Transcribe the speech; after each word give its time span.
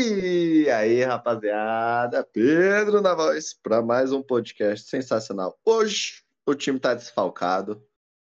E 0.00 0.70
aí, 0.70 1.02
rapaziada, 1.02 2.22
Pedro 2.22 3.00
na 3.00 3.16
voz 3.16 3.52
para 3.52 3.82
mais 3.82 4.12
um 4.12 4.22
podcast 4.22 4.88
sensacional. 4.88 5.58
Hoje 5.64 6.22
o 6.46 6.54
time 6.54 6.78
tá 6.78 6.94
desfalcado, 6.94 7.84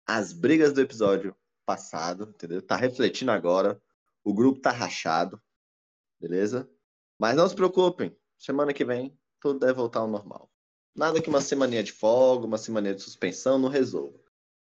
as 0.07 0.33
brigas 0.33 0.73
do 0.73 0.81
episódio 0.81 1.37
passado, 1.67 2.33
entendeu? 2.35 2.63
Tá 2.63 2.75
refletindo 2.75 3.33
agora, 3.33 3.79
o 4.25 4.33
grupo 4.33 4.63
tá 4.63 4.71
rachado, 4.71 5.39
beleza? 6.19 6.67
Mas 7.19 7.37
não 7.37 7.47
se 7.47 7.55
preocupem, 7.55 8.17
semana 8.39 8.73
que 8.73 8.83
vem 8.83 9.15
tudo 9.39 9.61
deve 9.61 9.75
voltar 9.75 10.01
ao 10.01 10.09
normal. 10.09 10.51
Nada 10.97 11.21
que 11.21 11.29
uma 11.29 11.43
semaninha 11.43 11.83
de 11.83 11.93
folga, 11.93 12.47
uma 12.47 12.57
semaninha 12.57 12.95
de 12.95 13.03
suspensão 13.03 13.59
não 13.59 13.69
resolva. 13.69 14.19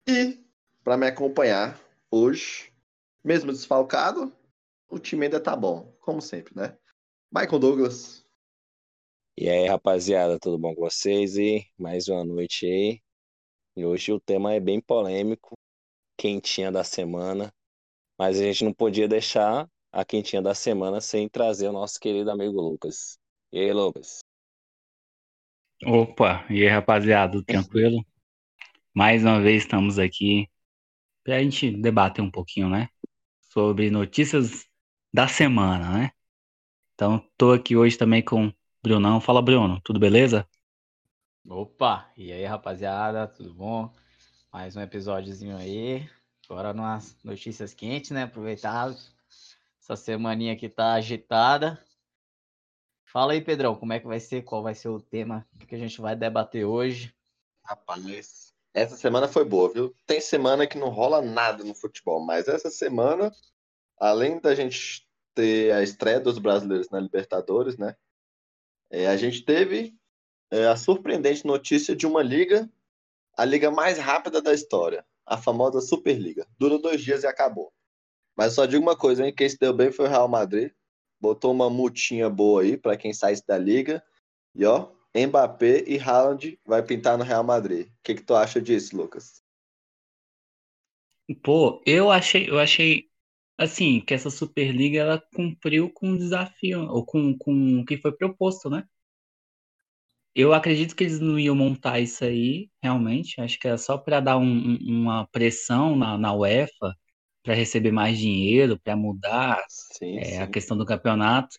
E 0.08 0.44
para 0.84 0.98
me 0.98 1.06
acompanhar 1.06 1.80
hoje, 2.10 2.74
mesmo 3.24 3.52
desfalcado, 3.52 4.36
o 4.90 4.98
time 4.98 5.26
ainda 5.26 5.40
tá 5.40 5.56
bom, 5.56 5.96
como 6.02 6.20
sempre, 6.20 6.56
né? 6.56 6.76
Michael 7.38 7.60
Douglas. 7.60 8.26
E 9.38 9.50
aí, 9.50 9.68
rapaziada, 9.68 10.40
tudo 10.40 10.58
bom 10.58 10.74
com 10.74 10.80
vocês? 10.80 11.36
E 11.36 11.70
mais 11.78 12.08
uma 12.08 12.24
noite 12.24 12.66
aí. 12.66 13.02
E 13.76 13.86
hoje 13.86 14.14
o 14.14 14.22
tema 14.22 14.54
é 14.54 14.60
bem 14.62 14.80
polêmico, 14.80 15.54
quentinha 16.18 16.72
da 16.72 16.82
semana. 16.82 17.54
Mas 18.18 18.40
a 18.40 18.44
gente 18.44 18.64
não 18.64 18.72
podia 18.72 19.06
deixar 19.06 19.70
a 19.92 20.06
quentinha 20.06 20.42
da 20.42 20.56
semana 20.56 21.02
sem 21.02 21.28
trazer 21.28 21.68
o 21.68 21.74
nosso 21.74 22.00
querido 22.00 22.32
amigo 22.32 22.62
Lucas. 22.62 23.20
E 23.52 23.60
aí, 23.60 23.74
Lucas? 23.74 24.20
Opa, 25.86 26.46
e 26.50 26.62
aí, 26.62 26.70
rapaziada, 26.70 27.44
tranquilo? 27.44 28.02
Mais 28.94 29.24
uma 29.24 29.42
vez 29.42 29.64
estamos 29.64 30.00
aqui 30.00 30.50
para 31.22 31.36
a 31.36 31.44
gente 31.44 31.70
debater 31.70 32.24
um 32.24 32.32
pouquinho, 32.32 32.70
né? 32.70 32.88
Sobre 33.42 33.90
notícias 33.90 34.66
da 35.14 35.28
semana, 35.28 35.98
né? 35.98 36.12
Então, 36.96 37.22
tô 37.38 37.52
aqui 37.52 37.76
hoje 37.76 37.98
também 37.98 38.24
com 38.24 38.48
o 38.48 38.54
Brunão. 38.82 39.20
Fala, 39.20 39.42
Bruno, 39.42 39.82
tudo 39.84 40.00
beleza? 40.00 40.48
Opa, 41.46 42.10
e 42.16 42.32
aí, 42.32 42.46
rapaziada, 42.46 43.28
tudo 43.28 43.54
bom? 43.54 43.94
Mais 44.50 44.78
um 44.78 44.82
episódiozinho 44.82 45.58
aí. 45.58 46.10
Agora 46.50 46.72
umas 46.72 47.18
notícias 47.22 47.74
quentes, 47.74 48.12
né? 48.12 48.24
Aproveitado. 48.24 48.96
Essa 49.82 49.98
semaninha 49.98 50.56
que 50.56 50.70
tá 50.70 50.94
agitada. 50.94 51.84
Fala 53.04 53.34
aí, 53.34 53.42
Pedrão, 53.42 53.76
como 53.76 53.92
é 53.92 54.00
que 54.00 54.08
vai 54.08 54.22
ser? 54.22 54.44
Qual 54.44 54.64
vai 54.64 54.74
ser 54.74 54.88
o 54.88 55.02
tema 55.02 55.46
que 55.68 55.76
a 55.76 55.78
gente 55.78 56.00
vai 56.00 56.16
debater 56.16 56.64
hoje? 56.64 57.14
Rapaz, 57.66 58.54
essa 58.74 58.96
semana 58.96 59.28
foi 59.28 59.44
boa, 59.44 59.70
viu? 59.70 59.94
Tem 60.08 60.22
semana 60.22 60.66
que 60.66 60.78
não 60.78 60.88
rola 60.88 61.22
nada 61.22 61.62
no 61.62 61.76
futebol, 61.76 62.26
mas 62.26 62.48
essa 62.48 62.70
semana, 62.70 63.34
além 64.00 64.40
da 64.40 64.56
gente 64.56 65.06
ter 65.36 65.72
a 65.74 65.84
estreia 65.84 66.20
dos 66.20 66.40
brasileiros 66.40 66.90
na 66.90 67.00
Libertadores, 67.00 67.78
né? 67.78 67.96
É, 68.90 69.08
a 69.08 69.18
gente 69.18 69.44
teve 69.44 69.94
é, 70.50 70.68
a 70.68 70.76
surpreendente 70.76 71.46
notícia 71.46 71.96
de 71.96 72.08
uma 72.08 72.24
liga, 72.24 72.70
a 73.38 73.44
liga 73.44 73.70
mais 73.70 73.98
rápida 73.98 74.42
da 74.42 74.54
história, 74.54 75.06
a 75.26 75.38
famosa 75.38 75.82
Superliga. 75.82 76.48
Durou 76.58 76.82
dois 76.82 77.02
dias 77.02 77.24
e 77.24 77.28
acabou. 77.28 77.74
Mas 78.36 78.54
só 78.54 78.66
digo 78.66 78.82
uma 78.82 78.98
coisa, 78.98 79.26
hein? 79.26 79.34
Quem 79.34 79.48
se 79.48 79.58
deu 79.58 79.74
bem 79.74 79.92
foi 79.92 80.06
o 80.06 80.10
Real 80.10 80.28
Madrid. 80.28 80.72
Botou 81.20 81.52
uma 81.52 81.70
multinha 81.70 82.30
boa 82.30 82.62
aí 82.62 82.78
para 82.78 82.98
quem 82.98 83.14
saísse 83.14 83.46
da 83.46 83.58
liga. 83.58 84.04
E 84.54 84.66
ó, 84.66 84.90
Mbappé 85.16 85.84
e 85.88 85.98
Haaland 85.98 86.60
vai 86.66 86.84
pintar 86.84 87.18
no 87.18 87.24
Real 87.24 87.44
Madrid. 87.44 87.88
O 87.88 87.92
que, 88.04 88.16
que 88.16 88.24
tu 88.24 88.36
acha 88.36 88.62
disso, 88.62 88.96
Lucas? 88.96 89.44
Pô, 91.42 91.82
eu 91.86 92.12
achei, 92.12 92.50
eu 92.50 92.60
achei 92.60 93.10
assim, 93.58 94.02
que 94.02 94.14
essa 94.14 94.30
Superliga 94.30 95.00
ela 95.00 95.24
cumpriu 95.34 95.92
com 95.92 96.12
o 96.12 96.18
desafio, 96.18 96.82
ou 96.90 97.06
com, 97.06 97.38
com 97.38 97.80
o 97.82 97.86
que 97.86 97.98
foi 97.98 98.12
proposto, 98.12 98.70
né? 98.70 98.88
Eu 100.34 100.54
acredito 100.54 100.96
que 100.96 101.04
eles 101.06 101.20
não 101.20 101.40
iam 101.40 101.56
montar 101.56 102.00
isso 102.00 102.26
aí, 102.26 102.70
realmente. 102.84 103.40
Acho 103.40 103.58
que 103.58 103.68
era 103.68 103.78
só 103.78 103.98
para 103.98 104.20
dar 104.20 104.38
um, 104.38 104.78
uma 104.82 105.26
pressão 105.28 105.96
na, 105.96 106.18
na 106.18 106.34
UEFA, 106.34 106.94
para 107.42 107.54
receber 107.54 107.92
mais 107.92 108.18
dinheiro, 108.18 108.78
para 108.80 108.98
mudar 108.98 109.64
sim, 109.70 110.18
é, 110.18 110.26
sim. 110.26 110.38
a 110.40 110.48
questão 110.48 110.78
do 110.78 110.86
campeonato. 110.86 111.58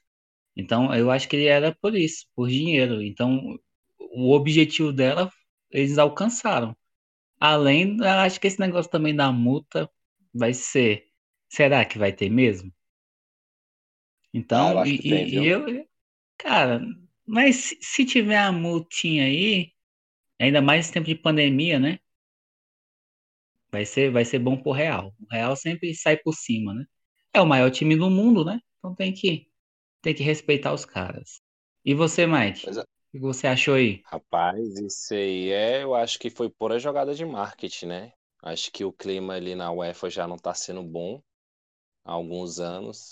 Então, 0.57 0.95
eu 0.95 1.11
acho 1.11 1.29
que 1.29 1.37
ele 1.37 1.47
era 1.47 1.75
por 1.75 1.95
isso, 1.95 2.27
por 2.35 2.49
dinheiro. 2.49 3.03
Então, 3.03 3.59
o 3.99 4.33
objetivo 4.33 4.93
dela, 4.93 5.31
eles 5.71 5.99
alcançaram. 5.99 6.77
Além, 7.41 7.99
acho 8.05 8.41
que 8.41 8.47
esse 8.47 8.61
negócio 8.61 8.91
também 8.91 9.15
da 9.15 9.33
multa 9.33 9.91
vai 10.35 10.55
ser 10.55 11.07
Será 11.49 11.85
que 11.85 11.99
vai 11.99 12.13
ter 12.13 12.31
mesmo? 12.31 12.73
Então, 14.33 14.79
ah, 14.79 14.87
eu 14.87 14.95
e, 14.95 14.99
tem, 14.99 15.29
e 15.29 15.47
eu, 15.47 15.89
cara, 16.37 16.81
mas 17.25 17.57
se, 17.57 17.79
se 17.81 18.05
tiver 18.05 18.39
a 18.39 18.53
multinha 18.53 19.25
aí, 19.25 19.73
ainda 20.39 20.61
mais 20.61 20.91
tempo 20.91 21.07
de 21.07 21.15
pandemia, 21.15 21.79
né? 21.79 21.99
Vai 23.71 23.85
ser, 23.85 24.11
vai 24.11 24.25
ser 24.25 24.39
bom 24.39 24.57
pro 24.57 24.73
Real. 24.73 25.15
O 25.21 25.35
Real 25.35 25.57
sempre 25.57 25.95
sai 25.95 26.17
por 26.17 26.35
cima, 26.35 26.75
né? 26.75 26.85
É 27.33 27.41
o 27.41 27.47
maior 27.47 27.71
time 27.71 27.97
do 27.97 28.11
mundo, 28.11 28.45
né? 28.45 28.61
Então 28.79 28.95
tem 28.95 29.13
que, 29.13 29.49
tem 30.03 30.15
que 30.15 30.23
respeitar 30.23 30.73
os 30.73 30.85
caras. 30.85 31.41
E 31.85 31.95
você, 31.95 32.27
Mike? 32.27 32.69
É. 32.69 32.81
O 32.81 32.85
que 33.13 33.19
você 33.19 33.47
achou 33.47 33.75
aí? 33.75 34.03
Rapaz, 34.05 34.79
isso 34.79 35.15
aí 35.15 35.51
é, 35.51 35.83
eu 35.83 35.95
acho 35.95 36.19
que 36.19 36.29
foi 36.29 36.51
pura 36.51 36.79
jogada 36.79 37.15
de 37.15 37.25
marketing, 37.25 37.87
né? 37.87 38.13
Acho 38.43 38.71
que 38.71 38.85
o 38.85 38.93
clima 38.93 39.35
ali 39.35 39.55
na 39.55 39.73
UEFA 39.73 40.11
já 40.11 40.27
não 40.27 40.37
tá 40.37 40.53
sendo 40.53 40.83
bom 40.83 41.23
há 42.07 42.13
alguns 42.13 42.61
anos. 42.61 43.11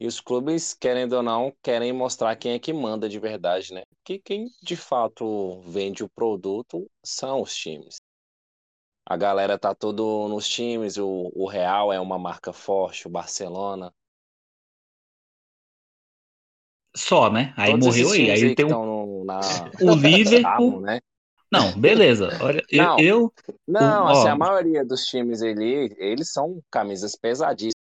E 0.00 0.06
os 0.06 0.20
clubes, 0.20 0.74
querendo 0.74 1.14
ou 1.14 1.22
não, 1.22 1.52
querem 1.60 1.92
mostrar 1.92 2.36
quem 2.36 2.52
é 2.52 2.58
que 2.58 2.72
manda 2.72 3.08
de 3.08 3.18
verdade, 3.18 3.74
né? 3.74 3.82
Que 4.04 4.18
quem 4.20 4.48
de 4.62 4.76
fato 4.76 5.60
vende 5.62 6.04
o 6.04 6.08
produto 6.08 6.88
são 7.04 7.42
os 7.42 7.54
times. 7.54 7.96
A 9.04 9.16
galera 9.16 9.58
tá 9.58 9.74
todo 9.74 10.28
nos 10.28 10.48
times, 10.48 10.98
o, 10.98 11.32
o 11.34 11.48
Real 11.48 11.92
é 11.92 11.98
uma 11.98 12.18
marca 12.18 12.52
forte, 12.52 13.08
o 13.08 13.10
Barcelona. 13.10 13.92
Só, 16.94 17.30
né? 17.30 17.52
Aí 17.56 17.72
Todos 17.72 17.86
morreu 17.86 18.12
aí. 18.12 18.30
Aí, 18.30 18.54
tem 18.54 18.66
um... 18.66 19.24
na... 19.24 19.40
o 19.82 19.94
Liverpool, 19.94 20.80
né? 20.82 21.00
Não, 21.50 21.72
beleza. 21.80 22.28
Olha, 22.42 22.62
não, 22.70 23.00
eu, 23.00 23.32
não, 23.66 24.06
assim, 24.08 24.28
ó, 24.28 24.32
a 24.32 24.36
maioria 24.36 24.84
dos 24.84 25.06
times 25.06 25.40
ali, 25.42 25.96
eles 25.96 26.30
são 26.30 26.62
camisas 26.70 27.16
pesadíssimas. 27.16 27.77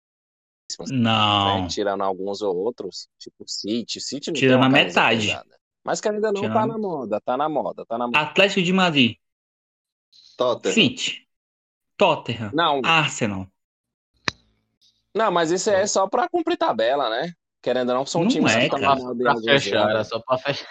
Não. 0.90 1.62
Né? 1.63 1.68
Tirando 1.68 2.02
alguns 2.03 2.41
ou 2.41 2.56
outros, 2.56 3.08
tipo 3.18 3.44
City. 3.47 4.00
City 4.02 4.31
não 4.31 4.36
Tirando 4.36 4.63
a 4.63 4.69
metade. 4.69 5.28
Pesada. 5.28 5.56
Mas 5.84 6.02
que 6.02 6.09
ainda 6.09 6.31
não 6.31 6.41
Tirando... 6.41 6.53
tá 6.53 6.68
na 6.68 6.78
moda, 6.78 7.22
tá 7.22 7.38
na 7.38 7.50
moda, 7.50 7.86
tá 7.86 7.97
na 7.97 8.08
moda. 8.08 8.19
Atlético 8.19 8.62
de 8.62 8.74
Madrid. 8.74 9.18
Tottenham. 10.38 10.74
City. 10.74 11.28
Tottenham. 11.97 12.52
Não. 12.53 12.81
Arsenal. 12.84 13.47
Não, 15.16 15.31
mas 15.31 15.52
isso 15.52 15.69
é 15.69 15.88
só 15.88 16.08
pra 16.08 16.28
cumprir 16.28 16.58
tabela, 16.58 17.09
né? 17.09 17.31
Querendo 17.62 17.90
ou 17.90 17.96
não, 17.96 18.06
são 18.06 18.22
não 18.22 18.28
times 18.28 18.52
é, 18.53 18.69
que 18.69 18.75
estão 18.75 18.80
na 18.80 19.16
pra 19.16 19.42
fechar, 19.42 19.90
era 19.90 20.03
só 20.03 20.19
pra 20.19 20.38
fechar. 20.38 20.68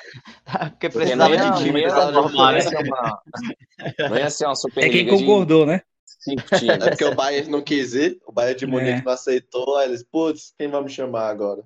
Porque 0.71 0.91
precisava 0.91 1.36
de 1.36 1.65
time 1.65 1.82
pra 1.82 2.12
formar. 2.12 2.54
Não 4.10 4.16
ia 4.16 4.31
ser 4.31 4.47
uma 4.47 4.54
Superliga. 4.54 4.97
É 4.97 5.04
quem 5.04 5.19
concordou, 5.19 5.65
de... 5.65 5.72
né? 5.72 5.82
Times. 6.24 6.86
É 6.86 6.88
porque 6.90 7.04
o 7.04 7.14
Bayern 7.14 7.50
não 7.50 7.62
quis 7.62 7.94
ir, 7.94 8.20
o 8.26 8.32
Bayern 8.32 8.58
de 8.58 8.66
Munique 8.66 9.00
é. 9.00 9.02
não 9.02 9.12
aceitou, 9.12 9.76
aí 9.76 9.88
eles, 9.88 10.02
putz, 10.02 10.54
quem 10.56 10.68
vamos 10.68 10.92
chamar 10.92 11.28
agora? 11.28 11.62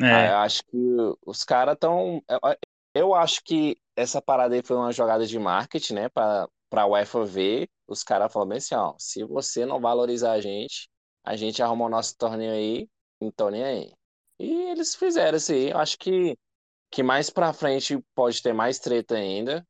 É. 0.00 0.04
Ah, 0.04 0.30
eu 0.30 0.36
acho 0.38 0.62
que 0.64 0.78
os 1.26 1.44
caras 1.44 1.74
estão. 1.74 2.22
Eu 2.94 3.14
acho 3.14 3.42
que 3.44 3.76
essa 3.96 4.22
parada 4.22 4.54
aí 4.54 4.62
foi 4.62 4.76
uma 4.76 4.92
jogada 4.92 5.26
de 5.26 5.38
marketing, 5.38 5.94
né? 5.94 6.08
Pra, 6.08 6.48
pra 6.70 6.86
UEFA 6.86 7.24
ver. 7.24 7.68
Os 7.86 8.02
caras 8.02 8.32
falaram 8.32 8.50
bem 8.50 8.58
assim: 8.58 8.74
ó, 8.74 8.94
se 8.98 9.24
você 9.24 9.66
não 9.66 9.80
valorizar 9.80 10.32
a 10.32 10.40
gente, 10.40 10.88
a 11.24 11.36
gente 11.36 11.62
arruma 11.62 11.86
o 11.86 11.90
nosso 11.90 12.16
torneio 12.16 12.52
aí, 12.52 12.88
então 13.20 13.50
nem 13.50 13.64
aí. 13.64 13.92
E 14.38 14.70
eles 14.70 14.94
fizeram 14.94 15.36
isso 15.36 15.52
aí. 15.52 15.70
Eu 15.70 15.78
acho 15.78 15.98
que, 15.98 16.36
que 16.90 17.02
mais 17.02 17.30
pra 17.30 17.52
frente 17.52 17.98
pode 18.14 18.42
ter 18.42 18.52
mais 18.52 18.78
treta 18.78 19.16
ainda. 19.16 19.66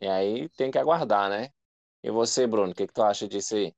E 0.00 0.06
aí 0.08 0.48
tem 0.50 0.70
que 0.70 0.78
aguardar, 0.78 1.28
né? 1.30 1.50
E 2.02 2.10
você, 2.10 2.46
Bruno, 2.46 2.72
o 2.72 2.74
que, 2.74 2.86
que 2.86 2.92
tu 2.92 3.02
acha 3.02 3.28
disso 3.28 3.54
aí? 3.54 3.74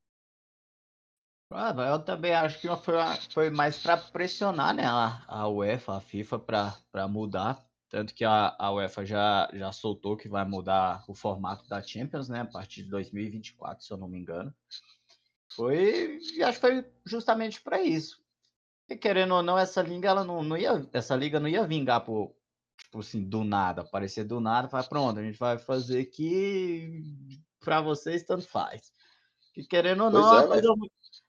Ah, 1.51 1.75
eu 1.91 1.99
também 2.01 2.35
acho 2.35 2.61
que 2.61 2.69
foi, 2.83 2.95
foi 3.33 3.51
mais 3.51 3.79
para 3.79 3.97
pressionar 3.97 4.75
né, 4.75 4.85
a, 4.87 5.23
a 5.29 5.49
UEFA, 5.49 5.99
a 5.99 6.01
FIFA, 6.01 6.39
para 6.39 7.09
mudar. 7.09 7.65
Tanto 7.89 8.13
que 8.13 8.25
a, 8.25 8.57
a 8.59 8.73
UEFA 8.73 9.07
já, 9.07 9.49
já 9.53 9.71
soltou 9.71 10.17
que 10.17 10.29
vai 10.29 10.45
mudar 10.45 11.05
o 11.07 11.15
formato 11.15 11.69
da 11.69 11.81
Champions, 11.81 12.29
né? 12.29 12.41
A 12.41 12.47
partir 12.47 12.83
de 12.83 12.91
2024, 12.91 13.85
se 13.85 13.93
eu 13.93 13.97
não 13.97 14.09
me 14.09 14.19
engano. 14.19 14.53
Foi, 15.55 16.19
acho 16.43 16.61
que 16.61 16.67
foi 16.67 16.85
justamente 17.05 17.61
para 17.61 17.81
isso. 17.81 18.21
E 18.89 18.97
querendo 18.97 19.35
ou 19.35 19.43
não, 19.43 19.57
essa 19.57 19.81
liga, 19.81 20.09
ela 20.09 20.25
não, 20.25 20.43
não 20.43 20.57
ia, 20.57 20.89
essa 20.93 21.15
liga 21.15 21.39
não 21.39 21.49
ia 21.49 21.67
vingar 21.67 22.05
por, 22.05 22.35
tipo 22.77 22.99
assim, 22.99 23.23
do 23.23 23.45
nada, 23.45 23.83
aparecer 23.83 24.25
do 24.25 24.41
nada, 24.41 24.69
falar, 24.69 24.85
pronto, 24.85 25.21
a 25.21 25.23
gente 25.23 25.39
vai 25.39 25.57
fazer 25.57 26.01
aqui 26.01 27.41
para 27.65 27.81
vocês, 27.81 28.23
tanto 28.23 28.47
faz. 28.47 28.93
Que 29.53 29.65
querendo 29.65 30.05
ou 30.05 30.11
não, 30.11 30.35
é, 30.35 30.37
é, 30.37 30.41
uma 30.41 30.49
coisa, 30.49 30.69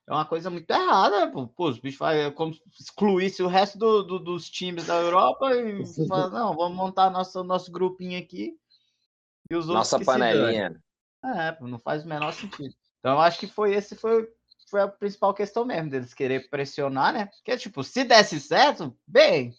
é 0.08 0.12
uma 0.12 0.24
coisa 0.24 0.50
muito 0.50 0.70
errada, 0.70 1.30
pô. 1.30 1.46
pô 1.46 1.68
os 1.68 1.78
bichos 1.78 1.98
fazem 1.98 2.24
é 2.24 2.30
como 2.30 2.54
se 2.54 2.62
excluísse 2.80 3.42
o 3.42 3.48
resto 3.48 3.78
do, 3.78 4.02
do, 4.02 4.18
dos 4.18 4.50
times 4.50 4.86
da 4.86 4.96
Europa 4.96 5.54
e 5.54 5.84
fala, 6.08 6.28
não, 6.30 6.54
vamos 6.54 6.76
montar 6.76 7.10
nosso, 7.10 7.42
nosso 7.42 7.70
grupinho 7.72 8.18
aqui. 8.18 8.58
E 9.50 9.54
os 9.54 9.66
Nossa 9.66 9.98
panelinha. 10.00 10.80
É, 11.24 11.56
não 11.60 11.78
faz 11.78 12.04
o 12.04 12.08
menor 12.08 12.32
sentido. 12.32 12.74
Então 12.98 13.12
eu 13.12 13.20
acho 13.20 13.38
que 13.38 13.46
foi 13.46 13.74
esse 13.74 13.94
foi, 13.94 14.28
foi 14.68 14.80
a 14.80 14.88
principal 14.88 15.32
questão 15.32 15.64
mesmo, 15.64 15.90
deles 15.90 16.14
querer 16.14 16.50
pressionar, 16.50 17.12
né? 17.12 17.26
Porque, 17.26 17.56
tipo, 17.56 17.84
se 17.84 18.04
desse 18.04 18.40
certo, 18.40 18.96
bem. 19.06 19.54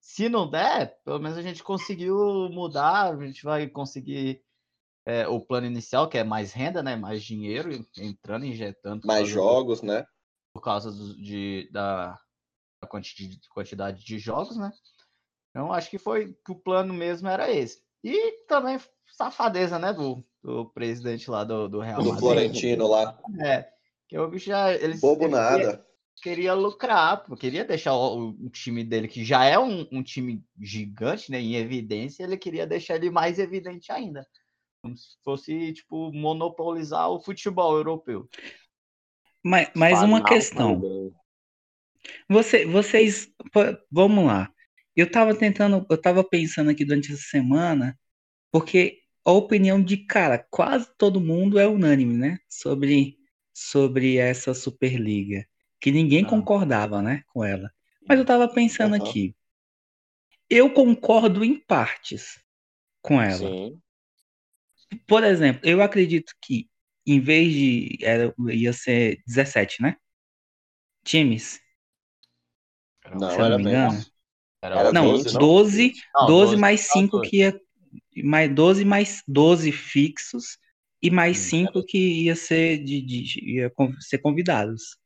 Se 0.00 0.28
não 0.28 0.48
der, 0.48 0.98
pelo 1.04 1.18
menos 1.18 1.36
a 1.36 1.42
gente 1.42 1.62
conseguiu 1.62 2.48
mudar, 2.50 3.12
a 3.12 3.26
gente 3.26 3.42
vai 3.42 3.66
conseguir 3.66 4.40
é, 5.06 5.28
o 5.28 5.40
plano 5.40 5.68
inicial, 5.68 6.08
que 6.08 6.18
é 6.18 6.24
mais 6.24 6.52
renda, 6.52 6.82
né? 6.82 6.96
Mais 6.96 7.22
dinheiro 7.22 7.70
entrando, 7.96 8.44
injetando. 8.44 9.06
Mais 9.06 9.28
jogos, 9.28 9.80
do, 9.80 9.86
né? 9.86 10.04
Por 10.52 10.60
causa 10.60 10.90
do, 10.90 11.16
de, 11.16 11.70
da, 11.72 12.18
da 12.82 12.88
quantidade 13.48 14.04
de 14.04 14.18
jogos, 14.18 14.56
né? 14.56 14.72
Então, 15.50 15.72
acho 15.72 15.88
que 15.88 15.98
foi 15.98 16.36
que 16.44 16.52
o 16.52 16.56
plano 16.56 16.92
mesmo 16.92 17.28
era 17.28 17.50
esse. 17.50 17.80
E 18.02 18.44
também 18.46 18.78
safadeza, 19.06 19.78
né, 19.78 19.92
do, 19.92 20.22
do 20.42 20.66
presidente 20.66 21.30
lá 21.30 21.44
do, 21.44 21.68
do 21.68 21.80
Real 21.80 21.98
Madrid. 21.98 22.14
Do 22.14 22.20
Florentino 22.20 22.86
lá. 22.88 23.18
É, 23.40 23.66
que 24.08 24.18
o 24.18 24.28
bicho 24.28 24.46
já... 24.46 24.72
Ele, 24.74 24.98
Bobo 24.98 25.24
ele 25.24 25.32
nada. 25.32 25.58
Queria, 25.58 25.84
queria 26.22 26.54
lucrar, 26.54 27.24
queria 27.38 27.64
deixar 27.64 27.94
o, 27.94 28.30
o, 28.30 28.50
time 28.50 28.84
dele, 28.84 29.08
que 29.08 29.24
já 29.24 29.44
é 29.44 29.58
um, 29.58 29.86
um 29.90 30.02
time 30.02 30.44
gigante, 30.60 31.30
né, 31.30 31.40
em 31.40 31.54
evidência, 31.54 32.24
ele 32.24 32.36
queria 32.36 32.66
deixar 32.66 32.96
ele 32.96 33.10
mais 33.10 33.38
evidente 33.38 33.90
ainda. 33.90 34.26
Como 34.86 34.96
se 34.96 35.16
fosse, 35.22 35.72
tipo, 35.72 36.12
monopolizar 36.12 37.10
o 37.10 37.20
futebol 37.20 37.76
europeu. 37.76 38.28
Mas, 39.42 39.70
mais 39.74 40.02
uma 40.02 40.24
questão. 40.24 41.12
Você, 42.28 42.64
vocês, 42.66 43.28
vamos 43.90 44.26
lá. 44.26 44.50
Eu 44.94 45.10
tava 45.10 45.34
tentando, 45.34 45.86
eu 45.90 46.00
tava 46.00 46.24
pensando 46.24 46.70
aqui 46.70 46.84
durante 46.84 47.12
essa 47.12 47.22
semana, 47.22 47.98
porque 48.50 49.00
a 49.24 49.32
opinião 49.32 49.82
de 49.82 49.98
cara, 49.98 50.38
quase 50.50 50.88
todo 50.96 51.20
mundo 51.20 51.58
é 51.58 51.66
unânime, 51.66 52.16
né? 52.16 52.38
Sobre, 52.48 53.18
sobre 53.52 54.16
essa 54.16 54.54
Superliga. 54.54 55.46
Que 55.80 55.90
ninguém 55.90 56.24
ah. 56.24 56.28
concordava, 56.28 57.02
né, 57.02 57.22
com 57.28 57.44
ela. 57.44 57.70
Mas 58.08 58.18
eu 58.18 58.24
tava 58.24 58.48
pensando 58.48 58.96
uhum. 58.96 59.02
aqui. 59.02 59.34
Eu 60.48 60.72
concordo 60.72 61.44
em 61.44 61.58
partes 61.58 62.40
com 63.02 63.20
ela. 63.20 63.36
Sim. 63.36 63.80
Por 65.06 65.24
exemplo, 65.24 65.60
eu 65.64 65.82
acredito 65.82 66.32
que 66.42 66.68
em 67.06 67.20
vez 67.20 67.52
de. 67.52 67.98
Era, 68.02 68.34
ia 68.48 68.72
ser 68.72 69.22
17, 69.26 69.82
né? 69.82 69.96
Times. 71.04 71.60
Não, 73.14 73.30
se 73.30 73.38
eu 73.38 73.48
não 73.48 73.58
me 73.58 73.64
engano. 73.64 74.04
Era 74.60 74.92
não, 74.92 75.12
12, 75.12 75.38
12, 75.38 75.92
não? 76.14 76.26
12, 76.26 76.32
12 76.32 76.56
mais 76.56 76.80
5 76.80 77.20
que 77.20 77.36
ia. 77.38 77.60
Mais 78.24 78.52
12 78.52 78.84
mais 78.84 79.22
12 79.28 79.70
fixos 79.72 80.58
e 81.02 81.10
mais 81.10 81.38
5 81.38 81.78
hum, 81.78 81.84
que 81.86 82.24
ia 82.24 82.34
ser 82.34 82.82
de, 82.82 83.00
de, 83.00 83.56
ia 83.56 83.72
ser 84.00 84.18
convidados. 84.18 84.98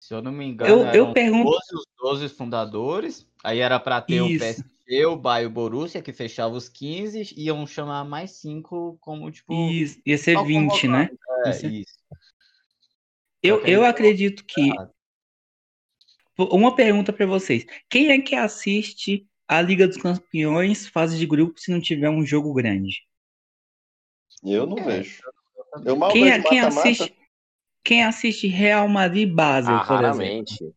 Se 0.00 0.14
eu 0.14 0.20
não 0.20 0.32
me 0.32 0.44
engano, 0.44 0.70
eu, 0.70 0.86
eu 0.92 1.12
pergunto... 1.12 1.50
12, 1.50 1.62
os 1.74 1.86
12 1.98 2.28
fundadores. 2.30 3.26
Aí 3.42 3.60
era 3.60 3.78
para 3.78 4.00
ter 4.00 4.22
Isso. 4.22 4.60
o 4.60 4.64
Eu, 4.86 5.16
Baio 5.16 5.48
Borussia, 5.48 6.02
que 6.02 6.12
fechava 6.12 6.54
os 6.54 6.68
15, 6.68 7.34
iam 7.36 7.66
chamar 7.66 8.04
mais 8.04 8.32
5 8.32 8.98
como, 9.00 9.30
tipo... 9.30 9.52
Isso, 9.70 10.00
ia 10.04 10.18
ser 10.18 10.42
20, 10.44 10.88
né? 10.88 11.10
É, 11.46 11.50
isso. 11.50 11.66
isso. 11.66 11.98
Eu, 13.42 13.64
eu 13.64 13.84
acredito 13.84 14.44
que... 14.44 14.70
Uma 16.36 16.74
pergunta 16.74 17.12
para 17.12 17.26
vocês. 17.26 17.64
Quem 17.88 18.10
é 18.10 18.20
que 18.20 18.34
assiste 18.34 19.26
a 19.46 19.62
Liga 19.62 19.86
dos 19.86 19.96
Campeões, 19.96 20.86
fase 20.88 21.18
de 21.18 21.26
grupo, 21.26 21.60
se 21.60 21.70
não 21.70 21.80
tiver 21.80 22.10
um 22.10 22.26
jogo 22.26 22.52
grande? 22.52 23.06
Eu 24.42 24.66
não 24.66 24.78
é, 24.78 24.82
vejo. 24.82 25.22
Eu 25.84 25.96
mal 25.96 26.12
quem, 26.12 26.30
é, 26.30 26.42
quem 26.42 26.60
assiste 26.60 27.14
quem 27.84 28.02
assiste 28.02 28.46
Real 28.46 28.88
Madrid 28.88 29.30
Basel, 29.30 29.74
ah, 29.74 29.84
por 29.84 29.96
raramente. 29.96 30.54
exemplo? 30.54 30.76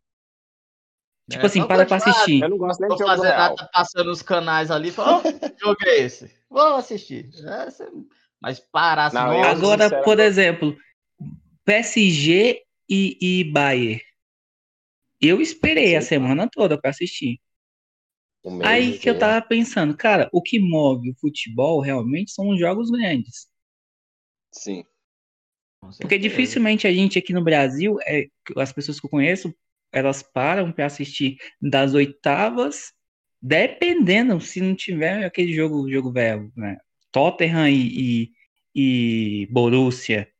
Tipo 1.29 1.43
é, 1.43 1.45
assim, 1.45 1.67
para 1.67 1.85
pra 1.85 1.97
assistir. 1.97 2.41
Eu 2.41 2.49
não 2.49 2.57
gosto 2.57 2.79
nem 2.79 2.95
de 2.95 3.03
fazer 3.03 3.29
nada, 3.29 3.55
tá 3.55 3.69
passando 3.73 4.11
os 4.11 4.21
canais 4.21 4.71
ali, 4.71 4.91
fala, 4.91 5.21
oh, 5.21 5.21
jogo 5.59 5.77
é 5.85 5.99
esse? 5.99 6.31
Vou 6.49 6.75
assistir. 6.75 7.29
É, 7.45 7.67
mas 8.41 8.59
parar 8.59 9.07
assim, 9.07 9.17
não, 9.17 9.43
Agora, 9.43 10.03
por 10.03 10.19
exemplo, 10.19 10.77
PSG 11.65 12.61
e, 12.89 13.17
e 13.19 13.43
Bayern. 13.43 14.01
Eu 15.19 15.41
esperei 15.41 15.89
Sim, 15.89 15.95
a 15.95 16.01
semana 16.01 16.49
toda 16.49 16.79
para 16.79 16.91
assistir. 16.91 17.41
Aí 18.63 18.97
que 18.97 19.09
eu 19.09 19.19
tava 19.19 19.45
pensando, 19.45 19.97
cara, 19.97 20.29
o 20.31 20.41
que 20.41 20.59
move 20.59 21.09
o 21.11 21.15
futebol 21.19 21.81
realmente 21.81 22.31
são 22.31 22.49
os 22.49 22.59
jogos 22.59 22.89
grandes. 22.89 23.47
Sim. 24.53 24.85
Porque 25.99 26.17
dificilmente 26.17 26.87
a 26.87 26.93
gente 26.93 27.19
aqui 27.19 27.33
no 27.33 27.43
Brasil, 27.43 27.97
é, 28.05 28.27
as 28.55 28.71
pessoas 28.71 28.99
que 28.99 29.05
eu 29.05 29.09
conheço, 29.09 29.53
elas 29.97 30.21
param 30.21 30.71
para 30.71 30.85
assistir 30.85 31.37
das 31.59 31.93
oitavas, 31.93 32.93
dependendo 33.41 34.39
se 34.39 34.61
não 34.61 34.75
tiver 34.75 35.25
aquele 35.25 35.53
jogo, 35.53 35.89
jogo 35.89 36.11
velho, 36.11 36.51
né? 36.55 36.77
Tottenham 37.11 37.67
e, 37.67 38.31
e, 38.75 39.43
e 39.43 39.47
Borussia. 39.47 40.31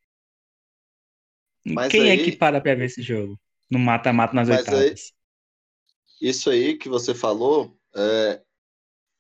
Mas 1.66 1.92
Quem 1.92 2.10
é 2.10 2.12
aí... 2.12 2.22
é 2.22 2.24
que 2.24 2.36
para 2.36 2.62
para 2.62 2.76
ver 2.76 2.86
esse 2.86 3.02
jogo? 3.02 3.40
No 3.70 3.80
mata-mata 3.80 4.34
nas 4.34 4.48
oitavas. 4.48 4.82
Aí, 6.22 6.30
isso 6.30 6.50
aí 6.50 6.78
que 6.78 6.88
você 6.88 7.14
falou 7.14 7.78
é, 7.96 8.42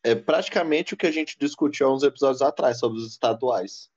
é 0.03 0.15
praticamente 0.15 0.93
o 0.93 0.97
que 0.97 1.07
a 1.07 1.11
gente 1.11 1.37
discutiu 1.37 1.87
há 1.87 1.93
uns 1.93 2.03
episódios 2.03 2.41
atrás 2.41 2.79
sobre 2.79 2.99
os 2.99 3.07
estaduais. 3.07 3.89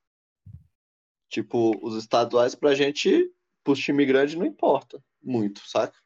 Tipo, 1.29 1.79
os 1.87 1.97
estaduais 1.97 2.55
pra 2.55 2.75
gente, 2.75 3.31
pro 3.63 3.75
time 3.75 4.05
grande, 4.05 4.37
não 4.37 4.45
importa 4.45 5.01
muito, 5.23 5.61
saca? 5.69 5.97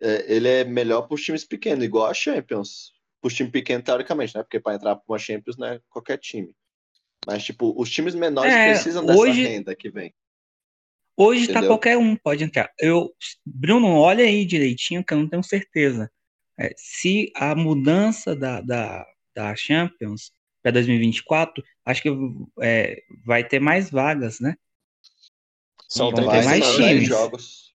É, 0.00 0.34
ele 0.34 0.48
é 0.48 0.64
melhor 0.64 1.02
para 1.02 1.14
os 1.14 1.22
times 1.22 1.44
pequenos, 1.44 1.84
igual 1.84 2.06
a 2.06 2.14
Champions. 2.14 2.92
Para 3.20 3.28
os 3.28 3.34
times 3.34 3.52
pequenos, 3.52 3.84
teoricamente, 3.84 4.36
né? 4.36 4.42
Porque 4.42 4.60
para 4.60 4.74
entrar 4.74 4.96
para 4.96 5.04
uma 5.08 5.18
Champions 5.18 5.56
não 5.56 5.66
é 5.68 5.80
qualquer 5.88 6.18
time. 6.18 6.52
Mas, 7.26 7.44
tipo, 7.44 7.74
os 7.80 7.90
times 7.90 8.14
menores 8.14 8.52
é, 8.52 8.72
precisam 8.72 9.04
dessa 9.04 9.18
hoje, 9.18 9.42
renda 9.42 9.74
que 9.74 9.90
vem. 9.90 10.14
Hoje 11.16 11.46
está 11.46 11.66
qualquer 11.66 11.96
um 11.96 12.14
pode 12.14 12.44
entrar. 12.44 12.70
Eu, 12.78 13.10
Bruno, 13.44 13.88
olha 13.96 14.24
aí 14.24 14.44
direitinho 14.44 15.04
que 15.04 15.14
eu 15.14 15.18
não 15.18 15.28
tenho 15.28 15.42
certeza. 15.42 16.10
É, 16.58 16.72
se 16.76 17.32
a 17.34 17.54
mudança 17.54 18.36
da, 18.36 18.60
da, 18.60 19.06
da 19.34 19.56
Champions 19.56 20.30
para 20.62 20.72
2024, 20.72 21.64
acho 21.84 22.02
que 22.02 22.08
é, 22.60 23.02
vai 23.24 23.42
ter 23.46 23.60
mais 23.60 23.90
vagas, 23.90 24.40
né? 24.40 24.56
São 25.88 26.10
mais 26.10 26.76
times. 26.76 27.08
jogos. 27.08 27.75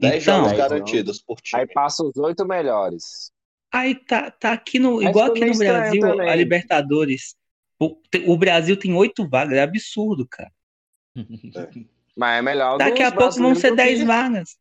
10 0.00 0.22
então, 0.22 0.44
jogos 0.44 0.56
garantidos 0.56 1.20
por 1.20 1.40
time. 1.40 1.62
Aí 1.62 1.68
passa 1.68 2.04
os 2.04 2.16
oito 2.16 2.46
melhores. 2.46 3.32
Aí 3.72 3.94
tá, 3.94 4.30
tá 4.30 4.52
aqui 4.52 4.78
no. 4.78 4.96
Mas 4.96 5.10
igual 5.10 5.30
aqui 5.30 5.44
no 5.44 5.58
Brasil, 5.58 6.00
também. 6.00 6.28
a 6.28 6.34
Libertadores. 6.34 7.36
O, 7.78 7.96
o, 8.26 8.36
Brasil 8.36 8.76
tem 8.76 8.92
oito 8.94 9.28
vagas, 9.28 9.56
é 9.56 9.62
absurdo, 9.62 10.26
cara. 10.26 10.52
É. 11.16 11.68
Mas 12.16 12.38
é 12.38 12.42
melhor. 12.42 12.78
Daqui 12.78 13.02
a 13.02 13.12
pouco 13.12 13.36
vão 13.36 13.54
ser 13.54 13.74
10 13.74 14.04
vagas. 14.04 14.56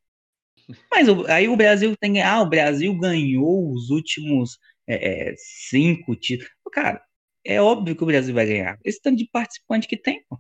Mas 0.92 1.08
o, 1.08 1.26
aí 1.28 1.48
o 1.48 1.56
Brasil 1.56 1.96
tem. 1.98 2.22
Ah, 2.22 2.42
o 2.42 2.50
Brasil 2.50 2.96
ganhou 2.98 3.72
os 3.72 3.90
últimos 3.90 4.60
é, 4.86 5.32
é, 5.32 5.36
cinco 5.38 6.16
títulos. 6.16 6.52
Cara, 6.72 7.02
é 7.44 7.62
óbvio 7.62 7.96
que 7.96 8.04
o 8.04 8.08
Brasil 8.08 8.36
vai 8.36 8.46
ganhar. 8.46 8.78
Esse 8.84 9.02
tanto 9.02 9.18
de 9.18 9.30
participante 9.32 9.88
que 9.88 9.98
tem, 9.98 10.24
pô. 10.30 10.38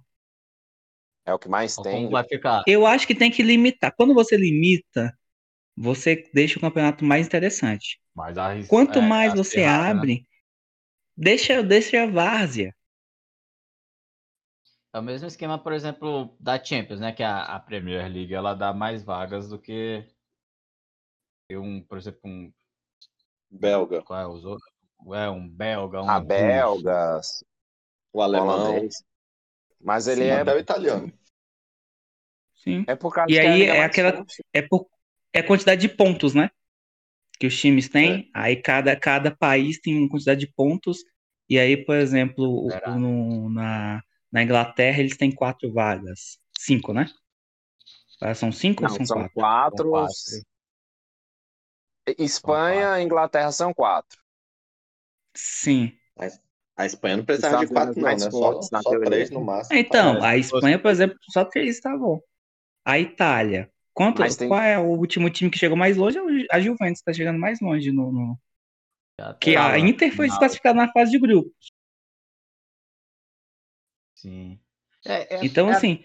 É 1.28 1.34
o 1.34 1.38
que 1.38 1.50
mais 1.50 1.76
Como 1.76 1.84
tem. 1.84 2.10
vai 2.10 2.24
ficar? 2.24 2.64
Eu 2.66 2.88
acho 2.88 3.06
que 3.06 3.14
tem 3.14 3.30
que 3.30 3.44
limitar. 3.44 3.94
Quando 3.96 4.14
você 4.14 4.38
limita, 4.38 5.14
você 5.76 6.24
deixa 6.34 6.58
o 6.58 6.62
campeonato 6.62 7.04
mais 7.04 7.28
interessante. 7.28 8.00
Mas 8.16 8.38
a, 8.38 8.56
Quanto 8.70 9.00
é, 9.00 9.08
mais 9.08 9.34
você 9.34 9.60
errada, 9.60 9.94
né? 9.94 10.00
abre, 10.00 10.14
né? 10.16 10.20
deixa, 11.18 11.62
deixa 11.62 12.04
a 12.04 12.08
várzea. 12.08 12.74
É 14.94 15.00
o 15.00 15.04
mesmo 15.04 15.28
esquema, 15.28 15.60
por 15.60 15.74
exemplo, 15.74 16.36
da 16.40 16.64
Champions, 16.64 17.02
né? 17.02 17.12
Que 17.12 17.24
a, 17.24 17.44
a 17.44 17.60
Premier 17.60 18.10
League 18.12 18.34
ela 18.34 18.54
dá 18.54 18.74
mais 18.74 19.04
vagas 19.04 19.50
do 19.50 19.60
que 19.60 20.04
um, 21.52 21.82
por 21.82 21.98
exemplo, 21.98 22.22
um 22.26 22.52
belga. 23.52 24.02
Qual 24.02 24.20
é 24.20 24.28
os 24.28 24.46
outros? 24.46 24.72
É 25.14 25.30
um 25.30 25.48
belga, 25.48 26.02
um 26.02 26.10
a 26.10 26.20
belga, 26.20 27.22
o 28.12 28.22
alemão. 28.22 28.88
Mas 29.80 30.08
ele 30.08 30.22
Sim, 30.22 30.28
é. 30.28 30.42
Até 30.42 30.56
o 30.56 30.60
italiano. 30.60 31.14
Sim. 32.56 32.84
É 32.88 32.96
por 32.96 33.14
causa 33.14 33.32
e 33.32 33.40
aí 33.40 33.64
é 33.64 33.84
aquela. 33.84 34.26
É 34.54 34.62
por 34.62 34.88
é 35.34 35.42
quantidade 35.42 35.82
de 35.82 35.90
pontos, 35.90 36.34
né? 36.34 36.50
Que 37.40 37.48
os 37.48 37.60
times 37.60 37.88
têm. 37.88 38.32
É. 38.34 38.40
Aí 38.40 38.56
cada, 38.56 38.96
cada 38.96 39.36
país 39.36 39.80
tem 39.80 39.98
uma 39.98 40.10
quantidade 40.10 40.40
de 40.40 40.48
pontos. 40.48 41.04
E 41.50 41.58
aí, 41.58 41.78
por 41.78 41.96
exemplo, 41.96 42.68
no, 42.98 43.50
na, 43.50 44.02
na 44.32 44.44
Inglaterra 44.44 45.00
eles 45.00 45.16
têm 45.16 45.32
quatro 45.32 45.72
vagas. 45.72 46.40
Cinco, 46.58 46.94
né? 46.94 47.06
Ah, 48.20 48.34
são 48.34 48.52
cinco 48.52 48.84
Não, 48.84 48.90
ou 48.90 48.98
são, 48.98 49.06
são 49.06 49.30
quatro? 49.30 49.34
quatro. 49.36 49.90
quatro. 49.90 50.14
Espanha 52.18 53.00
e 53.00 53.04
Inglaterra 53.04 53.52
são 53.52 53.74
quatro. 53.74 54.20
Sim. 55.36 55.98
A 56.78 56.86
Espanha 56.86 57.18
não 57.18 57.26
precisava 57.26 57.66
de 57.66 57.74
quatro, 57.74 58.00
não, 58.00 58.08
né? 58.08 58.20
Só, 58.20 58.62
só 58.62 58.82
teoria. 58.84 59.06
três 59.10 59.30
no 59.32 59.42
máximo. 59.44 59.80
Então, 59.80 60.20
Tá 60.20 60.30
a 60.30 60.38
Espanha, 60.38 60.78
por 60.80 60.92
exemplo, 60.92 61.18
só 61.32 61.44
três 61.44 61.80
tá 61.80 61.98
bom. 61.98 62.22
A 62.86 63.00
Itália. 63.00 63.72
Quanto, 63.94 64.22
tem- 64.38 64.48
Qual 64.48 64.62
é 64.62 64.78
o 64.78 64.84
último 64.86 65.28
time 65.30 65.50
que 65.50 65.58
chegou 65.58 65.76
mais 65.76 65.98
longe? 65.98 66.20
É 66.20 66.56
A 66.56 66.62
Juventus 66.62 67.02
tá 67.02 67.12
chegando 67.12 67.40
mais 67.40 67.60
longe 67.60 67.92
no. 67.92 68.12
no- 68.12 68.40
Que 69.42 69.56
tá 69.56 69.72
a 69.72 69.80
Inter 69.80 70.16
foi 70.16 70.28
desclassificada 70.28 70.78
na 70.78 70.92
fase 70.92 71.10
de 71.10 71.18
grupo. 71.18 71.52
Sim. 74.16 74.60
É, 75.06 75.36
é- 75.38 75.46
Então, 75.46 75.70
é- 75.70 75.74
assim, 75.74 76.04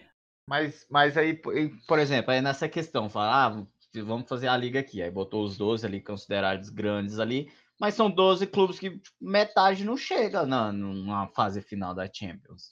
Mas, 0.49 0.85
mas 0.89 1.15
aí, 1.17 1.33
por 1.35 1.53
por 1.87 1.99
exemplo, 1.99 2.31
aí 2.31 2.41
nessa 2.41 2.67
questão, 2.67 3.09
falar, 3.09 3.47
ah, 3.47 3.67
vamos 4.03 4.27
fazer 4.27 4.47
a 4.49 4.57
liga 4.57 4.79
aqui. 4.79 5.01
Aí 5.01 5.09
botou 5.09 5.43
os 5.45 5.55
12 5.55 5.85
ali 5.85 6.01
considerados 6.01 6.69
grandes 6.69 7.17
ali, 7.19 7.49
mas 7.83 7.95
são 7.95 8.09
12 8.09 8.47
clubes 8.47 8.79
que 8.79 8.91
tipo, 8.91 9.09
metade 9.19 9.83
não 9.83 9.97
chega 9.97 10.45
na, 10.45 10.71
numa 10.71 11.27
fase 11.27 11.61
final 11.61 11.93
da 11.93 12.05
Champions. 12.11 12.69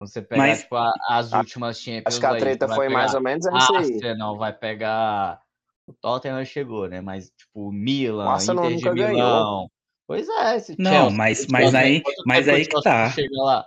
Você 0.00 0.20
pegar, 0.20 0.42
Mas- 0.42 0.62
tipo, 0.62 0.74
a- 0.74 0.92
as 1.08 1.32
últimas 1.32 1.78
Champions 1.80 2.06
Acho 2.06 2.18
que 2.20 2.26
a 2.26 2.32
aí, 2.32 2.40
treta 2.40 2.66
vai 2.66 2.74
foi 2.76 2.88
mais 2.88 3.14
ou 3.14 3.20
menos 3.20 3.46
essa 3.46 3.72
aí. 3.78 3.94
Arsenal 3.94 4.36
vai 4.36 4.52
pegar. 4.52 5.40
O 5.86 5.92
Tottenham 5.92 6.44
chegou, 6.44 6.88
né? 6.88 7.00
Mas, 7.00 7.30
tipo, 7.30 7.70
Milan, 7.70 8.28
Arsenal 8.28 8.64
Inter 8.72 8.76
de 8.78 8.84
nunca 8.86 8.94
ganhou. 8.96 9.14
Milão. 9.14 9.70
Pois 10.04 10.28
é, 10.28 10.56
esse 10.56 10.74
Não, 10.76 10.90
Chelsea, 10.90 11.16
mas- 11.16 11.46
mas 11.46 11.74
aí- 11.76 12.02
mas 12.26 12.48
aí 12.48 12.66
que 12.66 12.82
tá. 12.82 13.08
Chega 13.10 13.36
lá. 13.40 13.64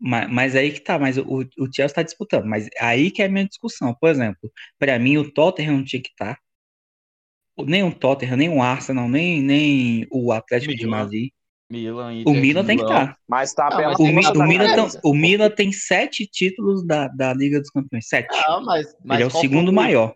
ma- 0.00 0.28
mas, 0.28 0.56
aí 0.56 0.72
que 0.72 0.80
tá, 0.80 0.98
mas 0.98 1.18
o, 1.18 1.24
o 1.40 1.72
Chelsea 1.74 1.94
tá 1.94 2.02
disputando. 2.02 2.46
Mas 2.46 2.68
aí 2.80 3.10
que 3.10 3.20
é 3.22 3.26
a 3.26 3.28
minha 3.28 3.46
discussão. 3.46 3.94
Por 3.94 4.08
exemplo, 4.08 4.50
pra 4.78 4.98
mim 4.98 5.18
o 5.18 5.30
Tottenham 5.32 5.84
tinha 5.84 6.00
que 6.02 6.08
estar. 6.10 6.38
Nem 7.58 7.82
o 7.84 7.94
Tottenham, 7.94 8.36
nem 8.36 8.48
o 8.48 8.62
Arsenal, 8.62 9.08
nem, 9.08 9.40
nem 9.42 10.06
o 10.10 10.32
Atlético 10.32 10.74
de 10.74 10.86
Milan. 10.86 10.90
Madrid. 10.90 11.30
Milan, 11.70 12.12
O 12.26 12.30
Inter 12.30 12.42
de 12.46 12.48
Milan 12.48 12.64
tem 12.64 12.76
que 12.76 12.82
Milão. 12.82 12.92
estar. 12.92 13.18
Mas 13.28 13.54
tá 13.54 13.70
Não, 13.70 13.82
mas 13.84 13.98
O, 13.98 14.02
tem 14.04 14.14
Mi- 14.14 14.22
força 14.22 14.32
o 14.34 14.42
Milan 14.42 14.74
tem, 14.74 15.00
o 15.04 15.14
Milan 15.14 15.50
tem 15.50 15.72
sete 15.72 16.26
títulos 16.26 16.84
da, 16.86 17.08
da 17.08 17.32
Liga 17.34 17.60
dos 17.60 17.70
Campeões. 17.70 18.08
Sete. 18.08 18.28
Não, 18.48 18.60
mas, 18.64 18.96
mas 19.04 19.16
Ele 19.16 19.22
é 19.22 19.26
o 19.26 19.30
segundo 19.30 19.66
foi 19.66 19.72
o- 19.72 19.74
maior. 19.74 20.14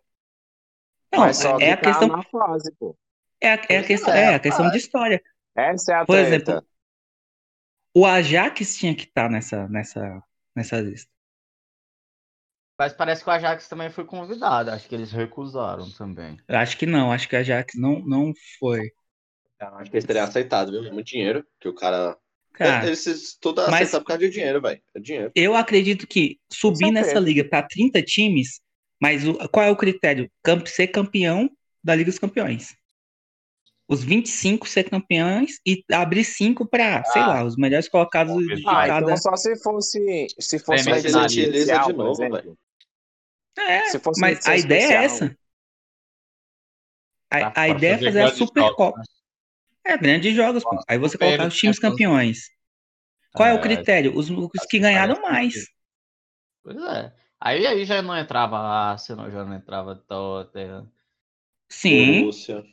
Não, 1.12 1.20
Mas 1.20 1.36
só 1.38 1.56
é 1.58 1.72
a 1.72 1.76
tá 1.76 1.84
questão, 1.84 2.08
na 2.08 2.22
fase, 2.24 2.72
pô. 2.78 2.96
é 3.40 3.52
a, 3.52 3.66
é 3.70 3.78
a 3.78 3.84
questão, 3.84 4.14
é, 4.14 4.20
é 4.32 4.34
a 4.34 4.38
questão 4.40 4.70
de 4.70 4.78
história. 4.78 5.22
Essa 5.54 5.92
é 5.92 5.94
a 5.96 6.06
Por 6.06 6.16
treta. 6.16 6.52
exemplo, 6.52 6.68
O 7.94 8.06
Ajax 8.06 8.76
tinha 8.78 8.94
que 8.94 9.04
estar 9.04 9.28
nessa, 9.30 9.68
nessa, 9.68 10.22
nessa 10.56 10.80
lista. 10.80 11.10
Mas 12.78 12.92
parece 12.92 13.24
que 13.24 13.28
o 13.28 13.32
Ajax 13.32 13.68
também 13.68 13.90
foi 13.90 14.04
convidado. 14.04 14.70
Acho 14.70 14.88
que 14.88 14.94
eles 14.94 15.10
recusaram 15.10 15.90
também. 15.92 16.36
Eu 16.46 16.58
acho 16.58 16.76
que 16.78 16.86
não, 16.86 17.10
acho 17.10 17.28
que 17.28 17.34
o 17.34 17.38
Ajax 17.38 17.74
não, 17.76 17.98
não 18.00 18.32
foi. 18.60 18.90
Eu 19.60 19.66
acho 19.78 19.90
que 19.90 19.96
eles 19.96 20.04
teriam 20.06 20.24
aceitado, 20.24 20.70
viu? 20.70 20.84
É 20.84 20.92
Muito 20.92 21.06
dinheiro 21.08 21.44
que 21.60 21.68
o 21.68 21.74
cara. 21.74 22.16
Cara, 22.52 22.86
Eles 22.86 23.00
se- 23.00 23.38
tudo 23.40 23.62
mas- 23.62 23.74
aceitam 23.82 24.00
por 24.00 24.06
causa 24.08 24.20
de 24.20 24.30
dinheiro, 24.30 24.60
velho. 24.60 24.80
É 24.94 25.00
dinheiro. 25.00 25.32
eu 25.34 25.54
acredito 25.54 26.06
que 26.08 26.38
subir 26.52 26.90
nessa 26.90 27.18
liga 27.20 27.44
para 27.44 27.62
30 27.66 28.02
times, 28.02 28.60
mas 29.00 29.26
o- 29.26 29.34
qual 29.48 29.64
é 29.66 29.70
o 29.70 29.76
critério? 29.76 30.28
Camp- 30.42 30.66
Ser 30.66 30.88
campeão 30.88 31.48
da 31.82 31.94
Liga 31.94 32.10
dos 32.10 32.18
Campeões. 32.18 32.74
Os 33.88 34.02
25 34.04 34.68
ser 34.68 34.90
campeões 34.90 35.60
e 35.64 35.82
abrir 35.92 36.24
5 36.24 36.66
para, 36.66 37.02
sei 37.04 37.22
lá, 37.22 37.42
os 37.44 37.56
melhores 37.56 37.88
colocados 37.88 38.36
de 38.44 38.62
Ah, 38.66 38.86
cada. 38.86 39.06
então 39.06 39.16
só 39.16 39.34
se 39.36 39.56
fosse. 39.62 40.26
Se 40.38 40.58
fosse 40.58 40.84
finalista. 40.84 41.08
especial, 41.40 41.86
de 41.86 41.92
novo, 41.94 42.22
exemplo. 42.22 42.58
É, 43.58 43.82
Se 43.90 43.98
fosse 43.98 44.20
mas 44.20 44.46
a 44.46 44.56
ideia 44.56 44.80
é 44.80 44.84
especial, 44.84 45.04
essa. 45.04 45.36
Pra- 47.30 47.48
A, 47.54 47.60
a 47.62 47.68
ideia 47.68 47.94
é 47.94 47.98
fazer 47.98 48.20
a 48.22 48.28
Supercopa. 48.28 48.98
né? 48.98 49.04
É, 49.84 49.96
grandes 49.98 50.34
jogos, 50.34 50.64
pô. 50.64 50.78
Aí 50.88 50.98
você 50.98 51.18
colocar 51.18 51.46
os 51.46 51.56
times 51.56 51.78
campeões. 51.78 52.38
Qual 53.32 53.48
é 53.48 53.54
o 53.54 53.58
É, 53.58 53.62
critério? 53.62 54.16
Os, 54.16 54.30
os 54.30 54.66
que 54.70 54.78
ganharam 54.78 55.20
mais. 55.22 55.54
Pois 56.62 56.76
é. 56.76 57.12
Aí, 57.40 57.66
aí 57.66 57.84
já 57.84 58.02
não 58.02 58.16
entrava 58.16 58.58
Arsenal, 58.58 59.30
já 59.30 59.44
não 59.44 59.54
entrava 59.54 59.94
Tottenham. 59.96 60.90
Sim, 61.68 62.22
Borussia. 62.22 62.64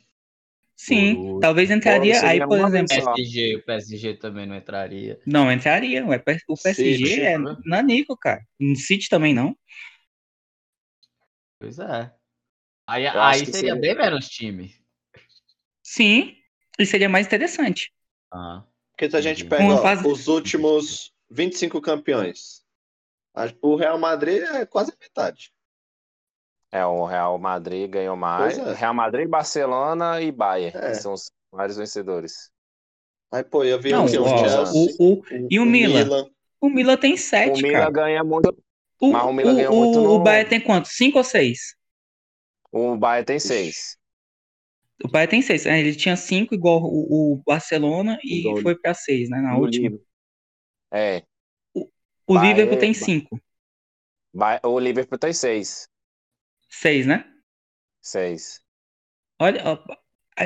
sim. 0.76 1.14
Borussia. 1.14 1.40
Talvez 1.40 1.70
entraria. 1.70 2.26
Aí, 2.26 2.40
por 2.46 2.58
exemplo. 2.58 2.88
só. 2.88 3.14
PSG, 3.14 3.56
o 3.56 3.62
PSG 3.64 4.14
também 4.14 4.46
não 4.46 4.56
entraria. 4.56 5.20
Não, 5.26 5.50
entraria. 5.50 6.04
O 6.48 6.56
PSG 6.56 6.96
City, 6.98 7.20
é 7.22 7.38
né? 7.38 7.56
nanico, 7.64 8.16
cara. 8.16 8.40
No 8.60 8.76
City 8.76 9.08
também 9.08 9.34
não. 9.34 9.56
Pois 11.58 11.78
é. 11.78 12.12
Aí, 12.88 13.06
aí 13.06 13.38
seria 13.40 13.52
seria- 13.52 13.76
bem 13.76 13.94
menos 13.94 14.28
time. 14.28 14.74
Sim. 15.82 16.36
E 16.78 16.84
seria 16.86 17.08
mais 17.08 17.26
interessante. 17.26 17.92
Ah, 18.32 18.62
Porque 18.90 19.10
se 19.10 19.16
a 19.16 19.20
gente 19.20 19.44
pega 19.44 19.64
ó, 19.64 19.78
fase- 19.82 20.06
os 20.06 20.28
últimos 20.28 21.12
25 21.30 21.80
campeões, 21.80 22.62
o 23.62 23.76
Real 23.76 23.98
Madrid 23.98 24.42
é 24.42 24.66
quase 24.66 24.92
metade. 25.00 25.52
É, 26.72 26.84
o 26.84 27.04
Real 27.06 27.38
Madrid 27.38 27.90
ganhou 27.90 28.16
mais. 28.16 28.58
É. 28.58 28.72
Real 28.74 28.92
Madrid, 28.94 29.28
Barcelona 29.28 30.20
e 30.20 30.30
Bayern, 30.30 30.76
É. 30.76 30.90
que 30.90 30.96
são 30.96 31.12
os 31.14 31.30
vários 31.50 31.76
vencedores. 31.76 32.50
Aí, 33.32 33.42
pô, 33.42 33.64
eu 33.64 33.80
vi 33.80 33.90
Não, 33.92 34.04
o 34.04 34.08
Chelsea. 34.08 34.94
o, 35.00 35.18
o, 35.18 35.22
e 35.50 35.58
o 35.58 35.64
Milan? 35.64 36.28
O 36.60 36.68
Milan 36.68 36.96
tem 36.96 37.14
O 37.14 37.18
sete, 37.18 37.62
Milan 37.62 37.78
cara. 37.78 37.90
ganha 37.90 38.24
muito. 38.24 38.56
O, 39.00 39.08
mas 39.08 39.24
o 39.24 39.32
Milan 39.32 39.54
ganhou 39.54 39.74
o, 39.74 39.76
muito 39.76 40.00
o, 40.00 40.02
no- 40.02 40.16
o 40.16 40.18
Bayern 40.20 40.48
tem 40.50 40.60
quanto? 40.60 40.88
Cinco 40.88 41.18
ou 41.18 41.24
seis? 41.24 41.74
O 42.70 42.96
Bayern 42.96 43.24
tem 43.26 43.40
seis. 43.40 43.98
O 45.04 45.08
Bayern 45.08 45.30
tem 45.30 45.40
seis. 45.42 45.64
É, 45.66 45.78
ele 45.80 45.94
tinha 45.94 46.16
cinco, 46.16 46.54
igual 46.54 46.82
o, 46.82 47.32
o 47.34 47.42
Barcelona, 47.46 48.18
e 48.22 48.52
foi 48.60 48.76
pra 48.78 48.92
seis, 48.94 49.28
né? 49.30 49.40
Na 49.40 49.56
última. 49.56 49.90
É. 50.92 51.26
O 52.26 52.38
Bayern- 52.38 52.38
Liverpool 52.38 52.76
tem 52.78 52.94
cinco. 52.94 53.40
Bay- 54.32 54.60
O 54.62 54.78
Liverpool 54.78 55.18
tem 55.18 55.32
seis. 55.32 55.88
Seis, 56.68 57.06
né? 57.06 57.24
Seis. 58.00 58.62
Olha, 59.40 59.78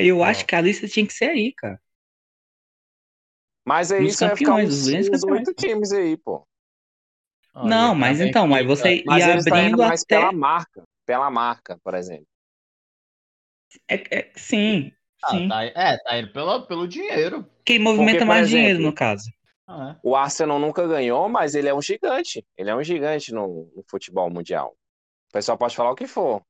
eu 0.00 0.22
Ó. 0.22 0.24
acho 0.24 0.46
que 0.46 0.54
a 0.54 0.60
lista 0.60 0.86
tinha 0.88 1.06
que 1.06 1.12
ser 1.12 1.26
aí, 1.30 1.52
cara. 1.54 1.80
Mas 3.66 3.90
aí 3.92 4.06
Nos 4.06 4.10
isso 4.10 4.24
vai 4.26 4.36
ficar 4.36 4.54
campeões, 4.54 4.68
uns, 4.68 4.74
os 4.74 4.84
grandes 4.84 5.08
uns 5.08 5.22
campeões. 5.24 5.48
oito 5.48 5.54
times 5.54 5.92
aí, 5.92 6.16
pô. 6.16 6.46
Olha, 7.54 7.68
Não, 7.70 7.94
mas 7.94 8.20
então, 8.20 8.54
aí 8.54 8.66
você 8.66 9.02
Mas 9.06 9.26
ia 9.26 9.34
abrindo 9.34 9.78
mais 9.82 10.02
até. 10.02 10.16
pela 10.16 10.32
marca. 10.32 10.82
Pela 11.06 11.30
marca, 11.30 11.78
por 11.82 11.94
exemplo. 11.94 12.26
É, 13.88 14.18
é- 14.18 14.32
sim, 14.36 14.92
Ah, 15.22 15.30
sim. 15.30 15.48
tá, 15.48 15.64
é, 15.64 15.98
tá 15.98 16.18
indo 16.18 16.32
pelo, 16.32 16.66
pelo 16.66 16.88
dinheiro. 16.88 17.44
Quem 17.64 17.78
movimenta 17.78 18.12
Porque, 18.12 18.26
por 18.26 18.34
mais 18.34 18.48
dinheiro, 18.48 18.78
exemplo, 18.78 18.86
no 18.90 18.94
caso. 18.94 19.30
Ah, 19.66 19.96
é. 19.96 20.00
O 20.02 20.16
Arsenal 20.16 20.58
nunca 20.58 20.86
ganhou, 20.86 21.28
mas 21.28 21.54
ele 21.54 21.68
é 21.68 21.74
um 21.74 21.82
gigante. 21.82 22.44
Ele 22.56 22.70
é 22.70 22.74
um 22.74 22.82
gigante 22.82 23.32
no, 23.32 23.70
no 23.74 23.84
futebol 23.88 24.30
mundial. 24.30 24.70
O 25.30 25.32
pessoal 25.32 25.58
pode 25.58 25.76
falar 25.76 25.90
o 25.92 25.94
que 25.96 26.06
for. 26.06 26.42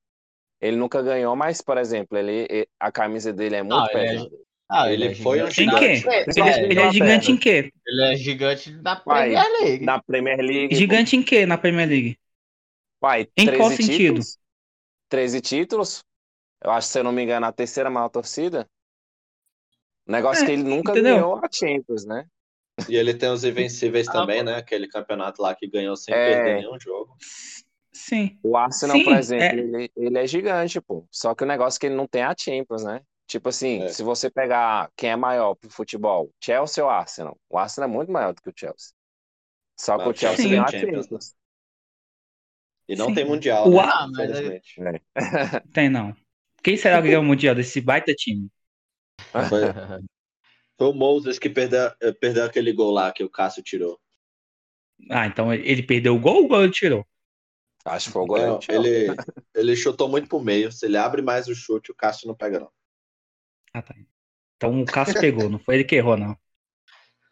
Ele 0.60 0.76
nunca 0.76 1.02
ganhou, 1.02 1.36
mas, 1.36 1.60
por 1.62 1.78
exemplo, 1.78 2.18
ele, 2.18 2.68
a 2.80 2.92
camisa 2.92 3.32
dele 3.32 3.56
é 3.56 3.62
muito 3.62 3.84
Ah, 3.84 3.92
ele 3.92 4.02
é 4.02 4.06
pesada. 4.06 4.36
Ah, 4.70 4.90
Ele 4.92 5.06
é 5.08 5.14
foi 5.14 5.42
um 5.42 5.50
gigante. 5.50 5.62
Em 5.62 5.70
quê? 5.70 6.10
Ele, 6.36 6.48
é- 6.48 6.64
ele 6.64 6.80
é 6.80 6.92
gigante 6.92 7.32
em 7.32 7.36
quê? 7.36 7.72
Ele 7.86 8.02
é 8.12 8.16
gigante 8.16 8.70
na 8.82 8.96
Premier 8.96 9.46
League. 9.60 9.84
Na 9.84 10.00
Premier 10.02 10.38
League. 10.40 10.74
Gigante 10.76 11.16
em 11.16 11.22
quê 11.22 11.46
na 11.46 11.58
Premier 11.58 11.88
League? 11.88 12.18
Vai, 13.00 13.26
Em 13.36 13.46
13 13.46 13.52
qual 13.52 13.70
sentido? 13.70 14.20
títulos. 14.20 14.38
13 15.08 15.40
títulos. 15.40 16.04
Eu 16.64 16.70
acho, 16.72 16.88
se 16.88 16.98
eu 17.00 17.04
não 17.04 17.12
me 17.12 17.22
engano, 17.22 17.46
a 17.46 17.52
terceira 17.52 17.90
maior 17.90 18.08
torcida. 18.10 18.68
Negócio 20.06 20.44
É, 20.44 20.46
que 20.46 20.52
ele 20.52 20.62
nunca 20.62 20.92
entendeu? 20.92 21.14
ganhou 21.14 21.36
a 21.36 21.48
Champions, 21.50 22.04
né? 22.04 22.26
E 22.88 22.94
ele 22.96 23.14
tem 23.14 23.30
os 23.30 23.44
invencíveis 23.44 24.06
Ah, 24.08 24.12
também, 24.12 24.42
né? 24.42 24.56
Aquele 24.56 24.86
campeonato 24.88 25.40
lá 25.42 25.54
que 25.54 25.66
ganhou 25.68 25.96
sem 25.96 26.14
É. 26.14 26.24
perder 26.24 26.56
nenhum 26.62 26.78
jogo. 26.80 27.16
Sim. 27.92 28.38
O 28.42 28.56
Arsenal, 28.56 28.96
Sim, 28.96 29.04
por 29.04 29.14
exemplo, 29.14 29.44
é. 29.44 29.58
ele, 29.58 29.90
ele 29.96 30.18
é 30.18 30.26
gigante, 30.26 30.80
pô. 30.80 31.06
Só 31.10 31.34
que 31.34 31.44
o 31.44 31.46
negócio 31.46 31.78
é 31.78 31.80
que 31.80 31.86
ele 31.86 31.94
não 31.96 32.06
tem 32.06 32.22
a 32.22 32.34
Champions, 32.38 32.84
né? 32.84 33.02
Tipo 33.30 33.48
assim, 33.50 33.84
É. 33.84 33.88
se 33.88 34.02
você 34.02 34.30
pegar 34.30 34.90
quem 34.96 35.10
é 35.10 35.16
maior 35.16 35.54
pro 35.54 35.70
futebol, 35.70 36.32
Chelsea 36.42 36.84
ou 36.84 36.90
Arsenal? 36.90 37.38
O 37.48 37.58
Arsenal 37.58 37.88
é 37.88 37.92
muito 37.92 38.10
maior 38.12 38.34
do 38.34 38.42
que 38.42 38.50
o 38.50 38.54
Chelsea. 38.56 38.92
Só 39.78 39.98
que 39.98 40.08
Mas 40.08 40.08
o 40.08 40.14
o 40.14 40.16
Chelsea 40.16 40.50
ganhou 40.50 40.66
a 40.66 40.72
tem 40.72 40.80
Champions, 40.80 41.08
Champions. 41.08 41.34
E 42.88 42.96
não 42.96 43.06
Sim. 43.06 43.14
tem 43.14 43.24
mundial, 43.24 43.70
O 43.70 43.72
né? 43.72 43.82
Ah, 43.82 44.06
mas 44.08 44.30
Infelizmente. 44.32 44.80
Tem 45.72 45.88
não. 45.88 46.14
Quem 46.62 46.76
será 46.76 47.00
que 47.00 47.08
ganhou 47.08 47.22
o 47.22 47.26
Mundial 47.26 47.54
desse 47.54 47.80
baita 47.80 48.14
time? 48.14 48.48
Foi, 49.48 49.72
foi 50.76 50.88
o 50.88 50.92
Moses 50.92 51.38
que 51.38 51.48
perdeu, 51.48 51.90
perdeu 52.20 52.44
aquele 52.44 52.72
gol 52.72 52.90
lá 52.90 53.12
que 53.12 53.22
o 53.24 53.30
Cássio 53.30 53.62
tirou. 53.62 54.00
Ah, 55.10 55.26
então 55.26 55.52
ele 55.52 55.68
ele 55.70 55.82
perdeu 55.82 56.14
o 56.16 56.20
gol 56.20 56.36
ou 56.36 56.44
o 56.44 56.48
gol 56.48 56.62
ele 56.64 56.72
tirou? 56.72 57.06
Acho 57.84 58.06
que 58.06 58.12
foi 58.12 58.22
o 58.22 58.26
Não, 58.26 58.26
goleiro. 58.26 58.60
ele, 58.68 59.14
ele 59.54 59.76
chutou 59.76 60.08
muito 60.08 60.28
pro 60.28 60.40
meio. 60.40 60.70
Se 60.72 60.86
ele 60.86 60.96
abre 60.96 61.22
mais 61.22 61.48
o 61.48 61.54
chute, 61.54 61.90
o 61.90 61.94
Cássio 61.94 62.28
não 62.28 62.34
pega, 62.36 62.58
não. 62.60 62.70
Ah, 63.72 63.82
tá. 63.82 63.94
Então 64.56 64.82
o 64.82 64.84
Cássio 64.84 65.20
pegou, 65.20 65.48
não 65.48 65.58
foi 65.58 65.76
ele 65.76 65.84
que 65.84 65.96
errou, 65.96 66.16
não. 66.16 66.32
O 66.32 66.38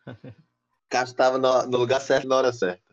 Cássio 0.89 1.17
tava 1.17 1.39
no, 1.39 1.67
no 1.67 1.79
lugar 1.79 2.01
certo 2.01 2.27
na 2.27 2.37
hora 2.37 2.53
certa. 2.53 2.89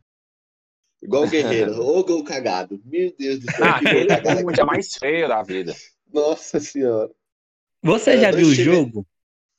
Igual 1.01 1.23
o 1.23 1.29
Guerreiro. 1.29 1.79
Ô 1.79 2.03
gol 2.03 2.23
cagado. 2.23 2.81
Meu 2.83 3.13
Deus 3.17 3.39
do 3.39 3.51
céu. 3.51 3.65
Ah, 3.65 3.77
aquele 3.77 4.11
é 4.11 4.43
o 4.45 4.51
dia 4.51 4.65
mais 4.65 4.93
feio 4.95 5.27
da 5.27 5.43
vida. 5.43 5.73
Nossa 6.11 6.59
senhora. 6.59 7.11
Você 7.81 8.11
Era 8.11 8.21
já 8.21 8.31
viu 8.31 8.47
o 8.47 8.53
jogo? 8.53 9.07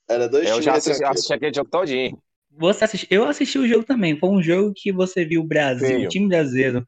Era 0.09 0.29
dois 0.29 0.49
Eu 0.49 0.61
já 0.61 0.75
assisti, 0.75 1.05
assisti 1.05 1.33
aquele 1.33 1.55
jogo 1.55 1.71
todinho. 1.71 2.23
Você 2.51 2.85
assisti... 2.85 3.07
Eu 3.11 3.29
assisti 3.29 3.59
o 3.59 3.69
jogo 3.69 3.85
também. 3.85 4.19
Foi 4.19 4.29
um 4.31 4.43
jogo 4.43 4.73
que 4.75 4.93
você 4.93 5.25
viu 5.25 5.43
o 5.43 5.47
Brasil, 5.47 5.87
Feio. 5.87 6.07
o 6.07 6.09
time 6.09 6.29
brasileiro, 6.29 6.87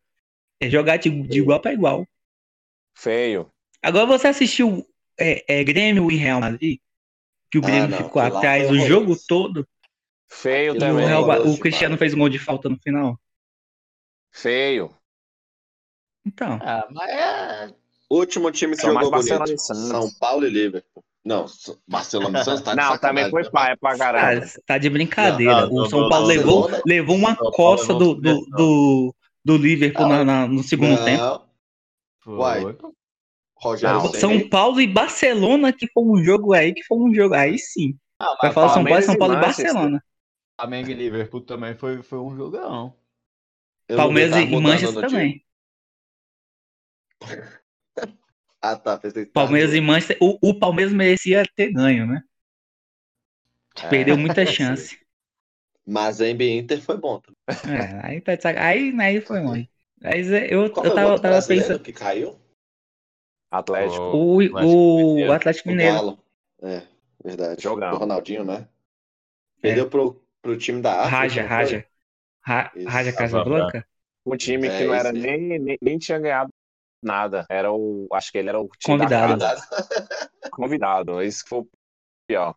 é, 0.60 0.68
jogar 0.68 0.96
de, 0.96 1.10
de 1.10 1.38
igual 1.38 1.60
para 1.60 1.72
igual. 1.72 2.06
Feio. 2.94 3.50
Agora 3.82 4.06
você 4.06 4.28
assistiu 4.28 4.84
é, 5.18 5.60
é, 5.60 5.64
Grêmio 5.64 6.10
e 6.10 6.16
Real 6.16 6.40
Madrid? 6.40 6.80
Que 7.50 7.58
o 7.58 7.62
Ah, 7.62 7.66
Grêmio 7.66 7.88
não, 7.88 7.98
ficou 7.98 8.20
atrás 8.22 8.70
o 8.70 8.78
jogo 8.80 9.16
todo. 9.26 9.66
Feio 10.30 10.74
E 10.74 10.76
o, 10.76 10.78
também. 10.78 11.06
Real- 11.06 11.22
horroroso 11.22 11.54
o 11.54 11.58
Cristiano 11.58 11.94
demais. 11.94 11.98
fez 12.00 12.14
um 12.14 12.18
gol 12.18 12.28
de 12.28 12.38
falta 12.38 12.68
no 12.68 12.78
final. 12.78 13.18
Então, 14.34 14.90
Então, 16.26 16.58
Ah, 16.62 16.86
mas 16.90 17.08
é. 17.10 17.74
O 18.10 18.16
último 18.18 18.50
time 18.50 18.76
que 18.76 18.82
jogou 18.82 19.10
bonito. 19.10 19.58
São 19.58 20.10
Paulo 20.18 20.46
e 20.46 20.50
Liverpool. 20.50 21.04
Não, 21.24 21.46
Barcelona 21.86 22.40
e 22.40 22.44
Santos 22.44 22.62
tá 22.62 22.70
de 22.70 22.76
Não, 22.76 22.98
também 22.98 23.28
foi 23.30 23.42
né? 23.42 23.50
paia 23.50 23.76
pra 23.76 23.98
caralho. 23.98 24.40
cara, 24.40 24.52
tá 24.64 24.78
de 24.78 24.88
brincadeira. 24.88 25.66
Não, 25.66 25.70
não, 25.74 25.82
o 25.82 25.90
São 25.90 26.00
não, 26.02 26.08
Paulo 26.08 26.26
não, 26.26 26.34
levou, 26.34 26.70
levou 26.86 27.16
uma 27.16 27.36
não 27.38 27.98
do, 27.98 28.14
do, 28.14 28.46
do, 28.46 29.14
do 29.44 29.56
Liverpool 29.56 30.06
Ah, 30.06 30.08
na- 30.08 30.24
na- 30.24 30.46
no 30.48 30.62
segundo 30.62 30.96
Não, 30.96 31.04
tempo. 31.04 31.42
Uai. 32.26 32.76
Rogério 33.60 34.00
Não. 34.00 34.12
São 34.14 34.48
Paulo 34.48 34.80
e 34.80 34.86
Barcelona, 34.86 35.72
que 35.72 35.86
foi 35.92 36.04
um 36.04 36.22
jogo 36.24 36.52
aí, 36.54 36.72
que 36.74 36.82
foi 36.84 36.98
um 36.98 37.14
jogo. 37.14 37.34
Aí 37.34 37.58
sim. 37.58 37.96
Ah, 38.20 38.36
Vai 38.40 38.50
mas 38.50 38.54
falar 38.54 38.68
São 38.68 38.86
Paulo, 38.86 39.02
São 39.02 39.14
e 39.14 39.18
Paulo 39.18 39.34
e. 39.34 39.36
Barcelona. 39.36 40.02
Flamengo 40.56 40.90
e 40.90 40.94
Liverpool 40.94 41.40
também 41.42 41.74
foi, 41.74 42.02
foi 42.02 42.18
um 42.18 42.36
jogão. 42.36 42.94
Eu 43.88 43.96
Palmeiras 43.96 44.34
e 44.36 44.56
Manchester 44.56 44.98
também. 44.98 45.44
Ah, 48.62 48.76
tá. 48.76 49.00
Palmeiras 49.32 49.72
e 49.74 49.80
Manchester. 49.80 50.18
O, 50.20 50.38
o 50.50 50.58
Palmeiras 50.58 50.92
merecia 50.92 51.42
ter 51.56 51.72
ganho, 51.72 52.06
né? 52.06 52.20
É. 53.80 53.88
Perdeu 53.88 54.16
muita 54.16 54.46
chance. 54.46 54.96
Mas 55.86 56.20
a 56.20 56.28
NBA 56.28 56.56
Inter 56.58 56.82
foi 56.82 56.96
bom. 56.98 57.20
também. 57.20 57.36
É, 57.64 58.00
aí, 58.06 58.20
tá 58.20 58.34
de 58.36 58.42
saca- 58.42 58.64
aí, 58.64 58.92
aí 59.00 59.20
foi 59.20 59.40
longe. 59.40 59.70
Mas 60.00 60.30
é, 60.30 60.46
eu, 60.54 60.72
Qual 60.72 60.86
eu 60.86 60.94
tava, 60.94 61.20
tava 61.20 61.42
pensando. 61.46 61.82
que 61.82 61.92
caiu? 61.92 62.40
Atlético. 63.50 64.02
O, 64.02 65.26
o 65.28 65.32
Atlético 65.32 65.68
O 65.68 65.72
Mineiro. 65.72 65.94
Galo. 65.94 66.18
É, 66.62 66.82
verdade. 67.24 67.62
Jogão. 67.62 67.94
O 67.94 67.98
Ronaldinho, 67.98 68.44
né? 68.44 68.68
É. 69.58 69.60
Perdeu 69.62 69.88
pro, 69.88 70.20
pro 70.42 70.56
time 70.58 70.80
da 70.82 71.02
África. 71.02 71.16
Raja? 71.16 71.42
Raja. 71.42 71.86
Ra- 72.42 72.72
Isso. 72.74 72.88
Raja 72.88 73.12
Casablanca? 73.12 73.86
Um 74.26 74.36
time 74.36 74.68
É, 74.68 74.78
que 74.78 74.84
não 74.84 74.94
era 74.94 75.12
nem, 75.12 75.58
nem, 75.58 75.78
nem 75.80 75.98
tinha 75.98 76.18
ganhado 76.18 76.50
nada. 77.02 77.46
Era 77.48 77.72
o. 77.72 78.06
Acho 78.12 78.30
que 78.32 78.38
ele 78.38 78.48
era 78.48 78.60
o 78.60 78.68
time 78.78 78.98
Convidado. 78.98 79.44
Convidado. 80.52 81.22
Isso 81.22 81.42
que 81.44 81.48
foi 81.50 81.58
o 81.60 81.68
pior. 82.28 82.54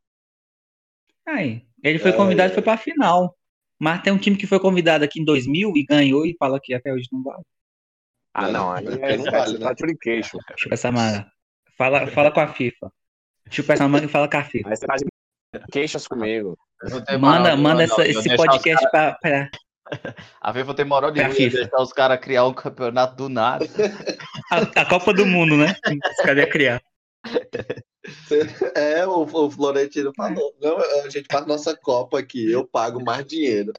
Aí, 1.27 1.65
ele 1.83 1.99
foi 1.99 2.13
convidado 2.13 2.51
e 2.51 2.53
foi 2.53 2.63
pra 2.63 2.77
final. 2.77 3.35
Mas 3.79 4.01
tem 4.03 4.13
um 4.13 4.17
time 4.17 4.37
que 4.37 4.45
foi 4.47 4.59
convidado 4.59 5.03
aqui 5.03 5.19
em 5.19 5.25
2000 5.25 5.75
e 5.75 5.83
ganhou 5.83 6.25
e 6.25 6.35
fala 6.37 6.59
que 6.61 6.73
até 6.73 6.93
hoje 6.93 7.07
não 7.11 7.23
vale. 7.23 7.43
Ah, 8.33 8.43
Não, 8.43 8.51
não. 8.51 8.71
Aí 8.71 8.85
é, 8.87 9.17
não 9.17 9.27
é 9.27 9.31
vale, 9.31 9.57
né? 9.57 9.73
Chupa 10.57 10.73
essa 10.75 10.91
manga. 10.91 11.29
Fala, 11.77 12.07
fala 12.07 12.31
com 12.31 12.39
a 12.39 12.47
FIFA. 12.47 12.91
Chupa 13.49 13.73
essa 13.73 13.87
manga 13.87 14.05
e 14.05 14.09
fala 14.09 14.29
com 14.29 14.37
a 14.37 14.43
FIFA. 14.43 14.69
Aí 14.69 14.75
você 14.77 14.85
de 15.59 15.65
queixas 15.71 16.07
comigo. 16.07 16.57
Manda, 16.83 17.17
moral, 17.17 17.57
manda 17.57 17.87
não, 17.87 17.99
esse, 18.05 18.35
podcast 18.35 18.89
pra, 18.89 19.13
pra- 19.15 19.49
A 20.39 20.53
FIFA 20.53 20.73
tem 20.73 20.85
moral 20.85 21.11
de 21.11 21.19
Pra 21.19 21.29
FIFA. 21.31 21.57
deixar 21.57 21.81
os 21.81 21.91
caras 21.91 22.19
criar 22.21 22.45
um 22.45 22.53
campeonato 22.53 23.15
do 23.15 23.27
nada. 23.29 23.65
a, 24.49 24.81
a 24.81 24.85
Copa 24.85 25.13
do 25.13 25.25
Mundo, 25.25 25.57
né? 25.57 25.75
Os 25.85 26.23
caras 26.23 26.37
iam 26.43 26.49
criar. 26.49 26.81
É, 28.75 29.05
o, 29.05 29.23
o 29.23 29.51
Florentino 29.51 30.11
falou. 30.15 30.55
Não, 30.61 30.77
a 31.03 31.09
gente 31.09 31.25
faz 31.29 31.45
nossa 31.45 31.75
Copa 31.75 32.19
aqui, 32.19 32.49
eu 32.51 32.65
pago 32.65 33.03
mais 33.03 33.25
dinheiro. 33.25 33.73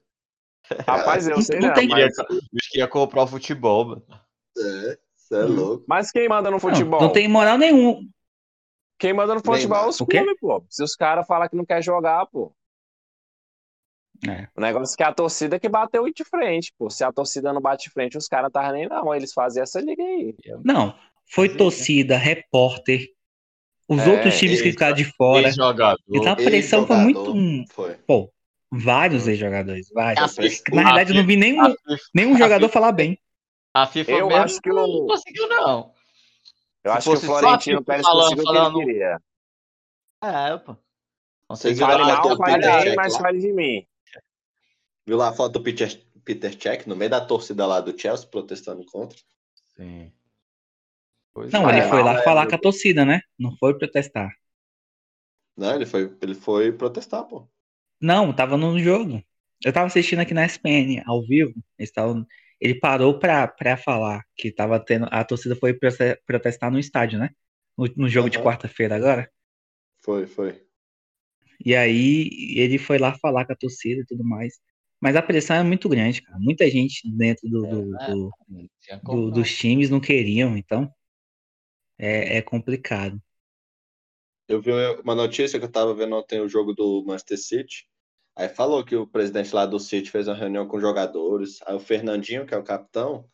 Rapaz, 0.87 1.27
eu 1.27 1.37
Não- 1.37 1.43
sei 1.43 1.59
não 1.59 1.69
não, 1.69 1.75
tem- 1.75 1.89
mas, 1.89 2.15
ia 2.75 2.87
comprar 2.87 3.23
o 3.23 3.27
futebol, 3.27 3.85
mano. 3.87 4.03
É, 4.59 4.99
você 5.17 5.35
é 5.37 5.43
louco. 5.45 5.85
mas 5.89 6.11
quem 6.11 6.29
manda 6.29 6.51
no 6.51 6.57
Não, 6.57 6.61
futebol? 6.61 7.01
não 7.01 7.11
tem 7.13 7.27
moral 7.29 7.57
nenhum. 7.59 8.09
Quem 8.99 9.13
manda 9.13 9.35
no 9.35 9.41
futebol 9.45 9.85
é 9.85 9.89
os 9.89 9.97
clubes, 9.99 10.37
pô. 10.41 10.65
Se 10.69 10.83
os 10.83 10.95
caras 10.95 11.27
falam 11.27 11.49
que 11.49 11.57
não 11.57 11.65
quer 11.65 11.83
jogar, 11.83 12.25
pô. 12.27 12.55
É. 14.29 14.47
O 14.57 14.61
negócio 14.61 14.95
é 14.95 14.97
que 14.97 15.03
a 15.03 15.13
torcida 15.13 15.59
que 15.59 15.69
bateu 15.69 16.05
de 16.13 16.25
frente, 16.25 16.73
pô. 16.79 16.89
Se 16.89 17.03
a 17.03 17.13
torcida 17.13 17.53
não 17.53 17.61
bate 17.61 17.85
de 17.89 17.91
frente, 17.91 18.17
os 18.17 18.29
caras 18.29 18.49
estavam 18.49 18.73
nem 18.73 18.89
não. 18.89 19.13
Eles 19.15 19.33
faziam 19.33 19.65
essa 19.65 19.81
liga 19.81 20.03
aí. 20.03 20.35
Não, 20.65 20.95
foi 21.29 21.49
Sim. 21.49 21.57
torcida, 21.57 22.17
repórter, 22.17 23.09
os 23.89 23.99
É, 24.01 24.09
outros 24.09 24.39
times 24.39 24.63
que 24.63 24.71
ficaram 24.71 24.95
de 24.95 25.05
fora. 25.05 25.49
Ex-jogador. 25.49 25.99
Então 26.09 26.33
a 26.33 26.37
pressão 26.37 26.87
foi 26.87 26.97
muito. 26.99 27.35
Foi. 27.73 27.95
Pô, 28.07 28.33
vários 28.71 29.27
ex-jogadores, 29.27 29.89
vários. 29.93 30.37
Na 30.73 30.85
verdade, 30.85 31.11
eu 31.11 31.17
não 31.17 31.27
vi 31.27 31.35
nenhum, 31.37 31.75
nenhum 32.15 32.39
jogador 32.39 32.69
falar 32.69 32.93
bem. 32.93 33.19
A 33.75 33.87
FIFA 33.87 34.11
Eu 34.13 34.29
mesmo 34.29 34.43
acho 34.45 34.61
que 34.61 34.69
não 34.71 34.85
o- 34.85 35.07
conseguiu, 35.07 35.49
não. 35.49 35.95
Eu 36.85 36.93
Se 36.93 36.99
acho 36.99 37.11
que 37.11 37.17
o 37.17 37.21
Florentino 37.21 37.85
Pérez 37.85 38.07
falando- 38.07 38.23
conseguiu 38.37 38.43
o 38.43 38.47
que 38.47 38.51
ele 38.53 38.59
falando- 38.59 38.79
queria. 38.87 39.23
É, 40.25 40.59
pô. 40.59 40.77
Fale 41.57 42.03
a 42.03 42.07
dar- 42.07 42.23
foto 42.23 42.39
mal, 42.39 42.55
Peter 42.55 42.83
bem, 42.85 42.97
mas 42.97 43.13
lá? 43.15 43.21
fale 43.21 43.39
de 43.41 43.53
mim. 43.53 43.87
Viu 45.07 45.17
lá 45.17 45.29
a 45.29 45.33
foto 45.33 45.53
do 45.55 45.63
Peter, 45.63 46.03
Peter 46.25 46.53
Cech 46.61 46.89
no 46.89 46.97
meio 46.97 47.11
da 47.11 47.21
torcida 47.25 47.67
lá 47.67 47.81
do 47.81 47.99
Chelsea 47.99 48.27
protestando 48.29 48.85
contra? 48.87 49.19
Sim. 49.77 50.13
Pois 51.35 51.53
Não, 51.53 51.69
é. 51.69 51.79
ele 51.79 51.89
foi 51.89 52.03
lá 52.03 52.15
é, 52.21 52.23
falar 52.23 52.45
é. 52.45 52.49
com 52.49 52.55
a 52.55 52.59
torcida, 52.59 53.05
né? 53.05 53.21
Não 53.39 53.57
foi 53.59 53.77
protestar. 53.77 54.31
Não, 55.57 55.75
ele 55.75 55.87
foi, 55.87 56.17
ele 56.23 56.35
foi 56.35 56.73
protestar, 56.73 57.25
pô. 57.25 57.47
Não, 58.01 58.33
tava 58.33 58.57
no 58.57 58.79
jogo. 58.79 59.23
Eu 59.65 59.73
tava 59.73 59.87
assistindo 59.87 60.21
aqui 60.21 60.35
na 60.35 60.45
SPN, 60.45 61.03
ao 61.07 61.23
vivo. 61.23 61.53
Eles 61.79 61.91
tavam- 61.93 62.27
Ele 62.63 62.77
parou 62.79 63.19
pra, 63.19 63.49
pra 63.49 63.77
falar 63.77 64.23
que 64.37 64.53
tava 64.53 64.79
tendo. 64.79 65.09
A 65.11 65.25
torcida 65.25 65.57
foi 65.57 65.75
prote- 65.75 66.17
protestar 66.25 66.71
no 66.71 66.79
estádio, 66.79 67.19
né? 67.19 67.31
No, 67.77 67.87
no 67.97 68.09
jogo 68.09 68.31
de 68.31 68.39
Aham. 68.39 68.47
quarta-feira 68.47 68.95
agora. 68.95 69.29
Foi, 70.01 70.29
foi. 70.29 70.65
E 71.65 71.75
aí 71.75 72.31
ele 72.57 72.79
foi 72.79 72.99
lá 72.99 73.19
falar 73.19 73.45
com 73.47 73.53
a 73.53 73.57
torcida 73.57 74.03
e 74.03 74.07
tudo 74.07 74.23
mais. 74.23 74.61
Mas 75.01 75.17
a 75.17 75.23
pressão 75.23 75.57
é 75.57 75.65
muito 75.65 75.89
grande, 75.89 76.23
cara. 76.23 76.39
Muita 76.39 76.71
gente 76.71 77.03
dentro 77.17 77.49
do, 77.49 77.63
do- 77.67 77.97
É, 77.97 78.07
do- 78.07 78.31
Não 78.49 78.69
tinha 78.81 79.01
do- 79.03 79.31
dos 79.33 79.57
times 79.57 79.91
não 79.91 79.99
queriam, 79.99 80.57
então 80.57 80.89
é, 81.99 82.37
é 82.39 82.43
complicado. 82.43 83.21
Eu 84.47 84.61
vi 84.63 84.71
uma 85.03 85.17
notícia 85.17 85.59
que 85.59 85.65
eu 85.65 85.73
tava 85.73 85.95
vendo 85.95 86.15
ontem 86.15 86.41
o 86.41 86.49
jogo 86.49 86.73
do 86.73 87.03
Manchester 87.05 87.39
City. 87.39 87.89
Aí 88.37 88.49
falou 88.49 88.85
que 88.85 88.97
o 88.97 89.07
presidente 89.07 89.55
lá 89.55 89.67
do 89.67 89.79
City 89.79 90.11
fez 90.11 90.27
uma 90.27 90.35
reunião 90.37 90.67
com 90.67 90.81
jogadores. 90.81 91.59
Aí 91.67 91.75
o 91.75 91.81
Fernandinho, 91.81 92.47
que 92.47 92.55
é 92.55 92.59
o 92.59 92.63
capitão, 92.63 93.25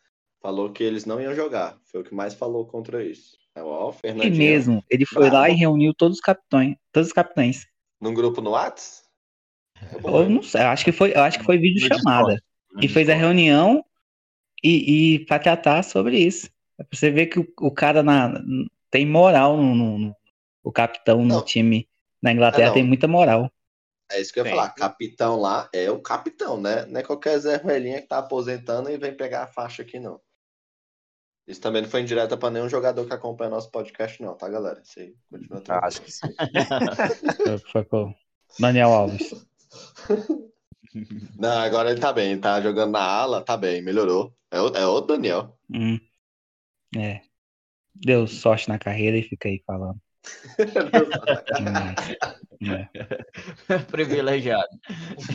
falou 0.43 0.73
que 0.73 0.83
eles 0.83 1.05
não 1.05 1.21
iam 1.21 1.35
jogar. 1.35 1.79
Foi 1.85 2.01
o 2.01 2.05
que 2.05 2.15
mais 2.15 2.35
falou 2.35 2.67
contra 2.67 3.05
isso. 3.05 3.37
Aí, 3.55 3.63
ó, 3.63 3.89
o 3.89 3.91
E 3.91 3.93
Fernandinho. 3.93 4.37
mesmo, 4.37 4.85
ele 4.91 5.07
foi 5.07 5.31
lá 5.31 5.49
e 5.49 5.55
reuniu 5.55 5.95
todos 5.95 6.19
os 6.19 6.21
capitães, 6.23 6.77
todos 6.93 7.09
os 7.09 7.13
capitães. 7.13 7.67
Num 8.01 8.15
grupo 8.15 8.41
no 8.41 8.51
Whats? 8.51 9.05
Hein? 9.93 10.29
não 10.31 10.43
sei, 10.43 10.61
acho 10.63 10.85
que 10.85 10.93
foi, 10.93 11.13
eu 11.15 11.21
acho 11.23 11.39
que 11.39 11.45
foi 11.45 11.59
vídeo 11.59 11.81
No 11.83 11.89
chamada. 11.97 12.35
Discord. 12.35 12.43
E 12.83 12.89
fez 12.89 13.09
a 13.09 13.15
reunião 13.15 13.85
e, 14.63 15.15
e 15.15 15.19
para 15.27 15.39
tratar 15.39 15.83
sobre 15.83 16.19
isso. 16.19 16.49
É 16.79 16.85
pra 16.85 16.97
você 16.99 17.11
ver 17.11 17.27
que 17.27 17.41
o, 17.41 17.47
o 17.61 17.71
cara 17.73 18.03
na, 18.03 18.41
tem 18.91 19.07
moral 19.07 19.57
no, 19.57 19.75
no- 19.75 19.99
no- 19.99 20.17
o 20.63 20.71
capitão 20.73 21.19
no 21.23 21.27
Não. 21.27 21.45
time 21.45 21.89
na 22.23 22.33
Inglaterra 22.33 22.71
É, 22.71 22.75
tem 22.75 22.85
muita 22.85 23.09
moral. 23.09 23.51
É 24.11 24.21
isso 24.21 24.33
que 24.33 24.41
eu 24.41 24.45
ia 24.45 24.51
Tem. 24.51 24.59
falar. 24.59 24.71
Capitão 24.71 25.41
lá 25.41 25.69
é 25.73 25.91
o 25.91 26.01
capitão, 26.01 26.61
né? 26.61 26.87
Não 26.87 27.01
é 27.01 27.03
qualquer 27.03 27.39
Zé 27.39 27.59
Velhinha 27.59 28.01
que 28.01 28.09
tá 28.09 28.19
aposentando 28.19 28.91
e 28.91 28.97
vem 28.97 29.15
pegar 29.15 29.45
a 29.45 29.47
faixa 29.47 29.83
aqui, 29.83 30.01
não. 30.01 30.21
Isso 31.47 31.61
também 31.61 31.81
não 31.81 31.89
foi 31.89 32.03
indireta 32.03 32.37
pra 32.37 32.51
nenhum 32.51 32.69
jogador 32.69 33.07
que 33.07 33.15
acompanha 33.15 33.51
nosso 33.51 33.71
podcast, 33.71 34.21
não, 34.23 34.35
tá, 34.35 34.49
galera? 34.49 34.83
Isso 34.83 35.01
aí 35.01 35.15
continua 35.31 35.61
tranquilo. 35.61 35.87
Acho 35.87 36.03
que 36.03 36.13
sim. 36.13 36.29
Foi, 37.37 37.59
foi 37.73 37.85
com 37.85 38.11
o 38.11 38.15
Daniel 38.59 38.91
Alves. 38.91 39.35
Não, 41.39 41.59
agora 41.59 41.91
ele 41.91 42.01
tá 42.01 42.13
bem, 42.13 42.33
ele 42.33 42.41
tá 42.41 42.61
jogando 42.61 42.93
na 42.93 43.03
ala, 43.03 43.45
tá 43.45 43.57
bem, 43.57 43.83
melhorou. 43.83 44.35
É 44.51 44.61
o, 44.61 44.69
é 44.69 44.87
o 44.87 45.01
Daniel. 45.03 45.59
Hum. 45.71 45.99
É. 46.97 47.21
Deu 47.95 48.27
sorte 48.27 48.69
na 48.69 48.79
carreira 48.79 49.17
e 49.19 49.23
fica 49.23 49.49
aí 49.49 49.63
falando. 49.67 50.01
Hum. 51.61 52.69
É. 52.71 52.89
Privilegiado. 53.91 54.69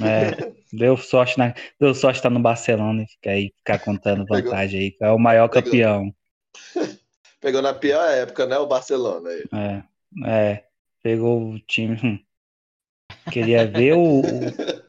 É, 0.04 0.54
deu 0.72 0.98
sorte 0.98 1.38
na, 1.38 1.54
deu 1.80 1.93
sorte 1.96 2.17
estar 2.17 2.30
no 2.30 2.39
Barcelona 2.39 3.04
e 3.04 3.08
ficar 3.08 3.32
aí, 3.32 3.54
ficar 3.58 3.80
contando 3.80 4.26
Pegou. 4.26 4.52
vantagem 4.52 4.80
aí, 4.80 4.98
é 5.02 5.12
o 5.12 5.17
maior 5.19 5.48
Pegou. 5.50 5.63
campeão. 5.63 6.15
Pegou 7.39 7.62
na 7.62 7.74
pior 7.74 8.10
época, 8.10 8.46
né? 8.46 8.58
O 8.58 8.67
Barcelona. 8.67 9.30
aí. 9.30 9.43
É, 9.54 9.84
é, 10.26 10.63
pegou 11.02 11.52
o 11.54 11.60
time. 11.60 11.98
hum. 12.04 12.19
Queria 13.32 13.65
ver 13.67 13.93
o, 13.93 14.22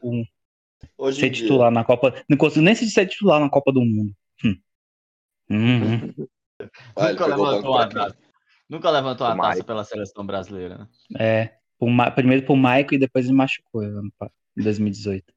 o- 0.01 0.25
Hoje 0.97 1.19
ser 1.19 1.29
titular 1.29 1.69
na 1.71 1.83
Copa. 1.83 2.13
Não 2.29 2.37
conseguiu 2.37 2.63
nem 2.63 2.75
ser 2.75 3.05
titular 3.05 3.39
na 3.41 3.49
Copa 3.49 3.71
do 3.71 3.81
Mundo. 3.81 4.13
Hum. 4.43 4.55
Uhum. 5.49 6.27
Ah, 6.95 7.09
ele 7.09 7.11
Nunca 7.13 7.25
o 7.25 7.29
levantou 7.29 7.73
banco 7.73 7.73
a 7.77 7.87
pra 7.87 7.87
quem? 7.87 8.13
taça. 8.13 8.24
Nunca 8.69 8.89
levantou 8.89 9.25
a 9.27 9.31
taça 9.31 9.41
Maicon. 9.41 9.63
pela 9.63 9.83
seleção 9.83 10.25
brasileira, 10.25 10.77
né? 10.77 10.87
É, 11.19 11.57
pro 11.77 11.87
Ma- 11.89 12.09
primeiro 12.11 12.45
pro 12.45 12.55
Maicon 12.55 12.95
e 12.95 12.99
depois 12.99 13.25
ele 13.25 13.35
machucou 13.35 13.81
pa- 14.17 14.31
em 14.57 14.63
2018. 14.63 15.33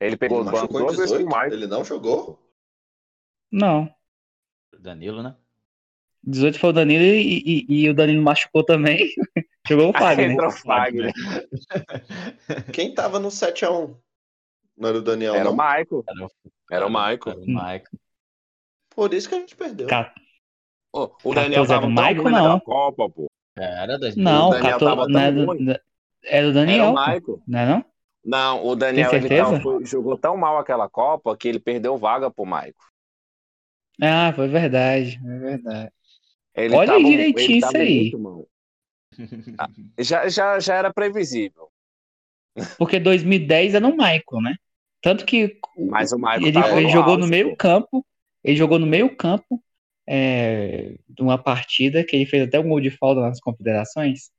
Ele 0.00 0.16
pegou 0.16 0.38
Ele 0.40 0.48
o 0.48 0.52
banco 0.52 0.56
machucou 0.72 0.80
em 0.80 0.84
duas 0.84 0.96
vezes 0.96 1.10
pro 1.12 1.18
18? 1.18 1.26
Michael. 1.36 1.52
Ele 1.52 1.66
não 1.66 1.84
jogou? 1.84 2.50
Não, 3.52 3.92
Danilo, 4.78 5.22
né? 5.22 5.36
18 6.22 6.58
foi 6.58 6.70
o 6.70 6.72
Danilo 6.72 7.02
e, 7.04 7.38
e- 7.68 7.82
e 7.84 7.88
o 7.90 7.94
Danilo 7.94 8.22
machucou 8.22 8.64
também. 8.64 9.10
Jogou 9.68 9.90
o 9.90 9.92
Fagner. 9.92 10.30
Entrou 10.32 10.48
o 10.48 10.52
Fagner. 10.52 11.12
Quem 12.72 12.94
tava 12.94 13.18
no 13.18 13.28
7x1? 13.28 13.94
Não 14.76 14.88
era 14.88 14.98
o 14.98 15.02
Daniel, 15.02 15.34
Era 15.34 15.44
não? 15.44 15.52
o 15.52 15.56
Michael. 15.56 16.04
Era 16.08 16.24
o, 16.26 16.30
Era 16.70 16.86
o 16.86 16.88
Michael. 16.90 17.20
Era 17.26 17.38
o 17.40 17.46
Michael. 17.46 17.82
Por 18.90 19.12
isso 19.14 19.28
que 19.28 19.34
a 19.34 19.38
gente 19.38 19.54
perdeu. 19.56 19.86
Ca- 19.86 20.14
Ô, 20.92 21.10
o 21.24 21.34
Daniel 21.34 21.64
14 21.64 21.68
tava 21.68 21.86
era 21.86 21.86
o 21.86 21.94
tão 21.94 22.04
ruim 22.22 22.32
não. 22.32 22.32
naquela 22.34 22.60
Copa, 22.60 23.10
pô. 23.10 23.26
Era 23.56 23.98
2000. 23.98 24.24
Não, 24.24 24.48
O 24.48 24.50
Daniel 24.50 24.72
14, 24.72 24.96
tava 24.96 25.08
não 25.08 25.20
é 25.20 25.32
tão 25.32 25.34
do, 25.46 25.64
da- 25.66 25.80
é 26.24 26.42
do 26.42 26.52
Era 26.52 26.54
Daniel, 26.54 26.84
o 26.86 26.94
pô, 26.94 27.00
Michael. 27.00 27.42
não 27.46 27.58
é 27.58 27.66
não? 27.66 27.84
Não, 28.24 28.66
o 28.66 28.76
Daniel 28.76 29.14
ele 29.14 29.28
foi- 29.62 29.84
jogou 29.86 30.16
tão 30.18 30.36
mal 30.36 30.58
aquela 30.58 30.88
Copa 30.88 31.36
que 31.36 31.48
ele 31.48 31.58
perdeu 31.58 31.96
vaga 31.96 32.30
pro 32.30 32.44
Michael. 32.44 32.74
Ah, 34.02 34.32
foi 34.34 34.48
verdade, 34.48 35.20
é 35.24 35.38
verdade. 35.38 35.92
Ele 36.54 36.76
Olha 36.76 36.86
tava, 36.86 37.00
direitinho 37.04 37.50
ele 37.52 37.58
isso 37.58 37.76
aí. 37.76 37.96
muito 38.02 38.18
mal. 38.18 38.48
Já, 39.98 40.28
já, 40.28 40.58
já 40.58 40.74
era 40.74 40.92
previsível. 40.92 41.70
Porque 42.78 42.98
2010 42.98 43.74
é 43.74 43.80
no 43.80 43.90
Michael, 43.92 44.42
né? 44.42 44.54
Tanto 45.02 45.24
que 45.24 45.58
o- 45.76 45.90
Mas 45.90 46.12
o 46.12 46.16
Michael 46.18 46.40
ele, 46.46 46.52
tava 46.52 46.68
ele 46.68 46.82
no 46.82 46.90
jogou 46.90 47.14
auge, 47.14 47.24
no 47.24 47.26
meio 47.30 47.50
pô. 47.50 47.56
campo, 47.56 48.06
ele 48.44 48.56
jogou 48.56 48.78
no 48.78 48.86
meio 48.86 49.14
campo 49.16 49.62
é, 50.12 50.96
de 51.08 51.22
uma 51.22 51.40
partida 51.40 52.02
que 52.02 52.16
ele 52.16 52.26
fez 52.26 52.42
até 52.42 52.58
um 52.58 52.68
gol 52.68 52.80
de 52.80 52.90
falta 52.90 53.20
nas 53.20 53.38
confederações. 53.38 54.32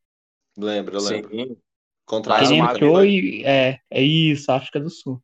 Lembro, 0.57 0.97
eu 0.97 0.99
Sim. 0.99 1.21
lembro. 1.21 1.57
Contra 2.05 2.35
a 2.35 2.39
Mas 2.39 2.51
ele 2.51 2.59
entrou 2.59 3.05
e 3.05 3.45
é, 3.45 3.79
é 3.89 4.01
isso, 4.01 4.51
África 4.51 4.81
do 4.81 4.89
Sul. 4.89 5.23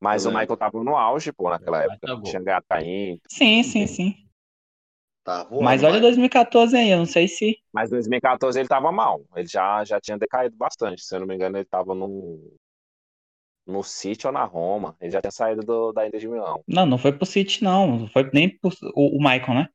Mas 0.00 0.24
Eu 0.24 0.30
o 0.30 0.32
lembro. 0.32 0.40
Michael 0.40 0.56
tava 0.56 0.82
no 0.82 0.96
auge, 0.96 1.30
pô, 1.30 1.50
naquela 1.50 1.82
época. 1.82 1.98
tá 2.00 2.16
bom. 2.16 2.22
Tinha 2.22 2.42
ganhado 2.42 2.64
a 2.70 2.82
Inter. 2.82 3.20
Sim, 3.28 3.62
sim, 3.62 3.86
sim. 3.86 4.14
Tá 5.22 5.44
voando, 5.44 5.64
Mas 5.64 5.82
olha 5.82 5.92
vai. 5.92 6.00
2014 6.00 6.74
aí, 6.74 6.90
eu 6.90 6.98
não 6.98 7.04
sei 7.04 7.28
se 7.28 7.58
Mas 7.70 7.90
em 7.90 7.96
2014 7.96 8.58
ele 8.58 8.68
tava 8.68 8.90
mal. 8.90 9.22
Ele 9.36 9.46
já, 9.46 9.84
já 9.84 10.00
tinha 10.00 10.16
decaído 10.16 10.56
bastante. 10.56 11.02
Se 11.02 11.14
eu 11.14 11.20
não 11.20 11.26
me 11.26 11.34
engano, 11.34 11.58
ele 11.58 11.66
tava 11.66 11.94
no, 11.94 12.40
no 13.66 13.82
City 13.82 14.26
ou 14.26 14.32
na 14.32 14.44
Roma. 14.44 14.96
Ele 15.00 15.10
já 15.10 15.20
tinha 15.20 15.30
saído 15.30 15.62
do, 15.62 15.92
da 15.92 16.06
Inter 16.06 16.20
de 16.20 16.28
Milão. 16.28 16.64
não, 16.66 16.86
não 16.86 16.98
foi 16.98 17.12
pro 17.12 17.26
City 17.26 17.62
não, 17.64 17.98
não 18.00 18.08
foi 18.08 18.30
nem 18.32 18.48
pro 18.58 18.70
o, 18.94 19.16
o 19.18 19.22
Michael, 19.22 19.54
né? 19.54 19.68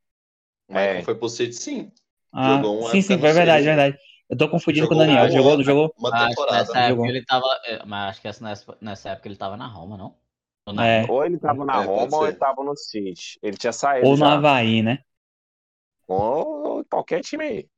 O 0.67 0.73
Michael 0.75 0.99
É. 0.99 1.01
foi 1.01 1.15
pro 1.15 1.29
City, 1.29 1.53
sim. 1.55 1.91
Ah, 2.33 2.63
Jogou 2.63 2.79
uma 2.79 2.89
sim, 2.91 3.01
sim, 3.01 3.17
foi 3.17 3.17
no 3.17 3.27
verdade, 3.31 3.63
City. 3.65 3.65
verdade. 3.65 3.97
Eu 4.29 4.37
tô 4.37 4.49
confundindo 4.49 4.87
com 4.87 4.93
o 4.93 4.97
Jogou 4.97 4.97
Daniel. 4.97 5.29
um 5.29 5.29
Jogou, 5.29 5.63
jogou. 5.63 5.95
Uma 5.97 6.11
Acho 6.11 6.45
que 6.45 6.51
temporada. 6.51 6.53
nessa 6.53 6.79
época 6.81 6.83
Jogou. 6.83 7.09
ele 7.09 7.23
tava. 7.25 7.47
é, 7.65 7.85
Mas 7.85 8.11
acho 8.11 8.21
que 8.21 8.27
essa- 8.27 8.43
nessa, 8.43 8.77
nessa 8.81 9.09
época 9.11 9.27
ele 9.29 9.37
tava 9.37 9.57
na 9.57 9.67
Roma, 9.67 9.97
não? 9.97 10.17
Ou 10.65 10.73
na 10.73 10.83
É. 10.83 11.05
Ou 11.07 11.25
ele 11.25 11.39
tava 11.39 11.65
na 11.65 11.79
É, 11.79 11.81
Roma 11.81 12.17
ou 12.17 12.27
ele 12.27 12.37
tava 12.37 12.63
no 12.63 12.75
City. 12.77 13.39
Ele 13.41 13.57
tinha 13.57 13.73
saído 13.73 14.07
Ou 14.07 14.15
no 14.17 14.25
já. 14.25 14.27
Havaí, 14.27 14.81
né? 14.81 15.03
Ou 16.07 16.83
qualquer 16.85 17.21
time 17.21 17.43
aí. 17.45 17.69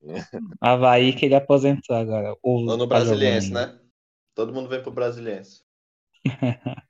Havaí 0.62 1.14
que 1.14 1.26
ele 1.26 1.34
aposentou 1.36 1.96
agora. 1.96 2.36
Ou, 2.44 2.64
Ou 2.66 2.78
no 2.78 2.86
tá 2.88 3.00
Brasiliense, 3.00 3.52
né? 3.52 3.80
Todo 4.36 4.54
mundo 4.54 4.70
vem 4.70 4.82
pro 4.84 4.92
Brasiliense. 4.92 5.64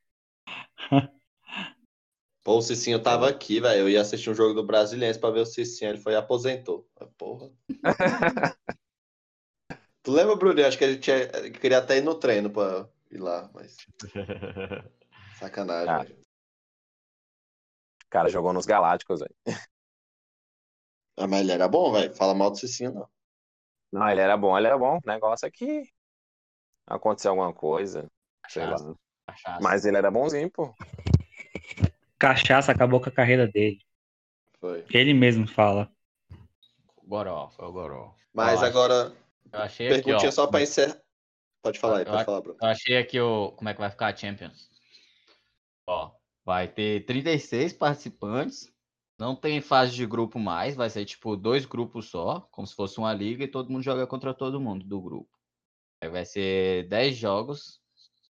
Pô, 2.44 2.60
o 2.60 2.62
Cicinho 2.62 3.04
tava 3.04 3.28
aqui, 3.28 3.60
velho. 3.60 3.82
Eu 3.82 3.90
ia 3.90 4.00
assistir 4.00 4.30
um 4.30 4.34
jogo 4.34 4.54
do 4.54 4.66
Brasiliense 4.66 5.20
pra 5.20 5.32
ver 5.32 5.42
o 5.42 5.46
Cicinho. 5.46 5.92
Ele 5.92 5.98
foi 5.98 6.14
e 6.14 6.16
aposentou. 6.16 6.90
Porra. 7.18 7.52
tu 10.02 10.14
lembra, 10.14 10.38
Bruno? 10.38 10.66
Acho 10.66 10.78
que 10.78 10.84
ele 10.86 10.98
tinha... 10.98 11.18
ele 11.18 11.52
queria 11.52 11.80
até 11.80 11.98
ir 11.98 12.02
no 12.02 12.16
treino 12.16 12.50
pra 12.50 12.88
ir 13.12 13.18
lá, 13.18 13.50
mas 13.54 13.76
sacanagem. 15.38 15.94
Ah. 15.94 16.06
O 18.06 18.10
cara 18.10 18.30
jogou 18.30 18.54
nos 18.54 18.66
Galácticos, 18.66 19.20
velho. 19.20 19.36
Ah, 21.18 21.28
mas 21.28 21.42
ele 21.42 21.52
era 21.52 21.68
bom, 21.68 21.92
velho. 21.92 22.16
Fala 22.16 22.34
mal 22.34 22.50
do 22.52 22.58
Cicinho, 22.58 22.94
não. 22.94 23.10
Não, 23.92 24.10
ele 24.10 24.22
era 24.22 24.38
bom, 24.38 24.58
ele 24.58 24.68
era 24.68 24.78
bom. 24.78 25.00
O 25.04 25.08
negócio 25.08 25.46
é 25.46 25.52
que 25.52 25.84
aconteceu 26.86 27.32
alguma 27.32 27.54
coisa, 27.54 28.10
sei 28.48 28.66
lá. 28.66 28.78
Cachaça. 29.38 29.60
Mas 29.62 29.86
ele 29.86 29.98
era 29.98 30.10
bonzinho, 30.10 30.50
pô. 30.50 30.74
Cachaça 32.18 32.72
acabou 32.72 33.00
com 33.00 33.10
a 33.10 33.12
carreira 33.12 33.48
dele. 33.48 33.80
Foi. 34.60 34.84
Ele 34.92 35.14
mesmo 35.14 35.48
fala. 35.48 35.92
Goró, 37.04 37.50
foi 37.52 37.68
o 37.68 37.72
Goró. 37.72 38.16
Mas 38.34 38.62
Ó, 38.62 38.66
agora, 38.66 39.14
Eu 39.52 39.60
achei 39.60 39.88
aqui, 39.88 40.04
perguntinha 40.04 40.30
ó, 40.30 40.32
só 40.32 40.48
pra 40.48 40.62
encerrar. 40.62 41.00
Pode 41.62 41.80
falar 41.80 41.98
aí, 41.98 42.04
Eu 42.04 42.12
pode 42.12 42.26
falar, 42.26 42.42
Bruno. 42.42 42.58
Eu 42.62 42.68
achei 42.68 42.98
aqui 42.98 43.20
o, 43.20 43.52
como 43.52 43.70
é 43.70 43.74
que 43.74 43.80
vai 43.80 43.90
ficar 43.90 44.08
a 44.08 44.16
Champions. 44.16 44.70
Ó, 45.88 46.12
vai 46.44 46.68
ter 46.68 47.06
36 47.06 47.74
participantes. 47.74 48.72
Não 49.20 49.36
tem 49.36 49.62
fase 49.62 49.96
de 49.96 50.06
grupo 50.06 50.38
mais, 50.38 50.76
vai 50.76 50.90
ser 50.90 51.04
tipo 51.06 51.36
dois 51.36 51.66
grupos 51.66 52.10
só, 52.10 52.42
como 52.52 52.68
se 52.68 52.76
fosse 52.76 53.00
uma 53.00 53.14
liga 53.14 53.44
e 53.44 53.48
todo 53.48 53.72
mundo 53.72 53.84
joga 53.84 54.06
contra 54.06 54.34
todo 54.34 54.62
mundo 54.62 54.86
do 54.86 55.02
grupo. 55.02 55.30
Aí 56.02 56.10
vai 56.10 56.24
ser 56.24 56.88
10 56.88 57.16
jogos 57.16 57.82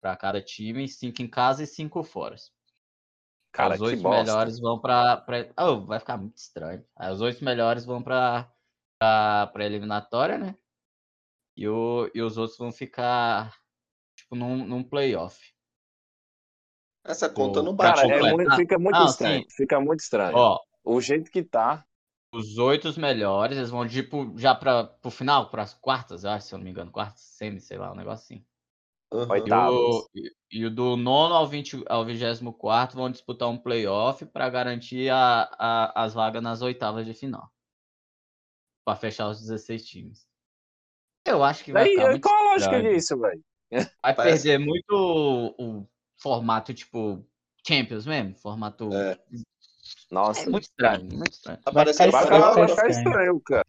para 0.08 0.16
cada 0.16 0.42
time, 0.42 0.88
5 0.88 1.22
em 1.22 1.28
casa 1.28 1.64
e 1.64 1.68
5 1.68 2.02
fora. 2.02 2.38
Cara, 3.52 3.76
os 3.76 3.82
oito 3.82 4.08
melhores 4.08 4.58
vão 4.60 4.80
para 4.80 5.26
oh, 5.60 5.82
vai 5.86 6.00
ficar 6.00 6.18
muito 6.18 6.38
estranho. 6.38 6.86
Aí 6.96 7.12
os 7.12 7.20
oito 7.20 7.44
melhores 7.44 7.84
vão 7.84 8.02
para 8.02 8.50
para 9.00 9.66
eliminatória, 9.66 10.38
né? 10.38 10.56
E, 11.58 11.68
o, 11.68 12.10
e 12.14 12.22
os 12.22 12.38
outros 12.38 12.58
vão 12.58 12.72
ficar 12.72 13.54
tipo 14.16 14.36
num, 14.36 14.66
num 14.66 14.84
playoff. 14.84 15.54
Essa 17.04 17.30
conta 17.30 17.60
o- 17.60 17.64
não 17.64 17.76
bate, 17.76 18.06
Cara, 18.06 18.16
é 18.16 18.22
não. 18.22 18.32
muito- 18.32 18.56
fica 18.56 18.80
muito 18.80 19.00
Não, 19.00 19.08
estranho. 19.08 19.42
sim. 19.42 19.50
Fica 19.58 19.80
muito 19.80 20.00
estranho. 20.02 20.36
Ó, 20.36 20.60
O 20.86 21.02
jeito 21.02 21.30
que 21.32 21.44
tá. 21.44 21.86
os 22.32 22.58
oito 22.58 22.98
melhores, 23.00 23.58
eles 23.58 23.70
vão 23.70 23.86
tipo 23.88 24.34
já 24.38 24.56
para 24.56 24.98
o 25.04 25.10
final, 25.12 25.50
para 25.50 25.64
as 25.64 25.74
quartas, 25.74 26.24
eu 26.24 26.30
acho, 26.32 26.48
se 26.48 26.54
eu 26.56 26.58
não 26.58 26.64
me 26.66 26.72
engano, 26.72 26.92
quartas, 26.92 27.20
semi, 27.22 27.60
sei 27.60 27.78
lá, 27.78 27.92
um 27.92 27.96
negócio 27.96 28.24
assim. 28.36 28.46
Uhum. 29.14 29.24
E 29.24 29.32
Oitavo. 29.32 29.76
o, 29.76 30.10
e, 30.14 30.32
e 30.52 30.70
do 30.70 30.98
nono 30.98 31.34
ao, 31.34 31.48
20, 31.48 31.84
ao 31.88 32.04
24 32.06 32.96
vão 32.98 33.10
disputar 33.10 33.48
um 33.50 33.58
playoff 33.58 34.26
para 34.26 34.50
garantir 34.50 35.10
a, 35.10 35.50
a, 35.58 36.04
as 36.04 36.14
vagas 36.14 36.44
nas 36.44 36.62
oitavas 36.62 37.06
de 37.06 37.14
final. 37.14 37.50
Para 38.86 38.98
fechar 38.98 39.30
os 39.30 39.40
16 39.42 39.86
times. 39.86 40.28
Eu 41.26 41.44
acho 41.44 41.64
que 41.64 41.72
vai 41.74 41.86
ficar 41.90 42.20
qual 42.20 42.36
a 42.36 42.52
lógica 42.54 42.82
disso, 42.82 43.18
velho? 43.20 43.44
Vai 44.02 44.14
Parece- 44.16 44.44
perder 44.48 44.66
muito 44.66 44.92
o, 44.92 45.48
o 45.82 45.88
formato 46.22 46.74
tipo 46.74 47.26
Champions 47.68 48.06
mesmo, 48.06 48.36
formato 48.36 48.90
É. 48.94 49.18
Nossa. 50.12 50.42
é 50.44 50.50
muito 50.50 50.64
estranho, 50.64 51.04
muito 51.04 51.34
estranho. 51.34 51.60
Vai 51.66 51.86
ficar- 51.94 52.06
vai 52.06 52.20
estranho. 52.20 52.70
ficar 52.70 52.88
estranho, 52.90 53.42
cara. 53.42 53.66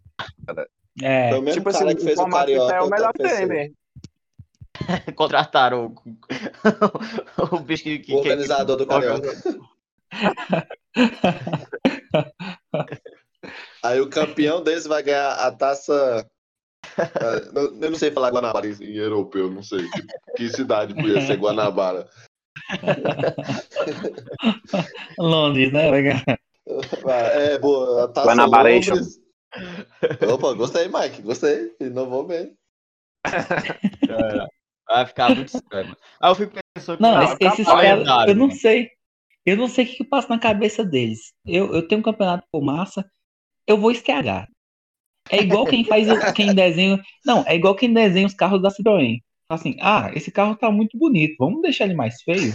É, 1.00 1.52
Tipo 1.52 1.68
assim, 1.68 1.86
que 1.86 1.94
o 1.94 2.04
fez 2.04 2.18
o 2.18 2.22
formato 2.22 2.46
que 2.46 2.56
tá 2.58 2.76
é 2.76 2.80
o 2.82 2.90
melhor 2.90 3.12
mesmo. 3.18 3.76
Contrataram 5.16 5.94
o, 7.50 7.56
o 7.56 7.60
bicho 7.60 7.82
que, 7.84 7.98
que 7.98 8.12
O 8.14 8.18
organizador 8.18 8.76
do 8.76 8.86
Carioca. 8.86 9.30
Aí 13.82 14.00
o 14.00 14.08
campeão 14.10 14.62
deles 14.62 14.86
vai 14.86 15.02
ganhar 15.02 15.32
a 15.34 15.52
taça. 15.52 16.26
Não- 17.52 17.82
Eu 17.82 17.90
não 17.90 17.98
sei 17.98 18.10
falar 18.10 18.30
Guanabara 18.30 18.66
em 18.66 18.96
europeu, 18.96 19.50
não 19.50 19.62
sei. 19.62 19.88
Que, 19.90 20.02
que 20.36 20.48
cidade 20.50 20.94
podia 20.94 21.20
ser 21.20 21.36
Guanabara? 21.36 22.08
Londres, 25.18 25.72
né? 25.72 25.88
É, 27.06 27.58
boa. 27.58 28.04
A 28.04 28.08
taça 28.08 28.26
Guanabaration. 28.28 28.94
Londres. 28.94 29.20
Opa, 30.30 30.52
gostei, 30.54 30.88
Mike. 30.88 31.22
Gostei. 31.22 31.74
Inovou 31.80 32.26
bem. 32.26 32.56
Vai 34.88 35.06
ficar 35.06 35.34
muito 35.34 35.48
estranho. 35.54 35.96
Aí 36.20 36.30
eu 36.30 36.34
fico 36.34 36.52
pensando 36.74 37.00
Não, 37.00 37.14
Não, 37.14 37.22
esse- 37.22 37.36
esses 37.40 37.66
caras, 37.66 38.08
eu 38.28 38.34
não 38.34 38.50
sei. 38.50 38.88
Eu 39.44 39.56
não 39.56 39.68
sei 39.68 39.84
o 39.84 39.88
que, 39.88 39.96
que 39.96 40.04
passa 40.04 40.28
na 40.28 40.38
cabeça 40.38 40.84
deles. 40.84 41.32
Eu, 41.46 41.72
eu 41.74 41.86
tenho 41.86 42.00
um 42.00 42.04
campeonato 42.04 42.46
por 42.52 42.62
massa, 42.62 43.04
eu 43.66 43.78
vou 43.78 43.90
esquegar. 43.90 44.46
É 45.30 45.38
igual 45.40 45.66
quem 45.66 45.84
faz, 45.84 46.08
o- 46.08 46.18
quem 46.34 46.54
desenha. 46.54 47.00
Não, 47.24 47.44
é 47.46 47.54
igual 47.56 47.74
quem 47.74 47.92
desenha 47.92 48.26
os 48.26 48.34
carros 48.34 48.62
da 48.62 48.70
Citroën. 48.70 49.20
Fala 49.48 49.60
Assim, 49.60 49.76
ah, 49.80 50.10
esse 50.14 50.30
carro 50.30 50.56
tá 50.56 50.70
muito 50.70 50.98
bonito, 50.98 51.36
vamos 51.38 51.62
deixar 51.62 51.84
ele 51.84 51.94
mais 51.94 52.20
feio. 52.22 52.52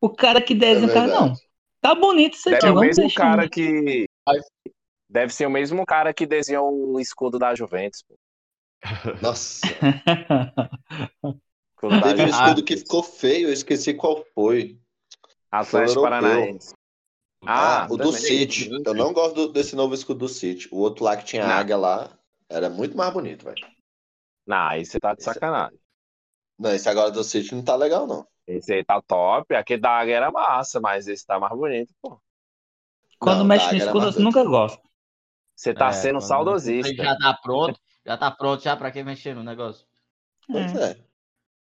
O 0.00 0.08
cara 0.08 0.40
que 0.40 0.54
desenha 0.54 0.86
o 0.88 0.92
carro, 0.92 1.08
não. 1.08 1.34
Tá 1.80 1.94
bonito 1.94 2.34
isso 2.34 2.48
aqui, 2.48 2.66
o 2.66 2.74
vamos 2.74 2.80
mesmo 2.88 3.02
deixar. 3.02 3.36
cara 3.36 3.48
que. 3.48 4.06
Deve 5.08 5.32
ser 5.32 5.46
o 5.46 5.50
mesmo 5.50 5.84
cara 5.84 6.14
que 6.14 6.24
desenhou 6.24 6.72
o 6.72 7.00
escudo 7.00 7.38
da 7.38 7.54
Juventus. 7.54 8.02
pô. 8.06 8.14
Nossa. 9.22 9.60
Teve 12.02 12.24
um 12.24 12.28
escudo 12.28 12.64
que 12.64 12.76
ficou 12.76 13.02
feio, 13.02 13.48
eu 13.48 13.52
esqueci 13.52 13.94
qual 13.94 14.24
foi. 14.34 14.78
Atlético 15.50 16.02
Paranaense. 16.02 16.74
Ah, 17.46 17.86
o 17.90 17.96
do 17.96 18.12
City. 18.12 18.70
Eu 18.84 18.94
não 18.94 19.12
gosto 19.12 19.34
do, 19.34 19.48
desse 19.52 19.74
novo 19.74 19.94
escudo 19.94 20.20
do 20.20 20.28
City. 20.28 20.68
O 20.70 20.78
outro 20.78 21.04
lá 21.04 21.16
que 21.16 21.24
tinha 21.24 21.46
não. 21.46 21.54
águia 21.54 21.76
lá 21.76 22.18
era 22.48 22.68
muito 22.68 22.96
mais 22.96 23.12
bonito, 23.12 23.44
velho. 23.44 23.66
Não, 24.46 24.68
aí 24.68 24.84
você 24.84 25.00
tá 25.00 25.14
de 25.14 25.22
sacanagem. 25.22 25.78
Não, 26.58 26.74
esse 26.74 26.88
agora 26.88 27.10
do 27.10 27.24
City 27.24 27.54
não 27.54 27.62
tá 27.62 27.74
legal, 27.76 28.06
não. 28.06 28.26
Esse 28.46 28.74
aí 28.74 28.84
tá 28.84 29.00
top. 29.00 29.54
Aquele 29.54 29.80
da 29.80 29.90
águia 29.90 30.16
era 30.16 30.30
massa, 30.30 30.80
mas 30.80 31.08
esse 31.08 31.24
tá 31.24 31.38
mais 31.38 31.56
bonito, 31.56 31.94
pô. 32.02 32.20
Quando 33.18 33.38
não, 33.38 33.46
mexe 33.46 33.70
no 33.70 33.78
escudo, 33.78 34.06
eu 34.06 34.20
nunca 34.20 34.44
gosto. 34.44 34.82
Você 35.54 35.72
tá 35.72 35.88
é, 35.88 35.92
sendo 35.92 36.20
saudosista. 36.20 36.92
Já 36.94 37.16
tá 37.16 37.38
pronto, 37.42 37.78
já 38.10 38.16
tá 38.16 38.28
pronto 38.28 38.60
já 38.62 38.76
pra 38.76 38.90
quem 38.90 39.04
mexer 39.04 39.36
no 39.36 39.44
negócio. 39.44 39.86
Pois 40.50 40.74
é. 40.74 40.98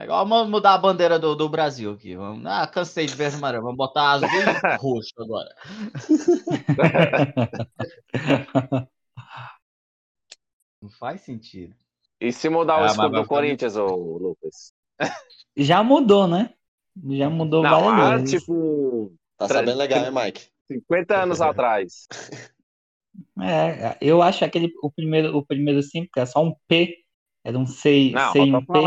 é. 0.01 0.05
igual 0.05 0.27
vamos 0.27 0.49
mudar 0.49 0.73
a 0.73 0.79
bandeira 0.79 1.19
do, 1.19 1.35
do 1.35 1.47
Brasil 1.47 1.93
aqui. 1.93 2.17
Vamos, 2.17 2.47
ah, 2.47 2.67
cansei 2.67 3.05
de 3.05 3.15
verde 3.15 3.37
e 3.37 3.39
amarelo. 3.39 3.65
Vamos 3.65 3.77
botar 3.77 4.13
azul 4.13 4.31
e 4.31 4.31
roxo 4.81 5.13
agora. 5.19 5.55
Não 10.81 10.89
faz 10.89 11.21
sentido. 11.21 11.75
E 12.19 12.33
se 12.33 12.49
mudar 12.49 12.81
o 12.81 12.85
é, 12.85 12.87
escudo 12.87 13.21
do 13.21 13.27
Corinthians, 13.27 13.77
ô 13.77 14.17
Lucas? 14.17 14.73
Já 15.55 15.83
mudou, 15.83 16.27
né? 16.27 16.55
Já 17.11 17.29
mudou 17.29 17.63
Não, 17.63 17.85
várias 17.85 18.01
ah, 18.01 18.17
vezes. 18.17 18.41
tipo. 18.41 19.13
Tá 19.37 19.47
sabendo 19.47 19.77
legal, 19.77 20.01
né, 20.01 20.11
Mike? 20.11 20.49
50 20.67 21.23
anos 21.23 21.43
atrás. 21.43 22.09
É, 23.41 23.97
eu 24.01 24.23
acho 24.23 24.45
aquele 24.45 24.73
o 24.83 24.91
primeiro, 24.91 25.37
o 25.37 25.45
primeiro 25.45 25.83
simples 25.83 26.11
é 26.17 26.27
só 26.27 26.43
um 26.43 26.55
P, 26.67 26.97
era 27.45 27.59
um 27.59 27.67
C, 27.67 28.11
não, 28.13 28.33
C 28.33 28.39
e 28.41 28.55
um 28.55 28.65
P. 28.65 28.79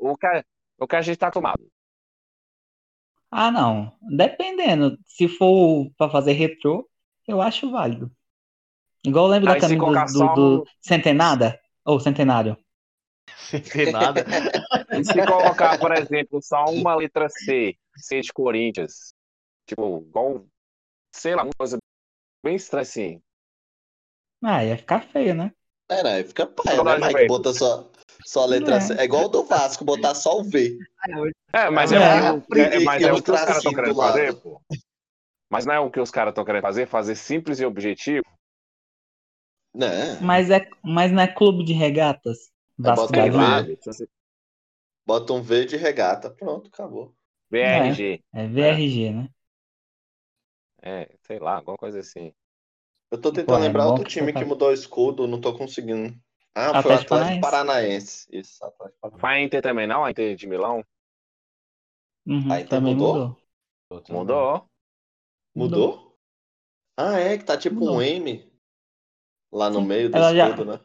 O 0.00 0.16
que, 0.16 0.44
o 0.78 0.86
que 0.86 0.96
a 0.96 1.02
gente 1.02 1.16
tá 1.16 1.28
acostumado. 1.28 1.66
Ah, 3.30 3.50
não. 3.50 3.96
Dependendo. 4.02 4.98
Se 5.06 5.26
for 5.26 5.90
para 5.96 6.10
fazer 6.10 6.32
retrô, 6.32 6.86
eu 7.26 7.40
acho 7.40 7.70
válido. 7.70 8.10
Igual 9.04 9.26
eu 9.26 9.30
lembro 9.30 9.50
Aí 9.50 9.60
da 9.60 9.68
camisa 9.68 10.18
do, 10.18 10.34
do, 10.34 10.58
do, 10.58 10.66
Centenada 10.80 11.58
ou 11.84 11.98
Centenário. 11.98 12.56
Centenada. 13.36 14.24
e 14.92 15.04
se 15.04 15.26
colocar, 15.26 15.78
por 15.78 15.92
exemplo, 15.92 16.40
só 16.42 16.66
uma 16.66 16.94
letra 16.94 17.28
C, 17.28 17.74
C 17.96 18.20
de 18.20 18.32
Corinthians, 18.32 19.14
tipo, 19.66 20.04
igual, 20.06 20.46
sei 21.12 21.34
lá, 21.34 21.42
uma 21.42 21.52
coisa 21.56 21.78
bem 22.44 22.56
estranha 22.56 22.82
assim. 22.82 23.22
Ah, 24.42 24.64
ia 24.64 24.76
ficar 24.76 25.00
feio, 25.00 25.34
né? 25.34 25.52
É, 25.88 26.02
né? 26.02 26.24
Fica 26.24 26.46
pai, 26.46 26.76
né, 26.82 27.06
Mike? 27.06 27.26
Bota 27.26 27.52
só, 27.52 27.90
só 28.24 28.42
a 28.42 28.46
letra 28.46 28.76
é. 28.76 28.80
C. 28.80 28.94
É 28.94 29.04
igual 29.04 29.26
o 29.26 29.28
do 29.28 29.44
Vasco, 29.44 29.84
botar 29.84 30.14
só 30.14 30.38
o 30.38 30.44
V. 30.44 30.78
É, 31.52 31.70
mas 31.70 31.92
é, 31.92 31.96
é, 31.96 32.76
é, 32.76 32.80
mas 32.80 33.02
é 33.02 33.12
o 33.12 33.22
que 33.22 33.30
os 33.30 33.40
caras 33.40 33.56
estão 33.58 33.72
querendo 33.72 33.94
fazer, 33.94 34.34
pô. 34.34 34.60
Mas 35.50 35.66
não 35.66 35.74
é 35.74 35.80
o 35.80 35.90
que 35.90 36.00
os 36.00 36.10
caras 36.10 36.32
estão 36.32 36.44
querendo 36.44 36.62
fazer? 36.62 36.86
Fazer 36.86 37.14
simples 37.14 37.60
e 37.60 37.64
objetivo? 37.64 38.24
Né? 39.74 40.18
Mas, 40.20 40.50
é, 40.50 40.66
mas 40.82 41.12
não 41.12 41.22
é 41.22 41.28
clube 41.28 41.62
de 41.62 41.72
regatas? 41.72 42.50
É, 42.78 42.94
bota, 42.94 43.18
um 43.18 43.30
v, 43.30 44.08
bota 45.06 45.32
um 45.34 45.42
V 45.42 45.64
de 45.66 45.76
regata. 45.76 46.30
Pronto, 46.30 46.68
acabou. 46.72 47.14
VRG. 47.50 48.24
É, 48.32 48.44
é 48.44 48.48
VRG, 48.48 49.10
né? 49.10 49.28
É, 50.80 51.14
sei 51.20 51.38
lá, 51.38 51.56
alguma 51.56 51.76
coisa 51.76 52.00
assim. 52.00 52.32
Eu 53.12 53.20
tô 53.20 53.30
tentando 53.30 53.58
Pô, 53.58 53.62
é 53.62 53.66
lembrar 53.66 53.86
outro 53.88 54.04
time 54.04 54.32
que, 54.32 54.38
que 54.38 54.44
mudou 54.46 54.70
o 54.70 54.72
escudo, 54.72 55.28
não 55.28 55.38
tô 55.38 55.52
conseguindo. 55.52 56.18
Ah, 56.54 56.78
Atlético 56.78 57.08
foi 57.08 57.18
o 57.18 57.20
Atlético 57.20 57.40
Paranaense. 57.42 58.26
Isso, 58.32 58.64
Atlético 58.64 59.00
Paranaense. 59.02 59.20
Foi 59.20 59.30
a 59.30 59.42
Inter 59.42 59.62
também, 59.62 59.86
não? 59.86 60.02
A 60.02 60.10
Inter 60.10 60.34
de 60.34 60.46
Milão? 60.46 60.82
Uhum, 62.26 62.50
a 62.50 62.56
Inter 62.56 62.68
também 62.70 62.94
mudou? 62.94 63.36
Mudou. 63.90 64.02
Mudou? 64.08 64.68
mudou? 65.54 66.18
Ah, 66.96 67.18
é, 67.18 67.36
que 67.36 67.44
tá 67.44 67.58
tipo 67.58 67.80
mudou. 67.80 67.96
um 67.96 68.02
M 68.02 68.50
lá 69.52 69.68
no 69.68 69.80
Sim. 69.80 69.86
meio 69.86 70.08
do 70.08 70.16
ela 70.16 70.32
escudo, 70.34 70.64
já... 70.64 70.72
né? 70.72 70.80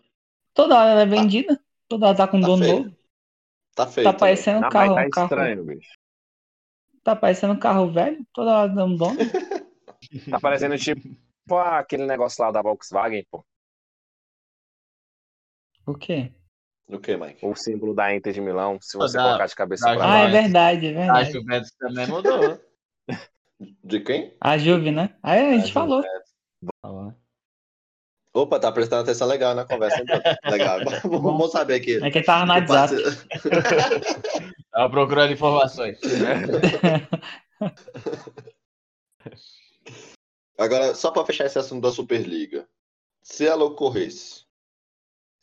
Toda 0.53 0.77
hora 0.77 0.89
ela 0.89 1.01
é 1.03 1.05
tá. 1.05 1.11
vendida, 1.11 1.55
tá. 1.55 1.63
toda 1.87 2.07
hora 2.07 2.17
tá 2.17 2.27
com 2.27 2.41
tá 2.41 2.47
dono 2.47 2.65
feio. 2.65 2.83
novo. 2.83 2.97
Tá 3.73 3.87
feio. 3.87 4.03
Tá 4.03 4.13
parecendo 4.13 4.65
um 4.65 4.69
carro. 4.69 4.95
Tá 4.95 5.09
carro... 5.09 5.25
estranho, 5.27 5.63
bicho. 5.63 5.97
Tá 7.05 7.15
parecendo 7.15 7.53
um 7.53 7.59
carro 7.59 7.89
velho, 7.89 8.27
toda 8.33 8.51
hora 8.51 8.67
dando 8.67 8.97
dono. 8.97 9.17
tá 10.29 10.41
parecendo 10.41 10.77
tipo 10.77 11.25
Pô, 11.47 11.57
aquele 11.59 12.05
negócio 12.05 12.43
lá 12.43 12.51
da 12.51 12.61
Volkswagen, 12.61 13.25
pô. 13.31 13.45
O 15.85 15.95
quê? 15.95 16.33
O 16.87 16.99
que, 16.99 17.15
Mike? 17.15 17.45
O 17.45 17.55
símbolo 17.55 17.93
da 17.93 18.13
Inter 18.13 18.33
de 18.33 18.41
Milão, 18.41 18.77
se 18.81 18.97
você 18.97 19.17
da, 19.17 19.23
colocar 19.23 19.45
de 19.45 19.55
cabeça 19.55 19.95
pra 19.95 20.13
Ah, 20.13 20.19
é 20.19 20.31
verdade, 20.31 20.87
é 20.87 20.93
verdade. 20.93 21.29
A 21.29 21.31
Juventus 21.31 21.71
também 21.79 22.07
mudou. 22.07 22.59
De 23.83 23.99
quem? 24.01 24.37
A 24.39 24.55
Juve, 24.57 24.91
né? 24.91 25.15
Aí 25.23 25.39
a 25.39 25.57
gente 25.57 25.71
a 25.71 25.73
falou. 25.73 26.03
Opa, 28.33 28.59
tá 28.59 28.71
prestando 28.71 29.01
atenção 29.01 29.27
legal 29.27 29.55
na 29.55 29.65
conversa. 29.65 29.99
Então. 29.99 30.21
Legal. 30.51 30.79
Vamos 31.03 31.51
saber 31.51 31.75
aqui. 31.75 31.97
É 32.03 32.11
que 32.11 32.21
tava 32.21 32.45
no 32.45 32.53
WhatsApp. 32.53 32.93
Tava 34.71 34.91
procurando 34.91 35.33
informações. 35.33 35.97
Agora, 40.57 40.95
só 40.95 41.11
para 41.11 41.25
fechar 41.25 41.45
esse 41.45 41.59
assunto 41.59 41.83
da 41.83 41.91
Superliga. 41.91 42.67
Se 43.21 43.45
ela 43.45 43.65
ocorresse, 43.65 44.45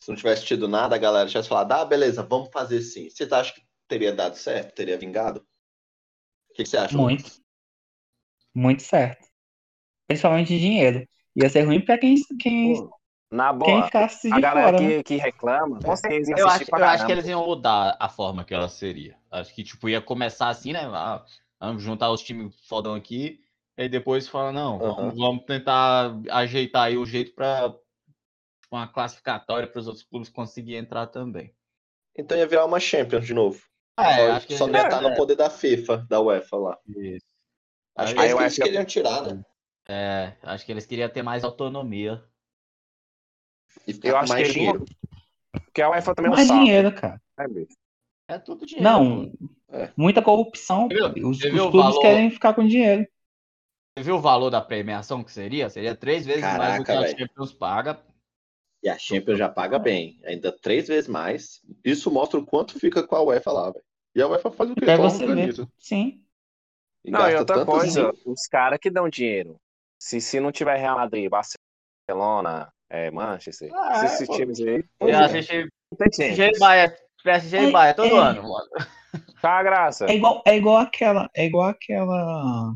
se 0.00 0.08
não 0.08 0.16
tivesse 0.16 0.44
tido 0.44 0.66
nada, 0.66 0.96
a 0.96 0.98
galera 0.98 1.28
tivesse 1.28 1.48
falado, 1.48 1.72
ah, 1.72 1.84
beleza, 1.84 2.22
vamos 2.22 2.50
fazer 2.52 2.82
sim. 2.82 3.08
Você 3.08 3.24
acha 3.32 3.54
que 3.54 3.62
teria 3.86 4.12
dado 4.12 4.36
certo? 4.36 4.74
Teria 4.74 4.98
vingado? 4.98 5.46
O 6.50 6.54
que, 6.54 6.66
você 6.66 6.76
acha? 6.76 6.96
Muito. 6.96 7.30
Muito 8.54 8.82
certo. 8.82 9.28
Principalmente 10.06 10.58
dinheiro. 10.58 11.06
Ia 11.36 11.48
ser 11.48 11.62
ruim 11.62 11.80
para 11.80 11.98
quem, 11.98 12.16
quem, 12.38 12.88
na 13.30 13.52
boa, 13.52 13.70
quem 13.72 13.82
ficasse 13.84 14.28
de 14.28 14.34
a 14.34 14.40
galera 14.40 14.78
fora, 14.78 14.78
que, 14.78 14.96
né? 14.96 15.02
que 15.02 15.16
reclama, 15.16 15.80
com 15.80 15.96
certeza 15.96 16.32
eu 16.36 16.48
acho, 16.48 16.64
eu 16.70 16.84
acho 16.84 17.06
que 17.06 17.12
eles 17.12 17.26
iam 17.26 17.44
mudar 17.44 17.96
a 17.98 18.08
forma 18.08 18.44
que 18.44 18.54
ela 18.54 18.68
seria. 18.68 19.18
Acho 19.30 19.52
que, 19.52 19.64
tipo, 19.64 19.88
ia 19.88 20.00
começar 20.00 20.48
assim, 20.48 20.72
né? 20.72 20.82
Ah, 20.84 21.24
vamos 21.58 21.82
juntar 21.82 22.12
os 22.12 22.22
times 22.22 22.54
fodão 22.68 22.94
aqui 22.94 23.43
e 23.76 23.88
depois 23.88 24.28
fala, 24.28 24.52
não, 24.52 24.74
uhum. 24.74 24.94
vamos, 24.94 25.16
vamos, 25.16 25.44
tentar 25.44 26.12
ajeitar 26.30 26.84
aí 26.84 26.96
o 26.96 27.04
jeito 27.04 27.34
para 27.34 27.74
uma 28.70 28.86
classificatória 28.86 29.68
para 29.68 29.80
os 29.80 29.86
outros 29.86 30.04
clubes 30.04 30.28
conseguirem 30.28 30.80
entrar 30.80 31.06
também. 31.08 31.54
Então 32.16 32.36
ia 32.36 32.46
virar 32.46 32.64
uma 32.64 32.78
Champions 32.78 33.26
de 33.26 33.34
novo. 33.34 33.60
É, 33.98 34.16
só, 34.16 34.32
acho 34.32 34.46
que 34.46 34.56
só 34.56 34.68
ia 34.68 34.82
estar 34.82 35.02
é. 35.02 35.08
no 35.08 35.16
poder 35.16 35.36
da 35.36 35.50
FIFA, 35.50 36.06
da 36.08 36.20
UEFA 36.20 36.56
lá. 36.56 36.78
Isso. 36.86 37.26
Acho 37.96 38.20
aí, 38.20 38.34
que 38.34 38.42
eles 38.42 38.56
queriam 38.56 38.84
tirar, 38.84 39.22
né? 39.22 39.44
É, 39.88 40.32
acho 40.42 40.64
que 40.64 40.72
eles 40.72 40.86
queriam 40.86 41.08
ter 41.08 41.22
mais 41.22 41.44
autonomia. 41.44 42.24
E 43.86 43.98
eu 44.02 44.16
acho 44.16 44.32
mais 44.32 44.46
que 44.46 44.54
dinheiro. 44.54 44.84
Porque 45.52 45.82
a 45.82 45.90
UEFA 45.90 46.14
também 46.14 46.32
é 46.32 46.34
mais 46.34 46.48
dinheiro, 46.48 46.94
cara. 46.94 47.20
É, 47.38 48.34
é 48.34 48.38
tudo 48.38 48.66
dinheiro. 48.66 48.84
Não, 48.84 49.32
é. 49.68 49.92
muita 49.96 50.22
corrupção. 50.22 50.88
Os, 51.22 51.42
os 51.44 51.70
clubes 51.70 51.98
querem 51.98 52.30
ficar 52.30 52.54
com 52.54 52.66
dinheiro. 52.66 53.06
Você 53.96 54.02
viu 54.02 54.16
o 54.16 54.20
valor 54.20 54.50
da 54.50 54.60
premiação 54.60 55.22
que 55.22 55.30
seria? 55.30 55.70
Seria 55.70 55.94
três 55.94 56.26
vezes 56.26 56.42
Caraca, 56.42 56.58
mais 56.64 56.78
do 56.78 56.84
que 56.84 56.90
a 56.90 57.00
véio. 57.00 57.18
Champions 57.18 57.52
paga. 57.52 58.02
E 58.82 58.88
a 58.88 58.98
Champions 58.98 59.38
já 59.38 59.48
paga 59.48 59.78
bem, 59.78 60.20
ainda 60.24 60.50
três 60.50 60.88
vezes 60.88 61.08
mais. 61.08 61.62
Isso 61.84 62.10
mostra 62.10 62.40
o 62.40 62.44
quanto 62.44 62.78
fica 62.78 63.06
com 63.06 63.14
a 63.14 63.22
UEFA 63.22 63.52
lá, 63.52 63.70
velho. 63.70 63.84
E 64.16 64.20
a 64.20 64.26
UEFA 64.26 64.50
faz 64.50 64.70
o 64.70 64.74
que? 64.74 64.84
É 64.84 64.96
você 64.96 65.26
ver. 65.26 65.54
Sim. 65.78 66.20
E 67.04 67.10
não, 67.10 67.30
e 67.30 67.36
outra 67.36 67.64
coisa, 67.64 68.00
dinheiro. 68.00 68.18
os 68.26 68.46
caras 68.48 68.78
que 68.80 68.90
dão 68.90 69.08
dinheiro, 69.08 69.56
se, 69.98 70.20
se 70.20 70.40
não 70.40 70.50
tiver 70.50 70.76
Real 70.76 70.96
Madrid, 70.96 71.30
Barcelona, 71.30 72.72
é, 72.90 73.10
Manchester, 73.10 73.70
ah, 73.74 74.04
esses 74.06 74.28
é, 74.28 74.32
times 74.32 74.60
aí. 74.60 74.84
Eu 75.00 75.18
assisti 75.18 75.68
PSG 75.96 76.50
e 76.54 76.58
Bahia, 76.58 76.96
PSG 77.22 77.68
e 77.68 77.70
Bahia 77.70 77.94
todo 77.94 78.16
é, 78.16 78.18
ano, 78.18 78.42
mano. 78.42 78.68
Tá 79.40 79.62
graça. 79.62 80.06
É 80.06 80.14
igual, 80.14 80.42
é 80.46 80.56
igual 80.56 80.78
aquela, 80.78 81.30
é 81.36 81.44
igual 81.44 81.68
aquela 81.68 82.74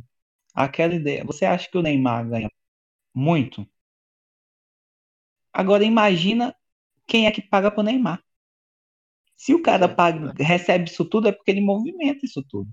aquela 0.64 0.94
ideia. 0.94 1.24
Você 1.24 1.44
acha 1.44 1.70
que 1.70 1.78
o 1.78 1.82
Neymar 1.82 2.28
ganha 2.28 2.50
muito? 3.14 3.66
Agora 5.52 5.84
imagina 5.84 6.54
quem 7.06 7.26
é 7.26 7.30
que 7.30 7.42
paga 7.42 7.70
pro 7.70 7.82
Neymar. 7.82 8.22
Se 9.36 9.54
o 9.54 9.62
cara 9.62 9.88
paga, 9.88 10.34
recebe 10.36 10.90
isso 10.90 11.04
tudo, 11.04 11.28
é 11.28 11.32
porque 11.32 11.50
ele 11.50 11.60
movimenta 11.60 12.26
isso 12.26 12.42
tudo. 12.42 12.68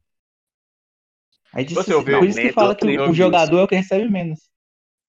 Aí 1.53 1.63
disse, 1.63 1.75
Você 1.75 1.93
ouviu, 1.93 2.19
por 2.19 2.27
isso 2.27 2.41
que 2.41 2.51
fala 2.51 2.75
que 2.75 2.85
o 2.85 3.13
jogador 3.13 3.59
é 3.59 3.63
o 3.63 3.67
que 3.67 3.75
recebe 3.75 4.09
menos. 4.09 4.49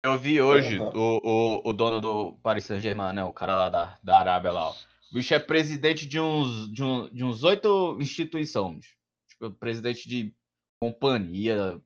Eu 0.04 0.18
vi 0.18 0.42
hoje 0.42 0.80
uhum. 0.80 0.92
o, 0.94 1.20
o, 1.24 1.70
o 1.70 1.74
dono 1.74 2.00
do 2.00 2.34
Paris 2.42 2.64
Saint-Germain, 2.64 3.14
né? 3.14 3.24
O 3.24 3.34
cara 3.34 3.56
lá 3.56 3.70
da, 3.70 4.00
da 4.02 4.20
Arábia 4.20 4.52
lá. 4.52 4.70
Ó. 4.70 4.76
O 5.12 5.16
bicho 5.16 5.34
é 5.34 5.40
presidente 5.40 6.06
de 6.06 6.20
uns 6.20 6.72
de, 6.72 6.84
um, 6.84 7.10
de 7.10 7.24
uns 7.24 7.44
oito 7.44 7.98
instituições. 8.00 8.86
Tipo, 9.28 9.52
presidente 9.52 10.08
de 10.08 10.34
companhia, 10.80 11.82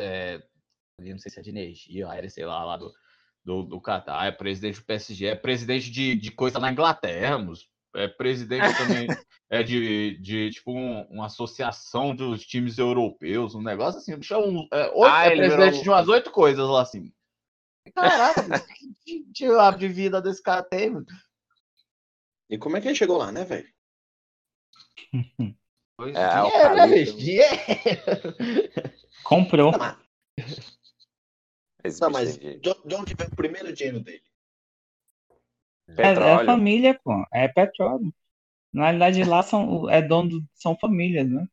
é, 0.00 0.42
não 0.98 1.18
sei 1.18 1.30
se 1.30 1.38
é 1.38 1.42
de 1.42 1.50
energia, 1.50 2.08
aérea, 2.08 2.30
sei 2.30 2.44
lá, 2.44 2.64
lá 2.64 2.76
do, 2.76 2.92
do, 3.44 3.62
do 3.62 3.80
Qatar, 3.80 4.26
é 4.26 4.32
presidente 4.32 4.80
do 4.80 4.86
PSG, 4.86 5.26
é 5.26 5.34
presidente 5.34 5.90
de, 5.90 6.14
de 6.14 6.30
coisa 6.30 6.58
na 6.58 6.70
Inglaterra, 6.70 7.38
é 7.94 8.08
presidente 8.08 8.76
também 8.76 9.06
é 9.48 9.62
de, 9.62 10.18
de 10.18 10.50
tipo 10.50 10.72
um, 10.72 11.02
uma 11.04 11.26
associação 11.26 12.14
dos 12.14 12.44
times 12.44 12.78
europeus, 12.78 13.54
um 13.54 13.62
negócio 13.62 14.00
assim. 14.00 14.16
Bicho 14.16 14.34
é, 14.34 14.38
um, 14.38 14.68
é, 14.72 14.90
oito, 14.90 15.04
ah, 15.04 15.26
é 15.26 15.36
presidente 15.36 15.70
virou... 15.70 15.82
de 15.82 15.88
umas 15.90 16.08
oito 16.08 16.30
coisas 16.30 16.68
lá 16.68 16.82
assim. 16.82 17.12
Caraca, 17.94 18.42
que 19.04 19.24
diabo 19.30 19.78
de 19.78 19.88
vida 19.88 20.20
desse 20.20 20.42
cara 20.42 20.62
tem, 20.62 20.90
mano. 20.90 21.06
E 22.50 22.58
como 22.58 22.76
é 22.76 22.80
que 22.80 22.88
ele 22.88 22.94
chegou 22.94 23.16
lá, 23.16 23.32
né, 23.32 23.44
velho? 23.44 23.68
É, 25.98 26.42
dinheiro, 26.42 26.74
né, 26.74 26.86
bicho? 26.88 27.16
Dinheiro. 27.16 27.56
Comprou. 29.28 29.72
Não, 29.72 29.78
mas, 29.78 32.00
não, 32.00 32.10
mas 32.10 32.38
de 32.38 32.94
onde 32.94 33.14
vem 33.14 33.26
o 33.26 33.36
primeiro 33.36 33.72
dinheiro 33.72 34.00
dele? 34.00 34.22
É, 35.96 36.10
é, 36.10 36.44
família, 36.44 36.98
pô. 37.02 37.24
É 37.32 37.48
petróleo. 37.48 38.12
Na 38.72 38.84
realidade, 38.84 39.24
lá 39.24 39.42
são, 39.42 39.88
é 39.88 40.02
dono, 40.02 40.44
são 40.54 40.76
famílias, 40.76 41.28
né? 41.28 41.46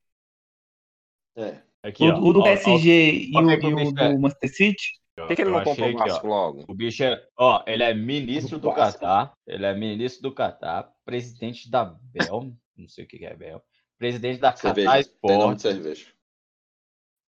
É. 1.36 1.62
Aqui, 1.82 2.04
o, 2.04 2.14
ó, 2.14 2.20
o, 2.20 2.34
do 2.34 2.40
ó, 2.40 2.44
PSG 2.44 3.32
ó, 3.36 3.42
e, 3.42 3.46
o, 3.46 3.52
e 3.52 3.86
o 3.86 3.92
do 3.92 4.02
é. 4.02 4.18
Manchester 4.18 4.56
City. 4.56 5.04
Por 5.16 5.28
que, 5.28 5.36
que 5.36 5.42
ele 5.44 5.52
não 5.52 5.64
comprou 5.64 5.90
o 5.90 5.98
Vasco 5.98 6.28
logo? 6.28 6.66
O 6.68 6.74
bicho 6.74 7.04
é, 7.04 7.24
ó, 7.38 7.64
ele 7.68 7.84
é 7.84 7.94
ministro 7.94 8.58
do 8.58 8.74
Catar, 8.74 9.34
ele 9.46 9.66
é 9.66 9.74
ministro 9.74 10.24
do 10.24 10.34
Catar, 10.34 10.92
presidente 11.06 11.70
da 11.70 11.86
Bel, 11.86 12.52
não 12.76 12.88
sei 12.88 13.06
o 13.06 13.08
que 13.08 13.24
é 13.24 13.36
Bel, 13.36 13.64
presidente 14.00 14.40
da 14.40 14.52
Catar 14.52 15.00
Sport, 15.02 15.62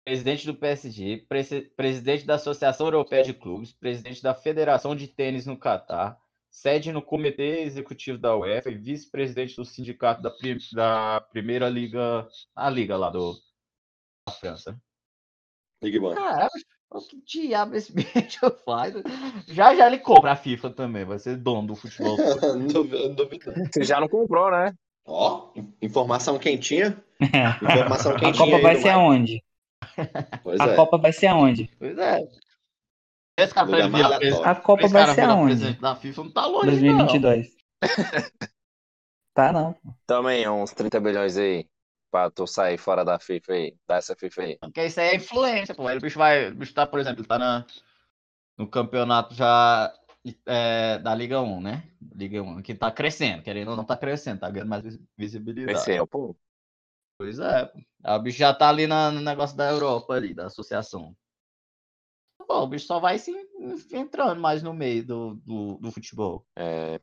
presidente 0.03 0.45
do 0.45 0.55
PSG, 0.55 1.25
presidente 1.75 2.25
da 2.25 2.35
Associação 2.35 2.87
Europeia 2.87 3.23
de 3.23 3.33
Clubes, 3.33 3.71
presidente 3.71 4.21
da 4.21 4.33
Federação 4.33 4.95
de 4.95 5.07
Tênis 5.07 5.45
no 5.45 5.57
Catar, 5.57 6.17
sede 6.49 6.91
no 6.91 7.01
Comitê 7.01 7.61
Executivo 7.61 8.17
da 8.17 8.35
UEFA 8.35 8.71
e 8.71 8.77
vice-presidente 8.77 9.55
do 9.55 9.63
sindicato 9.63 10.21
da, 10.21 10.31
da 10.73 11.21
Primeira 11.21 11.69
Liga, 11.69 12.27
a 12.55 12.69
liga 12.69 12.97
lá 12.97 13.09
do, 13.09 13.33
da 14.27 14.33
França. 14.33 14.79
Ligue 15.83 15.99
Caramba, 15.99 16.49
que 17.09 17.21
diabo 17.25 17.75
esse 17.75 17.91
bicho 17.93 18.51
faz? 18.65 18.93
Já 19.47 19.75
já 19.75 19.87
ele 19.87 19.99
compra 19.99 20.33
a 20.33 20.35
FIFA 20.35 20.69
também, 20.71 21.05
vai 21.05 21.17
ser 21.17 21.37
dono 21.37 21.67
do 21.67 21.75
futebol. 21.75 22.17
Você 23.71 23.83
já 23.83 23.99
não 23.99 24.07
comprou, 24.07 24.51
né? 24.51 24.73
Ó, 25.05 25.51
informação 25.81 26.37
quentinha. 26.37 27.01
Informação 27.19 28.13
quentinha. 28.13 28.31
A 28.31 28.37
Copa 28.37 28.61
vai 28.61 28.75
ser 28.75 28.89
aonde? 28.89 29.43
Pois 30.43 30.60
a 30.60 30.65
é. 30.65 30.75
Copa 30.75 30.97
vai 30.97 31.13
ser 31.13 31.27
aonde? 31.27 31.69
Pois 31.77 31.97
é. 31.97 32.27
Esse 33.38 33.54
cara 33.54 33.69
esse, 34.21 34.43
a 34.43 34.56
Copa 34.56 34.84
esse 34.84 34.93
vai 34.93 35.08
ser 35.13 35.21
aonde? 35.21 35.73
Da 35.73 35.95
FIFA 35.95 36.23
não 36.23 36.32
tá 36.32 36.45
longe 36.45 36.67
2022. 36.67 37.47
Não. 37.47 37.51
tá 39.34 39.51
não. 39.51 39.75
Também 40.06 40.47
uns 40.47 40.71
30 40.71 40.99
bilhões 40.99 41.38
aí 41.38 41.67
pra 42.12 42.30
tu 42.30 42.45
sair 42.45 42.77
fora 42.77 43.06
da 43.06 43.17
FIFA 43.17 43.54
aí, 43.54 43.75
dessa 43.88 44.15
FIFA 44.15 44.41
aí. 44.41 44.58
Porque 44.60 44.86
isso 44.86 44.99
aí 44.99 45.08
é 45.08 45.15
influência, 45.15 45.73
pô. 45.73 45.88
Aí 45.88 45.97
o 45.97 46.01
bicho 46.01 46.19
vai, 46.19 46.49
o 46.49 46.56
bicho 46.56 46.73
tá, 46.73 46.86
por 46.86 46.99
exemplo, 46.99 47.25
tá 47.25 47.39
na, 47.39 47.65
no 48.58 48.67
campeonato 48.67 49.34
já 49.34 49.91
é, 50.45 50.99
da 50.99 51.15
Liga 51.15 51.41
1, 51.41 51.62
né? 51.62 51.84
Liga 52.13 52.43
1, 52.43 52.62
que 52.62 52.75
tá 52.75 52.91
crescendo, 52.91 53.41
querendo 53.41 53.71
ou 53.71 53.77
não 53.77 53.86
tá 53.86 53.95
crescendo, 53.95 54.41
tá 54.41 54.49
ganhando 54.49 54.69
mais 54.69 54.99
visibilidade. 55.17 55.73
Cresceu, 55.73 56.06
pô. 56.06 56.36
Pois 57.21 57.38
é, 57.38 57.71
o 58.03 58.19
bicho 58.19 58.39
já 58.39 58.51
tá 58.51 58.67
ali 58.67 58.88
na, 58.88 59.12
no 59.12 59.21
negócio 59.21 59.55
da 59.55 59.69
Europa 59.69 60.15
ali, 60.15 60.34
da 60.34 60.47
associação. 60.47 61.15
Pô, 62.47 62.63
o 62.63 62.67
bicho 62.67 62.88
só 62.88 62.99
vai 62.99 63.19
se 63.19 63.31
entrando 63.91 64.41
mais 64.41 64.63
no 64.63 64.73
meio 64.73 65.05
do, 65.05 65.36
do, 65.36 65.77
do 65.77 65.91
futebol. 65.91 66.43
É, 66.57 66.99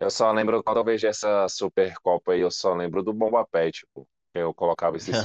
eu 0.00 0.08
só 0.10 0.32
lembro, 0.32 0.64
quando 0.64 0.78
eu 0.78 0.84
vejo 0.84 1.06
essa 1.06 1.46
Supercopa 1.46 2.32
aí, 2.32 2.40
eu 2.40 2.50
só 2.50 2.72
lembro 2.72 3.02
do 3.02 3.12
Bomba 3.12 3.46
Pet, 3.46 3.80
tipo, 3.80 4.08
eu 4.32 4.54
colocava 4.54 4.96
esses 4.96 5.14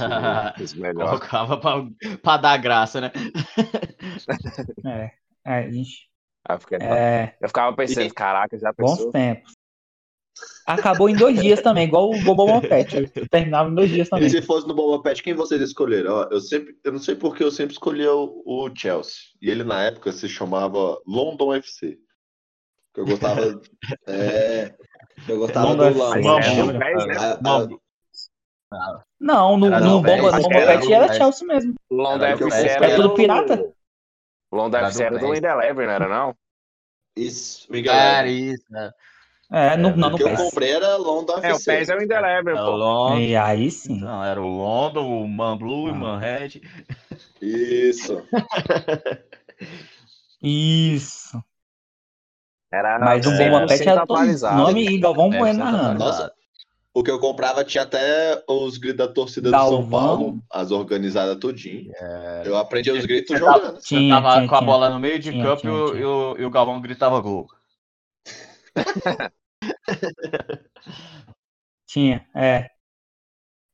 filmes 0.54 0.74
melhores. 0.74 1.12
colocava 1.12 1.56
pra, 1.58 2.18
pra 2.22 2.36
dar 2.36 2.58
graça, 2.58 3.00
né? 3.00 3.10
é, 4.84 5.12
é, 5.46 5.70
gente. 5.72 6.10
Eu, 6.46 6.60
fiquei, 6.60 6.78
é... 6.82 7.38
eu 7.40 7.48
ficava 7.48 7.74
pensando, 7.74 8.04
e... 8.04 8.10
caraca, 8.10 8.58
já 8.58 8.70
pensou? 8.74 9.04
Bons 9.06 9.12
tempos. 9.12 9.59
Acabou 10.66 11.08
em 11.08 11.16
dois 11.16 11.40
dias 11.40 11.60
também, 11.60 11.86
igual 11.86 12.10
o 12.10 12.22
Boba 12.22 12.60
Pet. 12.60 13.08
Terminava 13.30 13.70
em 13.70 13.74
dois 13.74 13.90
dias 13.90 14.08
também. 14.08 14.26
E 14.26 14.30
se 14.30 14.42
fosse 14.42 14.68
no 14.68 14.74
Boba 14.74 15.02
Pet, 15.02 15.22
quem 15.22 15.34
vocês 15.34 15.60
escolheram? 15.60 16.28
Eu 16.30 16.40
sempre, 16.40 16.76
eu 16.84 16.92
não 16.92 16.98
sei 16.98 17.14
porque 17.14 17.42
eu 17.42 17.50
sempre 17.50 17.72
escolhi 17.72 18.06
o, 18.06 18.42
o 18.46 18.70
Chelsea. 18.74 19.14
E 19.42 19.50
ele 19.50 19.64
na 19.64 19.82
época 19.82 20.12
se 20.12 20.28
chamava 20.28 21.00
London 21.06 21.54
FC. 21.54 21.98
Que 22.94 23.00
eu 23.00 23.04
gostava. 23.04 23.40
é, 24.06 24.74
eu 25.28 25.38
gostava 25.38 25.74
do 25.74 25.98
London. 25.98 27.78
Não, 29.20 29.56
no, 29.56 29.68
no 29.68 30.00
Bomba, 30.00 30.32
no 30.32 30.42
Bomba 30.42 30.48
Pet 30.48 30.92
era 30.92 31.12
Chelsea 31.12 31.46
mesmo. 31.46 31.74
London 31.90 32.24
FC 32.26 32.68
era 32.68 32.96
tudo 32.96 33.14
pirata. 33.14 33.72
London 34.52 34.78
FC 34.78 35.02
era 35.02 35.18
do 35.18 35.34
Indelever, 35.34 35.86
não 35.86 35.94
era 35.94 36.08
não? 36.08 36.36
Isso, 37.16 37.70
Miguel. 37.70 37.92
Era 37.92 38.28
isso, 38.28 38.64
né? 38.70 38.92
É, 39.52 39.76
no, 39.76 39.96
não, 39.96 40.10
no 40.10 40.16
que 40.16 40.22
eu 40.22 40.36
comprei 40.36 40.70
era 40.70 40.96
London 40.96 41.38
FC. 41.38 41.48
É, 41.48 41.74
o 41.74 41.78
PES 41.78 41.88
é 41.88 41.96
o 41.96 42.02
Indelever, 42.02 42.54
pô. 42.54 42.70
London. 42.70 43.18
E 43.18 43.36
aí 43.36 43.70
sim. 43.70 44.00
Não, 44.00 44.24
era 44.24 44.40
o 44.40 44.46
London, 44.46 45.24
o 45.24 45.28
Man 45.28 45.58
Blue, 45.58 45.88
ah. 45.88 45.92
o 45.92 45.94
Man 45.94 46.18
Red. 46.18 46.62
Isso. 47.42 48.22
Isso. 50.40 51.42
Era, 52.72 53.00
Mas 53.00 53.26
o 53.26 53.36
Bomba 53.36 53.66
Pet 53.66 53.88
era 53.88 54.06
todo 54.06 54.24
nome 54.54 54.88
e 54.88 54.98
Galvão 54.98 55.28
Bueno 55.28 55.58
narrando. 55.58 55.98
Nossa, 55.98 56.32
o 56.94 57.02
que 57.02 57.10
eu 57.10 57.18
comprava 57.18 57.64
tinha 57.64 57.82
até 57.82 58.40
os 58.48 58.78
gritos 58.78 58.98
da 58.98 59.12
torcida 59.12 59.50
Galvão. 59.50 59.80
do 59.80 59.82
São 59.82 59.90
Paulo, 59.90 60.38
as 60.48 60.70
organizadas 60.70 61.36
tudinho. 61.38 61.90
É... 61.96 62.42
Eu 62.44 62.56
aprendi 62.56 62.92
os 62.92 63.04
gritos 63.04 63.36
jogando. 63.36 63.80
Tinha, 63.80 64.14
tava 64.14 64.36
tinha, 64.36 64.48
com 64.48 64.54
a 64.54 64.60
bola 64.60 64.88
no 64.88 65.00
meio 65.00 65.18
de 65.18 65.32
tinha, 65.32 65.44
campo 65.44 65.66
e, 65.66 66.04
o, 66.04 66.36
e 66.38 66.44
o 66.44 66.50
Galvão 66.50 66.80
gritava 66.80 67.20
gol. 67.20 67.48
tinha, 71.86 72.26
é. 72.34 72.68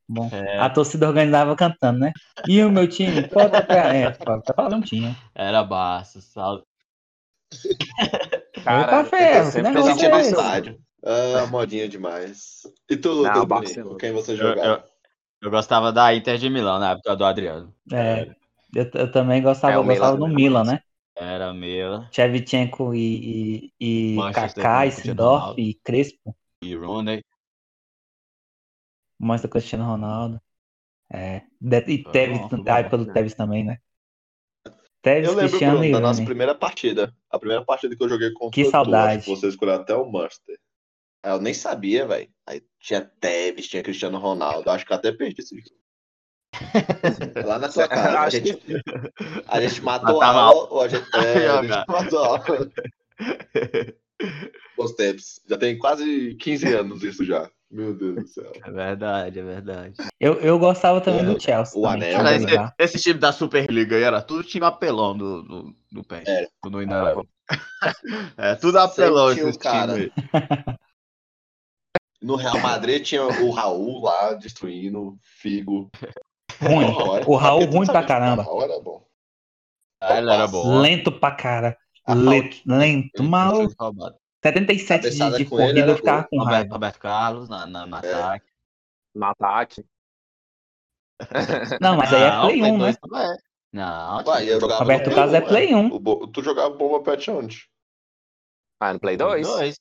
Bom, 0.09 0.29
é. 0.33 0.59
a 0.59 0.71
torcida 0.71 1.09
organizava 1.09 1.57
cantando, 1.57 1.99
né? 1.99 2.13
E 2.47 2.63
o 2.63 2.71
meu 2.71 2.89
time? 2.89 3.27
Pô, 3.27 3.41
tá, 3.49 3.59
é, 3.59 4.11
tá 4.11 4.55
falando 4.55 4.85
tinha. 4.85 5.17
Era 5.35 5.65
Barça, 5.65 6.21
salve. 6.21 6.65
Cara, 8.63 9.05
ferro, 9.05 9.51
sempre 9.51 9.73
né? 9.73 9.83
gente 9.83 10.09
no 10.09 10.19
estádio. 10.19 10.79
Ah, 11.05 11.47
modinha 11.47 11.89
demais. 11.89 12.63
E 12.91 12.97
tu, 12.97 13.23
Não, 13.23 13.47
com 13.47 13.97
quem 13.97 14.13
você 14.13 14.37
jogava? 14.37 14.61
Eu, 14.61 14.75
eu, 14.75 14.83
eu, 15.43 15.51
gostava 15.51 15.93
da 15.93 16.15
Inter 16.15 16.39
de 16.39 16.51
Milão 16.51 16.79
na 16.79 16.93
época 16.93 17.15
do 17.15 17.25
Adriano. 17.25 17.73
É, 17.93 18.29
eu, 18.75 18.91
eu 18.93 19.13
também 19.13 19.43
gostava, 19.43 19.75
é, 19.75 19.77
gostava 19.77 20.17
Milan, 20.17 20.29
do 20.29 20.35
Milan, 20.35 20.65
né? 20.65 20.81
Era 21.17 21.53
Milan. 21.55 22.09
Shevchenko 22.13 22.95
e, 22.95 23.73
e, 23.81 24.17
e 24.17 24.33
Kaká, 24.35 24.87
e 24.87 24.91
Sidorf 24.91 25.59
e 25.59 25.75
Crespo. 25.83 26.37
E 26.63 26.75
Rooney. 26.77 27.25
Mostra 29.19 29.49
Cristiano 29.49 29.87
Ronaldo. 29.87 30.41
É. 31.11 31.43
E 31.89 32.05
Tevez, 32.05 32.41
a 32.69 32.79
época 32.81 32.99
do 32.99 33.13
Tevez 33.13 33.35
também, 33.35 33.65
né? 33.65 33.79
Tevez, 35.01 35.29
eu 35.29 35.35
lembro, 35.35 35.51
Cristiano 35.51 35.79
Bruno, 35.79 35.93
da 35.93 36.01
nossa 36.01 36.25
primeira 36.25 36.55
partida. 36.55 37.17
A 37.31 37.39
primeira 37.39 37.65
partida 37.65 37.97
que 37.97 38.03
eu 38.03 38.09
joguei 38.09 38.33
contra 38.33 38.51
que 38.51 38.71
saudade. 38.71 39.25
Tu, 39.25 39.35
você 39.35 39.49
escolheu 39.49 39.75
até 39.77 39.95
o 39.95 40.11
Master. 40.11 40.59
Eu 41.25 41.41
nem 41.41 41.55
sabia, 41.55 42.07
velho. 42.07 42.31
Aí 42.47 42.63
tinha 42.79 43.01
Tevez, 43.01 43.69
tinha 43.69 43.83
Cristiano 43.83 44.19
Ronaldo. 44.19 44.69
Acho 44.69 44.85
que 44.85 44.93
até 44.93 45.13
perdi 45.13 45.41
esse 45.41 45.57
jogo. 45.57 45.86
Lá 47.45 47.59
na 47.59 47.69
sua 47.71 47.89
casa. 47.89 48.21
A 48.21 48.31
gente, 48.31 48.59
a 49.47 49.61
gente 49.61 49.83
matou 49.83 50.23
a 50.23 50.27
aula, 50.27 50.69
ou 50.71 50.83
a 50.83 50.89
gente, 50.89 51.07
é, 51.15 51.49
a 51.49 51.63
gente 51.63 51.85
matou 51.89 52.25
a 52.25 52.27
aula. 52.29 52.71
Bons 54.77 54.93
tempos. 54.93 55.41
Já 55.49 55.57
tem 55.57 55.79
quase 55.79 56.35
15 56.35 56.75
anos 56.75 57.03
isso 57.03 57.25
já. 57.25 57.51
Meu 57.71 57.93
Deus 57.93 58.15
do 58.15 58.27
céu. 58.29 58.53
É 58.65 58.71
verdade, 58.71 59.41
é 59.41 59.43
verdade. 59.43 59.95
Eu, 60.21 60.35
eu 60.35 60.59
gostava 60.59 61.01
também 61.01 61.23
é, 61.23 61.25
do 61.25 61.41
Chelsea. 61.41 61.79
O 61.79 61.83
também, 61.83 62.15
anel. 62.15 62.73
Esse, 62.79 62.97
esse, 62.97 62.99
time 63.01 63.19
da 63.19 63.33
Superliga 63.33 63.97
aí 63.97 64.03
era 64.03 64.23
tudo 64.23 64.45
time 64.45 64.65
apelão 64.65 65.17
do, 65.17 65.43
do, 65.43 65.77
do 65.91 66.05
PES. 66.05 66.29
É. 66.29 66.47
Quando 66.61 66.79
ainda 66.79 66.95
era. 66.95 67.23
É, 68.37 68.55
tudo 68.55 68.79
apelão 68.79 69.33
esse 69.33 69.59
cara. 69.59 69.95
time 69.95 70.13
aí. 70.33 70.77
No 72.23 72.37
Real 72.37 72.59
Madrid 72.61 73.05
tinha 73.05 73.23
o 73.23 73.51
Raul 73.51 74.03
lá 74.03 74.35
destruindo, 74.35 75.19
Figo. 75.23 75.91
Ruim. 76.61 77.25
O 77.27 77.37
Raul 77.37 77.65
ruim 77.67 77.87
pra 77.87 78.05
caramba. 78.05 78.43
O 78.43 78.47
Raul 78.47 78.63
era 78.63 78.81
bom. 78.81 79.07
Ah, 80.01 80.19
ele 80.19 80.31
era 80.31 80.47
bom. 80.47 80.81
Lento 80.81 81.13
pra 81.13 81.33
cara. 81.33 81.77
Lento, 82.09 82.57
lento 82.67 83.23
mal. 83.23 83.55
77 84.43 85.11
de, 85.11 85.37
de 85.39 85.45
corrida 85.45 85.91
eu 85.91 85.97
ficava 85.97 86.25
com 86.25 86.39
Roberto, 86.39 86.55
raiva. 86.55 86.75
Roberto 86.75 86.99
Carlos 87.01 87.49
na, 87.49 87.67
na, 87.67 87.87
no 87.87 87.97
é. 87.97 87.99
ataque. 87.99 88.47
No 89.15 89.27
ataque. 89.27 89.85
Não, 91.81 91.97
mas 91.97 92.13
aí 92.13 92.23
é 92.23 92.41
Play 92.41 92.63
1, 92.63 92.79
né? 92.79 92.93
Não, 93.73 94.23
Roberto 94.79 95.15
Carlos 95.15 95.35
é 95.35 95.41
Play 95.41 95.75
1. 95.75 95.95
O, 95.95 96.27
tu 96.29 96.43
jogava 96.43 96.71
Bomba 96.71 97.03
Pet 97.03 97.31
onde? 97.31 97.69
Ah, 98.79 98.93
no 98.93 99.01
Play 99.01 99.17
2? 99.17 99.47
2. 99.47 99.77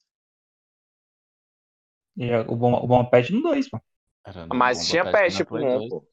O 2.48 2.56
bom, 2.56 2.74
o 2.74 2.88
bom 2.88 3.06
patch 3.06 3.30
no 3.30 3.42
2, 3.42 3.70
pô. 3.70 3.80
Mas 4.54 4.88
tinha 4.88 5.12
patch 5.12 5.44
pro 5.44 5.64
1, 5.64 5.90
pô. 5.90 6.08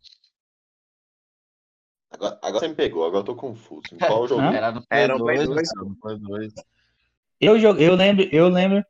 Agora, 2.13 2.39
agora 2.43 2.61
você 2.61 2.69
me 2.69 2.75
pegou, 2.75 3.05
agora 3.05 3.21
eu 3.21 3.25
tô 3.25 3.35
confuso. 3.35 3.83
Qual 3.99 4.29
jogo? 4.29 4.43
Era 4.43 4.71
no 4.71 4.87
Play 4.87 5.03
Era 5.03 5.19
no 5.19 5.25
Play 5.25 5.37
2, 5.39 5.49
2. 5.49 5.71
cara, 5.71 5.87
no 5.87 5.97
Play 5.97 6.19
2. 6.19 6.55
Eu, 7.41 7.59
joguei, 7.59 7.89
eu 7.89 7.95
lembro, 7.95 8.29
eu 8.31 8.49
lembro. 8.49 8.85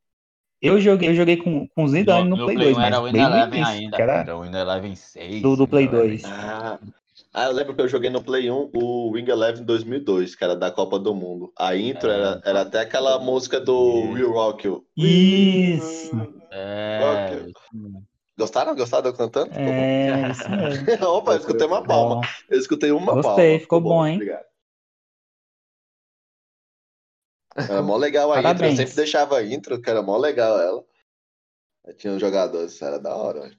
Eu 0.61 0.81
joguei, 0.81 1.09
eu 1.09 1.15
joguei 1.15 1.37
com, 1.37 1.67
com 1.69 1.89
Zidane 1.89 2.29
no, 2.29 2.37
No 2.37 2.45
Play 2.45 2.57
Play 2.57 2.75
2, 2.75 2.79
1 2.79 2.81
era 2.83 3.01
o 3.01 3.05
11 3.05 3.17
início, 3.17 3.65
ainda. 3.65 3.97
era 3.97 4.13
Era 4.13 4.37
o 4.37 4.43
Windows 4.43 4.69
11 4.69 4.97
6. 4.97 5.43
do, 5.43 5.57
do 5.57 5.67
Play 5.67 5.87
Windows 5.87 6.23
2. 6.23 6.25
Ah, 6.25 6.79
ah, 7.35 7.45
eu 7.47 7.53
lembro 7.53 7.75
que 7.75 7.81
eu 7.81 7.89
joguei 7.89 8.11
no 8.11 8.23
Play 8.23 8.51
1 8.51 8.71
o 8.75 9.11
Wing 9.11 9.29
Eleven 9.31 9.65
2002, 9.65 10.35
que 10.37 10.45
era 10.45 10.55
da 10.55 10.71
Copa 10.71 10.99
do 10.99 11.15
Mundo. 11.15 11.53
A 11.59 11.75
intro 11.75 12.11
É. 12.11 12.15
era, 12.15 12.43
era 12.45 12.61
até 12.61 12.81
aquela 12.81 13.19
música 13.19 13.59
do. 13.59 14.13
Will 14.13 14.31
Rock. 14.33 14.69
Isso. 14.97 16.35
É. 16.51 17.01
Ok. 17.33 17.53
Gostaram? 18.43 18.75
Gostaram 18.75 19.03
de 19.03 19.09
eu 19.09 19.15
cantando? 19.17 19.51
Ficou 19.51 19.65
bom. 19.65 19.71
É, 19.73 20.31
isso 20.31 20.51
mesmo. 20.51 21.07
Opa, 21.09 21.33
eu 21.33 21.39
escutei 21.39 21.67
uma 21.67 21.83
palma. 21.83 22.15
Bom. 22.17 22.21
Eu 22.51 22.59
escutei 22.59 22.91
uma 22.91 23.15
Gostei, 23.15 23.51
palma. 23.51 23.61
ficou 23.61 23.81
bom, 23.81 24.07
hein? 24.07 24.15
Obrigado. 24.17 24.45
Era 27.55 27.83
mó 27.83 27.97
legal 27.97 28.33
a 28.33 28.41
intro. 28.43 28.65
Eu 28.67 28.77
sempre 28.77 28.95
deixava 28.95 29.39
a 29.39 29.45
intro, 29.45 29.81
que 29.81 29.91
era 29.91 30.03
mó 30.03 30.17
legal 30.17 30.59
ela. 30.61 30.85
Aí 31.87 31.95
tinha 31.95 32.13
uns 32.13 32.21
jogadores, 32.21 32.73
isso 32.73 32.85
era 32.85 32.99
da 32.99 33.15
hora. 33.15 33.51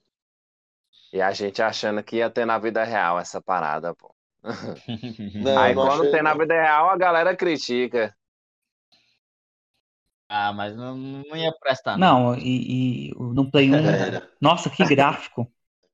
E 1.12 1.22
a 1.22 1.32
gente 1.32 1.62
achando 1.62 2.04
que 2.04 2.18
ia 2.18 2.30
ter 2.30 2.46
na 2.46 2.58
vida 2.58 2.84
real 2.84 3.20
essa 3.20 3.42
parada, 3.42 3.94
pô. 3.94 4.14
Não, 5.36 5.58
Aí 5.60 5.76
não 5.76 5.88
quando 5.88 6.02
achei, 6.02 6.12
tem 6.12 6.24
na 6.24 6.32
não. 6.32 6.40
vida 6.40 6.54
real, 6.54 6.90
a 6.90 6.98
galera 6.98 7.36
critica. 7.36 8.16
Ah, 10.36 10.52
mas 10.52 10.76
não, 10.76 10.98
não 10.98 11.36
ia 11.38 11.52
prestar, 11.52 11.96
não. 11.96 12.32
Não, 12.32 12.36
e, 12.40 13.10
e 13.10 13.14
no 13.16 13.52
Play 13.52 13.70
1. 13.72 13.76
Era. 13.76 14.28
Nossa, 14.42 14.68
que 14.68 14.84
gráfico. 14.84 15.42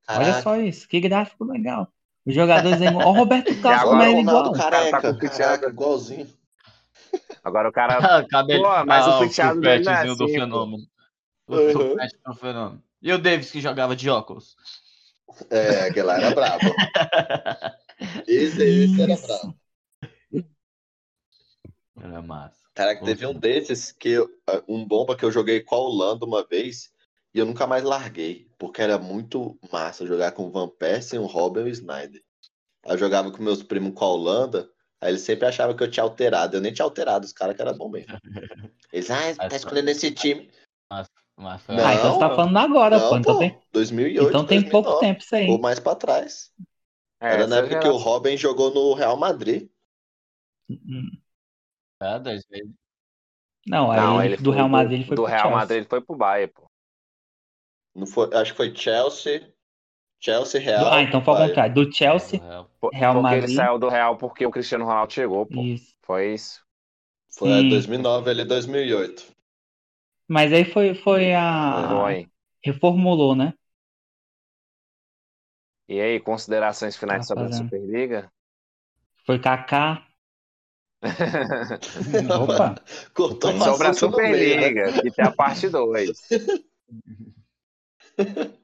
Olha 0.07 0.19
Caraca. 0.27 0.41
só 0.41 0.55
isso, 0.55 0.87
que 0.87 0.97
gráfico 1.01 1.43
legal. 1.43 1.91
Os 2.25 2.33
jogadores 2.33 2.81
é 2.81 2.85
igual. 2.85 3.05
Ó, 3.05 3.11
o 3.11 3.15
Roberto 3.15 3.53
Carlos 3.61 3.89
como 3.89 4.01
é 4.01 4.07
o 4.07 4.11
ele 4.11 4.21
igual. 4.21 4.35
Ronaldo 4.37 4.57
cara 4.57 4.69
tá 4.91 4.91
careca, 5.01 5.13
com 5.19 5.25
o 5.25 5.29
Thiago. 5.29 5.65
igualzinho. 5.69 6.27
Agora 7.43 7.67
o 7.67 7.71
cara. 7.73 7.99
Cabelo, 8.31 8.63
Pô, 8.63 8.85
mas 8.85 9.07
o 9.07 9.19
penteado 9.19 9.59
dele 9.59 9.83
não 9.83 9.91
é 9.91 10.05
do 10.05 10.11
assim, 10.13 10.17
pô. 10.25 10.27
fenômeno. 10.29 10.83
O 11.45 11.55
Uhum. 11.55 11.95
do 12.25 12.33
fenômeno. 12.35 12.83
E 13.01 13.11
o 13.11 13.17
Davis 13.19 13.51
que 13.51 13.59
jogava 13.59 13.93
de 13.93 14.09
óculos? 14.09 14.55
É, 15.49 15.87
aquele 15.87 16.03
lá 16.03 16.15
era 16.15 16.31
brabo. 16.33 16.63
Esse, 18.25 18.63
esse 18.63 19.01
era 19.01 19.17
brabo. 19.17 19.55
Era 22.01 22.21
massa. 22.21 22.58
Caraca, 22.79 23.03
teve 23.03 23.25
um 23.25 23.33
desses 23.33 23.91
que 23.91 24.07
eu- 24.07 24.29
um 24.65 24.87
bomba 24.87 25.13
que 25.17 25.25
eu 25.25 25.31
joguei 25.31 25.59
com 25.59 25.75
a 25.75 25.79
Holanda 25.79 26.25
uma 26.25 26.45
vez 26.47 26.89
e 27.33 27.39
eu 27.39 27.45
nunca 27.45 27.67
mais 27.67 27.83
larguei, 27.83 28.47
porque 28.57 28.81
era 28.81 28.97
muito 28.97 29.59
massa 29.69 30.07
jogar 30.07 30.31
com 30.31 30.47
o 30.47 30.49
Van 30.49 30.69
Persie, 30.69 31.19
o 31.19 31.25
Robin 31.25 31.59
e 31.59 31.63
o 31.63 31.67
Snyder. 31.67 32.23
Aí 32.85 32.93
eu 32.93 32.97
jogava 32.97 33.31
com 33.31 33.43
meus 33.43 33.61
primos 33.61 33.93
com 33.93 34.05
a 34.05 34.07
Holanda, 34.07 34.69
aí 35.01 35.11
eles 35.11 35.23
sempre 35.23 35.45
achavam 35.45 35.75
que 35.75 35.83
eu 35.83 35.91
tinha 35.91 36.05
alterado. 36.05 36.55
Eu 36.55 36.61
nem 36.61 36.71
tinha 36.71 36.85
alterado, 36.85 37.25
os 37.25 37.33
caras 37.33 37.53
que 37.53 37.61
era 37.61 37.73
bom 37.73 37.89
mesmo. 37.89 38.17
Eles, 38.93 39.11
ah, 39.11 39.35
tá 39.35 39.55
escolhendo 39.57 39.89
esse 39.89 40.09
time. 40.11 40.49
Mas 40.89 41.61
foi 41.61 41.75
Não, 41.75 41.85
Ah, 41.85 41.93
então 41.93 42.13
você 42.13 42.19
tá 42.19 42.29
falando 42.29 42.57
agora, 42.57 42.97
Não, 42.97 43.09
pô. 43.09 43.17
Então 43.17 43.33
pô, 43.33 43.39
tem, 43.39 43.57
2008, 43.73 44.29
então 44.29 44.45
tem 44.45 44.69
pouco 44.69 44.89
2009, 44.89 45.05
tempo 45.05 45.19
isso 45.21 45.35
aí. 45.35 45.49
Ou 45.49 45.59
mais 45.59 45.79
pra 45.79 45.95
trás. 45.95 46.51
É, 47.19 47.33
Era 47.33 47.45
na 47.45 47.57
época 47.57 47.81
que 47.81 47.87
o. 47.89 47.97
Robin 47.97 48.37
jogou 48.37 48.73
no 48.73 48.93
Real 48.93 49.17
Madrid. 49.17 49.69
Hum, 50.69 51.19
É, 52.01 52.19
vezes. 52.19 52.45
Não, 53.65 53.91
aí 53.91 53.99
Não, 53.99 54.21
ele, 54.23 54.35
ele 54.35 54.37
do 54.37 54.51
foi 54.51 54.55
Real 54.55 54.69
Madrid 54.69 54.99
ele 54.99 55.07
foi 55.07 55.15
Do 55.15 55.23
pro 55.23 55.31
Real 55.31 55.49
Chelsea. 55.49 55.51
Madrid 55.51 55.87
foi 55.87 56.01
pro 56.01 56.15
Bayern, 56.15 56.51
pô. 56.53 56.69
Não 57.95 58.07
foi, 58.07 58.33
acho 58.35 58.51
que 58.51 58.57
foi 58.57 58.75
Chelsea. 58.75 59.53
Chelsea, 60.19 60.59
Real. 60.61 60.87
ah, 60.91 61.01
então 61.01 61.21
foi 61.23 61.33
ao 61.33 61.37
Bayern. 61.39 61.49
contrário. 61.49 61.73
Do 61.75 61.91
Chelsea, 61.93 62.39
Real. 62.39 62.69
Real 62.91 63.13
porque 63.13 63.21
Madrid. 63.21 63.43
ele 63.43 63.55
saiu 63.55 63.79
do 63.79 63.89
Real 63.89 64.17
porque 64.17 64.45
o 64.45 64.51
Cristiano 64.51 64.85
Ronaldo 64.85 65.13
chegou, 65.13 65.45
pô. 65.45 65.61
isso. 65.63 65.95
Foi 66.01 66.33
isso. 66.33 66.61
Foi 67.37 67.49
é, 67.51 67.63
Sim. 67.63 67.69
2009, 67.69 68.31
ele 68.31 68.45
2008. 68.45 69.25
Mas 70.27 70.53
aí 70.53 70.63
foi, 70.65 70.93
foi 70.95 71.33
a. 71.33 71.89
Foi. 71.89 72.27
Reformulou, 72.63 73.35
né? 73.35 73.53
E 75.89 75.99
aí, 75.99 76.19
considerações 76.21 76.95
finais 76.95 77.27
Tá 77.27 77.27
sobre 77.27 77.43
a. 77.45 77.51
Superliga? 77.51 78.31
Foi 79.25 79.39
Kaká. 79.39 80.08
Opa! 82.41 82.75
Cortou 83.13 83.51
sobre 83.57 83.87
a 83.87 83.91
no 83.91 84.17
meio, 84.17 84.59
né? 84.59 84.83
Superliga, 84.83 85.01
que 85.01 85.11
tem 85.11 85.25
a 85.25 85.31
parte 85.31 85.69
2. 85.69 86.09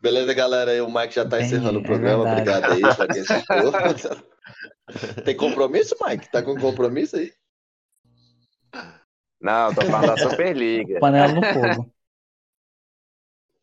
Beleza, 0.00 0.32
galera? 0.32 0.70
Aí 0.70 0.80
o 0.80 0.88
Mike 0.88 1.16
já 1.16 1.28
tá 1.28 1.38
Entendi, 1.38 1.56
encerrando 1.56 1.80
o 1.80 1.82
é 1.82 1.84
programa. 1.84 2.34
verdade. 2.36 2.58
Obrigado 2.58 2.72
aí 2.72 2.96
pra 2.96 3.08
quem 3.08 3.22
assistiu. 3.22 4.24
Tem 5.24 5.36
compromisso, 5.36 5.96
Mike? 6.00 6.30
Tá 6.30 6.42
com 6.42 6.58
compromisso 6.58 7.16
aí? 7.16 7.32
Não, 9.40 9.74
tô 9.74 9.82
falando 9.82 10.06
da 10.06 10.16
Superliga. 10.16 11.00
Panela 11.00 11.32
no 11.32 11.42
fogo. 11.42 11.92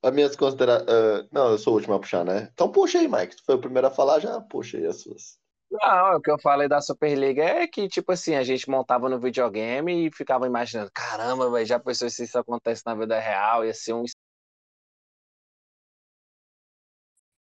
As 0.03 0.13
minhas 0.13 0.35
considerações. 0.35 1.27
não, 1.31 1.51
eu 1.51 1.57
sou 1.57 1.73
o 1.73 1.77
último 1.77 1.95
a 1.95 1.99
puxar, 1.99 2.23
né? 2.23 2.49
Então 2.53 2.71
puxa 2.71 2.99
aí, 2.99 3.07
Mike. 3.07 3.37
Tu 3.37 3.43
foi 3.43 3.55
o 3.55 3.59
primeiro 3.59 3.87
a 3.87 3.91
falar, 3.91 4.19
já 4.19 4.39
puxa 4.41 4.77
aí 4.77 4.85
as 4.85 5.01
suas. 5.01 5.39
Não, 5.71 6.17
o 6.17 6.21
que 6.21 6.31
eu 6.31 6.39
falei 6.39 6.67
da 6.67 6.81
Superliga 6.81 7.43
é 7.43 7.67
que, 7.67 7.87
tipo 7.89 8.11
assim, 8.11 8.35
a 8.35 8.43
gente 8.43 8.69
montava 8.69 9.09
no 9.09 9.19
videogame 9.19 10.07
e 10.07 10.11
ficava 10.11 10.45
imaginando, 10.47 10.91
caramba, 10.93 11.49
velho, 11.51 11.65
já 11.65 11.79
pensou 11.79 12.09
se 12.09 12.23
isso 12.23 12.37
acontece 12.37 12.83
na 12.85 12.95
vida 12.95 13.19
real, 13.19 13.65
ia 13.65 13.73
ser 13.73 13.93
um 13.93 14.03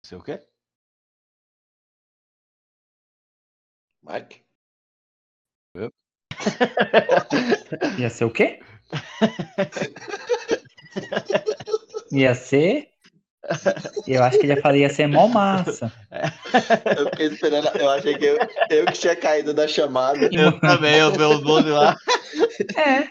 Sei 0.02 0.16
o 0.18 0.22
quê? 0.22 0.40
Mike? 4.04 4.44
Ia 7.98 8.10
ser 8.10 8.24
o 8.24 8.30
quê? 8.30 8.60
Ia 12.12 12.34
ser. 12.34 12.93
Eu 14.06 14.22
acho 14.22 14.38
que 14.38 14.46
ele 14.46 14.54
já 14.56 14.60
falei, 14.62 14.80
ia 14.82 14.88
ser 14.90 15.06
mó 15.06 15.26
massa. 15.28 15.92
Eu 16.98 17.04
fiquei 17.10 17.26
esperando. 17.26 17.68
Eu 17.78 17.90
achei 17.90 18.16
que 18.16 18.24
eu, 18.24 18.38
eu 18.70 18.86
que 18.86 18.92
tinha 18.92 19.16
caído 19.16 19.52
da 19.52 19.66
chamada. 19.68 20.28
Eu 20.32 20.58
também, 20.60 20.96
eu 20.98 21.12
vi 21.12 21.22
os 21.22 21.40
dois 21.42 21.64
lá. 21.66 21.96
É, 22.76 23.08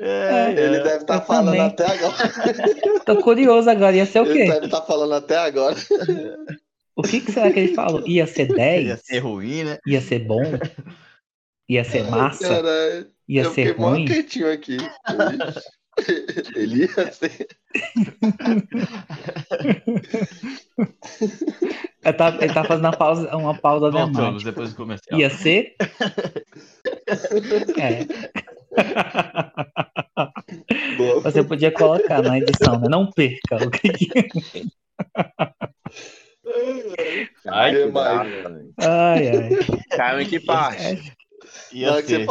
É, 0.00 0.50
Ele 0.52 0.78
deve 0.80 0.98
estar 1.02 1.16
eu 1.16 1.20
falando 1.22 1.46
também. 1.46 1.60
até 1.60 1.86
agora. 1.86 2.14
tô 3.04 3.16
curioso 3.22 3.68
agora. 3.68 3.96
Ia 3.96 4.06
ser 4.06 4.20
o 4.22 4.26
Ele 4.26 4.44
quê? 4.46 4.52
deve 4.52 4.66
estar 4.66 4.82
falando 4.82 5.14
até 5.14 5.36
agora. 5.36 5.76
O 6.96 7.02
que, 7.02 7.20
que 7.20 7.32
será 7.32 7.50
que 7.52 7.58
ele 7.60 7.74
falou? 7.74 8.06
Ia 8.06 8.26
ser 8.26 8.48
Ia 8.50 8.54
10? 8.56 9.00
ser 9.02 9.18
ruim, 9.18 9.64
né? 9.64 9.78
Ia 9.86 10.00
ser 10.00 10.20
bom? 10.20 10.42
Ia 11.68 11.84
ser 11.84 12.04
massa? 12.04 12.62
Ia 13.28 13.42
eu 13.42 13.52
ser 13.52 13.76
ruim? 13.76 14.04
quietinho 14.06 14.50
aqui. 14.52 14.78
Ele 16.54 16.82
ia 16.84 17.12
ser. 17.12 17.46
Ele 22.04 22.12
tá, 22.16 22.28
ele 22.40 22.52
tá 22.54 22.64
fazendo 22.64 22.84
uma 22.86 22.96
pausa, 22.96 23.36
uma 23.36 23.54
pausa 23.58 23.90
Voltamos 23.90 24.44
depois 24.44 24.70
do 24.70 24.76
comercial. 24.76 25.18
Ia 25.18 25.30
ser? 25.30 25.74
É. 27.78 28.06
Boa. 30.96 31.20
Você 31.22 31.42
podia 31.42 31.70
colocar 31.72 32.22
na 32.22 32.38
edição, 32.38 32.78
né? 32.78 32.86
Não 32.88 33.10
perca. 33.10 33.56
O 33.66 33.70
que 33.70 33.88
que- 33.90 34.08
Ai, 37.46 37.74
Que 37.74 37.86
mais? 37.86 38.30
velho. 38.30 38.72
Ai, 38.78 39.28
ai. 39.28 39.48
Caiu 39.96 40.20
em 40.20 40.26
que 40.26 40.40
parte? 40.40 40.82
É, 40.82 40.98
Ia 41.72 42.02
ser. 42.02 42.26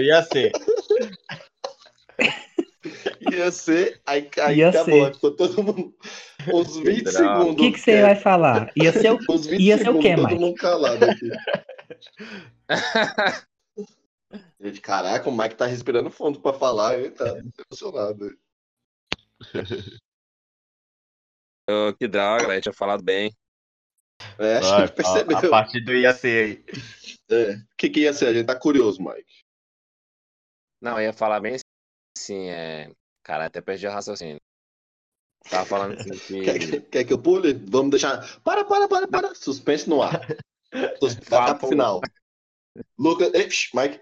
ia 0.00 0.22
ser. 0.22 0.52
Ia 3.38 3.52
ser. 3.52 4.00
Aí, 4.04 4.28
aí 4.40 4.56
Ia 4.58 4.70
acabou. 4.70 5.04
ser. 5.06 5.14
Ficou 5.14 5.36
todo 5.36 5.62
mundo. 5.62 5.94
Uns 6.52 6.76
20 6.76 7.02
droga. 7.04 7.10
segundos. 7.12 7.52
O 7.52 7.56
que, 7.56 7.72
que 7.72 7.78
você 7.80 8.02
vai 8.02 8.16
falar? 8.16 8.72
Ia 8.76 8.92
ser 8.92 9.12
o. 9.12 9.18
Uns 9.30 9.46
20 9.46 9.60
ia 9.62 9.78
ser 9.78 9.88
o 9.90 10.00
quê, 10.00 10.16
todo 10.16 10.28
Mike? 10.28 10.40
mundo 10.40 10.54
calado 10.56 11.04
aqui. 11.04 11.30
Gente, 14.60 14.80
caraca, 14.80 15.28
o 15.28 15.36
Mike 15.36 15.54
tá 15.54 15.66
respirando 15.66 16.10
fundo 16.10 16.40
pra 16.40 16.52
falar, 16.52 16.98
ele 16.98 17.10
tá 17.10 17.26
emocionado. 17.70 18.36
Ô, 21.70 21.94
que 21.94 22.08
droga, 22.08 22.46
velho, 22.48 22.60
tinha 22.60 22.72
falado 22.72 23.02
bem. 23.04 23.32
É, 24.38 24.56
a 24.56 24.60
Vai, 24.60 24.80
gente 24.80 24.96
percebeu. 24.96 25.36
A, 25.36 25.40
a 25.40 25.48
parte 25.48 25.80
do 25.80 25.94
ia 25.94 26.12
ser 26.12 26.44
aí. 26.44 26.64
É. 27.30 27.52
O 27.54 27.76
que, 27.76 27.88
que 27.88 28.00
ia 28.00 28.12
ser? 28.12 28.26
A 28.28 28.32
gente 28.34 28.46
tá 28.46 28.58
curioso, 28.58 29.00
Mike. 29.00 29.44
Não, 30.80 30.98
eu 30.98 31.04
ia 31.04 31.12
falar 31.12 31.40
bem 31.40 31.56
assim, 32.16 32.48
é. 32.48 32.90
Cara, 33.28 33.44
até 33.44 33.60
perdi 33.60 33.86
o 33.86 33.90
raciocínio. 33.90 34.40
Tava 35.50 35.66
falando 35.66 36.00
assim 36.00 36.40
Quer, 36.42 36.58
que. 36.58 36.66
que- 36.66 36.80
quer 36.80 37.04
que 37.04 37.12
eu 37.12 37.18
pule? 37.18 37.52
Vamos 37.68 37.90
deixar. 37.90 38.26
Para, 38.40 38.64
para, 38.64 38.88
para, 38.88 39.06
para. 39.06 39.34
Suspense 39.34 39.86
no 39.86 40.02
ar. 40.02 40.26
Sus... 40.98 41.12
Vai 41.20 41.24
Fala, 41.24 41.46
ficar 41.48 41.54
pro 41.58 41.68
final. 41.68 42.00
Lucas. 42.98 43.30
Ei, 43.34 43.48
Mike. 43.74 44.00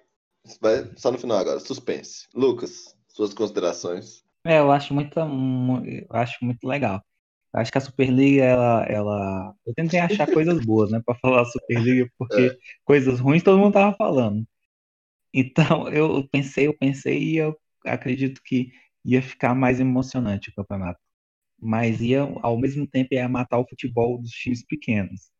Vai 0.61 0.93
só 0.97 1.11
no 1.11 1.19
final 1.19 1.39
agora. 1.39 1.59
Suspense. 1.59 2.29
Lucas, 2.33 2.97
suas 3.09 3.35
considerações. 3.35 4.25
É, 4.45 4.61
eu 4.61 4.71
acho 4.71 4.95
muito, 4.95 5.19
eu 5.19 6.07
acho 6.11 6.37
muito 6.45 6.65
legal. 6.65 7.05
Eu 7.53 7.61
acho 7.61 7.73
que 7.73 7.79
a 7.79 7.81
Superliga, 7.81 8.45
ela, 8.45 8.85
ela. 8.85 9.55
Eu 9.67 9.75
tentei 9.75 9.99
achar 9.99 10.33
coisas 10.33 10.65
boas, 10.65 10.93
né, 10.93 11.03
para 11.05 11.19
falar 11.19 11.39
da 11.39 11.47
Superliga, 11.47 12.09
porque 12.17 12.43
é. 12.43 12.57
coisas 12.85 13.19
ruins 13.19 13.43
todo 13.43 13.59
mundo 13.59 13.73
tava 13.73 13.97
falando. 13.97 14.47
Então, 15.35 15.89
eu 15.89 16.29
pensei, 16.31 16.69
eu 16.69 16.79
pensei 16.79 17.19
e 17.19 17.37
eu 17.39 17.59
acredito 17.85 18.41
que 18.45 18.71
ia 19.07 19.23
ficar 19.23 19.55
mais 19.55 19.79
emocionante 19.79 20.51
o 20.51 20.55
campeonato. 20.55 21.01
Mas 21.59 22.01
ia, 22.01 22.23
ao 22.43 22.59
mesmo 22.59 22.87
tempo, 22.87 23.15
ia 23.15 23.29
matar 23.29 23.59
o 23.59 23.67
futebol 23.67 24.19
dos 24.21 24.31
times 24.33 24.67
pequenos. 24.67 25.31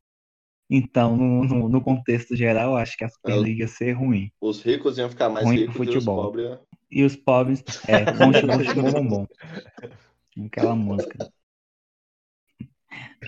Então, 0.71 1.17
no, 1.17 1.45
no, 1.45 1.69
no 1.69 1.81
contexto 1.81 2.35
geral, 2.37 2.77
acho 2.77 2.97
que 2.97 3.05
a 3.05 3.09
Superliga 3.09 3.65
ia 3.65 3.69
ser 3.69 3.93
ruim. 3.93 4.31
Os 4.41 4.63
ricos 4.63 4.97
iam 4.99 5.11
ficar 5.11 5.29
mais 5.29 5.45
ruim 5.45 5.59
ricos 5.59 5.77
futebol. 5.77 6.25
e 6.25 6.25
os 6.25 6.25
pobres... 6.25 6.59
E 6.89 7.05
os 7.05 7.17
pobres, 7.17 7.65
é, 7.89 8.05
concha, 8.05 8.47
concha, 8.47 8.75
bom, 8.75 9.09
bom. 9.09 9.27
Aquela 10.47 10.77
música. 10.77 11.29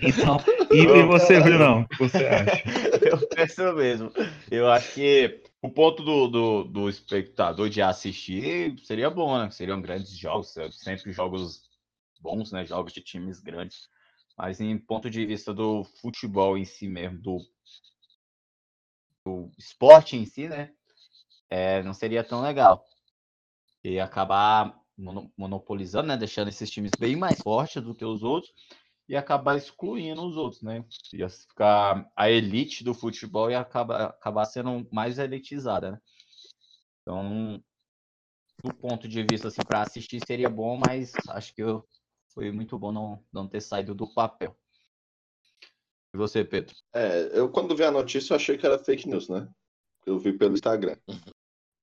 Então, 0.01 0.37
e, 0.71 0.77
e 0.79 1.03
você, 1.03 1.39
Brunão, 1.41 1.81
o 1.81 1.87
que 1.89 1.97
você 1.97 2.25
acha? 2.25 2.63
Eu 3.05 3.27
penso 3.27 3.73
mesmo. 3.73 4.11
Eu 4.49 4.69
acho 4.69 4.93
que 4.93 5.41
o 5.61 5.69
ponto 5.69 6.03
do, 6.03 6.27
do, 6.27 6.63
do, 6.63 6.89
espectador 6.89 7.69
de 7.69 7.81
assistir 7.81 8.79
seria 8.85 9.09
bom, 9.09 9.37
né? 9.37 9.51
Seriam 9.51 9.81
grandes 9.81 10.11
jogos, 10.11 10.55
sempre 10.71 11.11
jogos 11.11 11.69
bons, 12.21 12.51
né? 12.51 12.65
Jogos 12.65 12.93
de 12.93 13.01
times 13.01 13.41
grandes. 13.41 13.89
Mas 14.37 14.61
em 14.61 14.77
ponto 14.77 15.09
de 15.09 15.25
vista 15.25 15.53
do 15.53 15.83
futebol 15.83 16.57
em 16.57 16.63
si 16.63 16.87
mesmo, 16.87 17.19
do, 17.21 17.39
do 19.25 19.51
esporte 19.57 20.15
em 20.15 20.25
si, 20.25 20.47
né? 20.47 20.71
É, 21.49 21.83
não 21.83 21.93
seria 21.93 22.23
tão 22.23 22.41
legal. 22.41 22.85
E 23.83 23.99
acabar 23.99 24.79
monopolizando, 25.37 26.07
né? 26.07 26.15
Deixando 26.15 26.47
esses 26.47 26.69
times 26.69 26.91
bem 26.97 27.17
mais 27.17 27.41
fortes 27.41 27.81
do 27.81 27.93
que 27.93 28.05
os 28.05 28.23
outros 28.23 28.53
e 29.09 29.15
acabar 29.17 29.57
excluindo 29.57 30.21
os 30.23 30.37
outros, 30.37 30.61
né? 30.61 30.85
Ia 31.11 31.27
ficar 31.27 32.07
a 32.15 32.29
elite 32.29 32.83
do 32.83 32.93
futebol 32.93 33.49
e 33.49 33.55
acabar, 33.55 34.05
acabar 34.05 34.45
sendo 34.45 34.87
mais 34.91 35.17
elitizada, 35.17 35.93
né? 35.93 36.01
Então, 37.01 37.63
do 38.63 38.71
ponto 38.75 39.07
de 39.07 39.23
vista 39.23 39.47
assim, 39.47 39.63
para 39.67 39.81
assistir 39.81 40.23
seria 40.27 40.47
bom, 40.47 40.77
mas 40.77 41.11
acho 41.29 41.55
que 41.55 41.63
eu, 41.63 41.83
foi 42.35 42.51
muito 42.51 42.77
bom 42.77 42.91
não, 42.91 43.25
não 43.33 43.47
ter 43.47 43.61
saído 43.61 43.95
do 43.95 44.05
papel. 44.13 44.55
E 46.13 46.17
você, 46.17 46.45
Pedro? 46.45 46.75
É, 46.93 47.31
eu 47.33 47.49
quando 47.49 47.75
vi 47.75 47.83
a 47.83 47.91
notícia 47.91 48.33
eu 48.33 48.35
achei 48.35 48.59
que 48.59 48.65
era 48.65 48.77
fake 48.77 49.09
news, 49.09 49.27
né? 49.27 49.49
Eu 50.05 50.19
vi 50.19 50.37
pelo 50.37 50.53
Instagram. 50.53 50.97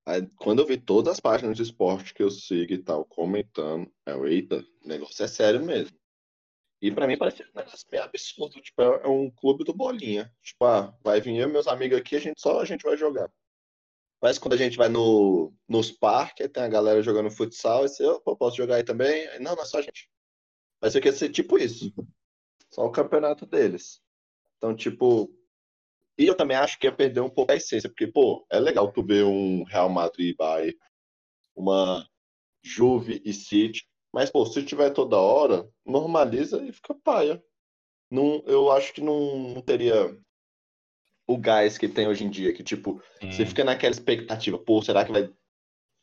Aí, 0.07 0.25
quando 0.37 0.61
eu 0.61 0.67
vi 0.67 0.79
todas 0.79 1.15
as 1.15 1.21
páginas 1.21 1.57
de 1.57 1.65
esporte 1.65 2.15
que 2.15 2.23
eu 2.23 2.31
sigo 2.31 2.73
e 2.73 2.79
tal, 2.79 3.05
comentando, 3.05 3.93
eu, 4.07 4.29
eita, 4.29 4.65
o 4.85 4.89
negócio 4.89 5.25
é 5.25 5.27
sério 5.27 5.65
mesmo. 5.65 5.99
E 6.81 6.91
pra 6.91 7.07
mim 7.07 7.17
parece 7.17 7.45
meio 7.91 8.05
absurdo. 8.05 8.61
Tipo, 8.61 8.83
é, 8.83 9.03
é 9.05 9.09
um 9.09 9.31
clube 9.31 9.65
do 9.65 9.73
bolinha. 9.75 10.33
Tipo, 10.43 10.65
ah, 10.67 10.97
vai 11.03 11.21
vir 11.21 11.37
eu 11.37 11.49
e 11.49 11.53
meus 11.53 11.67
amigos 11.67 11.99
aqui, 11.99 12.17
a 12.17 12.21
gente 12.21 12.41
só 12.41 12.61
a 12.61 12.65
gente 12.65 12.83
vai 12.83 12.97
jogar. 12.97 13.31
Mas 14.21 14.39
quando 14.39 14.55
a 14.55 14.57
gente 14.57 14.77
vai 14.77 14.89
no, 14.89 15.53
nos 15.69 15.91
parques, 15.91 16.49
tem 16.49 16.63
a 16.63 16.69
galera 16.69 17.03
jogando 17.03 17.31
futsal, 17.31 17.85
e 17.85 17.89
você, 17.89 18.05
eu 18.05 18.21
posso 18.21 18.57
jogar 18.57 18.77
aí 18.77 18.85
também? 18.85 19.27
Não, 19.41 19.55
não 19.55 19.63
é 19.63 19.67
só 19.67 19.79
a 19.79 19.83
gente. 19.83 20.11
Vai 20.81 20.91
ser 20.91 21.01
que 21.01 21.13
ser 21.13 21.31
tipo 21.31 21.59
isso. 21.59 21.93
Só 22.71 22.85
o 22.85 22.91
campeonato 22.91 23.47
deles. 23.47 24.01
Então, 24.57 24.75
tipo. 24.75 25.33
E 26.19 26.27
eu 26.27 26.35
também 26.35 26.57
acho 26.57 26.79
que 26.79 26.87
ia 26.87 26.93
perder 26.93 27.21
um 27.21 27.29
pouco 27.29 27.53
a 27.53 27.57
essência, 27.57 27.91
porque, 27.91 28.07
pô, 28.07 28.47
é 28.51 28.59
legal 28.59 28.91
tu 28.91 29.05
ver 29.05 29.25
um 29.25 29.65
Real 29.65 29.91
Madrid 29.91 30.31
e 30.31 30.37
Bayern, 30.37 30.79
uma 31.55 32.09
Juve 32.63 33.21
e 33.23 33.35
City, 33.35 33.87
mas, 34.17 34.31
pô, 34.31 34.47
se 34.47 34.65
tiver 34.65 34.89
toda 34.95 35.19
hora, 35.19 35.71
normaliza 35.85 36.65
e 36.65 36.73
fica 36.73 36.95
paia. 36.95 37.45
Não, 38.11 38.43
eu 38.47 38.73
acho 38.73 38.95
que 38.95 39.03
não, 39.03 39.51
não 39.51 39.61
teria 39.61 40.19
o 41.29 41.37
gás 41.37 41.77
que 41.77 41.87
tem 41.87 42.09
hoje 42.09 42.25
em 42.25 42.31
dia, 42.31 42.55
que, 42.55 42.65
tipo, 42.65 42.99
você 43.21 43.45
fica 43.45 43.63
naquela 43.63 43.93
expectativa, 43.93 44.59
pô, 44.59 44.81
será 44.81 45.05
que 45.05 45.13
vai, 45.13 45.31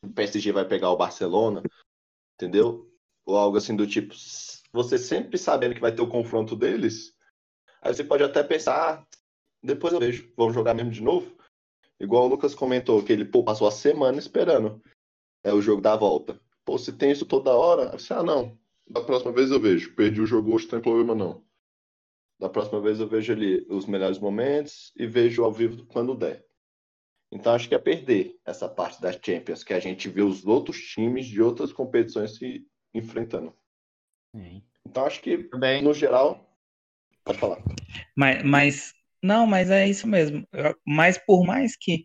o 0.04 0.12
PSG 0.14 0.52
vai 0.52 0.64
pegar 0.64 0.92
o 0.92 0.96
Barcelona? 0.96 1.60
Entendeu? 2.36 2.88
Ou 3.26 3.36
algo 3.36 3.56
assim 3.56 3.74
do 3.74 3.84
tipo, 3.84 4.14
você 4.72 4.96
sempre 4.96 5.36
sabendo 5.36 5.74
que 5.74 5.80
vai 5.80 5.92
ter 5.92 6.02
o 6.02 6.08
confronto 6.08 6.54
deles, 6.54 7.16
aí 7.82 7.92
você 7.92 8.04
pode 8.04 8.22
até 8.22 8.44
pensar, 8.44 8.76
ah, 8.76 9.06
depois 9.60 9.92
eu 9.92 9.98
vejo, 9.98 10.32
vamos 10.36 10.54
jogar 10.54 10.72
mesmo 10.72 10.92
de 10.92 11.02
novo? 11.02 11.36
Igual 11.98 12.26
o 12.26 12.28
Lucas 12.28 12.54
comentou, 12.54 13.02
que 13.02 13.12
ele 13.12 13.24
pô, 13.24 13.42
passou 13.42 13.66
a 13.66 13.72
semana 13.72 14.20
esperando 14.20 14.80
é 15.42 15.52
o 15.52 15.60
jogo 15.60 15.82
da 15.82 15.96
volta. 15.96 16.40
Pô, 16.64 16.78
se 16.78 16.92
tem 16.92 17.10
isso 17.10 17.26
toda 17.26 17.54
hora, 17.54 17.92
você, 17.92 18.12
ah, 18.14 18.22
não, 18.22 18.58
da 18.88 19.02
próxima 19.02 19.32
vez 19.32 19.50
eu 19.50 19.60
vejo. 19.60 19.94
Perdi 19.94 20.20
o 20.20 20.26
jogo 20.26 20.54
hoje, 20.54 20.64
não 20.64 20.70
tem 20.72 20.80
problema 20.80 21.14
não. 21.14 21.44
Da 22.38 22.48
próxima 22.48 22.80
vez 22.80 23.00
eu 23.00 23.08
vejo 23.08 23.32
ali 23.32 23.64
os 23.68 23.86
melhores 23.86 24.18
momentos 24.18 24.92
e 24.96 25.06
vejo 25.06 25.44
ao 25.44 25.52
vivo 25.52 25.86
quando 25.86 26.14
der. 26.14 26.44
Então 27.32 27.52
acho 27.52 27.68
que 27.68 27.74
é 27.74 27.78
perder 27.78 28.36
essa 28.44 28.68
parte 28.68 29.00
das 29.00 29.18
Champions, 29.24 29.64
que 29.64 29.72
a 29.72 29.80
gente 29.80 30.08
vê 30.08 30.22
os 30.22 30.46
outros 30.46 30.78
times 30.78 31.26
de 31.26 31.42
outras 31.42 31.72
competições 31.72 32.36
se 32.36 32.66
enfrentando. 32.92 33.54
Sim. 34.34 34.62
Então 34.86 35.04
acho 35.04 35.20
que, 35.20 35.38
Também. 35.44 35.82
no 35.82 35.94
geral, 35.94 36.56
pode 37.24 37.38
falar. 37.38 37.62
Mas, 38.14 38.42
mas, 38.44 38.94
não, 39.22 39.46
mas 39.46 39.70
é 39.70 39.88
isso 39.88 40.06
mesmo. 40.06 40.46
Mas 40.86 41.18
por 41.18 41.44
mais 41.44 41.76
que 41.76 42.04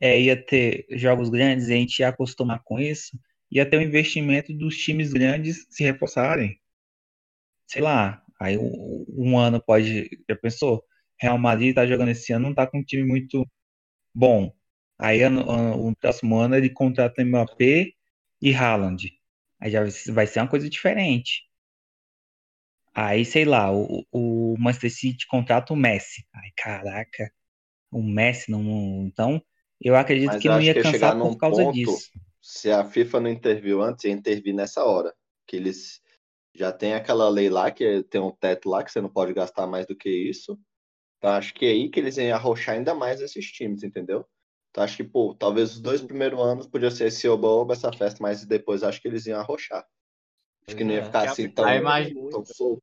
é, 0.00 0.20
ia 0.20 0.44
ter 0.44 0.86
jogos 0.90 1.30
grandes 1.30 1.68
e 1.68 1.72
a 1.72 1.76
gente 1.76 1.98
ia 2.00 2.08
acostumar 2.08 2.60
com 2.64 2.78
isso, 2.78 3.18
e 3.56 3.60
até 3.60 3.78
o 3.78 3.80
investimento 3.80 4.52
dos 4.52 4.76
times 4.76 5.14
grandes 5.14 5.66
se 5.70 5.82
reforçarem. 5.82 6.60
Sei 7.66 7.80
lá, 7.80 8.22
aí 8.38 8.58
um, 8.58 9.06
um 9.08 9.38
ano 9.38 9.62
pode. 9.62 10.10
Já 10.28 10.36
pensou? 10.36 10.84
Real 11.18 11.38
Madrid 11.38 11.74
tá 11.74 11.86
jogando 11.86 12.10
esse 12.10 12.34
ano, 12.34 12.48
não 12.48 12.54
tá 12.54 12.66
com 12.66 12.80
um 12.80 12.84
time 12.84 13.02
muito 13.02 13.50
bom. 14.14 14.54
Aí 14.98 15.22
ano, 15.22 15.40
o 15.88 15.96
próximo 15.96 16.36
ano 16.36 16.54
ele 16.54 16.68
contrata 16.68 17.24
Mbappé 17.24 17.92
e 18.42 18.54
Haaland. 18.54 19.10
Aí 19.58 19.70
já 19.70 19.82
vai 20.12 20.26
ser 20.26 20.40
uma 20.40 20.48
coisa 20.48 20.68
diferente. 20.68 21.44
Aí, 22.94 23.24
sei 23.24 23.46
lá, 23.46 23.72
o, 23.72 24.06
o 24.12 24.54
Manchester 24.58 24.92
City 24.92 25.26
contrata 25.26 25.72
o 25.72 25.76
Messi. 25.76 26.26
Ai, 26.34 26.50
caraca, 26.54 27.32
o 27.90 28.02
Messi 28.02 28.50
não. 28.50 29.06
Então, 29.06 29.42
eu 29.80 29.96
acredito 29.96 30.32
Mas 30.32 30.42
que 30.42 30.48
não 30.48 30.60
ia 30.60 30.74
que 30.74 30.82
cansar 30.82 31.18
por 31.18 31.38
causa 31.38 31.62
ponto, 31.62 31.74
disso 31.74 32.10
se 32.46 32.70
a 32.70 32.84
FIFA 32.84 33.20
não 33.20 33.30
interviu 33.30 33.82
antes, 33.82 34.04
ia 34.04 34.12
intervir 34.12 34.54
nessa 34.54 34.84
hora. 34.84 35.12
Que 35.48 35.56
eles 35.56 36.00
já 36.54 36.72
tem 36.72 36.94
aquela 36.94 37.28
lei 37.28 37.50
lá, 37.50 37.72
que 37.72 38.04
tem 38.04 38.20
um 38.20 38.30
teto 38.30 38.68
lá, 38.68 38.84
que 38.84 38.92
você 38.92 39.00
não 39.00 39.08
pode 39.08 39.34
gastar 39.34 39.66
mais 39.66 39.84
do 39.84 39.96
que 39.96 40.08
isso. 40.08 40.56
Então 41.18 41.30
acho 41.30 41.52
que 41.52 41.66
é 41.66 41.70
aí 41.70 41.90
que 41.90 41.98
eles 41.98 42.16
iam 42.18 42.36
arrochar 42.36 42.76
ainda 42.76 42.94
mais 42.94 43.20
esses 43.20 43.44
times, 43.46 43.82
entendeu? 43.82 44.24
Então 44.70 44.84
acho 44.84 44.96
que, 44.96 45.02
pô, 45.02 45.34
talvez 45.34 45.72
os 45.72 45.80
dois 45.80 46.00
primeiros 46.00 46.38
anos 46.38 46.68
podia 46.68 46.90
ser 46.90 47.08
esse 47.08 47.28
oba-oba, 47.28 47.74
essa 47.74 47.92
festa, 47.92 48.22
mas 48.22 48.44
depois 48.44 48.84
acho 48.84 49.02
que 49.02 49.08
eles 49.08 49.26
iam 49.26 49.40
arrochar. 49.40 49.84
Acho 50.68 50.76
que 50.76 50.84
não 50.84 50.92
ia 50.92 51.00
é. 51.00 51.04
ficar 51.04 51.28
assim 51.28 51.48
tão, 51.50 51.66
tão 52.30 52.44
solto. 52.44 52.82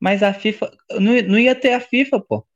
Mas 0.00 0.22
a 0.22 0.32
FIFA. 0.32 0.70
Não, 0.92 1.20
não 1.22 1.38
ia 1.38 1.54
ter 1.54 1.74
a 1.74 1.80
FIFA, 1.80 2.20
pô. 2.20 2.46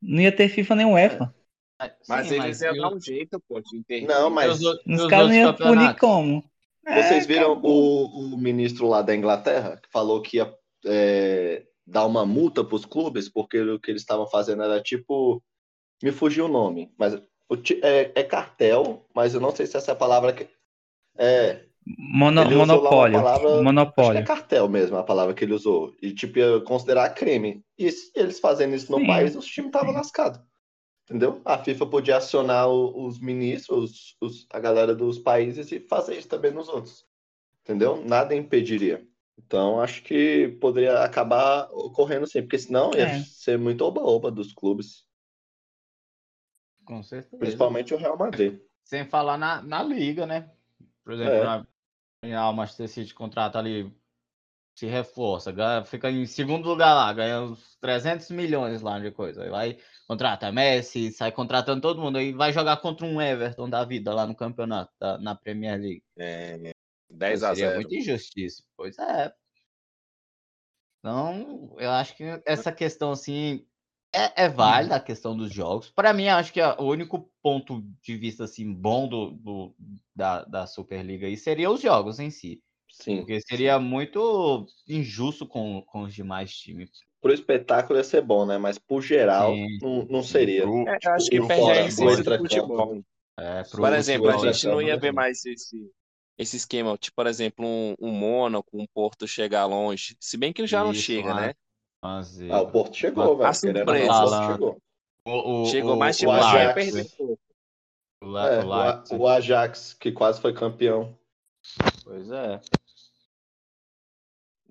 Não 0.00 0.20
ia 0.20 0.34
ter 0.34 0.48
FIFA 0.48 0.76
nem 0.76 0.86
UEFA. 0.86 1.34
É. 1.82 1.92
Mas 2.08 2.28
Sim, 2.28 2.36
eles 2.36 2.60
iam 2.60 2.76
dar 2.76 2.94
um 2.94 3.00
jeito, 3.00 3.42
pô, 3.48 3.60
de 3.60 3.76
intervir. 3.76 4.08
Não, 4.08 4.30
mas. 4.30 4.60
Os 4.60 5.06
caras 5.08 5.28
não 5.28 5.34
iam 5.34 5.54
punir 5.54 5.96
como? 5.96 6.44
Vocês 6.84 7.24
é, 7.24 7.26
viram 7.26 7.60
o, 7.62 8.34
o, 8.34 8.36
ministro 8.36 8.88
lá 8.88 9.02
da 9.02 9.14
Inglaterra 9.14 9.78
que 9.80 9.88
falou 9.90 10.20
que 10.20 10.38
ia 10.38 10.52
é, 10.84 11.64
dar 11.86 12.06
uma 12.06 12.26
multa 12.26 12.64
para 12.64 12.74
os 12.74 12.84
clubes 12.84 13.28
porque 13.28 13.60
o 13.60 13.78
que 13.78 13.90
eles 13.90 14.02
estavam 14.02 14.26
fazendo 14.26 14.62
era 14.62 14.80
tipo. 14.80 15.42
Me 16.02 16.10
fugiu 16.10 16.46
o 16.46 16.48
nome, 16.48 16.92
mas 16.98 17.14
é, 17.82 18.10
é, 18.14 18.24
cartel, 18.24 19.06
mas 19.14 19.34
eu 19.34 19.40
não 19.40 19.54
sei 19.54 19.66
se 19.66 19.76
essa 19.76 19.92
é 19.92 19.94
a 19.94 19.96
palavra 19.96 20.32
que. 20.32 20.48
É. 21.16 21.64
Mono, 21.98 22.48
monopólio. 22.50 23.20
Palavra, 23.20 23.62
monopólio. 23.62 24.18
é 24.18 24.22
cartel 24.22 24.68
mesmo 24.68 24.96
a 24.96 25.02
palavra 25.02 25.34
que 25.34 25.44
ele 25.44 25.54
usou. 25.54 25.94
E 26.00 26.12
tipo, 26.12 26.38
ia 26.38 26.60
considerar 26.60 27.10
crime. 27.10 27.64
E 27.78 27.90
se 27.90 28.10
eles 28.14 28.40
fazendo 28.40 28.74
isso 28.74 28.90
no 28.90 28.98
Sim. 28.98 29.06
país, 29.06 29.36
os 29.36 29.46
times 29.46 29.68
estavam 29.68 29.92
lascados. 29.92 30.40
Entendeu? 31.04 31.42
A 31.44 31.58
FIFA 31.58 31.86
podia 31.86 32.16
acionar 32.16 32.68
os 32.68 33.18
ministros, 33.18 34.16
os, 34.20 34.46
a 34.50 34.58
galera 34.60 34.94
dos 34.94 35.18
países 35.18 35.70
e 35.72 35.80
fazer 35.80 36.16
isso 36.16 36.28
também 36.28 36.52
nos 36.52 36.68
outros. 36.68 37.04
Entendeu? 37.62 38.02
Nada 38.04 38.34
impediria. 38.34 39.06
Então, 39.38 39.80
acho 39.80 40.02
que 40.02 40.48
poderia 40.60 41.02
acabar 41.02 41.68
ocorrendo 41.72 42.26
sim, 42.26 42.42
porque 42.42 42.58
senão 42.58 42.92
ia 42.94 43.08
é. 43.08 43.22
ser 43.22 43.58
muito 43.58 43.84
oba-oba 43.84 44.30
dos 44.30 44.52
clubes. 44.52 45.06
Com 46.84 47.02
certeza. 47.02 47.38
Principalmente 47.38 47.94
o 47.94 47.98
Real 47.98 48.16
Madrid. 48.16 48.60
Sem 48.84 49.04
falar 49.04 49.38
na, 49.38 49.62
na 49.62 49.82
liga, 49.82 50.26
né? 50.26 50.50
Por 51.04 51.14
exemplo, 51.14 51.32
é. 52.24 52.32
a, 52.34 52.48
a 52.48 52.52
Manchester 52.52 52.88
City 52.88 53.14
contrata 53.14 53.58
ali 53.58 53.92
se 54.74 54.86
reforça, 54.86 55.52
fica 55.84 56.10
em 56.10 56.26
segundo 56.26 56.68
lugar 56.68 56.94
lá, 56.94 57.12
ganha 57.12 57.42
uns 57.42 57.76
300 57.80 58.30
milhões 58.30 58.80
lá 58.80 58.98
de 58.98 59.10
coisa. 59.10 59.44
Aí 59.44 59.50
vai, 59.50 59.78
contrata 60.08 60.50
Messi, 60.50 61.12
sai 61.12 61.30
contratando 61.30 61.80
todo 61.80 62.00
mundo, 62.00 62.18
aí 62.18 62.32
vai 62.32 62.52
jogar 62.52 62.78
contra 62.78 63.06
um 63.06 63.20
Everton 63.20 63.68
da 63.68 63.84
vida 63.84 64.14
lá 64.14 64.26
no 64.26 64.34
campeonato, 64.34 64.92
da, 64.98 65.18
na 65.18 65.34
Premier 65.34 65.78
League. 65.78 66.02
É, 66.16 66.72
10 67.10 67.42
a 67.42 67.54
0. 67.54 67.56
Seria 67.56 67.74
muita 67.74 67.96
injustiça. 67.96 68.62
Pois 68.76 68.98
é. 68.98 69.32
Então, 70.98 71.74
eu 71.78 71.90
acho 71.90 72.16
que 72.16 72.24
essa 72.46 72.72
questão, 72.72 73.12
assim, 73.12 73.66
é, 74.14 74.44
é 74.44 74.48
válida 74.48 74.96
a 74.96 75.00
questão 75.00 75.36
dos 75.36 75.52
jogos. 75.52 75.90
Para 75.90 76.12
mim, 76.12 76.28
acho 76.28 76.52
que 76.52 76.60
o 76.62 76.84
único 76.84 77.30
ponto 77.42 77.82
de 78.00 78.16
vista, 78.16 78.44
assim, 78.44 78.72
bom 78.72 79.08
do, 79.08 79.30
do, 79.32 79.74
da, 80.14 80.44
da 80.44 80.66
Superliga 80.66 81.26
aí 81.26 81.36
seria 81.36 81.70
os 81.70 81.80
jogos 81.80 82.20
em 82.20 82.30
si. 82.30 82.62
Sim. 82.92 83.18
Porque 83.18 83.40
seria 83.40 83.78
muito 83.80 84.66
injusto 84.86 85.46
com, 85.46 85.82
com 85.86 86.02
os 86.02 86.14
demais 86.14 86.52
times. 86.54 86.90
Pro 87.20 87.32
espetáculo 87.32 87.98
ia 87.98 88.04
ser 88.04 88.20
bom, 88.20 88.44
né? 88.44 88.58
Mas 88.58 88.78
pro 88.78 89.00
geral, 89.00 89.54
Sim. 89.54 89.78
não, 89.80 90.04
não 90.06 90.22
seria. 90.22 90.62
Pro- 90.62 90.86
É, 90.88 90.98
eu 91.02 91.12
acho 91.12 91.30
que 91.30 91.46
perde 91.46 91.70
a 91.70 91.84
essência 91.86 92.22
do 92.24 92.36
futebol. 92.38 93.02
é, 93.38 93.62
pro- 93.64 93.80
Por 93.80 93.92
exemplo, 93.94 94.28
a 94.28 94.36
gente 94.36 94.66
não 94.66 94.80
ia 94.82 94.94
extracampo, 94.94 95.00
ver 95.00 95.12
mais 95.12 95.44
esse, 95.46 95.90
esse 96.36 96.56
esquema, 96.56 96.96
tipo, 96.98 97.14
por 97.16 97.26
exemplo, 97.26 97.64
um, 97.66 97.94
um 98.00 98.10
Mônaco, 98.10 98.68
um 98.74 98.86
Porto 98.92 99.26
chegar 99.26 99.64
longe. 99.66 100.16
Se 100.20 100.36
bem 100.36 100.52
que 100.52 100.66
já 100.66 100.84
não 100.84 100.92
Isso, 100.92 101.02
chega, 101.02 101.32
né? 101.34 101.46
né? 101.48 101.54
Mas, 102.04 102.40
Ah, 102.50 102.60
o 102.60 102.70
Porto 102.70 102.96
chegou, 102.96 103.24
A 103.24 103.28
velho. 103.28 103.38
Não, 103.44 103.54
surpresa. 103.54 104.12
o 104.12 104.28
Porto 104.28 104.52
chegou. 104.52 104.78
o, 105.26 105.62
o, 105.62 105.66
Chegou 105.66 105.94
o, 105.94 105.96
mais, 105.96 106.18
tipo, 106.18 106.30
o 106.30 106.34
ia 106.34 106.40
Ajax. 106.44 106.74
perder 106.74 107.10
pouco. 107.16 107.38
O, 108.22 108.26
La- 108.26 108.48
É, 108.52 108.64
o 108.64 108.72
A- 108.72 108.86
Leipzig. 108.92 109.20
o 109.20 109.28
Ajax, 109.28 109.94
que 109.94 110.12
quase 110.12 110.40
foi 110.40 110.52
campeão. 110.52 111.16
Pois 112.04 112.28
é. 112.32 112.60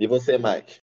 E 0.02 0.08
você, 0.08 0.36
Mike? 0.36 0.82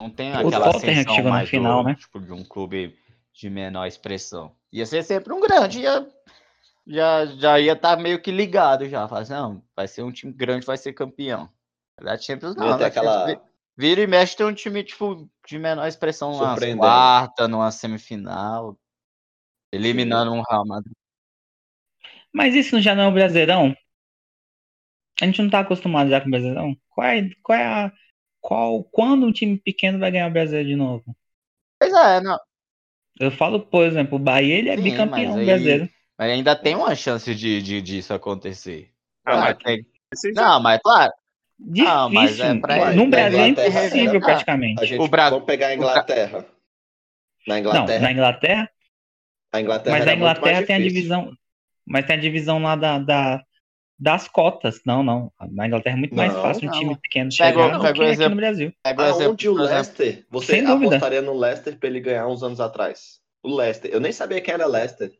Não 0.00 0.08
tem 0.08 0.32
aquela 0.32 0.68
ascensão 0.68 1.24
na 1.24 1.30
mais 1.30 1.50
final, 1.50 1.82
do, 1.82 1.88
né? 1.88 1.96
tipo, 1.96 2.20
de 2.20 2.32
um 2.32 2.44
clube 2.44 2.96
de 3.32 3.50
menor 3.50 3.84
expressão. 3.84 4.54
Ia 4.72 4.86
ser 4.86 5.02
sempre 5.02 5.32
um 5.32 5.40
grande, 5.40 5.80
ia, 5.80 6.08
já, 6.86 7.26
já 7.26 7.58
ia 7.58 7.72
estar 7.72 7.96
meio 7.96 8.22
que 8.22 8.30
ligado 8.30 8.88
já. 8.88 9.06
Assim, 9.06 9.32
não, 9.32 9.64
vai 9.74 9.88
ser 9.88 10.04
um 10.04 10.12
time 10.12 10.32
grande, 10.32 10.64
vai 10.64 10.76
ser 10.76 10.92
campeão. 10.92 11.50
Da 12.00 12.16
Champions 12.16 12.54
não, 12.54 12.78
da 12.78 12.86
aquela. 12.86 13.26
vi- 13.26 13.40
vira 13.76 14.00
e 14.02 14.06
mexe 14.06 14.36
tem 14.36 14.46
um 14.46 14.54
time 14.54 14.84
tipo, 14.84 15.28
de 15.44 15.58
menor 15.58 15.88
expressão 15.88 16.32
Surpreendendo. 16.32 16.78
quarta, 16.78 17.48
numa 17.48 17.72
semifinal, 17.72 18.78
eliminando 19.72 20.30
um 20.32 20.42
Real 20.48 20.64
Madrid. 20.64 20.94
Mas 22.32 22.54
isso 22.54 22.80
já 22.80 22.94
não 22.94 23.02
é 23.02 23.08
o 23.08 23.12
Brasileirão? 23.12 23.74
A 25.20 25.26
gente 25.26 25.42
não 25.42 25.50
tá 25.50 25.60
acostumado 25.60 26.08
já 26.08 26.18
com 26.20 26.28
o 26.28 26.30
Brasileirão? 26.30 26.74
Qual 27.00 27.08
é, 27.08 27.30
qual 27.42 27.58
é 27.58 27.64
a. 27.64 27.92
Qual, 28.42 28.84
quando 28.84 29.26
um 29.26 29.32
time 29.32 29.56
pequeno 29.58 29.98
vai 29.98 30.10
ganhar 30.10 30.28
o 30.28 30.30
Brasileiro 30.32 30.68
de 30.68 30.76
novo? 30.76 31.16
Pois 31.78 31.92
é, 31.92 32.20
não, 32.20 32.38
Eu 33.18 33.30
falo, 33.30 33.60
por 33.60 33.84
exemplo, 33.84 34.16
o 34.16 34.18
Bahia 34.18 34.54
ele 34.56 34.68
é 34.68 34.76
Sim, 34.76 34.82
bicampeão 34.82 35.30
mas 35.30 35.38
aí- 35.38 35.44
brasileiro. 35.46 35.90
mas 36.18 36.30
ainda 36.30 36.54
tem 36.56 36.74
uma 36.76 36.94
chance 36.94 37.34
de, 37.34 37.62
de 37.62 37.80
disso 37.82 38.12
acontecer. 38.14 38.90
Ah, 39.24 39.32
Claro, 39.32 39.58
mas 39.64 40.20
tem- 40.22 40.32
Não, 40.34 40.60
mas 40.60 40.80
claro, 40.82 41.12
Difícil. 41.58 41.94
Ah, 41.94 42.08
mas 42.10 42.40
é 42.40 42.54
pra- 42.58 42.92
no 42.92 43.08
Brasil 43.08 43.38
é 43.38 43.48
impossível, 43.48 44.12
né? 44.14 44.20
praticamente. 44.20 44.82
A 44.82 44.86
gente, 44.86 45.00
O 45.02 45.08
Bra- 45.08 45.28
Vamos 45.30 45.44
pegar 45.46 45.68
a 45.68 45.74
Inglaterra. 45.74 46.46
Na 47.46 47.54
Não, 47.54 47.60
Inglaterra, 47.60 48.00
na 48.02 48.12
Inglaterra, 48.12 48.70
a 49.52 49.60
Inglaterra 49.60 49.98
mas 49.98 50.06
a 50.08 50.14
Inglaterra 50.14 50.62
tem 50.66 50.76
a 50.76 50.78
divisão. 50.80 51.32
Mas 51.86 52.06
tem 52.06 52.16
a 52.16 52.20
divisão 52.20 52.62
lá 52.62 52.76
da, 52.76 52.98
da- 52.98 53.42
das 54.00 54.26
cotas. 54.26 54.80
Não, 54.86 55.02
não. 55.02 55.30
Na 55.52 55.66
Inglaterra 55.66 55.96
é 55.96 55.98
muito 55.98 56.14
mais 56.14 56.32
Não, 56.32 56.40
fácil 56.42 56.68
um 56.68 56.72
não. 56.72 56.78
time 56.78 56.96
pequeno 56.96 57.30
Pega- 57.30 57.50
chegar 57.50 57.68
do 57.76 57.80
pega 57.82 57.92
que 57.94 58.00
o 58.00 58.02
aqui 58.02 58.12
exemplo- 58.12 58.30
no 58.30 58.36
Brasil. 58.36 58.72
pega 58.82 59.02
o 59.02 59.06
exemplo, 59.06 59.24
Aonde 59.26 59.48
o 59.48 59.52
exemplo, 59.52 59.74
Leicester? 59.74 60.26
Você 60.30 60.52
Sem 60.52 60.64
dúvida. 60.64 60.96
apostaria 60.96 61.22
no 61.22 61.38
Leicester 61.38 61.78
pra 61.78 61.88
ele 61.88 62.00
ganhar 62.00 62.26
uns 62.26 62.42
anos 62.42 62.60
atrás? 62.60 63.20
O 63.42 63.54
Leicester. 63.54 63.90
Eu 63.92 64.00
nem 64.00 64.12
sabia 64.12 64.40
quem 64.40 64.54
era 64.54 64.66
Leicester. 64.66 65.12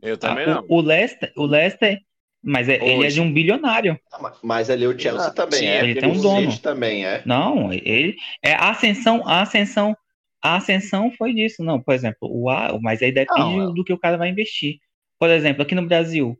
Eu 0.00 0.16
também 0.16 0.44
Ah, 0.44 0.54
não. 0.56 0.64
o, 0.68 0.76
o 0.76 0.80
Leicester, 0.80 1.32
o 1.36 1.44
Leicester, 1.44 1.98
mas 2.42 2.68
é- 2.68 2.76
ele 2.82 3.06
é 3.06 3.08
de 3.08 3.20
um 3.20 3.32
bilionário. 3.32 3.98
Ah, 4.12 4.30
mas- 4.42 4.70
ali 4.70 4.86
o 4.86 4.98
Chelsea 4.98 5.26
Ele- 5.26 5.34
também 5.34 5.58
sim, 5.60 5.66
é. 5.66 5.82
ele 5.84 6.00
tem 6.00 6.08
um 6.08 6.16
o 6.18 6.22
dono. 6.22 6.50
City 6.50 6.62
também 6.62 7.04
é. 7.04 7.22
Não, 7.26 7.72
ele 7.72 8.16
é 8.42 8.54
a 8.54 8.70
ascensão, 8.70 9.26
a 9.28 9.42
ascensão, 9.42 9.96
a 10.42 10.56
ascensão 10.56 11.10
foi 11.12 11.34
disso, 11.34 11.62
não, 11.62 11.80
por 11.80 11.94
exemplo, 11.94 12.28
o 12.30 12.48
A, 12.48 12.78
mas 12.80 13.02
aí 13.02 13.12
depende 13.12 13.56
Não, 13.56 13.74
do 13.74 13.84
que 13.84 13.92
o 13.92 13.98
cara 13.98 14.16
vai 14.16 14.28
investir. 14.28 14.78
Por 15.18 15.28
exemplo, 15.30 15.62
aqui 15.62 15.74
no 15.74 15.86
Brasil, 15.86 16.36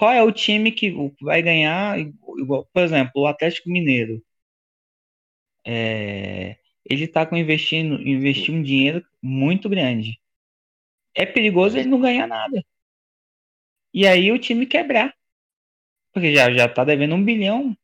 qual 0.00 0.12
é 0.12 0.22
o 0.22 0.32
time 0.32 0.72
que 0.72 0.90
vai 1.20 1.42
ganhar 1.42 1.98
igual, 2.00 2.64
por 2.72 2.82
exemplo, 2.82 3.12
o 3.20 3.26
Atlético 3.26 3.68
Mineiro? 3.68 4.22
É, 5.62 6.56
ele 6.86 7.06
tá 7.06 7.26
com 7.26 7.36
investindo, 7.36 8.00
investir 8.00 8.54
um 8.54 8.62
dinheiro 8.62 9.04
muito 9.22 9.68
grande. 9.68 10.18
É 11.14 11.26
perigoso 11.26 11.76
ele 11.78 11.90
não 11.90 12.00
ganhar 12.00 12.26
nada. 12.26 12.64
E 13.92 14.06
aí 14.06 14.32
o 14.32 14.38
time 14.38 14.64
quebrar. 14.64 15.12
Porque 16.14 16.34
já, 16.34 16.50
já 16.50 16.66
tá 16.66 16.82
devendo 16.82 17.14
um 17.14 17.22
bilhão. 17.22 17.76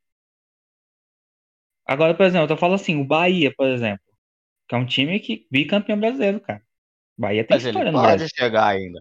Agora, 1.85 2.15
por 2.15 2.25
exemplo, 2.25 2.51
eu 2.51 2.57
falo 2.57 2.73
assim, 2.73 2.99
o 2.99 3.05
Bahia, 3.05 3.53
por 3.55 3.67
exemplo, 3.69 4.03
que 4.67 4.75
é 4.75 4.79
um 4.79 4.87
time 4.87 5.21
que 5.21 5.47
bicampeão 5.51 6.01
brasileiro, 6.01 6.41
cara. 6.41 6.63
Bahia 7.19 7.45
tem 7.47 7.57
mas 7.57 7.65
ele 7.67 7.69
história 7.69 7.93
no 7.93 8.01
pode 8.01 8.07
Brasil. 8.07 8.29
chegar 8.35 8.69
ainda. 8.69 9.01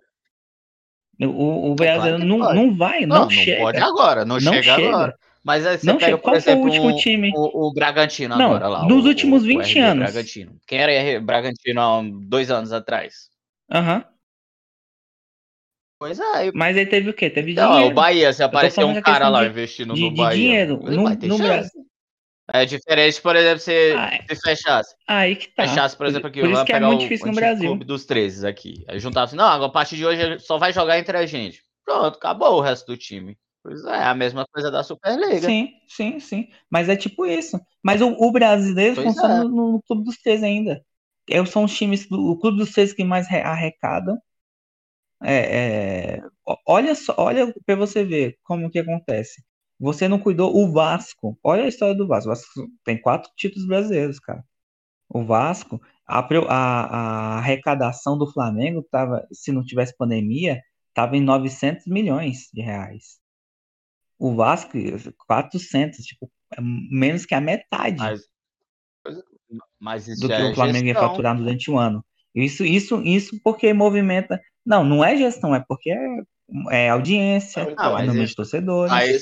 O, 1.22 1.72
o 1.72 1.84
É 1.84 1.96
claro 1.96 2.18
não, 2.20 2.40
pode. 2.40 2.56
não 2.56 2.76
vai, 2.78 3.02
Não, 3.02 3.08
não, 3.08 3.24
não, 3.26 3.30
chega. 3.30 3.62
pode 3.62 3.78
agora, 3.80 4.26
não, 4.26 4.36
Não 4.38 4.54
chega, 4.54 4.76
chega. 4.76 4.88
agora. 4.90 5.16
Mas 5.44 5.66
aí 5.66 5.78
você 5.78 5.86
Não 5.86 5.94
pega, 5.98 6.06
chega. 6.08 6.18
Qual 6.18 6.42
foi 6.42 6.54
o 6.56 6.58
último 6.58 6.96
time? 6.96 7.32
o, 7.36 7.68
o 7.68 7.74
Bragantino 7.74 8.36
Não, 8.36 8.48
agora 8.48 8.68
lá. 8.68 8.86
dos 8.86 9.06
o- 9.06 9.08
últimos 9.08 9.44
o 9.44 9.46
20 9.46 9.72
RB 9.78 9.80
anos. 9.80 10.04
Bragantino. 10.12 10.56
Quem 10.68 10.80
era 10.80 10.92
R- 10.92 11.20
Bragantino 11.20 11.82
há 11.82 12.02
dois 12.28 12.50
anos 12.52 12.74
atrás? 12.74 13.30
Aham. 13.72 14.04
Pois 16.00 16.20
é. 16.20 16.52
Mas 16.54 16.76
aí 16.78 16.86
teve 16.86 17.10
o 17.10 17.14
quê? 17.14 17.30
Teve 17.30 17.54
Não, 17.54 17.72
dinheiro. 17.74 17.92
o 17.92 17.96
Bahia, 17.96 18.34
se 18.34 18.44
aparecer 18.44 18.84
um 18.84 19.00
cara 19.02 19.30
lá 19.30 19.46
investindo 19.46 19.94
de- 19.94 20.02
no 20.02 20.10
de 20.10 20.16
Bahia, 20.18 20.36
dinheiro. 20.36 20.80
No- 20.84 21.10
no 21.10 21.38
chance. 21.38 21.72
É 22.54 22.64
diferente, 22.66 23.22
por 23.22 23.36
exemplo, 23.36 23.60
se, 23.60 23.94
Ah, 23.98 24.20
se 24.30 24.42
fechasse. 24.42 24.96
Aí 25.08 25.36
que 25.36 25.48
tá. 25.48 25.68
Fechasse, 25.68 25.98
por 25.98 26.06
exemplo, 26.06 26.28
aqui, 26.28 26.42
Por 26.42 26.50
isso 26.52 26.66
que 26.66 26.74
é 26.74 26.80
muito 26.80 27.00
o 27.00 27.02
difícil 27.04 27.26
no 27.26 27.32
antigo 27.32 27.46
Brasil. 27.46 27.70
clube 27.70 27.86
dos 27.86 28.06
13 28.06 28.48
aqui. 28.48 28.86
Aí 28.88 29.00
juntava 29.00 29.26
assim, 29.26 29.36
não, 29.36 29.46
agora 29.46 29.70
a 29.70 29.74
partir 29.74 29.96
de 29.96 30.06
hoje 30.06 30.40
só 30.40 30.58
vai 30.58 30.72
jogar 30.72 31.00
entre 31.00 31.18
a 31.18 31.26
gente. 31.26 31.64
Pronto, 31.84 32.18
acabou 32.18 32.58
o 32.58 32.62
resto 32.62 32.86
do 32.88 32.98
time. 32.98 33.38
Pois 33.64 33.84
é, 33.86 34.04
a 34.04 34.14
mesma 34.14 34.46
coisa 34.52 34.70
da 34.70 34.84
Superliga. 34.84 35.42
Sim, 35.42 35.70
sim, 35.88 36.20
sim. 36.20 36.48
Mas 36.70 36.88
é 36.88 36.96
tipo 36.96 37.26
isso. 37.26 37.60
Mas 37.84 38.00
o, 38.02 38.10
o 38.10 38.32
brasileiro 38.32 38.94
Pois 38.96 39.08
funciona 39.08 39.36
é. 39.36 39.44
no, 39.44 39.50
no 39.74 39.84
Clube 39.84 40.04
dos 40.04 40.18
Três 40.18 40.44
ainda. 40.44 40.84
É, 41.28 41.44
são 41.48 41.64
os 41.64 41.76
times 41.76 42.08
do 42.08 42.32
o 42.32 42.38
Clube 42.40 42.60
dos 42.60 42.72
Três 42.72 42.94
que 42.94 43.04
mais 43.04 43.28
re- 43.28 43.42
arrecadam. 43.42 44.20
É, 45.24 46.18
é, 46.18 46.22
olha 46.68 46.94
só, 46.94 47.16
olha 47.18 47.54
para 47.66 47.76
você 47.76 48.04
ver 48.04 48.38
como 48.44 48.70
que 48.70 48.80
acontece. 48.80 49.44
Você 49.80 50.08
não 50.08 50.20
cuidou 50.20 50.56
o 50.56 50.72
Vasco. 50.72 51.38
Olha 51.44 51.66
a 51.66 51.68
história 51.68 51.96
do 51.96 52.08
Vasco. 52.08 52.30
O 52.30 52.36
Vasco 52.36 52.50
tem 52.84 53.00
quatro 53.02 53.32
títulos 53.36 53.68
brasileiros, 53.68 54.20
cara. 54.20 54.44
O 55.10 55.24
Vasco, 55.26 55.82
a, 56.08 56.20
a- 56.22 57.36
a 57.36 57.38
arrecadação 57.40 58.18
do 58.18 58.32
Flamengo 58.32 58.84
tava, 58.92 59.28
se 59.32 59.52
não 59.52 59.64
tivesse 59.64 59.96
pandemia, 59.98 60.62
tava 60.94 61.18
em 61.18 61.22
900 61.22 61.88
milhões 61.88 62.50
de 62.54 62.62
reais. 62.62 63.20
O 64.20 64.36
Vasco, 64.36 64.72
400, 65.28 66.04
tipo, 66.06 66.30
é 66.58 66.62
menos 66.62 67.26
que 67.26 67.36
a 67.36 67.42
metade 67.42 67.98
Mas, 68.02 68.22
mas 69.80 70.08
isso 70.08 70.22
do 70.22 70.28
que 70.28 70.34
é 70.34 70.46
o 70.46 70.54
Flamengo 70.56 70.88
ia 70.88 70.94
gestão. 70.94 71.10
faturar 71.10 71.38
durante 71.38 71.70
o 71.72 71.78
ano. 71.78 72.06
Isso, 72.34 72.66
isso, 72.66 73.02
isso 73.04 73.40
porque 73.44 73.74
movimenta. 73.74 74.40
Não, 74.66 74.84
não 74.84 75.04
é 75.04 75.16
gestão, 75.16 75.54
é 75.56 75.64
porque 75.68 75.90
é, 75.92 75.98
é 76.72 76.90
audiência, 76.90 77.64
Não, 77.76 77.98
é 77.98 78.02
número 78.06 78.24
isso- 78.24 78.32
de 78.32 78.36
torcedores. 78.36 78.94
Aí 78.94 79.14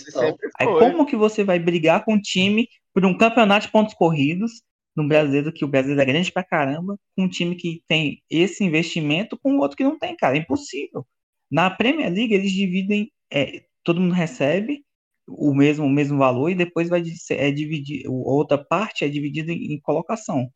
Aí 0.59 0.67
como 0.67 1.05
que 1.05 1.15
você 1.15 1.43
vai 1.43 1.59
brigar 1.59 2.03
com 2.03 2.13
um 2.15 2.21
time 2.21 2.67
por 2.93 3.05
um 3.05 3.17
campeonato 3.17 3.65
de 3.65 3.71
pontos 3.71 3.93
corridos 3.93 4.61
no 4.95 5.07
brasileiro, 5.07 5.51
que 5.51 5.65
o 5.65 5.67
Brasil 5.67 5.99
é 5.99 6.05
grande 6.05 6.31
pra 6.31 6.43
caramba, 6.43 6.97
com 7.15 7.23
um 7.23 7.29
time 7.29 7.55
que 7.55 7.81
tem 7.87 8.21
esse 8.29 8.63
investimento 8.63 9.37
com 9.41 9.57
outro 9.57 9.75
que 9.75 9.83
não 9.83 9.97
tem, 9.97 10.15
cara? 10.15 10.35
É 10.37 10.39
impossível. 10.39 11.05
Na 11.49 11.69
Premier 11.69 12.11
League 12.11 12.33
eles 12.33 12.51
dividem, 12.51 13.11
é, 13.31 13.63
todo 13.83 13.99
mundo 13.99 14.13
recebe 14.13 14.83
o 15.27 15.53
mesmo, 15.55 15.85
o 15.85 15.89
mesmo 15.89 16.17
valor 16.17 16.49
e 16.49 16.55
depois 16.55 16.89
vai 16.89 17.01
é 17.31 17.51
dividir, 17.51 18.03
o- 18.07 18.27
outra 18.29 18.57
parte 18.57 19.03
é 19.05 19.09
dividida 19.09 19.51
em, 19.51 19.73
em 19.73 19.79
colocação. 19.79 20.51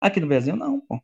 Aqui 0.00 0.20
no 0.20 0.26
Brasil 0.28 0.54
não, 0.54 0.80
pô. 0.80 1.00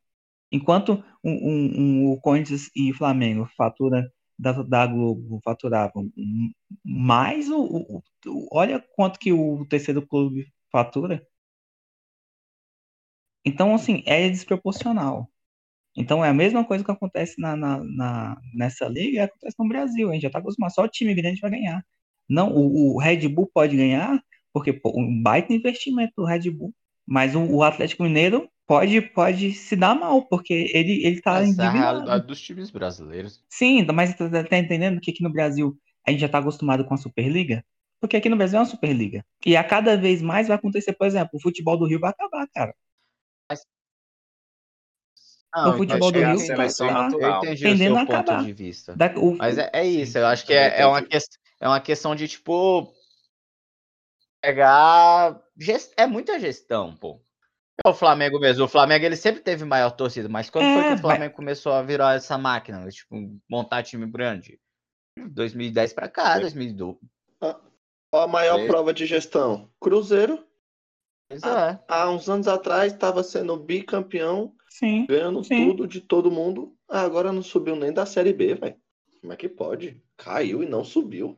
Enquanto 0.53 1.03
um, 1.25 1.33
um- 1.33 1.81
um- 1.81 2.13
o 2.13 2.21
Corinthians 2.21 2.71
e 2.77 2.93
Flamengo 2.93 3.49
fatura 3.57 4.09
da, 4.39 4.53
da 4.63 4.87
Globo 4.87 5.41
faturavam 5.45 6.11
mais 6.85 7.51
o, 7.51 7.61
o- 7.63 8.03
o- 8.27 8.49
olha 8.53 8.81
quanto 8.95 9.19
que 9.19 9.33
o 9.33 9.67
terceiro 9.67 10.07
clube 10.07 10.53
fatura. 10.71 11.27
Então, 13.45 13.75
assim, 13.75 14.03
é 14.07 14.29
desproporcional. 14.29 15.31
Então, 15.97 16.25
é 16.25 16.31
a 16.31 16.35
mesma 16.35 16.65
coisa 16.65 16.85
que 16.85 16.91
acontece 16.93 17.41
na, 17.41 17.57
na- 17.57 17.85
na- 17.85 18.39
nessa 18.55 18.89
liga, 18.89 19.25
acontece 19.25 19.57
no 19.59 19.69
Brasil. 19.69 20.11
A 20.11 20.15
gente 20.15 20.23
já 20.23 20.31
tá 20.31 20.39
acostumado, 20.41 20.73
só 20.75 20.85
o 20.85 20.89
time 20.89 21.15
grande 21.15 21.41
vai 21.41 21.51
ganhar. 21.53 21.85
Não, 22.29 22.53
o, 22.55 22.97
o 22.97 22.99
Red 23.01 23.29
Bull 23.29 23.51
pode 23.55 23.77
ganhar, 23.77 24.23
porque 24.53 24.73
pô, 24.73 24.93
um 24.99 25.23
baita 25.23 25.53
investimento 25.55 26.13
do 26.17 26.25
Red 26.27 26.51
Bull. 26.51 26.75
Mas 27.07 27.35
o, 27.37 27.41
o 27.45 27.63
Atlético 27.65 28.05
Mineiro 28.05 28.49
pode, 28.67 29.01
pode 29.01 29.53
se 29.53 29.77
dar 29.77 29.95
mal, 29.95 30.27
porque 30.27 30.71
ele, 30.75 31.05
ele 31.05 31.21
tá 31.21 31.41
Essa 31.41 31.41
é 31.41 31.45
a 31.45 31.49
endividado. 31.49 31.79
realidade 31.79 32.27
dos 32.27 32.41
times 32.41 32.71
brasileiros. 32.71 33.45
Sim, 33.49 33.87
mas 33.95 34.15
tá, 34.17 34.29
tá- 34.29 34.45
tá 34.45 34.59
entendendo 34.59 35.01
que 35.01 35.11
aqui 35.11 35.23
no 35.23 35.33
Brasil 35.33 35.79
a 36.07 36.11
gente 36.11 36.21
já 36.21 36.29
tá 36.29 36.39
acostumado 36.39 36.85
com 36.85 36.95
a 36.95 36.99
Superliga? 36.99 37.65
Porque 38.01 38.17
aqui 38.17 38.29
no 38.29 38.37
Brasil 38.37 38.59
é 38.59 38.61
uma 38.61 38.69
Superliga. 38.69 39.25
E 39.45 39.57
a 39.57 39.65
cada 39.65 39.97
vez 39.97 40.21
mais 40.21 40.49
vai 40.49 40.57
acontecer, 40.57 40.93
por 40.93 41.07
exemplo, 41.07 41.31
o 41.35 41.41
futebol 41.41 41.79
do 41.79 41.87
Rio 41.87 42.01
vai 42.01 42.11
acabar, 42.11 42.47
cara. 42.55 42.75
Não, 45.55 45.73
o 45.73 45.77
futebol 45.79 46.13
do 46.13 46.19
Rio 46.19 46.47
tá, 46.49 46.69
tá 46.69 47.41
tendendo 47.41 47.97
a 47.97 48.03
acabar. 48.03 48.45
De 48.45 48.53
vista. 48.53 48.95
Da, 48.95 49.07
o, 49.17 49.37
Mas 49.37 49.57
é, 49.57 49.71
é, 49.73 49.87
isso, 49.87 50.19
eu 50.19 50.27
acho 50.27 50.45
que 50.45 50.53
é, 50.53 50.83
é, 50.83 50.87
uma 50.87 51.03
que, 51.03 51.17
é 51.61 51.67
uma 51.67 51.81
questão 51.81 52.15
de, 52.15 52.29
tipo, 52.29 52.93
pegar... 54.43 55.41
É 55.97 56.07
muita 56.07 56.39
gestão, 56.39 56.95
pô. 56.95 57.19
É 57.85 57.89
o 57.89 57.95
Flamengo 57.95 58.39
mesmo. 58.39 58.65
O 58.65 58.69
Flamengo 58.69 59.05
ele 59.05 59.17
sempre 59.17 59.43
teve 59.43 59.65
maior 59.65 59.91
torcida, 59.91 60.29
mas 60.29 60.49
quando 60.49 60.65
é, 60.65 60.75
foi 60.75 60.89
que 60.89 60.95
o 60.95 61.03
Flamengo 61.03 61.25
mas... 61.27 61.37
começou 61.37 61.73
a 61.73 61.83
virar 61.83 62.17
essa 62.17 62.39
máquina, 62.39 62.89
tipo, 62.89 63.17
montar 63.49 63.83
time 63.83 64.07
grande? 64.07 64.59
2010 65.17 65.93
para 65.93 66.09
cá, 66.09 66.39
2012. 66.39 66.99
A, 67.41 67.59
a 68.13 68.27
maior 68.27 68.67
prova 68.67 68.93
de 68.93 69.07
gestão, 69.07 69.71
Cruzeiro. 69.81 70.45
Há, 71.43 71.81
há, 71.89 72.11
uns 72.11 72.29
anos 72.29 72.47
atrás 72.47 72.93
estava 72.93 73.23
sendo 73.23 73.57
bicampeão, 73.57 74.55
sim, 74.69 75.07
ganhando 75.07 75.43
sim. 75.43 75.67
tudo 75.67 75.87
de 75.87 76.01
todo 76.01 76.31
mundo. 76.31 76.77
Agora 76.89 77.33
não 77.33 77.43
subiu 77.43 77.75
nem 77.75 77.93
da 77.93 78.07
Série 78.07 78.33
B, 78.33 78.55
velho. 78.55 78.77
Como 79.21 79.33
é 79.33 79.37
que 79.37 79.49
pode? 79.49 80.01
Caiu 80.17 80.63
e 80.63 80.69
não 80.69 80.85
subiu. 80.85 81.37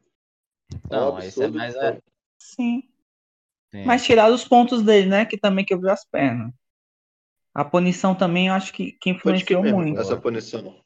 Não, 0.91 1.19
é, 1.19 1.29
é 1.29 1.49
mais. 1.49 1.75
É... 1.77 1.99
Sim. 2.39 2.83
Sim. 3.71 3.85
Mas 3.85 4.05
tirar 4.05 4.31
os 4.31 4.45
pontos 4.45 4.83
dele, 4.83 5.09
né? 5.09 5.25
Que 5.25 5.37
também 5.37 5.65
quebrou 5.65 5.93
as 5.93 6.05
pernas. 6.05 6.53
A 7.55 7.65
punição 7.65 8.15
também 8.15 8.49
eu 8.49 8.55
acho 8.55 8.73
que, 8.73 8.93
que 8.93 9.11
influenciou 9.11 9.63
que 9.63 9.73
muito. 9.73 10.01
Essa 10.01 10.17
punição. 10.17 10.77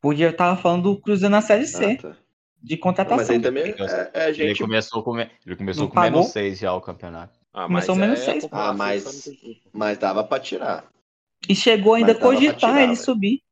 Podia 0.00 0.30
estar 0.30 0.56
falando 0.56 0.94
do 0.94 1.00
Cruzeiro 1.00 1.30
na 1.30 1.42
Série 1.42 1.66
C. 1.66 1.98
Ah, 1.98 2.02
tá. 2.02 2.16
De 2.62 2.76
contratação. 2.76 3.18
Mas 3.18 3.30
aí 3.30 3.40
também 3.40 3.74
é, 3.76 4.10
é 4.12 4.32
gente... 4.32 4.46
Ele 4.46 4.58
começou 4.58 5.02
com, 5.02 5.18
ele 5.18 5.56
começou 5.56 5.88
com 5.88 6.00
menos 6.00 6.26
6 6.28 6.58
já 6.58 6.74
o 6.74 6.80
campeonato. 6.80 7.38
Ah, 7.52 7.64
começou 7.66 7.96
menos 7.96 8.20
6. 8.20 8.44
É, 8.44 8.48
ah, 8.52 8.72
mas, 8.72 9.28
mas 9.72 9.98
dava 9.98 10.22
pra 10.22 10.38
tirar. 10.38 10.84
E 11.48 11.54
chegou 11.54 11.94
ainda 11.94 12.12
a 12.12 12.18
cogitar 12.18 12.56
tirar, 12.56 12.82
ele 12.82 12.92
véio. 12.92 12.96
subir. 12.96 13.42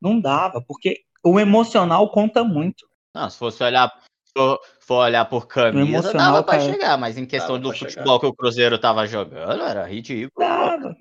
Não 0.00 0.18
dava, 0.18 0.62
porque 0.62 1.02
o 1.22 1.38
emocional 1.38 2.10
conta 2.10 2.42
muito. 2.42 2.88
Não, 3.14 3.28
se 3.28 3.36
fosse 3.36 3.62
olhar, 3.62 3.92
for, 4.32 4.58
for 4.80 5.04
olhar 5.04 5.24
por 5.24 5.46
camisa, 5.46 6.12
dava 6.12 6.42
pra 6.42 6.58
cara... 6.58 6.72
chegar, 6.72 6.98
mas 6.98 7.18
em 7.18 7.26
questão 7.26 7.60
dava 7.60 7.60
do 7.60 7.72
futebol 7.72 8.04
chegar. 8.04 8.20
que 8.20 8.26
o 8.26 8.34
Cruzeiro 8.34 8.78
tava 8.78 9.06
jogando, 9.06 9.62
era 9.62 9.86
ridículo. 9.86 10.30
Dava. 10.38 10.96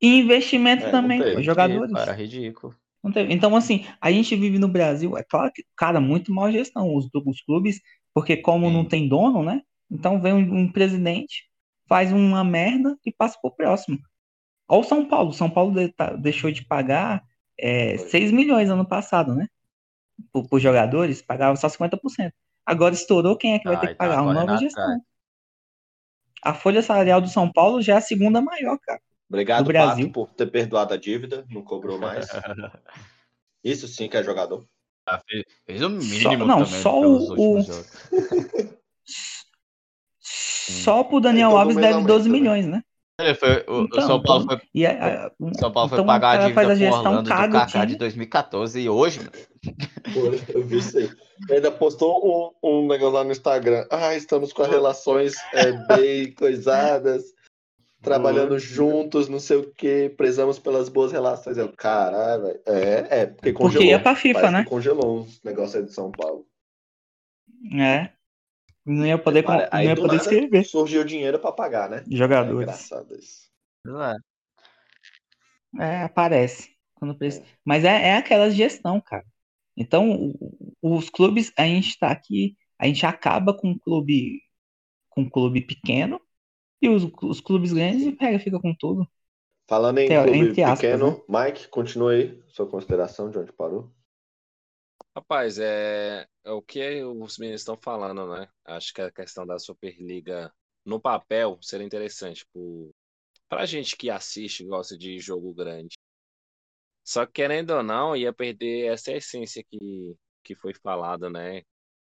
E 0.00 0.18
investimento 0.18 0.86
é, 0.86 0.90
também, 0.90 1.20
os 1.36 1.44
jogadores. 1.44 1.94
Era 1.94 2.12
ridículo. 2.12 2.74
Então, 3.28 3.54
assim, 3.54 3.86
a 4.00 4.10
gente 4.10 4.34
vive 4.34 4.58
no 4.58 4.68
Brasil, 4.68 5.16
é 5.16 5.22
claro 5.22 5.52
que, 5.52 5.62
cara, 5.76 6.00
muito 6.00 6.32
mal 6.32 6.50
gestão, 6.50 6.94
os, 6.94 7.06
os 7.12 7.42
clubes, 7.42 7.80
porque 8.14 8.36
como 8.36 8.68
Sim. 8.68 8.72
não 8.72 8.84
tem 8.84 9.08
dono, 9.08 9.42
né? 9.42 9.60
Então 9.90 10.20
vem 10.20 10.32
um, 10.32 10.60
um, 10.60 10.72
presidente, 10.72 11.44
faz 11.86 12.12
uma 12.12 12.42
merda 12.42 12.96
e 13.04 13.12
passa 13.12 13.38
pro 13.40 13.54
próximo. 13.54 13.98
Olha 14.66 14.80
o 14.80 14.84
São 14.84 15.06
Paulo. 15.06 15.32
São 15.32 15.50
Paulo 15.50 15.74
de, 15.74 15.92
tá, 15.92 16.14
deixou 16.14 16.50
de 16.50 16.64
pagar 16.64 17.22
é, 17.58 17.98
6 17.98 18.32
milhões 18.32 18.70
ano 18.70 18.86
passado, 18.86 19.34
né? 19.34 19.46
Por, 20.32 20.48
por 20.48 20.60
jogadores, 20.60 21.22
pagava 21.22 21.56
só 21.56 21.68
50%. 21.68 22.32
Agora 22.66 22.94
estourou, 22.94 23.36
quem 23.36 23.54
é 23.54 23.58
que 23.58 23.68
vai 23.68 23.78
ter 23.78 23.88
que 23.88 23.94
pagar? 23.94 24.16
Tá 24.16 24.22
uma 24.22 24.34
nova 24.34 24.56
gestão. 24.56 25.00
A 26.42 26.54
folha 26.54 26.82
salarial 26.82 27.20
do 27.20 27.28
São 27.28 27.50
Paulo 27.50 27.80
já 27.80 27.94
é 27.94 27.96
a 27.96 28.02
segunda 28.02 28.40
maior, 28.40 28.78
cara. 28.78 29.00
Obrigado, 29.28 29.66
Brasil. 29.66 30.06
Pato, 30.06 30.12
por 30.12 30.30
ter 30.34 30.46
perdoado 30.46 30.94
a 30.94 30.96
dívida, 30.96 31.44
não 31.50 31.62
cobrou 31.62 31.98
mais. 31.98 32.26
Isso 33.64 33.88
sim 33.88 34.08
que 34.08 34.16
é 34.16 34.22
jogador. 34.22 34.64
Ah, 35.06 35.20
fez, 35.28 35.82
o 35.82 35.90
mínimo 35.90 36.38
só, 36.38 36.46
não, 36.46 36.64
só 36.64 37.00
o, 37.00 37.58
o... 37.58 37.62
só 40.20 41.04
pro 41.04 41.20
Daniel 41.20 41.50
é, 41.50 41.54
Alves 41.54 41.76
deve 41.76 42.04
12 42.04 42.28
né? 42.28 42.32
milhões, 42.32 42.66
né? 42.66 42.82
É, 43.20 43.34
foi, 43.34 43.64
o, 43.68 43.82
então, 43.82 44.06
São 44.06 44.22
Paulo 44.22 44.44
então, 44.44 44.58
foi, 44.58 44.68
e 44.74 44.86
a, 44.86 45.26
a, 45.26 45.30
São 45.58 45.70
Paulo 45.70 45.86
então, 45.86 45.98
foi 45.98 46.04
pagar 46.04 46.40
a 46.40 46.48
dívida 46.48 46.72
a 46.72 46.74
gestão 46.74 46.98
Orlando 46.98 47.22
do 47.22 47.28
Kaká 47.28 47.84
de 47.84 47.96
2014 47.96 48.80
e 48.80 48.88
hoje, 48.88 49.20
Eu 50.48 50.62
vi 50.62 50.78
isso 50.78 50.98
aí. 50.98 51.10
Ainda 51.50 51.70
postou 51.70 52.54
um, 52.62 52.68
um 52.68 52.86
negócio 52.86 53.14
lá 53.14 53.24
no 53.24 53.32
Instagram. 53.32 53.86
Ah, 53.90 54.14
estamos 54.14 54.52
com 54.52 54.62
as 54.62 54.68
relações 54.68 55.34
é, 55.52 55.72
bem 55.96 56.32
coisadas 56.32 57.34
trabalhando 58.04 58.58
juntos, 58.58 59.28
não 59.28 59.40
sei 59.40 59.56
o 59.56 59.72
que, 59.72 60.10
prezamos 60.10 60.58
pelas 60.58 60.88
boas 60.88 61.10
relações. 61.10 61.56
Eu, 61.56 61.72
caralho, 61.72 62.42
velho. 62.42 62.60
É, 62.66 63.20
é, 63.22 63.26
porque 63.26 63.52
congelou. 63.52 63.72
Porque 63.72 63.90
ia 63.90 64.00
pra 64.00 64.14
FIFA, 64.14 64.50
né? 64.50 64.64
Congelou 64.64 65.20
os 65.22 65.42
negócios 65.42 65.74
aí 65.74 65.82
de 65.82 65.92
São 65.92 66.12
Paulo. 66.12 66.46
É. 67.80 68.10
Não 68.84 69.06
ia 69.06 69.16
poder, 69.16 69.42
não 69.42 69.82
ia 69.82 69.96
poder 69.96 70.16
escrever. 70.16 70.64
Surgiu 70.64 71.02
dinheiro 71.02 71.38
pra 71.38 71.50
pagar, 71.50 71.88
né? 71.88 72.04
Jogadores. 72.06 72.58
É 72.58 72.62
engraçado 72.62 73.16
isso. 73.16 73.50
É. 75.78 75.82
é, 75.82 76.02
aparece. 76.02 76.70
Quando 76.94 77.16
precisa. 77.16 77.42
Mas 77.64 77.84
é, 77.84 78.08
é 78.08 78.16
aquela 78.16 78.50
gestão, 78.50 79.00
cara. 79.00 79.24
Então, 79.76 80.32
os 80.80 81.10
clubes, 81.10 81.52
a 81.58 81.64
gente 81.64 81.98
tá 81.98 82.10
aqui, 82.10 82.56
a 82.78 82.86
gente 82.86 83.04
acaba 83.04 83.56
com 83.56 83.70
um 83.70 83.78
clube 83.78 84.40
com 85.10 85.22
um 85.22 85.30
clube 85.30 85.60
pequeno 85.60 86.20
e 86.82 86.88
os, 86.88 87.04
os 87.22 87.40
clubes 87.40 87.72
grandes 87.72 88.14
pega, 88.16 88.38
fica 88.38 88.60
com 88.60 88.74
tudo. 88.74 89.08
Falando 89.68 89.98
em 89.98 90.08
clube 90.08 90.54
pequeno, 90.54 91.10
né? 91.10 91.22
Mike, 91.28 91.68
continue 91.68 92.14
aí 92.14 92.44
sua 92.48 92.68
consideração 92.68 93.30
de 93.30 93.38
onde 93.38 93.52
parou. 93.52 93.90
Rapaz, 95.16 95.58
é, 95.58 96.26
é 96.44 96.50
o 96.50 96.60
que 96.60 97.02
os 97.04 97.38
meninos 97.38 97.60
estão 97.60 97.76
falando, 97.76 98.28
né? 98.28 98.48
Acho 98.64 98.92
que 98.92 99.00
a 99.00 99.10
questão 99.10 99.46
da 99.46 99.58
Superliga 99.58 100.52
no 100.84 101.00
papel 101.00 101.56
seria 101.62 101.86
interessante 101.86 102.44
para 103.48 103.62
a 103.62 103.66
gente 103.66 103.96
que 103.96 104.10
assiste, 104.10 104.64
gosta 104.64 104.98
de 104.98 105.18
jogo 105.20 105.54
grande. 105.54 105.96
Só 107.04 107.26
que 107.26 107.32
querendo 107.32 107.70
ou 107.72 107.82
não, 107.82 108.16
ia 108.16 108.32
perder 108.32 108.86
essa 108.92 109.12
essência 109.12 109.62
que, 109.64 110.16
que 110.42 110.54
foi 110.54 110.74
falada, 110.74 111.30
né? 111.30 111.62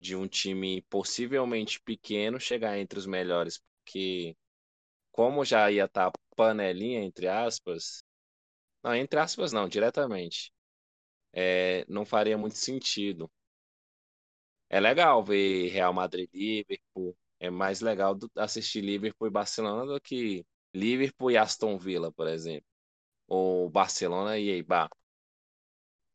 De 0.01 0.16
um 0.16 0.28
time 0.28 0.82
possivelmente 0.91 1.80
pequeno 1.82 2.41
chegar 2.41 2.78
entre 2.78 2.99
os 2.99 3.07
melhores, 3.07 3.61
porque 3.84 4.37
como 5.12 5.45
já 5.45 5.70
ia 5.70 5.87
estar 5.87 6.11
tá 6.12 6.20
panelinha, 6.37 7.03
entre 7.03 7.28
aspas, 7.28 8.05
não, 8.82 8.95
entre 8.95 9.18
aspas 9.20 9.53
não, 9.53 9.68
diretamente, 9.68 10.53
é, 11.32 11.84
não 11.89 12.05
faria 12.07 12.39
muito 12.39 12.57
sentido. 12.59 13.30
É 14.68 14.80
legal 14.80 15.22
ver 15.24 15.68
Real 15.70 15.93
Madrid 15.93 16.28
Liverpool, 16.32 17.16
é 17.41 17.51
mais 17.51 17.80
legal 17.80 18.16
assistir 18.37 18.80
Liverpool 18.80 19.28
e 19.28 19.30
Barcelona 19.30 19.87
do 19.87 20.01
que 20.01 20.45
Liverpool 20.74 21.30
e 21.30 21.37
Aston 21.37 21.78
Villa, 21.78 22.12
por 22.12 22.26
exemplo, 22.28 22.66
ou 23.27 23.68
Barcelona 23.68 24.39
e 24.39 24.49
Eibar. 24.49 24.89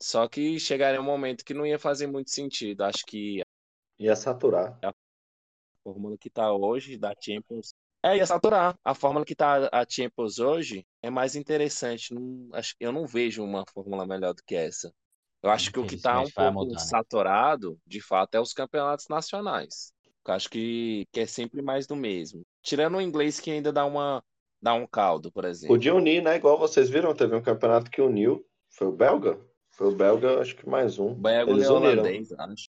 Só 0.01 0.27
que 0.27 0.59
chegaria 0.59 0.99
um 0.99 1.05
momento 1.05 1.45
que 1.45 1.53
não 1.53 1.65
ia 1.65 1.77
fazer 1.77 2.07
muito 2.07 2.31
sentido. 2.31 2.83
Acho 2.83 3.05
que 3.05 3.41
ia 3.99 4.15
saturar. 4.15 4.79
A 4.83 4.93
fórmula 5.83 6.17
que 6.17 6.27
está 6.27 6.51
hoje 6.51 6.97
da 6.97 7.13
Champions 7.19 7.73
é, 8.03 8.17
ia 8.17 8.25
saturar. 8.25 8.75
A 8.83 8.95
fórmula 8.95 9.23
que 9.23 9.35
tá 9.35 9.69
a 9.71 9.85
Champions 9.87 10.39
hoje 10.39 10.85
é 11.03 11.09
mais 11.09 11.35
interessante. 11.35 12.13
Não, 12.13 12.49
acho, 12.53 12.75
eu 12.79 12.91
não 12.91 13.05
vejo 13.05 13.43
uma 13.43 13.63
fórmula 13.71 14.05
melhor 14.07 14.33
do 14.33 14.41
que 14.43 14.55
essa. 14.55 14.91
Eu 15.43 15.49
acho 15.49 15.71
que 15.71 15.79
o 15.79 15.85
que 15.85 15.95
está 15.95 16.19
um 16.19 16.29
pouco 16.29 16.51
mudar, 16.51 16.73
né? 16.73 16.79
saturado, 16.79 17.79
de 17.85 18.01
fato, 18.01 18.35
é 18.35 18.39
os 18.39 18.53
campeonatos 18.53 19.07
nacionais. 19.07 19.93
Eu 20.25 20.33
acho 20.33 20.49
que, 20.49 21.07
que 21.11 21.19
é 21.19 21.25
sempre 21.25 21.61
mais 21.61 21.87
do 21.87 21.95
mesmo. 21.95 22.43
Tirando 22.61 22.97
o 22.97 23.01
inglês 23.01 23.39
que 23.39 23.51
ainda 23.51 23.71
dá 23.71 23.85
uma 23.85 24.23
dá 24.61 24.73
um 24.73 24.85
caldo, 24.85 25.31
por 25.31 25.45
exemplo. 25.45 25.75
Podia 25.75 25.95
unir, 25.95 26.21
né? 26.21 26.35
Igual 26.35 26.57
vocês 26.57 26.89
viram, 26.89 27.15
teve 27.15 27.35
um 27.35 27.41
campeonato 27.41 27.89
que 27.89 28.01
uniu. 28.01 28.45
Foi 28.69 28.87
o 28.87 28.91
belga? 28.91 29.39
Foi 29.71 29.87
o 29.87 29.95
belga, 29.95 30.39
acho 30.39 30.55
que 30.55 30.67
mais 30.69 30.99
um. 30.99 31.15
Belga 31.15 31.51
Eles 31.51 31.69
uniram. 31.69 32.03
Holandês, 32.03 32.31
acho. 32.33 32.69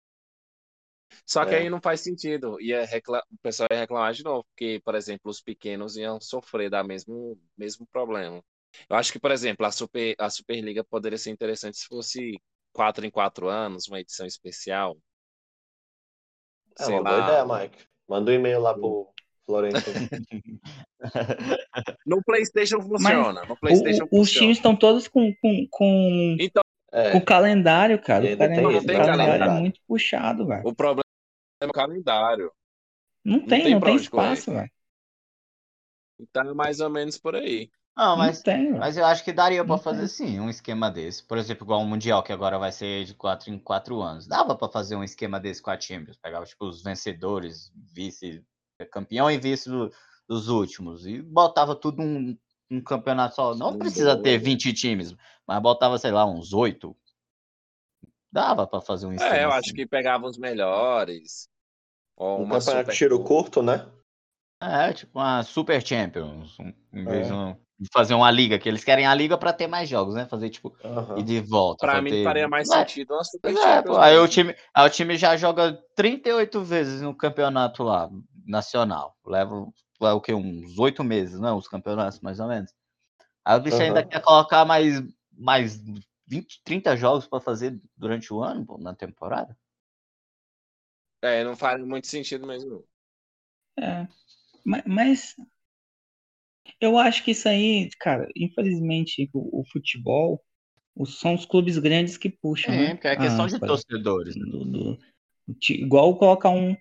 Só 1.24 1.44
que 1.44 1.54
é. 1.54 1.58
aí 1.58 1.70
não 1.70 1.80
faz 1.80 2.00
sentido. 2.00 2.60
Ia 2.60 2.84
recla... 2.84 3.22
O 3.32 3.38
pessoal 3.42 3.68
ia 3.72 3.78
reclamar 3.78 4.12
de 4.12 4.22
novo, 4.22 4.44
porque, 4.44 4.80
por 4.84 4.94
exemplo, 4.94 5.30
os 5.30 5.40
pequenos 5.40 5.96
iam 5.96 6.20
sofrer 6.20 6.68
da 6.68 6.84
mesmo, 6.84 7.40
mesmo 7.56 7.86
problema. 7.90 8.42
Eu 8.88 8.96
acho 8.96 9.10
que, 9.12 9.18
por 9.18 9.30
exemplo, 9.30 9.64
a, 9.64 9.70
Super... 9.70 10.14
a 10.18 10.28
Superliga 10.28 10.84
poderia 10.84 11.16
ser 11.16 11.30
interessante 11.30 11.78
se 11.78 11.86
fosse 11.86 12.40
quatro 12.72 13.06
em 13.06 13.10
quatro 13.10 13.48
anos, 13.48 13.88
uma 13.88 14.00
edição 14.00 14.26
especial. 14.26 14.98
É 16.78 16.84
Sei 16.84 16.94
uma 16.94 17.02
lá... 17.02 17.10
boa 17.10 17.24
ideia, 17.24 17.46
Mike. 17.46 17.86
Manda 18.06 18.30
um 18.30 18.34
e-mail 18.34 18.60
lá 18.60 18.74
pro 18.74 19.12
No 22.06 22.22
PlayStation 22.22 22.80
funciona. 22.80 23.44
no 23.44 23.56
PlayStation 23.56 24.06
o, 24.10 24.20
os 24.20 24.30
times 24.30 24.56
estão 24.56 24.74
todos 24.74 25.08
com, 25.08 25.32
com, 25.40 25.66
com... 25.70 26.36
Então, 26.40 26.62
é. 26.92 27.16
O 27.16 27.24
calendário, 27.24 28.00
cara. 28.00 28.24
O 28.24 28.38
calendário, 28.38 28.86
tem, 28.86 28.96
calendário, 28.96 29.44
é 29.44 29.60
muito 29.60 29.80
puxado, 29.86 30.46
velho. 30.46 30.66
O 30.66 30.74
problema 30.74 31.02
é 31.60 31.66
o 31.66 31.72
calendário. 31.72 32.50
Não 33.24 33.40
tem, 33.40 33.58
não 33.58 33.64
tem, 33.64 33.74
não 33.74 33.80
tem 33.80 33.96
espaço, 33.96 34.52
velho. 34.52 34.70
Então 36.18 36.50
é 36.50 36.54
mais 36.54 36.80
ou 36.80 36.90
menos 36.90 37.18
por 37.18 37.36
aí. 37.36 37.70
Não, 37.96 38.16
mas, 38.16 38.42
não 38.44 38.78
mas 38.78 38.96
eu 38.96 39.04
acho 39.04 39.24
que 39.24 39.32
daria 39.32 39.64
para 39.64 39.76
fazer 39.76 40.06
sim 40.06 40.38
um 40.38 40.48
esquema 40.48 40.88
desse. 40.88 41.26
Por 41.26 41.36
exemplo, 41.36 41.64
igual 41.64 41.80
o 41.80 41.84
Mundial, 41.84 42.22
que 42.22 42.32
agora 42.32 42.56
vai 42.56 42.70
ser 42.70 43.04
de 43.04 43.12
4 43.12 43.50
em 43.50 43.58
4 43.58 44.00
anos. 44.00 44.26
Dava 44.26 44.56
para 44.56 44.70
fazer 44.70 44.94
um 44.94 45.02
esquema 45.02 45.40
desse 45.40 45.60
com 45.60 45.70
a 45.70 45.78
Champions. 45.78 46.16
Pegava 46.16 46.44
tipo, 46.44 46.64
os 46.64 46.82
vencedores, 46.82 47.72
vice-campeão 48.78 49.30
e 49.30 49.38
vice 49.38 49.68
do, 49.68 49.92
dos 50.26 50.48
últimos. 50.48 51.06
E 51.06 51.20
botava 51.20 51.74
tudo 51.74 52.02
num, 52.02 52.36
num 52.70 52.80
campeonato 52.82 53.34
só. 53.34 53.54
Não 53.54 53.78
precisa 53.78 54.16
ter 54.16 54.38
20 54.38 54.72
times, 54.72 55.14
mas 55.46 55.62
botava, 55.62 55.98
sei 55.98 56.10
lá, 56.10 56.24
uns 56.24 56.52
8. 56.52 56.96
Dava 58.30 58.66
para 58.66 58.80
fazer 58.80 59.06
um. 59.06 59.12
É, 59.12 59.44
eu 59.44 59.48
assim. 59.48 59.58
acho 59.58 59.74
que 59.74 59.86
pegava 59.86 60.26
os 60.26 60.38
melhores. 60.38 61.48
Ou 62.16 62.42
um 62.42 62.48
campeonato 62.48 62.90
tiro 62.90 63.22
curto, 63.22 63.62
né? 63.62 63.86
É, 64.60 64.92
tipo 64.92 65.18
uma 65.18 65.42
Super 65.42 65.84
Champions. 65.84 66.58
Em 66.92 67.04
vez 67.04 67.30
é. 67.30 67.56
de 67.78 67.88
fazer 67.92 68.14
uma 68.14 68.30
liga, 68.30 68.58
que 68.58 68.68
eles 68.68 68.82
querem 68.82 69.06
a 69.06 69.14
liga 69.14 69.38
para 69.38 69.52
ter 69.52 69.68
mais 69.68 69.88
jogos, 69.88 70.14
né? 70.14 70.26
Fazer 70.26 70.50
tipo 70.50 70.76
uhum. 70.84 71.18
e 71.18 71.22
de 71.22 71.40
volta. 71.40 71.86
Para 71.86 72.02
mim 72.02 72.10
ter... 72.10 72.24
faria 72.24 72.48
mais 72.48 72.68
é. 72.70 72.78
sentido 72.78 73.14
uma 73.14 73.24
Super 73.24 73.52
é, 73.52 73.54
Champions. 73.54 73.96
Pô, 73.96 74.02
aí, 74.02 74.18
o 74.18 74.28
time, 74.28 74.54
aí 74.74 74.86
o 74.86 74.90
time 74.90 75.16
já 75.16 75.36
joga 75.36 75.80
38 75.94 76.60
vezes 76.62 77.00
no 77.00 77.14
campeonato 77.14 77.84
lá, 77.84 78.10
nacional. 78.48 79.16
Leva, 79.24 79.70
leva 80.00 80.14
o 80.14 80.20
que? 80.20 80.32
Uns 80.32 80.78
oito 80.78 81.04
meses, 81.04 81.38
não? 81.38 81.58
Os 81.58 81.68
campeonatos, 81.68 82.20
mais 82.20 82.40
ou 82.40 82.48
menos. 82.48 82.74
Aí 83.44 83.56
o 83.56 83.60
bicho 83.60 83.76
uhum. 83.76 83.82
ainda 83.82 84.04
quer 84.04 84.20
colocar 84.20 84.64
mais, 84.64 85.02
mais 85.32 85.80
20, 86.26 86.62
30 86.64 86.96
jogos 86.96 87.26
para 87.26 87.40
fazer 87.40 87.80
durante 87.96 88.32
o 88.32 88.42
ano, 88.42 88.66
pô, 88.66 88.78
na 88.78 88.94
temporada. 88.94 89.56
É, 91.22 91.44
não 91.44 91.56
faz 91.56 91.80
muito 91.84 92.06
sentido 92.06 92.46
mesmo. 92.46 92.84
É. 93.78 94.06
Mas 94.64 95.34
eu 96.80 96.98
acho 96.98 97.24
que 97.24 97.30
isso 97.30 97.48
aí, 97.48 97.88
cara, 97.98 98.28
infelizmente, 98.36 99.28
o, 99.32 99.60
o 99.60 99.64
futebol 99.70 100.44
são 101.06 101.34
os 101.34 101.46
clubes 101.46 101.78
grandes 101.78 102.16
que 102.16 102.28
puxam. 102.28 102.74
É, 102.74 102.78
né? 102.78 102.94
porque 102.94 103.08
é 103.08 103.16
questão 103.16 103.44
ah, 103.44 103.48
de 103.48 103.58
torcedores. 103.58 104.36
Né? 104.36 104.44
Do, 104.44 104.64
do, 104.64 104.98
igual 105.70 106.16
colocar 106.18 106.50
um. 106.50 106.76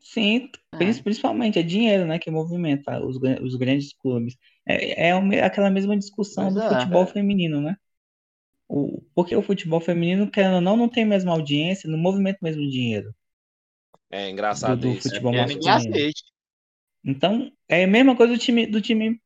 Sim, 0.00 0.50
é. 0.72 0.78
principalmente, 1.02 1.58
é 1.58 1.62
dinheiro, 1.62 2.06
né, 2.06 2.18
que 2.18 2.30
movimenta 2.30 3.04
os, 3.04 3.16
os 3.42 3.54
grandes 3.54 3.92
clubes. 3.92 4.36
É, 4.66 5.08
é 5.08 5.44
aquela 5.44 5.70
mesma 5.70 5.96
discussão 5.96 6.44
Mas 6.44 6.54
do 6.54 6.62
é, 6.62 6.68
futebol 6.68 7.04
é. 7.04 7.06
feminino, 7.06 7.60
né? 7.60 7.76
O, 8.68 9.00
porque 9.14 9.36
o 9.36 9.42
futebol 9.42 9.80
feminino, 9.80 10.28
querendo 10.28 10.56
ou 10.56 10.60
não, 10.60 10.76
não 10.76 10.88
tem 10.88 11.04
a 11.04 11.06
mesma 11.06 11.32
audiência, 11.32 11.88
não 11.88 11.98
movimenta 11.98 12.38
o 12.42 12.44
mesmo 12.44 12.68
dinheiro. 12.68 13.14
É 14.10 14.28
engraçado 14.28 14.80
do, 14.80 14.88
do 14.88 14.94
isso. 14.94 15.08
Futebol 15.08 15.34
é, 15.34 15.42
masculino. 15.42 16.12
Então, 17.04 17.52
é 17.68 17.84
a 17.84 17.86
mesma 17.86 18.16
coisa 18.16 18.32
do 18.32 18.38
time 18.38 18.66
do 18.66 18.80
time. 18.80 19.20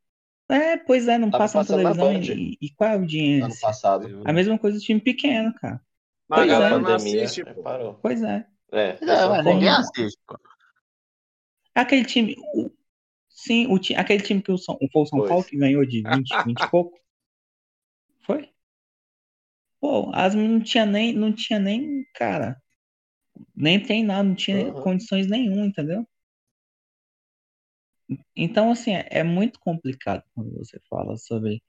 É, 0.50 0.76
pois 0.76 1.08
é, 1.08 1.16
não 1.16 1.30
passa 1.30 1.58
na 1.58 1.64
televisão. 1.64 2.12
E, 2.12 2.58
e, 2.60 2.70
qual 2.70 2.90
é 2.90 2.96
o 2.96 3.06
dinheiro? 3.06 3.46
Ano 3.46 3.60
passado. 3.60 4.22
A 4.24 4.32
mesma 4.32 4.58
coisa 4.58 4.78
do 4.78 4.84
time 4.84 5.00
pequeno, 5.00 5.54
cara. 5.54 5.80
Mas 6.28 6.40
pois 6.40 6.52
a 6.52 6.66
é. 6.66 6.70
pandemia 6.70 7.24
assiste, 7.24 7.44
parou. 7.62 7.94
Pois 7.94 8.22
é. 8.22 8.46
É, 8.72 8.98
é 9.00 9.42
ninguém 9.42 9.68
assiste, 9.68 10.18
pô. 10.26 10.38
Aquele 11.74 12.04
time. 12.04 12.36
O, 12.54 12.70
sim, 13.28 13.66
o, 13.66 13.80
aquele 13.96 14.22
time 14.22 14.42
que 14.42 14.52
o 14.52 14.58
São, 14.58 14.78
foi 14.92 15.02
o 15.02 15.06
São 15.06 15.26
Paulo 15.26 15.44
que 15.44 15.56
ganhou 15.56 15.84
de 15.84 16.02
20, 16.02 16.44
20 16.44 16.60
e 16.62 16.70
pouco. 16.70 16.98
Foi? 18.20 18.50
Pô, 19.80 20.10
as 20.14 20.34
não 20.34 20.60
tinha 20.60 20.84
nem, 20.84 21.12
não 21.12 21.32
tinha 21.32 21.58
nem, 21.58 22.04
cara, 22.14 22.60
nem 23.56 23.82
treinado, 23.82 24.28
não 24.28 24.34
tinha 24.34 24.66
uhum. 24.66 24.82
condições 24.82 25.26
nenhuma, 25.26 25.66
entendeu? 25.66 26.06
Então, 28.36 28.70
assim, 28.70 28.92
é, 28.92 29.06
é 29.10 29.22
muito 29.22 29.58
complicado 29.60 30.22
quando 30.34 30.52
você 30.58 30.80
fala 30.88 31.16
sobre, 31.16 31.62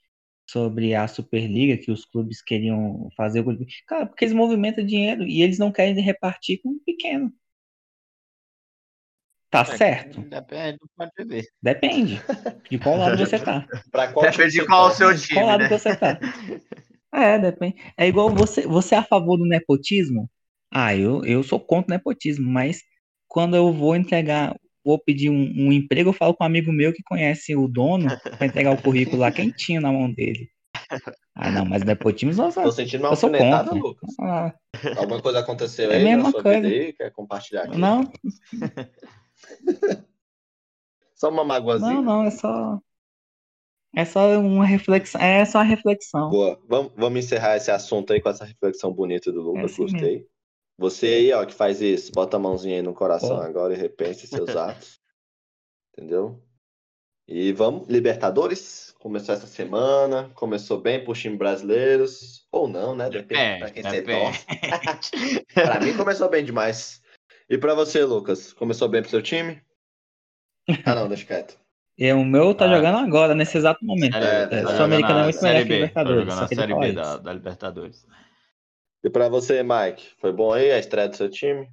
sobre 0.49 0.93
a 0.95 1.07
Superliga, 1.07 1.77
que 1.77 1.91
os 1.91 2.05
clubes 2.05 2.41
queriam 2.41 3.09
fazer. 3.15 3.43
Cara, 3.87 4.07
porque 4.07 4.25
eles 4.25 4.35
movimentam 4.35 4.85
dinheiro 4.85 5.23
e 5.23 5.41
eles 5.41 5.59
não 5.59 5.71
querem 5.71 5.99
repartir 6.01 6.61
com 6.61 6.69
o 6.71 6.79
pequeno. 6.79 7.33
Tá 9.51 9.61
é, 9.63 9.77
certo? 9.77 10.21
Depende 10.21 10.77
do 10.77 10.89
ponto 10.95 11.11
de 11.17 11.25
vista. 11.25 11.51
Depende 11.61 12.21
de 12.69 12.79
qual 12.79 12.97
lado 12.97 13.17
você 13.17 13.37
tá. 13.37 13.67
qual 14.13 14.25
depende 14.25 14.51
de 14.53 14.65
qual 14.65 14.87
é 14.87 14.91
o 14.91 14.95
seu 14.95 15.17
time. 15.17 15.39
Qual 15.39 15.45
lado 15.45 15.63
né? 15.63 15.69
você 15.69 15.95
tá. 15.95 16.17
É, 17.13 17.37
depende. 17.37 17.75
É 17.97 18.07
igual 18.07 18.29
você, 18.29 18.65
você 18.65 18.95
é 18.95 18.99
a 18.99 19.03
favor 19.03 19.35
do 19.35 19.45
nepotismo? 19.45 20.29
Ah, 20.73 20.95
eu, 20.95 21.25
eu 21.25 21.43
sou 21.43 21.59
contra 21.59 21.93
o 21.93 21.97
nepotismo, 21.97 22.49
mas 22.49 22.81
quando 23.27 23.53
eu 23.53 23.73
vou 23.73 23.97
entregar 23.97 24.55
vou 24.83 24.97
pedir 24.97 25.29
um, 25.29 25.53
um, 25.57 25.73
emprego, 25.73 26.09
eu 26.09 26.13
falo 26.13 26.33
com 26.33 26.45
um 26.45 26.47
amigo 26.47 26.71
meu 26.71 26.93
que 26.93 27.03
conhece 27.03 27.53
o 27.53 27.67
dono 27.67 28.07
para 28.37 28.47
entregar 28.47 28.71
o 28.71 28.81
currículo 28.81 29.17
lá 29.17 29.29
quentinho 29.29 29.81
na 29.81 29.91
mão 29.91 30.09
dele. 30.09 30.49
Ah, 31.35 31.51
não, 31.51 31.65
mas 31.65 31.83
nepotismo 31.83 32.33
só 32.33 32.63
Tô 32.63 32.71
sentindo 32.71 33.01
uma 33.01 33.09
alfinetada, 33.09 33.73
Lucas. 33.73 34.09
Ah. 34.17 34.53
Alguma 34.95 35.21
coisa 35.21 35.39
aconteceu 35.39 35.91
é 35.91 35.97
aí 35.97 36.03
mesma 36.05 36.23
na 36.23 36.31
sua 36.31 36.41
coisa. 36.41 36.61
vida 36.61 36.73
aí? 36.73 36.93
Quer 36.93 37.11
compartilhar 37.11 37.63
aqui? 37.63 37.77
Não. 37.77 38.09
só 41.15 41.29
uma 41.29 41.43
magoazinha? 41.43 41.93
Não, 41.93 42.01
não, 42.01 42.23
é 42.23 42.31
só... 42.31 42.79
É 43.93 44.05
só 44.05 44.39
uma 44.39 44.65
reflexão. 44.65 45.19
É 45.19 45.43
só 45.43 45.57
uma 45.57 45.65
reflexão. 45.65 46.29
Boa. 46.29 46.61
Vamos, 46.67 46.93
vamos 46.95 47.25
encerrar 47.25 47.57
esse 47.57 47.69
assunto 47.69 48.13
aí 48.13 48.21
com 48.21 48.29
essa 48.29 48.45
reflexão 48.45 48.93
bonita 48.93 49.31
do 49.31 49.41
Lucas. 49.41 49.63
É 49.63 49.65
assim 49.65 49.81
Gostei. 49.83 50.15
Mesmo. 50.15 50.31
Você 50.77 51.07
aí, 51.07 51.33
ó, 51.33 51.45
que 51.45 51.53
faz 51.53 51.81
isso, 51.81 52.11
bota 52.11 52.37
a 52.37 52.39
mãozinha 52.39 52.77
aí 52.77 52.81
no 52.81 52.93
coração 52.93 53.37
agora 53.39 53.73
e 53.73 53.77
repense 53.77 54.25
seus 54.25 54.49
atos. 54.55 54.99
Entendeu? 55.93 56.41
E 57.27 57.51
vamos, 57.53 57.87
Libertadores. 57.87 58.93
Começou 58.99 59.35
essa 59.35 59.47
semana, 59.47 60.31
começou 60.35 60.79
bem 60.79 61.03
por 61.03 61.15
times 61.15 61.37
brasileiros. 61.37 62.47
Ou 62.51 62.67
não, 62.67 62.95
né? 62.95 63.09
Depende 63.09 63.41
é, 63.41 63.57
pra 63.59 63.69
quem 63.69 63.83
você 63.83 64.01
torce. 64.01 64.45
pra 65.53 65.79
mim 65.79 65.95
começou 65.95 66.29
bem 66.29 66.43
demais. 66.43 67.00
E 67.51 67.57
pra 67.57 67.73
você, 67.73 68.05
Lucas? 68.05 68.53
Começou 68.53 68.87
bem 68.87 69.01
pro 69.01 69.11
seu 69.11 69.21
time? 69.21 69.61
Ah, 70.85 70.93
não, 70.95 71.09
deixa 71.09 71.25
quieto. 71.25 71.59
E 71.97 72.13
o 72.13 72.23
meu 72.23 72.55
tá 72.55 72.63
ah, 72.63 72.75
jogando 72.75 72.99
agora, 72.99 73.35
nesse 73.35 73.57
exato 73.57 73.83
momento. 73.83 74.15
É, 74.15 74.43
é, 74.43 74.47
tá 74.47 74.75
Sul-Americana 74.75 75.19
é 75.19 75.23
muito 75.23 75.43
melhor 75.43 75.63
que 75.63 75.73
Libertadores. 75.73 76.23
Tá 76.23 76.31
jogando 76.31 76.41
na 76.41 76.47
Série 76.47 76.79
B 76.79 76.93
da, 76.93 77.17
da 77.17 77.33
Libertadores. 77.33 78.07
E 79.03 79.09
para 79.09 79.27
você, 79.27 79.61
Mike, 79.63 80.11
foi 80.17 80.31
bom 80.31 80.53
aí 80.53 80.71
a 80.71 80.79
estreia 80.79 81.09
do 81.09 81.17
seu 81.17 81.29
time? 81.29 81.69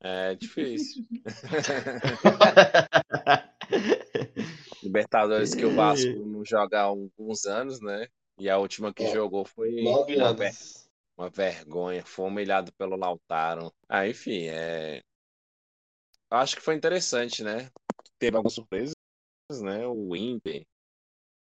É 0.00 0.34
difícil. 0.34 1.04
Libertadores 4.82 5.54
que 5.54 5.66
o 5.66 5.76
Vasco 5.76 6.18
não 6.26 6.44
joga 6.44 6.80
há 6.80 6.84
alguns 6.84 7.44
anos, 7.44 7.80
né? 7.80 8.08
E 8.40 8.50
a 8.50 8.58
última 8.58 8.92
que 8.92 9.06
jogou 9.12 9.44
foi 9.44 9.70
Nove 9.82 10.18
anos. 10.18 10.87
Uma 11.18 11.28
vergonha, 11.28 12.04
foi 12.06 12.26
humilhado 12.26 12.72
pelo 12.74 12.96
Lautaro. 12.96 13.74
Ah, 13.88 14.06
enfim, 14.06 14.46
é... 14.46 15.02
acho 16.30 16.54
que 16.54 16.62
foi 16.62 16.76
interessante, 16.76 17.42
né? 17.42 17.68
Teve 18.18 18.36
algumas 18.36 18.54
surpresas, 18.54 18.94
né? 19.60 19.84
O 19.88 20.14
Inter, 20.14 20.64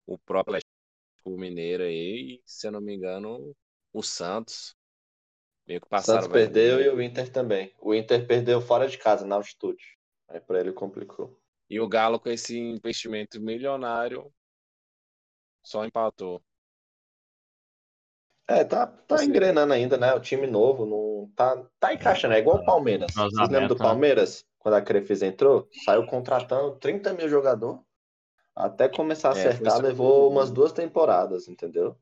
o 0.05 0.19
próprio 0.19 0.57
Atlético 0.57 1.39
Mineiro 1.39 1.83
aí, 1.83 2.41
se 2.45 2.67
eu 2.67 2.71
não 2.71 2.79
me 2.79 2.95
engano, 2.95 3.55
o 3.91 4.03
Santos. 4.03 4.75
Meio 5.67 5.81
que 5.81 5.89
passaram. 5.89 6.19
O 6.19 6.21
Santos 6.23 6.33
perdeu 6.33 6.79
e 6.79 6.89
o 6.89 7.01
Inter 7.01 7.31
também. 7.31 7.73
O 7.79 7.95
Inter 7.95 8.27
perdeu 8.27 8.61
fora 8.61 8.87
de 8.87 8.99
casa, 8.99 9.25
na 9.25 9.35
altitude. 9.35 9.97
Aí 10.27 10.39
para 10.39 10.59
ele 10.59 10.73
complicou. 10.73 11.39
E 11.67 11.79
o 11.79 11.87
Galo, 11.87 12.19
com 12.19 12.29
esse 12.29 12.55
investimento 12.55 13.41
milionário, 13.41 14.31
só 15.63 15.83
empatou. 15.83 16.39
É, 18.47 18.63
tá, 18.63 18.85
tá 18.85 19.23
engrenando 19.23 19.73
ainda, 19.73 19.97
né? 19.97 20.13
O 20.13 20.19
time 20.19 20.45
novo 20.45 20.85
não 20.85 21.31
tá, 21.35 21.63
tá 21.79 21.93
encaixando. 21.93 22.35
É 22.35 22.39
igual 22.39 22.57
o 22.57 22.65
Palmeiras. 22.65 23.11
Vocês 23.13 23.49
lembram 23.49 23.67
do 23.67 23.75
Palmeiras? 23.75 24.45
Quando 24.59 24.75
a 24.75 24.81
Crefis 24.81 25.21
entrou, 25.21 25.67
saiu 25.83 26.05
contratando 26.05 26.75
30 26.77 27.13
mil 27.13 27.29
jogadores. 27.29 27.79
Até 28.55 28.87
começar 28.87 29.33
a 29.33 29.37
é, 29.37 29.47
acertar, 29.47 29.79
é, 29.79 29.81
levou 29.81 30.29
umas 30.29 30.49
duas 30.49 30.71
temporadas, 30.71 31.47
entendeu? 31.47 31.97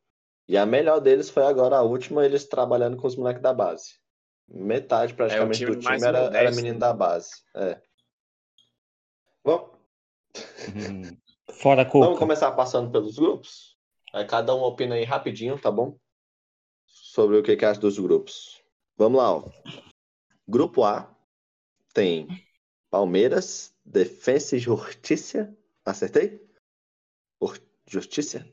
E 0.48 0.58
a 0.58 0.66
melhor 0.66 1.00
deles 1.00 1.30
foi 1.30 1.46
agora, 1.46 1.78
a 1.78 1.82
última, 1.82 2.26
eles 2.26 2.46
trabalhando 2.46 2.98
com 2.98 3.08
os 3.08 3.16
moleques 3.16 3.41
da 3.41 3.54
base. 3.54 3.96
Metade 4.48 5.14
praticamente 5.14 5.64
é, 5.64 5.68
do 5.68 5.78
time 5.78 6.06
era, 6.06 6.20
era 6.38 6.52
menino 6.52 6.78
da 6.78 6.94
base. 6.94 7.32
É. 7.56 7.82
Vamos. 9.44 9.72
Fora 11.52 11.86
Cuca. 11.86 12.06
Vamos 12.06 12.20
começar 12.20 12.52
passando 12.52 12.91
pelos 12.91 13.18
grupos? 13.18 13.78
Aí 14.14 14.26
cada 14.26 14.54
um 14.54 14.62
opina 14.62 14.96
aí 14.96 15.04
rapidinho, 15.04 15.60
tá 15.60 15.72
bom? 15.72 15.98
Sobre 17.14 17.38
o 17.38 17.43
que, 17.43 17.55
que 17.55 17.64
acha 17.64 17.80
dos 17.80 17.99
grupos. 17.99 18.59
Vamos 18.97 19.20
lá, 19.20 19.38
ó. 19.38 19.47
Grupo 20.47 20.84
A 20.84 21.16
tem 21.93 22.28
Palmeiras, 22.89 23.72
Defensa 23.86 24.55
e 24.55 24.59
Justiça. 24.59 25.55
Acertei? 25.86 26.41
Justiça? 27.88 28.43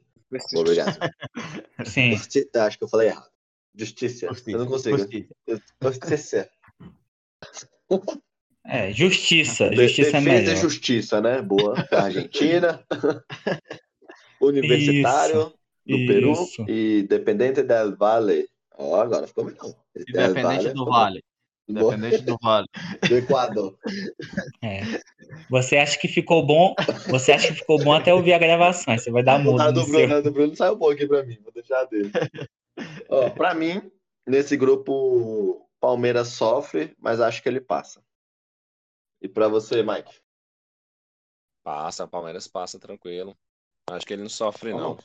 Obrigado. 0.54 0.98
Sim. 1.86 2.14
Justi... 2.14 2.50
Acho 2.54 2.76
que 2.76 2.84
eu 2.84 2.88
falei 2.88 3.08
errado. 3.08 3.30
Justiça. 3.74 4.28
Justiça. 4.28 4.50
Eu 4.50 4.58
não 4.58 4.66
consigo. 4.66 4.98
Justiça. 4.98 6.50
É, 8.66 8.92
justiça. 8.92 9.74
Justiça 9.74 10.18
é 10.18 10.20
melhor. 10.20 10.56
justiça, 10.56 11.20
né? 11.22 11.40
Boa. 11.40 11.76
Argentina. 11.90 12.84
Universitário 14.38 15.54
do 15.86 15.96
Isso. 15.96 16.06
Peru 16.06 16.32
Isso. 16.32 16.64
e 16.68 17.06
Dependente 17.08 17.62
del 17.62 17.96
Valle. 17.96 18.49
Ó, 18.80 19.00
agora 19.00 19.26
ficou 19.26 19.44
melhor. 19.44 19.74
Independente 19.94 20.42
Valle 20.42 20.72
do 20.72 20.84
Vale. 20.86 21.24
Independente 21.68 22.22
do 22.22 22.36
Vale. 22.42 22.66
Do 23.08 23.16
Equador. 23.18 23.78
É. 24.62 24.80
Você 25.48 25.76
acha 25.76 25.98
que 25.98 26.08
ficou 26.08 26.44
bom? 26.44 26.74
Você 27.08 27.32
acha 27.32 27.48
que 27.48 27.54
ficou 27.54 27.82
bom 27.82 27.92
até 27.92 28.12
ouvir 28.12 28.32
a 28.32 28.38
gravação. 28.38 28.96
Você 28.96 29.10
vai 29.10 29.22
dar 29.22 29.46
O 29.46 29.56
cara 29.56 29.70
no 29.70 29.80
do 29.80 29.86
Bruno, 29.86 30.08
seu. 30.08 30.22
do 30.22 30.32
Bruno 30.32 30.56
saiu 30.56 30.76
bom 30.76 30.90
aqui 30.90 31.06
pra 31.06 31.22
mim, 31.22 31.38
vou 31.42 31.52
deixar 31.52 31.84
dele. 31.84 32.10
Ó, 33.08 33.30
pra 33.30 33.54
mim, 33.54 33.90
nesse 34.26 34.56
grupo, 34.56 35.68
Palmeiras 35.78 36.28
sofre, 36.28 36.96
mas 36.98 37.20
acho 37.20 37.42
que 37.42 37.48
ele 37.48 37.60
passa. 37.60 38.02
E 39.22 39.28
pra 39.28 39.46
você, 39.46 39.82
Mike? 39.82 40.18
Passa, 41.62 42.08
Palmeiras 42.08 42.48
passa 42.48 42.78
tranquilo. 42.78 43.36
Acho 43.88 44.06
que 44.06 44.14
ele 44.14 44.22
não 44.22 44.30
sofre, 44.30 44.72
não. 44.72 44.98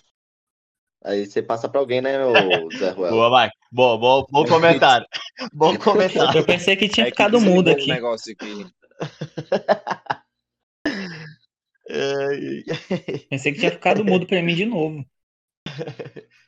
Aí 1.05 1.25
você 1.25 1.41
passa 1.41 1.69
pra 1.69 1.79
alguém, 1.79 2.01
né, 2.01 2.17
o 2.25 2.69
Zé 2.71 2.89
Ruel? 2.89 3.11
Boa, 3.11 3.43
Mike. 3.43 3.55
Bom, 3.71 3.97
bom, 3.99 4.25
bom 4.31 4.45
comentário. 4.45 5.05
Bom 5.53 5.77
comentário. 5.77 6.39
Eu 6.39 6.45
pensei 6.45 6.75
que 6.75 6.89
tinha 6.89 7.05
É 7.05 7.11
que 7.11 7.15
ficado 7.15 7.33
desligou 7.33 7.55
mudo 7.55 7.69
um 7.69 7.73
aqui. 7.73 7.87
negócio 7.87 8.33
aqui. 8.33 8.65
Pensei 13.29 13.53
que 13.53 13.59
tinha 13.59 13.71
ficado 13.71 14.03
mudo 14.03 14.25
pra 14.25 14.41
mim 14.41 14.55
de 14.55 14.65
novo. 14.65 15.05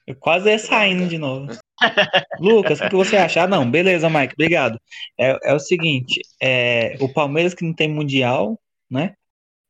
Eu 0.05 0.15
quase 0.15 0.49
ia 0.49 0.57
saindo 0.57 1.07
de 1.07 1.17
novo. 1.17 1.51
Lucas, 2.39 2.79
o 2.79 2.83
que 2.83 2.89
que 2.89 2.95
você 2.95 3.17
acha? 3.17 3.43
Ah, 3.43 3.47
não, 3.47 3.69
beleza, 3.69 4.09
Mike, 4.09 4.33
obrigado. 4.33 4.79
É, 5.17 5.51
é 5.51 5.53
o 5.53 5.59
seguinte, 5.59 6.21
é, 6.41 6.95
o 6.99 7.11
Palmeiras 7.13 7.53
que 7.53 7.63
não 7.63 7.73
tem 7.73 7.87
mundial, 7.87 8.59
né? 8.89 9.13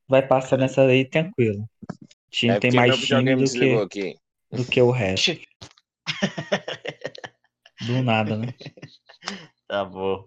Vai 0.07 0.25
passar 0.25 0.57
nessa 0.57 0.83
aí 0.83 1.03
tranquilo. 1.03 1.67
O 1.91 2.07
time 2.29 2.53
É 2.53 2.59
tem 2.59 2.71
mais 2.71 2.97
time 2.97 3.35
do 3.35 3.51
que, 3.51 3.75
aqui. 3.75 4.15
Do 4.51 4.65
que 4.65 4.81
o 4.81 4.91
resto. 4.91 5.37
Do 7.85 8.01
nada, 8.01 8.37
né? 8.37 8.53
Tá 9.67 9.83
bom. 9.83 10.23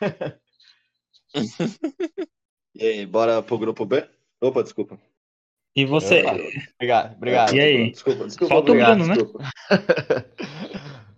E 2.74 2.86
aí, 2.86 3.06
bora 3.06 3.42
pro 3.42 3.58
grupo 3.58 3.84
B? 3.84 4.08
Opa, 4.40 4.62
desculpa. 4.62 4.98
E 5.76 5.84
você, 5.84 6.24
Obrigado, 6.76 7.14
obrigado. 7.16 7.54
E 7.54 7.60
aí? 7.60 7.90
Desculpa, 7.90 8.24
desculpa. 8.24 8.54
Falta 8.54 8.70
o 8.70 8.74
obrigado, 8.74 8.98
Bruno, 8.98 9.08
né? 9.08 9.14
desculpa. 9.14 9.50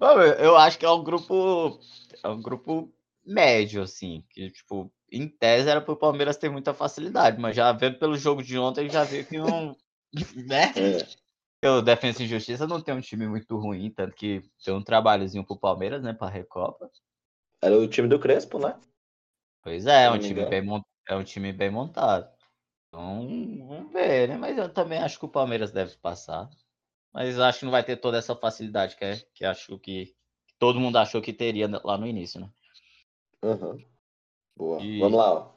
Mano, 0.00 0.22
Eu 0.22 0.57
acho 0.57 0.78
que 0.78 0.84
é 0.84 0.90
um 0.90 1.05
grupo. 1.05 1.78
É 2.22 2.28
um 2.28 2.42
grupo 2.42 2.92
médio, 3.24 3.82
assim. 3.82 4.24
Que, 4.30 4.50
tipo, 4.50 4.92
em 5.11 5.28
tese 5.28 5.68
era 5.68 5.80
pro 5.80 5.96
Palmeiras 5.96 6.36
ter 6.36 6.50
muita 6.50 6.74
facilidade, 6.74 7.40
mas 7.40 7.55
já 7.55 7.70
vendo 7.72 7.98
pelo 7.98 8.16
jogo 8.16 8.42
de 8.42 8.59
ontem, 8.59 8.90
já 8.90 9.05
viu 9.05 9.24
que 9.24 9.38
não. 9.38 9.76
Né? 10.34 10.72
É, 10.76 11.07
O 11.64 11.80
Defensa 11.80 12.22
e 12.22 12.26
Justiça 12.26 12.66
não 12.66 12.80
tem 12.80 12.92
um 12.92 13.00
time 13.00 13.28
muito 13.28 13.56
ruim, 13.56 13.88
tanto 13.90 14.16
que 14.16 14.42
tem 14.64 14.74
um 14.74 14.82
trabalhozinho 14.82 15.46
pro 15.46 15.56
Palmeiras, 15.56 16.02
né? 16.02 16.12
Pra 16.12 16.28
Recopa. 16.28 16.90
era 17.62 17.78
o 17.78 17.86
time 17.86 18.08
do 18.08 18.18
Crespo, 18.18 18.58
né? 18.58 18.78
Pois 19.62 19.86
é, 19.86 20.04
é 20.06 20.10
um 20.10 20.14
me 20.14 20.18
time 20.20 20.44
bem, 20.44 20.64
é 21.08 21.14
um 21.14 21.22
time 21.22 21.52
bem 21.52 21.70
montado. 21.70 22.28
Então, 22.88 23.28
vamos 23.68 23.92
ver, 23.92 24.28
né? 24.28 24.36
Mas 24.36 24.58
eu 24.58 24.68
também 24.68 24.98
acho 24.98 25.20
que 25.20 25.24
o 25.24 25.28
Palmeiras 25.30 25.70
deve 25.70 25.96
passar. 25.98 26.50
Mas 27.12 27.36
eu 27.36 27.44
acho 27.44 27.60
que 27.60 27.64
não 27.64 27.72
vai 27.72 27.84
ter 27.84 27.96
toda 27.96 28.18
essa 28.18 28.34
facilidade 28.34 28.96
que, 28.96 29.04
é, 29.04 29.16
que 29.32 29.44
acho 29.44 29.78
que, 29.78 30.06
que 30.46 30.54
todo 30.58 30.80
mundo 30.80 30.96
achou 30.96 31.22
que 31.22 31.32
teria 31.32 31.68
lá 31.84 31.96
no 31.96 32.06
início, 32.08 32.40
né? 32.40 32.50
Aham. 33.42 33.78
Boa. 34.56 34.82
E- 34.82 34.98
Vamos 34.98 35.18
lá, 35.18 35.32
ó. 35.32 35.52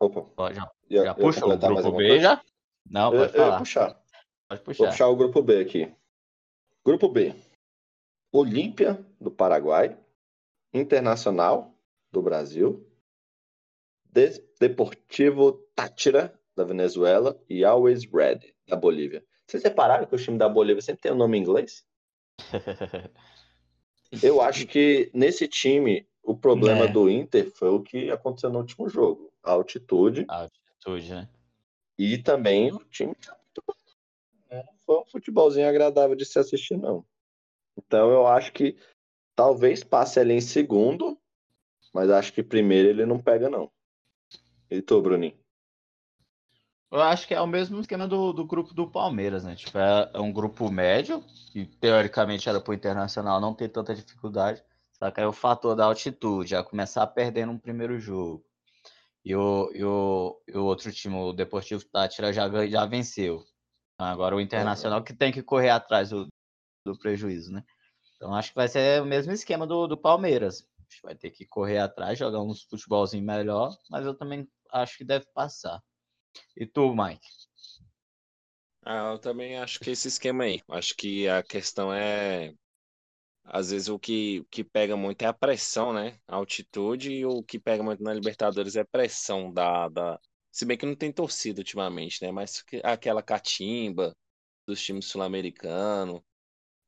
Opa. 0.00 0.30
Ó, 0.36 0.52
Já, 0.52 0.70
já 0.88 1.14
puxa 1.14 1.44
o 1.44 1.58
grupo 1.58 1.92
B 1.92 2.20
já? 2.20 2.42
Não, 2.88 3.12
Eu, 3.12 3.18
pode 3.20 3.32
eu 3.32 3.38
ia 3.38 3.44
falar. 3.44 3.58
puxar. 3.58 4.02
Pode 4.50 4.62
Vou 4.62 4.74
puxar. 4.74 4.90
puxar 4.90 5.08
o 5.08 5.14
grupo 5.16 5.40
B 5.42 5.60
aqui. 5.60 5.92
Grupo 6.84 7.08
B. 7.08 7.32
Olímpia, 8.32 8.98
do 9.20 9.30
Paraguai. 9.30 9.96
Internacional, 10.74 11.72
do 12.10 12.20
Brasil. 12.20 12.84
Deportivo 14.58 15.52
Tátira, 15.74 16.36
da 16.56 16.64
Venezuela. 16.64 17.40
E 17.48 17.64
Always 17.64 18.04
Red, 18.04 18.40
da 18.66 18.74
Bolívia. 18.74 19.24
Vocês 19.46 19.62
repararam 19.62 20.04
que 20.06 20.14
o 20.14 20.18
time 20.18 20.36
da 20.36 20.48
Bolívia 20.48 20.82
sempre 20.82 21.02
tem 21.02 21.12
o 21.12 21.16
nome 21.16 21.38
em 21.38 21.42
inglês? 21.42 21.84
Eu 24.22 24.40
acho 24.42 24.66
que 24.66 25.08
nesse 25.14 25.46
time, 25.46 26.08
o 26.24 26.36
problema 26.36 26.86
É. 26.86 26.88
do 26.88 27.08
Inter 27.08 27.52
foi 27.52 27.68
o 27.68 27.80
que 27.80 28.10
aconteceu 28.10 28.50
no 28.50 28.58
último 28.58 28.88
jogo. 28.88 29.32
A 29.44 29.52
altitude 29.52 30.24
Altitude, 30.28 31.10
né? 31.10 31.28
e 31.96 32.18
também 32.18 32.72
o 32.72 32.78
time 32.86 33.14
tá 33.14 33.32
muito 33.38 33.62
bom. 33.66 33.74
É, 34.50 34.56
Não 34.64 34.78
foi 34.90 34.98
um 34.98 35.04
futebolzinho 35.04 35.68
agradável 35.68 36.16
de 36.16 36.24
se 36.24 36.36
assistir, 36.36 36.76
não. 36.76 37.06
Então 37.78 38.10
eu 38.10 38.26
acho 38.26 38.52
que 38.52 38.76
talvez 39.36 39.84
passe 39.84 40.18
ali 40.18 40.34
em 40.34 40.40
segundo, 40.40 41.16
mas 41.94 42.10
acho 42.10 42.32
que 42.32 42.42
primeiro 42.42 42.88
ele 42.88 43.06
não 43.06 43.20
pega, 43.20 43.48
não. 43.48 43.70
E 44.68 44.82
tu, 44.82 45.00
Bruninho? 45.00 45.38
Eu 46.90 47.00
acho 47.00 47.28
que 47.28 47.34
é 47.34 47.40
o 47.40 47.46
mesmo 47.46 47.78
esquema 47.80 48.08
do, 48.08 48.32
do 48.32 48.44
grupo 48.44 48.74
do 48.74 48.90
Palmeiras, 48.90 49.44
né? 49.44 49.54
Tipo, 49.54 49.78
é, 49.78 50.10
é 50.12 50.20
um 50.20 50.32
grupo 50.32 50.68
médio, 50.72 51.22
que 51.52 51.64
teoricamente 51.64 52.48
era 52.48 52.60
pro 52.60 52.74
Internacional 52.74 53.40
não 53.40 53.54
ter 53.54 53.68
tanta 53.68 53.94
dificuldade. 53.94 54.60
Só 54.98 55.08
que 55.08 55.20
aí 55.20 55.26
o 55.26 55.32
fator 55.32 55.76
da 55.76 55.84
altitude, 55.84 56.50
já 56.50 56.64
começar 56.64 57.06
perdendo 57.06 57.52
um 57.52 57.58
primeiro 57.58 57.96
jogo. 58.00 58.44
E 59.24 59.36
o, 59.36 59.70
e 59.72 59.84
o, 59.84 60.42
e 60.48 60.58
o 60.58 60.64
outro 60.64 60.90
time, 60.90 61.14
o 61.14 61.32
Deportivo 61.32 61.84
Tátira, 61.84 62.32
já, 62.32 62.48
já 62.66 62.84
venceu. 62.86 63.44
Então, 64.00 64.08
agora 64.08 64.34
o 64.34 64.40
Internacional 64.40 65.04
que 65.04 65.12
tem 65.12 65.30
que 65.30 65.42
correr 65.42 65.68
atrás 65.68 66.08
do, 66.08 66.26
do 66.86 66.98
prejuízo, 66.98 67.52
né? 67.52 67.62
Então 68.16 68.34
acho 68.34 68.48
que 68.48 68.54
vai 68.54 68.66
ser 68.66 69.02
o 69.02 69.04
mesmo 69.04 69.30
esquema 69.30 69.66
do, 69.66 69.86
do 69.86 69.94
Palmeiras. 69.94 70.66
A 70.78 70.82
gente 70.84 71.02
vai 71.02 71.14
ter 71.14 71.30
que 71.30 71.44
correr 71.44 71.76
atrás, 71.76 72.18
jogar 72.18 72.40
uns 72.40 72.62
futebolzinho 72.62 73.22
melhor, 73.22 73.76
mas 73.90 74.06
eu 74.06 74.14
também 74.14 74.48
acho 74.72 74.96
que 74.96 75.04
deve 75.04 75.26
passar. 75.34 75.82
E 76.56 76.64
tu, 76.64 76.94
Mike? 76.94 77.26
Ah, 78.82 79.12
eu 79.12 79.18
também 79.18 79.58
acho 79.58 79.78
que 79.78 79.90
esse 79.90 80.08
esquema 80.08 80.44
aí. 80.44 80.62
Acho 80.70 80.96
que 80.96 81.28
a 81.28 81.42
questão 81.42 81.92
é. 81.92 82.54
Às 83.44 83.70
vezes 83.70 83.88
o 83.88 83.98
que, 83.98 84.46
que 84.50 84.64
pega 84.64 84.96
muito 84.96 85.20
é 85.20 85.26
a 85.26 85.34
pressão, 85.34 85.92
né? 85.92 86.18
A 86.26 86.36
altitude, 86.36 87.12
e 87.12 87.26
o 87.26 87.42
que 87.42 87.58
pega 87.58 87.82
muito 87.82 88.02
na 88.02 88.14
Libertadores 88.14 88.76
é 88.76 88.80
a 88.80 88.86
pressão 88.86 89.52
da, 89.52 89.90
da. 89.90 90.18
Se 90.50 90.64
bem 90.64 90.76
que 90.76 90.86
não 90.86 90.94
tem 90.96 91.12
torcida 91.12 91.60
ultimamente, 91.60 92.22
né? 92.24 92.30
Mas 92.32 92.62
que- 92.62 92.80
aquela 92.84 93.22
catimba 93.22 94.14
dos 94.66 94.82
times 94.82 95.06
sul-americanos. 95.06 96.20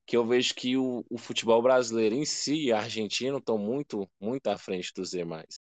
Que 0.07 0.17
eu 0.17 0.27
vejo 0.27 0.55
que 0.55 0.77
o, 0.77 1.05
o 1.11 1.19
futebol 1.19 1.63
brasileiro 1.63 2.15
em 2.17 2.25
si 2.25 2.67
e 2.67 2.73
argentino 2.73 3.39
estão 3.39 3.59
muito, 3.59 4.11
muito 4.21 4.49
à 4.49 4.59
frente 4.59 4.93
dos 4.95 5.11
demais. 5.11 5.59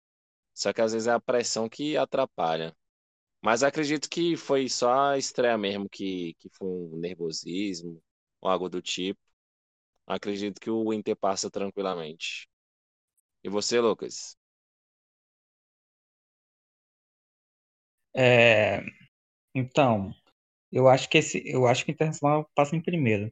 Só 0.55 0.73
que 0.73 0.81
às 0.81 0.93
vezes 0.93 1.07
é 1.07 1.11
a 1.13 1.19
pressão 1.21 1.69
que 1.69 1.97
atrapalha. 1.97 2.75
Mas 3.43 3.63
acredito 3.63 4.09
que 4.09 4.37
foi 4.37 4.69
só 4.69 5.11
a 5.11 5.17
estreia 5.17 5.57
mesmo 5.57 5.89
que, 5.89 6.35
que 6.39 6.49
foi 6.51 6.67
um 6.67 6.97
nervosismo 6.97 8.01
ou 8.41 8.49
algo 8.51 8.69
do 8.69 8.81
tipo. 8.81 9.19
Acredito 10.07 10.59
que 10.61 10.69
o 10.71 10.93
Inter 10.93 11.15
passa 11.17 11.49
tranquilamente. 11.51 12.47
E 13.43 13.49
você, 13.49 13.79
Lucas? 13.81 14.36
É, 18.17 18.83
então, 19.53 20.13
eu 20.71 20.87
acho 20.87 21.09
que 21.09 21.19
esse, 21.19 21.41
eu 21.45 21.67
acho 21.67 21.85
que 21.85 21.91
o 21.91 21.93
Internacional 21.93 22.49
passa 22.55 22.75
em 22.75 22.81
primeiro. 22.81 23.31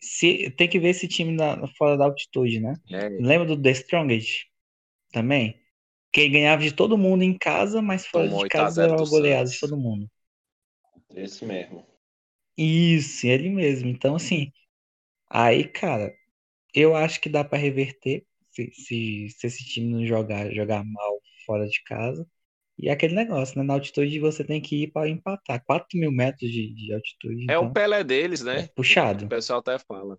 Se, 0.00 0.50
tem 0.52 0.68
que 0.68 0.78
ver 0.78 0.90
esse 0.90 1.08
time 1.08 1.32
na, 1.32 1.66
fora 1.76 1.96
da 1.96 2.04
altitude, 2.04 2.60
né? 2.60 2.74
É, 2.90 3.08
Lembra 3.08 3.46
do 3.46 3.60
The 3.60 3.70
Strongest? 3.70 4.46
Também? 5.12 5.60
Que 6.12 6.22
ele 6.22 6.30
ganhava 6.30 6.62
de 6.62 6.72
todo 6.72 6.98
mundo 6.98 7.22
em 7.22 7.36
casa, 7.36 7.82
mas 7.82 8.06
fora 8.06 8.24
Tomou 8.24 8.38
de 8.40 8.44
8 8.44 8.56
a 8.56 8.64
casa 8.64 8.74
0 8.76 8.92
levava 8.92 9.04
do 9.04 9.10
goleadas 9.10 9.52
de 9.52 9.60
todo 9.60 9.76
mundo. 9.76 10.08
Esse 11.14 11.44
mesmo. 11.44 11.84
Isso, 12.56 13.26
ele 13.26 13.50
mesmo. 13.50 13.88
Então, 13.88 14.16
assim, 14.16 14.52
aí, 15.30 15.68
cara, 15.68 16.14
eu 16.74 16.96
acho 16.96 17.20
que 17.20 17.28
dá 17.28 17.44
pra 17.44 17.58
reverter 17.58 18.24
se, 18.50 18.70
se, 18.72 19.28
se 19.30 19.46
esse 19.46 19.64
time 19.64 19.92
não 19.92 20.06
jogar, 20.06 20.52
jogar 20.52 20.84
mal 20.84 21.20
fora 21.46 21.66
de 21.68 21.82
casa. 21.84 22.26
E 22.78 22.88
é 22.88 22.92
aquele 22.92 23.14
negócio, 23.14 23.58
né? 23.58 23.64
Na 23.64 23.74
altitude 23.74 24.18
você 24.20 24.44
tem 24.44 24.60
que 24.60 24.84
ir 24.84 24.92
para 24.92 25.08
empatar. 25.08 25.62
4 25.64 25.98
mil 25.98 26.12
metros 26.12 26.50
de, 26.50 26.74
de 26.74 26.92
altitude. 26.94 27.44
é 27.46 27.58
o 27.58 27.66
então 27.66 27.70
Pelé 27.70 28.04
deles, 28.04 28.42
é 28.52 28.62
né? 28.62 28.68
O 28.68 28.72
puxado. 28.74 29.28
pessoal 29.28 29.60
até 29.60 29.78
fala. 29.78 30.18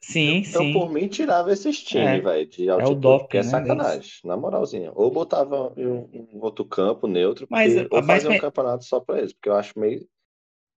Sim, 0.00 0.44
Então, 0.46 0.66
sim. 0.66 0.70
por 0.70 0.90
mim, 0.90 1.08
tirava 1.08 1.52
esses 1.52 1.82
É, 1.92 2.20
times, 2.22 2.22
velho, 2.22 2.48
de 2.48 2.68
é 2.76 2.86
o 2.86 2.94
altitude, 2.94 2.94
doping, 2.94 3.24
porque 3.24 3.38
é 3.38 3.42
né, 3.42 3.42
sacanagem, 3.42 4.12
na 4.24 4.36
moralzinha. 4.36 4.90
Ou 4.94 5.10
botava 5.10 5.72
em 5.76 5.86
um, 5.86 6.08
um 6.34 6.40
outro 6.42 6.64
campo 6.64 7.06
neutro, 7.06 7.46
Mas, 7.48 7.72
porque, 7.72 7.86
ou 7.90 8.02
mas, 8.02 8.02
fazia 8.02 8.30
um 8.30 8.36
campeonato 8.36 8.84
só 8.84 9.00
pra 9.00 9.18
eles, 9.18 9.32
porque 9.32 9.48
eu 9.48 9.54
acho 9.56 9.78
meio. 9.78 10.08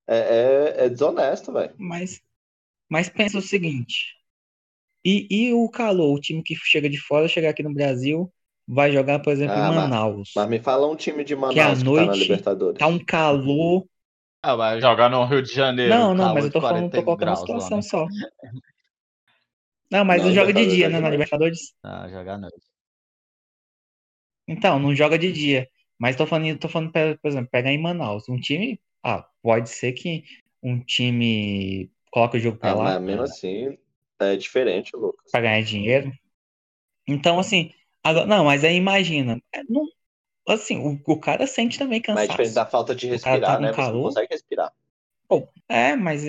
É, 0.08 0.18
é, 0.84 0.86
é 0.86 0.89
desonesto, 0.89 1.53
velho. 1.53 1.76
mas, 1.78 2.22
mas 2.89 3.10
pensa 3.10 3.39
o 3.39 3.43
seguinte. 3.43 4.16
E, 5.05 5.28
e 5.32 5.53
o 5.53 5.70
calor, 5.70 6.16
o 6.18 6.22
time 6.22 6.43
que 6.43 6.55
chega 6.55 6.89
de 6.89 6.99
fora, 6.99 7.28
chegar 7.28 7.51
aqui 7.51 7.64
no 7.64 7.74
Brasil, 7.74 8.32
vai 8.68 8.91
jogar, 8.91 9.20
por 9.20 9.32
exemplo, 9.32 9.55
em 9.55 9.59
Ah, 9.59 9.72
mas, 9.72 9.89
Manaus. 9.89 10.32
mas 10.36 10.49
me 10.49 10.59
fala 10.59 10.88
um 10.88 10.95
time 10.95 11.24
de 11.24 11.36
Que 11.36 11.59
à 11.59 11.68
Manaus 11.68 11.84
que 11.84 11.86
tá 11.86 11.91
na 12.01 12.05
noite 12.07 12.20
Libertadores. 12.20 12.80
tá 12.80 12.88
um 12.88 12.99
calor 12.99 13.86
Ah, 14.43 14.55
vai 14.55 14.80
jogar 14.82 15.09
no 15.09 15.24
Rio 15.26 15.41
de 15.41 15.53
Janeiro. 15.53 15.93
Não, 15.95 16.13
não, 16.13 16.34
mas 16.34 16.45
eu 16.45 16.51
tô 16.51 16.61
falando, 16.61 16.91
tô 16.91 17.03
colocando 17.03 17.30
uma 17.30 17.36
situação 17.36 17.78
lá, 17.78 17.84
né? 17.84 17.89
só. 17.89 18.07
Não, 19.89 20.03
mas 20.03 20.22
não, 20.22 20.30
não 20.30 20.36
joga 20.36 20.53
de 20.53 20.65
dia, 20.68 20.89
né, 20.89 20.99
na 20.99 21.09
Libertadores? 21.09 21.74
Ah, 21.84 22.07
joga 22.09 22.34
à 22.34 22.38
noite. 22.38 22.68
Então, 24.47 24.80
não 24.80 24.95
joga 24.95 25.18
de 25.18 25.32
dia. 25.32 25.68
Mas 25.99 26.15
tô 26.15 26.26
falando, 26.28 26.57
tô 26.59 26.70
falando, 26.70 26.91
por 26.91 27.28
exemplo, 27.28 27.49
pegar 27.51 27.72
em 27.72 27.82
Manaus. 27.82 28.30
Um 28.30 28.39
time. 28.39 28.80
Ah, 29.03 29.28
pode 29.41 29.70
ser 29.70 29.93
que 29.93 30.24
um 30.61 30.80
time 30.80 31.89
coloque 32.11 32.38
o 32.38 32.39
jogo 32.39 32.57
pra 32.57 32.72
ah, 32.72 32.76
lá. 32.76 32.84
Mas 32.99 33.01
mesmo 33.01 33.22
assim, 33.24 33.78
é 34.20 34.36
diferente, 34.36 34.95
Lucas. 34.95 35.32
Pra 35.32 35.41
ganhar 35.41 35.61
dinheiro. 35.63 36.11
Então, 37.07 37.39
assim. 37.39 37.72
Agora, 38.08 38.26
não, 38.26 38.45
mas 38.45 38.64
aí 38.64 38.78
imagina. 38.78 39.41
É, 39.53 39.62
não, 39.68 39.86
assim, 40.47 40.78
o, 40.78 40.99
o 41.05 41.20
cara 41.20 41.45
sente 41.45 41.78
também 41.78 42.01
cansaço. 42.01 42.28
Mas 42.28 42.30
é 42.30 42.32
diferente 42.32 42.55
da 42.55 42.66
falta 42.66 42.95
de 42.95 43.08
respirar, 43.08 43.41
tá 43.41 43.60
né? 43.60 43.74
Calor. 43.74 43.91
Você 43.91 43.93
não 43.93 44.03
consegue 44.03 44.28
respirar. 44.32 44.72
Bom, 45.30 45.49
é, 45.68 45.93
mas, 45.97 46.24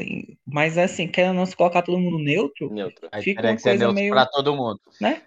mas 0.44 0.76
assim, 0.76 1.06
querendo 1.06 1.36
não 1.36 1.46
se 1.46 1.54
colocar 1.54 1.82
todo 1.82 2.00
mundo 2.00 2.18
neutro, 2.18 2.68
neutro. 2.72 3.08
fica 3.22 3.42
uma 3.42 3.56
coisa 3.56 3.92
meio... 3.92 4.12
pra 4.12 4.26
todo 4.26 4.56
mundo. 4.56 4.80
Né? 5.00 5.22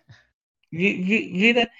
Vira, 0.69 1.71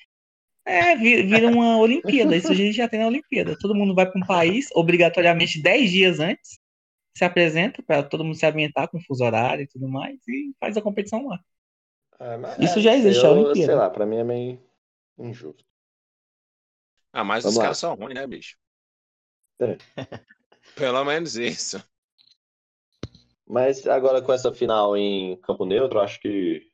é, 0.66 0.96
vira 0.96 1.50
uma 1.50 1.76
Olimpíada. 1.80 2.34
Isso 2.34 2.50
a 2.50 2.56
gente 2.56 2.78
já 2.78 2.88
tem 2.88 3.02
na 3.02 3.08
Olimpíada. 3.08 3.58
Todo 3.60 3.76
mundo 3.76 3.94
vai 3.94 4.10
para 4.10 4.22
um 4.22 4.26
país, 4.26 4.70
obrigatoriamente 4.74 5.62
10 5.62 5.92
dias 5.92 6.20
antes, 6.22 6.58
se 7.14 7.26
apresenta 7.26 7.84
para 7.84 8.04
todo 8.04 8.24
mundo 8.24 8.38
se 8.38 8.46
ambientar 8.46 8.88
com 8.88 9.02
fuso 9.02 9.26
horário 9.26 9.64
e 9.64 9.68
tudo 9.68 9.90
mais, 9.90 10.18
e 10.30 10.54
faz 10.62 10.78
a 10.78 10.82
competição 10.82 11.28
lá. 11.28 11.42
É, 12.22 12.64
Isso 12.64 12.80
já 12.80 12.96
existe, 12.96 13.24
eu, 13.26 13.32
a 13.32 13.34
Olimpíada. 13.34 13.66
Sei 13.66 13.76
lá, 13.76 13.90
para 13.90 14.06
mim 14.06 14.18
é 14.18 14.24
meio 14.24 14.62
injusto. 15.18 15.66
Ah, 17.12 17.24
mas 17.24 17.44
Vamos 17.44 17.56
os 17.56 17.58
lá. 17.58 17.64
caras 17.64 17.78
são 17.80 17.96
ruins, 17.96 18.14
né, 18.14 18.28
bicho? 18.28 18.58
É. 19.60 19.78
Pelo 20.76 21.04
menos 21.04 21.36
isso. 21.36 21.84
Mas 23.48 23.86
agora 23.88 24.22
com 24.22 24.32
essa 24.32 24.54
final 24.54 24.96
em 24.96 25.36
campo 25.38 25.66
neutro, 25.66 26.00
acho 26.00 26.20
que 26.22 26.72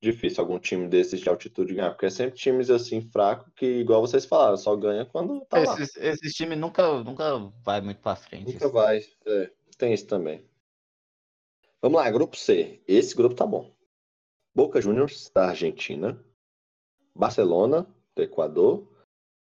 difícil 0.00 0.42
algum 0.42 0.58
time 0.58 0.88
desses 0.88 1.20
de 1.20 1.28
altitude 1.28 1.74
ganhar, 1.74 1.90
porque 1.90 2.06
é 2.06 2.10
sempre 2.10 2.38
times 2.38 2.68
assim 2.70 3.00
fracos 3.00 3.52
que, 3.54 3.66
igual 3.66 4.00
vocês 4.00 4.24
falaram, 4.24 4.56
só 4.56 4.74
ganha 4.74 5.04
quando 5.04 5.44
tá 5.44 5.58
lá. 5.58 5.74
Esses, 5.74 5.96
esses 5.96 6.34
times 6.34 6.58
nunca, 6.58 7.02
nunca 7.02 7.38
vai 7.62 7.80
muito 7.80 8.00
pra 8.00 8.16
frente. 8.16 8.52
Nunca 8.52 8.64
assim. 8.66 8.74
vai, 8.74 8.98
é, 9.26 9.50
tem 9.78 9.92
isso 9.92 10.06
também. 10.06 10.44
Vamos 11.80 12.00
lá, 12.00 12.10
grupo 12.10 12.34
C. 12.36 12.82
Esse 12.88 13.14
grupo 13.14 13.34
tá 13.34 13.46
bom. 13.46 13.74
Boca 14.54 14.80
Juniors, 14.80 15.30
da 15.34 15.48
Argentina. 15.48 16.22
Barcelona, 17.14 17.86
do 18.16 18.22
Equador. 18.22 18.88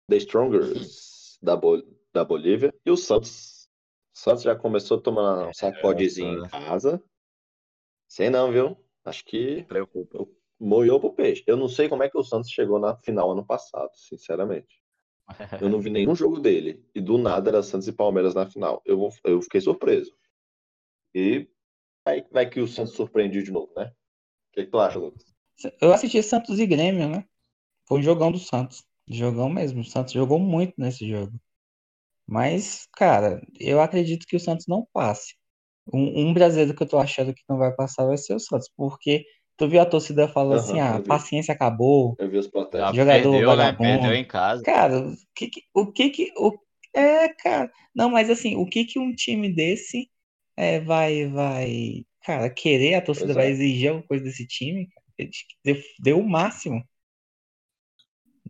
The 0.09 0.17
Strongers, 0.17 1.39
da, 1.41 1.55
Bol 1.57 1.83
da 2.13 2.25
Bolívia. 2.25 2.75
E 2.85 2.91
o 2.91 2.97
Santos. 2.97 3.69
O 4.15 4.19
Santos 4.19 4.43
já 4.43 4.57
começou 4.57 4.99
a 4.99 5.01
tomar 5.01 5.49
um 5.49 5.55
sacodezinho 5.55 6.45
é, 6.45 6.47
em 6.47 6.51
casa. 6.51 7.03
Sei 8.09 8.29
não, 8.29 8.51
viu? 8.51 8.77
Acho 9.05 9.25
que 9.25 9.63
preocupa 9.65 10.27
moiou 10.61 11.01
pro 11.01 11.15
peixe. 11.15 11.43
Eu 11.47 11.57
não 11.57 11.69
sei 11.69 11.89
como 11.89 12.03
é 12.03 12.11
que 12.11 12.19
o 12.19 12.23
Santos 12.23 12.51
chegou 12.51 12.79
na 12.79 12.95
final 12.95 13.33
ano 13.33 13.45
passado, 13.45 13.91
sinceramente. 13.95 14.83
Eu 15.61 15.71
não 15.71 15.81
vi 15.81 15.89
nenhum 15.91 16.15
jogo 16.15 16.39
dele. 16.39 16.85
E 16.95 17.01
do 17.01 17.17
nada 17.17 17.49
era 17.51 17.63
Santos 17.63 17.89
e 17.89 17.93
Palmeiras 17.93 18.35
na 18.35 18.47
final. 18.47 18.83
Eu, 18.85 19.09
eu 19.25 19.41
fiquei 19.41 19.61
surpreso. 19.61 20.15
E 21.15 21.49
aí 22.05 22.27
vai 22.31 22.49
que 22.49 22.61
o 22.61 22.69
Santos 22.69 22.93
surpreendeu 22.93 23.43
de 23.43 23.51
novo, 23.51 23.73
né? 23.75 23.93
O 24.51 24.55
que, 24.55 24.65
que 24.65 24.71
tu 24.71 24.79
acha, 24.79 24.99
Lucas? 24.99 25.25
Eu 25.81 25.93
assisti 25.93 26.23
Santos 26.23 26.59
e 26.59 26.67
Grêmio, 26.67 27.09
né? 27.09 27.25
Foi 27.87 28.01
um 28.01 28.03
jogão 28.03 28.33
do 28.33 28.39
Santos. 28.39 28.85
Jogão 29.09 29.49
mesmo. 29.49 29.81
O 29.81 29.85
Santos 29.85 30.13
jogou 30.13 30.39
muito 30.39 30.75
nesse 30.79 31.09
jogo. 31.09 31.39
Mas, 32.27 32.87
cara, 32.97 33.43
eu 33.59 33.81
acredito 33.81 34.27
que 34.27 34.37
o 34.37 34.41
Santos 34.41 34.67
não 34.67 34.87
passe. 34.93 35.35
Um, 35.93 36.29
um 36.29 36.35
brasileiro 36.35 36.75
que 36.75 36.83
eu 36.83 36.89
tô 36.89 36.99
achando 36.99 37.35
que 37.35 37.43
não 37.49 37.59
vai 37.59 37.75
passar 37.75 38.07
vai 38.07 38.17
ser 38.17 38.35
o 38.35 38.41
Santos, 38.41 38.71
porque 38.77 39.25
Tu 39.61 39.69
viu 39.69 39.83
a 39.83 39.85
torcida 39.85 40.27
falando 40.27 40.53
uhum, 40.53 40.65
assim, 40.65 40.81
ah, 40.81 41.03
paciência 41.07 41.53
acabou. 41.53 42.17
Eu 42.19 42.31
vi 42.31 42.39
os 42.39 42.47
protestos. 42.47 42.97
Jogador 42.97 43.31
perdeu, 43.31 43.57
né? 43.57 43.73
Perdeu 43.75 44.15
em 44.15 44.25
casa. 44.25 44.63
Cara, 44.63 45.01
o 45.01 45.15
que 45.35 45.49
que, 45.49 45.63
o 45.75 45.93
que 45.93 46.09
que, 46.09 46.33
o, 46.39 46.59
é, 46.95 47.29
cara, 47.29 47.71
não, 47.95 48.09
mas 48.09 48.31
assim, 48.31 48.57
o 48.57 48.65
que 48.65 48.87
que 48.87 48.99
um 48.99 49.15
time 49.15 49.53
desse 49.53 50.09
é, 50.57 50.81
vai, 50.81 51.27
vai, 51.27 52.07
cara, 52.23 52.51
querer, 52.51 52.95
a 52.95 53.03
torcida 53.03 53.35
vai 53.35 53.47
é. 53.47 53.51
exigir 53.51 53.89
alguma 53.89 54.07
coisa 54.07 54.25
desse 54.25 54.47
time, 54.47 54.89
deu, 55.65 55.77
deu 55.99 56.19
o 56.19 56.29
máximo. 56.29 56.85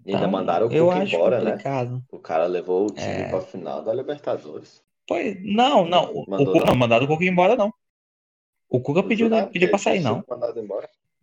E 0.05 0.13
ainda 0.13 0.27
então, 0.27 0.31
mandaram 0.31 0.67
o 0.67 0.71
Cuca 0.71 1.05
embora, 1.05 1.41
né? 1.41 1.51
complicado. 1.51 1.97
né? 1.97 2.03
O 2.11 2.19
cara 2.19 2.47
levou 2.47 2.87
o 2.87 2.91
time 2.91 3.07
é... 3.07 3.29
pra 3.29 3.41
final 3.41 3.83
da 3.83 3.93
Libertadores. 3.93 4.83
Foi, 5.09 5.39
não, 5.43 5.85
não, 5.85 6.25
Mandou, 6.27 6.49
o 6.49 6.53
Cuca, 6.53 6.67
não. 6.67 6.77
mandaram 6.77 7.05
o 7.05 7.09
Cuca 7.09 7.25
embora, 7.25 7.57
não. 7.57 7.73
O 8.69 8.81
Cuca 8.81 9.03
pediu, 9.03 9.29
né, 9.29 9.47
pediu 9.47 9.69
pra 9.69 9.79
sair, 9.79 10.01
não. 10.01 10.25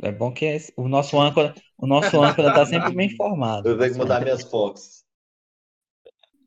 É 0.02 0.12
bom 0.12 0.32
que 0.32 0.45
é 0.45 0.58
o 0.76 0.88
nosso 0.88 1.20
âncora, 1.20 1.56
o 1.78 1.88
nosso 1.88 2.22
âncora 2.22 2.54
tá 2.54 2.66
sempre 2.66 2.93
bem 2.93 3.08
informado. 3.12 3.68
Eu 3.68 3.78
tenho 3.78 3.93
que 3.93 3.98
mudar 3.98 4.22
minhas 4.22 4.43
fotos. 4.43 4.97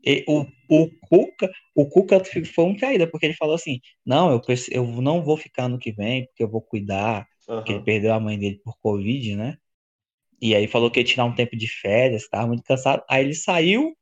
E 0.04 0.24
o, 0.26 0.46
o 0.68 0.90
Cuca, 1.00 1.50
o 1.74 1.86
Cuca 1.86 2.22
foi 2.54 2.64
um 2.64 2.76
caída, 2.76 3.06
porque 3.06 3.26
ele 3.26 3.34
falou 3.34 3.54
assim: 3.54 3.80
não, 4.04 4.32
eu, 4.32 4.40
eu 4.70 4.86
não 4.86 5.22
vou 5.22 5.36
ficar 5.36 5.68
no 5.68 5.78
que 5.78 5.92
vem, 5.92 6.26
porque 6.26 6.42
eu 6.42 6.48
vou 6.48 6.62
cuidar, 6.62 7.26
uhum. 7.48 7.56
porque 7.56 7.72
ele 7.72 7.82
perdeu 7.82 8.14
a 8.14 8.20
mãe 8.20 8.38
dele 8.38 8.60
por 8.64 8.76
Covid, 8.80 9.36
né? 9.36 9.56
E 10.40 10.54
aí 10.54 10.66
falou 10.66 10.90
que 10.90 11.00
ia 11.00 11.04
tirar 11.04 11.24
um 11.26 11.34
tempo 11.34 11.54
de 11.54 11.68
férias, 11.68 12.28
tava 12.28 12.46
muito 12.46 12.62
cansado. 12.62 13.02
Aí 13.08 13.24
ele 13.24 13.34
saiu, 13.34 13.94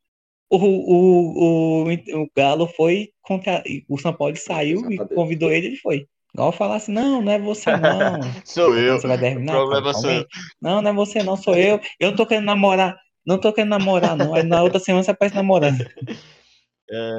o, 0.49 0.57
o, 0.57 1.85
o, 1.85 1.93
o 1.93 2.31
Galo 2.37 2.69
foi 2.69 3.11
contra. 3.23 3.63
O 3.89 3.99
São 3.99 4.15
Paulo 4.15 4.37
saiu 4.37 4.91
e 4.91 4.99
convidou 5.15 5.51
ele, 5.51 5.69
ele 5.69 5.77
foi. 5.77 6.07
Igual 6.33 6.53
falar 6.53 6.77
assim, 6.77 6.93
não, 6.93 7.21
não 7.21 7.33
é 7.33 7.39
você 7.39 7.77
não. 7.77 8.21
sou 8.45 8.77
eu. 8.77 9.01
Você 9.01 9.09
vai 9.09 9.19
terminar? 9.19 9.55
Eu. 10.15 10.27
Não, 10.61 10.81
não 10.81 10.91
é 10.91 10.95
você 10.95 11.23
não, 11.23 11.37
sou 11.37 11.57
eu. 11.57 11.81
Eu 11.99 12.11
não 12.11 12.17
tô 12.17 12.27
querendo 12.27 12.45
namorar. 12.45 12.97
Não 13.29 13.37
tô 13.37 13.53
querendo 13.53 13.73
namorar, 13.73 14.17
não. 14.17 14.35
Aí 14.35 14.43
na 14.43 14.63
outra 14.63 14.81
semana 14.81 15.05
você 15.05 15.11
aparece 15.11 15.37
namorando. 15.37 15.87
É. 16.91 17.15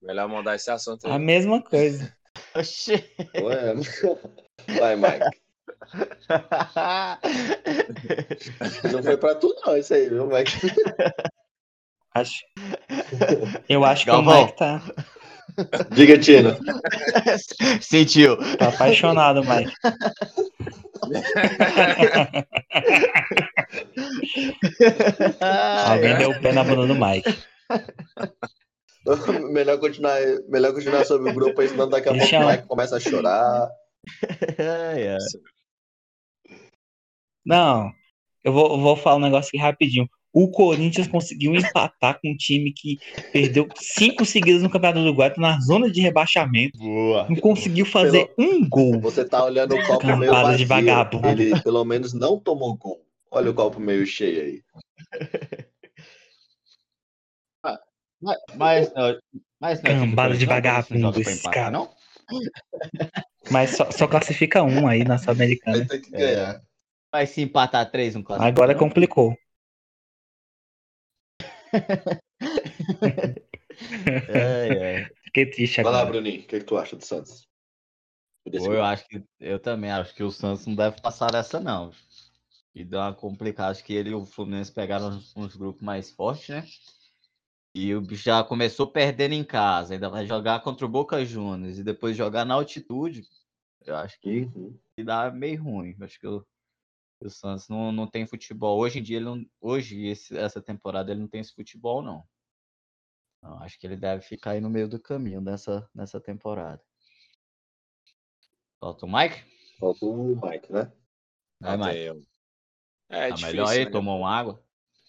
Melhor 0.00 0.26
mandar 0.26 0.56
esse 0.56 0.70
assunto 0.70 1.06
aí. 1.06 1.12
A 1.12 1.18
mesma 1.18 1.60
coisa. 1.62 2.10
Oxê. 2.54 3.04
Ué. 3.38 3.74
Vai, 4.78 4.96
Mike. 4.96 5.38
Não 8.90 9.02
foi 9.02 9.18
pra 9.18 9.34
tu 9.34 9.54
não, 9.66 9.76
isso 9.76 9.92
aí, 9.92 10.08
viu, 10.08 10.26
Mike? 10.26 10.52
Acho... 12.14 12.42
Eu 13.68 13.84
acho 13.84 14.06
Galvão. 14.06 14.32
que 14.32 14.40
o 14.40 14.46
Mike 14.46 14.56
tá... 14.56 14.82
Diga, 15.90 16.18
Tino. 16.18 16.56
Sentiu. 17.82 18.38
Tá 18.56 18.68
apaixonado, 18.68 19.42
Mike. 19.44 19.74
Alguém 25.88 26.18
deu 26.18 26.30
o 26.30 26.40
pé 26.40 26.52
na 26.52 26.64
bunda 26.64 26.86
do 26.86 26.94
Mike. 26.94 27.34
melhor, 29.52 29.78
continuar, 29.78 30.18
melhor 30.48 30.72
continuar 30.72 31.04
sobre 31.04 31.30
o 31.30 31.34
grupo 31.34 31.60
aí, 31.60 31.68
senão 31.68 31.88
daqui 31.88 32.08
a 32.08 32.12
pouco 32.12 32.36
o 32.36 32.48
Mike 32.48 32.66
começa 32.66 32.96
a 32.96 33.00
chorar. 33.00 33.68
Não, 37.44 37.90
eu 38.44 38.52
vou, 38.52 38.72
eu 38.72 38.80
vou 38.80 38.96
falar 38.96 39.16
um 39.16 39.20
negócio 39.20 39.48
aqui 39.48 39.58
rapidinho. 39.58 40.08
O 40.32 40.48
Corinthians 40.48 41.08
conseguiu 41.08 41.56
empatar 41.56 42.20
com 42.20 42.30
um 42.30 42.36
time 42.36 42.72
que 42.72 42.98
perdeu 43.32 43.66
cinco 43.76 44.24
seguidas 44.24 44.62
no 44.62 44.70
Campeonato 44.70 45.00
do 45.00 45.06
Uruguai, 45.06 45.34
tá 45.34 45.40
na 45.40 45.60
zona 45.60 45.90
de 45.90 46.00
rebaixamento. 46.00 46.78
Boa. 46.78 47.26
Não 47.28 47.36
conseguiu 47.36 47.84
fazer 47.84 48.28
pelo... 48.36 48.48
um 48.48 48.68
gol. 48.68 49.00
Você 49.00 49.24
tá 49.24 49.44
olhando 49.44 49.74
o 49.74 49.86
copo 49.86 50.06
meio 50.16 50.30
vazio. 50.30 50.58
de 50.58 50.64
vagabundo. 50.64 51.26
Ele 51.26 51.60
pelo 51.62 51.84
menos 51.84 52.12
não 52.12 52.38
tomou 52.38 52.76
gol. 52.76 53.04
Olha 53.30 53.50
o 53.50 53.54
copo 53.54 53.78
meio 53.78 54.06
cheio 54.06 54.42
aí. 54.42 54.62
mas, 58.20 58.38
mas, 58.56 58.92
não, 58.94 59.18
mas 59.60 59.82
não, 59.82 59.90
Cambada 59.90 60.36
de 60.36 60.46
vagabundo 60.46 61.20
esse 61.20 61.42
cara. 61.50 61.70
Não? 61.70 61.94
Mas 63.50 63.76
só, 63.76 63.90
só, 63.90 64.06
classifica 64.06 64.62
um 64.62 64.86
aí 64.86 65.04
na 65.04 65.18
Sul-Americana. 65.18 65.78
Vai 65.78 65.86
ter 65.86 66.00
que 66.00 66.10
ganhar. 66.10 66.56
É. 66.56 66.60
Vai 67.12 67.26
se 67.26 67.42
empatar 67.42 67.90
três 67.90 68.14
um 68.14 68.22
clássico. 68.22 68.46
Agora 68.46 68.74
complicou 68.74 69.36
é, 74.28 74.68
é. 74.68 75.10
Fiquei 75.24 75.46
triste 75.46 75.80
agora. 75.80 75.96
Vai 75.96 76.04
lá, 76.04 76.10
Bruninho. 76.10 76.40
O 76.40 76.46
que, 76.46 76.56
é 76.56 76.58
que 76.60 76.64
tu 76.64 76.76
acha 76.76 76.96
do 76.96 77.04
Santos? 77.04 77.48
Pô, 78.44 78.72
eu 78.72 78.82
acho 78.82 79.06
que 79.06 79.22
eu 79.38 79.60
também 79.60 79.90
acho 79.90 80.14
que 80.14 80.22
o 80.22 80.30
Santos 80.30 80.66
não 80.66 80.74
deve 80.74 81.00
passar 81.00 81.34
essa, 81.34 81.60
não. 81.60 81.92
E 82.74 82.84
dá 82.84 83.08
uma 83.08 83.14
complicada. 83.14 83.72
Acho 83.72 83.84
que 83.84 83.92
ele 83.92 84.10
e 84.10 84.14
o 84.14 84.24
Fluminense 84.24 84.72
pegaram 84.72 85.08
uns, 85.08 85.36
uns 85.36 85.56
grupos 85.56 85.82
mais 85.82 86.10
fortes, 86.10 86.48
né? 86.48 86.64
E 87.74 87.94
o 87.94 88.00
bicho 88.00 88.24
já 88.24 88.42
começou 88.42 88.86
perdendo 88.86 89.32
em 89.32 89.44
casa, 89.44 89.94
ainda 89.94 90.08
vai 90.08 90.26
jogar 90.26 90.60
contra 90.60 90.84
o 90.84 90.88
Boca 90.88 91.24
Juniors 91.24 91.78
e 91.78 91.84
depois 91.84 92.16
jogar 92.16 92.44
na 92.44 92.54
altitude. 92.54 93.22
Eu 93.86 93.96
acho 93.96 94.20
que, 94.20 94.40
uhum. 94.54 94.76
que 94.94 95.04
dá 95.04 95.30
meio 95.30 95.62
ruim. 95.62 95.94
Eu 95.98 96.04
acho 96.04 96.18
que 96.18 96.26
eu, 96.26 96.46
o 97.20 97.30
Santos 97.30 97.68
não, 97.68 97.92
não 97.92 98.06
tem 98.08 98.26
futebol. 98.26 98.78
Hoje 98.78 98.98
em 98.98 99.02
dia, 99.02 99.18
ele 99.18 99.26
não, 99.26 99.46
hoje, 99.60 100.06
esse, 100.06 100.36
essa 100.36 100.60
temporada, 100.60 101.12
ele 101.12 101.20
não 101.20 101.28
tem 101.28 101.40
esse 101.40 101.54
futebol, 101.54 102.02
não. 102.02 102.26
Não, 103.42 103.62
acho 103.62 103.78
que 103.78 103.86
ele 103.86 103.96
deve 103.96 104.22
ficar 104.22 104.52
aí 104.52 104.60
no 104.60 104.68
meio 104.68 104.88
do 104.88 105.00
caminho 105.00 105.40
nessa, 105.40 105.88
nessa 105.94 106.20
temporada. 106.20 106.82
Falta 108.80 109.06
o 109.06 109.12
Mike? 109.12 109.44
Falta 109.78 110.04
o 110.04 110.34
Mike, 110.34 110.72
né? 110.72 110.92
Vai, 111.60 111.76
Mike. 111.76 112.29
É, 113.10 113.28
Tá 113.28 113.34
difícil, 113.34 113.48
melhor 113.48 113.68
aí, 113.68 113.84
né? 113.84 113.90
tomou 113.90 114.18
uma 114.20 114.30
água? 114.34 114.62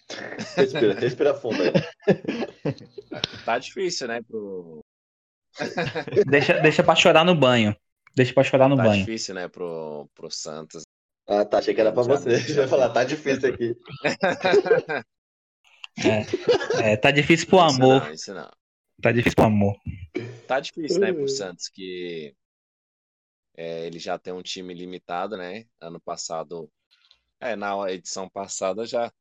Respira, 0.58 0.94
respira 1.00 1.34
fundo 1.36 1.62
aí. 1.62 1.72
Tá 3.46 3.58
difícil, 3.60 4.08
né? 4.08 4.22
Pro... 4.24 4.84
Deixa, 6.30 6.60
deixa 6.62 6.84
pra 6.84 6.96
chorar 6.96 7.24
no 7.26 7.36
banho. 7.36 7.76
Deixa 8.16 8.34
pra 8.34 8.44
chorar 8.44 8.68
no 8.70 8.76
Tá 8.78 8.84
banho. 8.84 9.06
difícil, 9.06 9.36
né? 9.36 9.48
Pro, 9.48 10.10
pro 10.14 10.30
Santos. 10.32 10.84
Ah, 11.28 11.46
tá. 11.46 11.60
Achei 11.60 11.74
que 11.74 11.80
era 11.82 11.92
pra 11.94 12.04
Já- 12.04 12.10
você. 12.16 12.38
já- 12.40 12.54
Já 12.56 12.62
ia 12.64 12.68
falar, 12.68 12.90
tá 12.90 13.04
difícil 13.04 13.54
aqui. 13.54 13.76
É, 16.84 16.98
tá 16.98 17.12
difícil 17.12 17.48
pro 17.48 17.58
Isso 17.66 17.76
amor. 17.76 18.04
não, 18.06 18.12
isso 18.14 18.34
não. 18.34 18.50
Tá 19.02 19.12
difícil 19.12 19.36
pro 19.36 19.46
amor. 19.46 19.76
Tá 20.48 20.60
difícil, 20.60 21.00
né, 21.00 21.12
pro 21.14 21.28
Santos, 21.28 21.68
que 21.70 22.36
é, 23.56 23.86
ele 23.88 24.00
já 24.00 24.18
tem 24.18 24.34
um 24.34 24.42
time 24.42 24.74
limitado, 24.74 25.36
né? 25.38 25.66
Ano 25.80 26.00
passado, 26.00 26.70
é, 27.42 27.56
na 27.58 27.92
edição 27.92 28.30
passada 28.30 28.86
já 28.86 29.12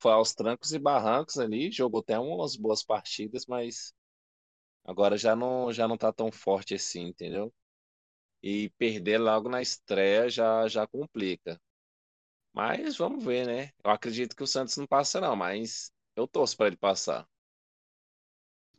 foi 0.00 0.12
aos 0.12 0.34
trancos 0.34 0.72
e 0.74 0.78
barrancos 0.80 1.38
ali, 1.38 1.72
jogou 1.72 2.00
até 2.00 2.18
umas 2.18 2.56
boas 2.56 2.82
partidas, 2.84 3.46
mas 3.46 3.94
agora 4.84 5.16
já 5.18 5.36
não, 5.36 5.72
já 5.72 5.88
não 5.88 5.96
tá 5.98 6.12
tão 6.12 6.32
forte 6.32 6.74
assim, 6.74 7.02
entendeu? 7.08 7.52
E 8.42 8.70
perder 8.78 9.18
logo 9.18 9.48
na 9.48 9.62
estreia 9.62 10.28
já, 10.30 10.68
já 10.68 10.86
complica. 10.86 11.60
Mas 12.52 12.96
vamos 12.98 13.24
ver, 13.24 13.46
né? 13.46 13.72
Eu 13.84 13.90
acredito 13.90 14.36
que 14.36 14.42
o 14.42 14.46
Santos 14.46 14.76
não 14.76 14.86
passa, 14.86 15.20
não, 15.20 15.36
mas 15.36 15.92
eu 16.16 16.26
torço 16.28 16.56
para 16.56 16.68
ele 16.68 16.76
passar. 16.76 17.28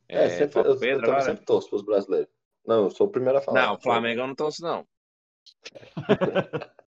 É, 0.07 0.29
É, 0.29 0.29
sempre, 0.29 0.61
eu, 0.63 0.77
Pedro 0.77 0.99
eu 0.99 1.03
também 1.03 1.21
agora? 1.21 1.21
sempre 1.21 1.45
torço 1.45 1.69
pros 1.69 1.81
brasileiros. 1.83 2.29
Não, 2.65 2.83
eu 2.85 2.91
sou 2.91 3.07
o 3.07 3.11
primeiro 3.11 3.39
a 3.39 3.41
falar. 3.41 3.65
Não, 3.65 3.75
o 3.75 3.79
Flamengo 3.81 4.21
eu 4.21 4.27
não 4.27 4.33
torço, 4.35 4.61
não. 4.63 4.87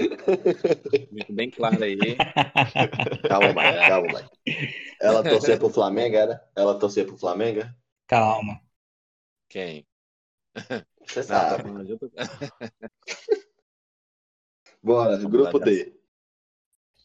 Fico 0.00 1.32
bem 1.32 1.50
claro 1.50 1.82
aí. 1.82 1.96
Calma, 3.28 3.48
Mike, 3.48 3.86
calma, 3.88 4.08
Mike. 4.44 4.74
Ela 5.00 5.22
torcer 5.22 5.58
pro 5.58 5.68
Flamengo, 5.70 6.16
era? 6.16 6.50
Ela 6.56 6.78
torcer 6.78 7.06
pro 7.06 7.16
Flamengo? 7.16 7.60
Calma. 8.06 8.60
Quem? 9.48 9.86
Você 11.06 11.20
Não, 11.20 11.26
tá 11.26 11.50
sabe. 11.50 11.84
de 11.84 11.92
outro- 11.92 12.10
Bora, 14.82 15.16
grupo 15.18 15.58
lá, 15.58 15.64
D. 15.64 15.94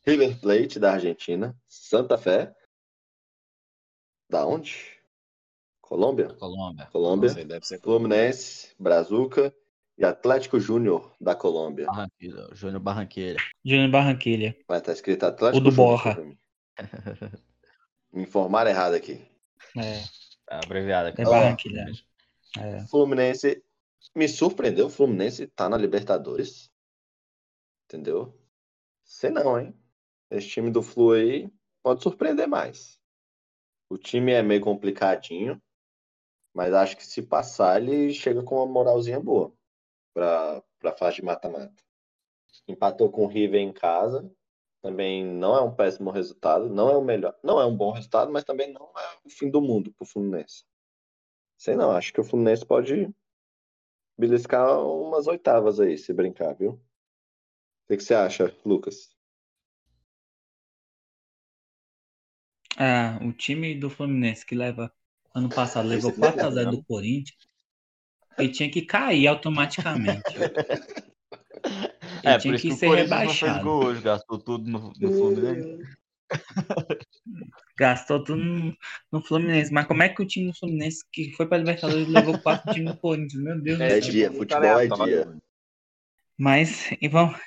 River 0.05 0.39
Plate, 0.39 0.79
da 0.79 0.93
Argentina. 0.93 1.57
Santa 1.67 2.17
Fé. 2.17 2.55
Da 4.29 4.45
onde? 4.45 4.95
Colômbia? 5.81 6.33
Colômbia. 6.35 6.85
Colômbia. 6.87 7.27
Não 7.29 7.35
sei, 7.35 7.45
deve 7.45 7.65
ser 7.65 7.79
Fluminense, 7.81 8.75
Brazuca 8.79 9.53
e 9.97 10.03
Atlético 10.03 10.59
Júnior 10.59 11.15
da 11.19 11.35
Colômbia. 11.35 11.85
Barranquilha, 11.85 12.47
Júnior 12.53 12.81
Barranquilha. 12.81 13.37
Júnior 13.63 13.89
Barranquilha. 13.89 14.57
Mas 14.67 14.81
tá 14.81 14.91
escrito 14.91 15.23
Atlético 15.25 15.57
O 15.57 15.63
do 15.63 15.71
Júnior 15.71 15.97
Borra. 16.03 16.37
Me 18.11 18.23
informaram 18.23 18.69
errado 18.69 18.93
aqui. 18.93 19.25
É, 19.77 20.03
Tá 20.45 20.59
abreviado 20.63 21.09
aqui. 21.09 21.21
é. 21.21 21.25
Barranquilha. 21.25 21.85
É. 22.57 22.85
Fluminense 22.87 23.63
me 24.13 24.27
surpreendeu. 24.27 24.87
O 24.87 24.89
Fluminense 24.89 25.47
tá 25.47 25.69
na 25.69 25.77
Libertadores. 25.77 26.71
Entendeu? 27.85 28.37
Sei 29.03 29.29
não, 29.29 29.59
hein? 29.59 29.73
Esse 30.29 30.47
time 30.49 30.71
do 30.71 30.81
Flu 30.81 31.11
aí 31.13 31.49
pode 31.83 32.01
surpreender 32.03 32.47
mais. 32.47 32.99
O 33.89 33.97
time 33.97 34.31
é 34.31 34.41
meio 34.41 34.61
complicadinho, 34.61 35.61
mas 36.53 36.73
acho 36.73 36.97
que 36.97 37.05
se 37.05 37.21
passar, 37.21 37.81
ele 37.81 38.11
chega 38.11 38.41
com 38.41 38.55
uma 38.55 38.65
moralzinha 38.65 39.19
boa 39.19 39.53
pra, 40.15 40.63
pra 40.79 40.93
fase 40.93 41.17
de 41.17 41.23
mata-mata. 41.25 41.83
Empatou 42.67 43.11
com 43.11 43.25
o 43.25 43.27
River 43.27 43.61
em 43.61 43.73
casa. 43.73 44.31
Também 44.81 45.25
não 45.25 45.55
é 45.57 45.61
um 45.61 45.75
péssimo 45.75 46.09
resultado. 46.09 46.69
Não 46.69 46.89
é 46.89 46.95
o 46.95 47.03
melhor. 47.03 47.37
Não 47.43 47.59
é 47.59 47.65
um 47.65 47.75
bom 47.75 47.91
resultado, 47.91 48.31
mas 48.31 48.45
também 48.45 48.71
não 48.71 48.85
é 48.97 49.17
o 49.25 49.29
fim 49.29 49.51
do 49.51 49.61
mundo 49.61 49.91
pro 49.93 50.05
Fluminense. 50.05 50.63
Sei 51.57 51.75
não, 51.75 51.91
acho 51.91 52.13
que 52.13 52.21
o 52.21 52.23
Fluminense 52.23 52.65
pode 52.65 53.13
beliscar 54.17 54.81
umas 54.81 55.27
oitavas 55.27 55.79
aí, 55.79 55.97
se 55.97 56.13
brincar, 56.13 56.53
viu? 56.53 56.71
O 56.71 57.95
que, 57.95 57.99
você 57.99 58.13
acha, 58.13 58.55
Lucas? 58.65 59.13
Ah, 62.77 63.19
o 63.21 63.31
time 63.33 63.77
do 63.77 63.89
Fluminense 63.89 64.45
que 64.45 64.55
leva 64.55 64.91
ano 65.33 65.49
passado 65.49 65.87
levou 65.87 66.11
Esse 66.11 66.19
não 66.19 66.29
é 66.29 66.31
4x0 66.31 66.63
não. 66.63 66.71
do 66.71 66.83
Corinthians. 66.83 67.54
Ele 68.37 68.49
tinha 68.49 68.69
que 68.69 68.81
cair 68.81 69.27
automaticamente. 69.27 70.23
É, 72.23 72.33
por 72.33 72.41
tinha 72.41 72.55
isso 72.55 72.61
que 72.61 72.67
que 72.69 72.73
o 72.73 72.77
ser 72.77 72.87
não 72.87 72.95
rebaixado. 72.95 73.63
gol 73.63 73.85
hoje, 73.85 74.01
gastou 74.01 74.37
tudo 74.39 74.69
no, 74.69 74.93
no 74.99 75.11
Fluminense. 75.11 75.83
Gastou 77.77 78.23
tudo 78.23 78.41
no, 78.43 78.77
no 79.11 79.21
Fluminense. 79.21 79.71
Mas 79.73 79.85
como 79.87 80.03
é 80.03 80.09
que 80.09 80.21
o 80.21 80.25
time 80.27 80.51
do 80.51 80.57
Fluminense 80.57 81.03
que 81.11 81.31
foi 81.33 81.47
pra 81.47 81.57
Libertadores 81.57 82.07
levou 82.07 82.37
4 82.39 82.73
time 82.73 82.85
do 82.91 82.97
Corinthians? 82.97 83.43
Meu 83.43 83.61
Deus 83.61 83.77
do 83.77 83.83
É 83.83 84.01
céu. 84.01 84.11
dia, 84.11 84.31
futebol 84.31 84.79
é 84.79 84.87
dia. 84.87 85.25
mano. 85.25 85.41
Mas, 86.37 86.91
e 87.01 87.07
vamos. 87.07 87.39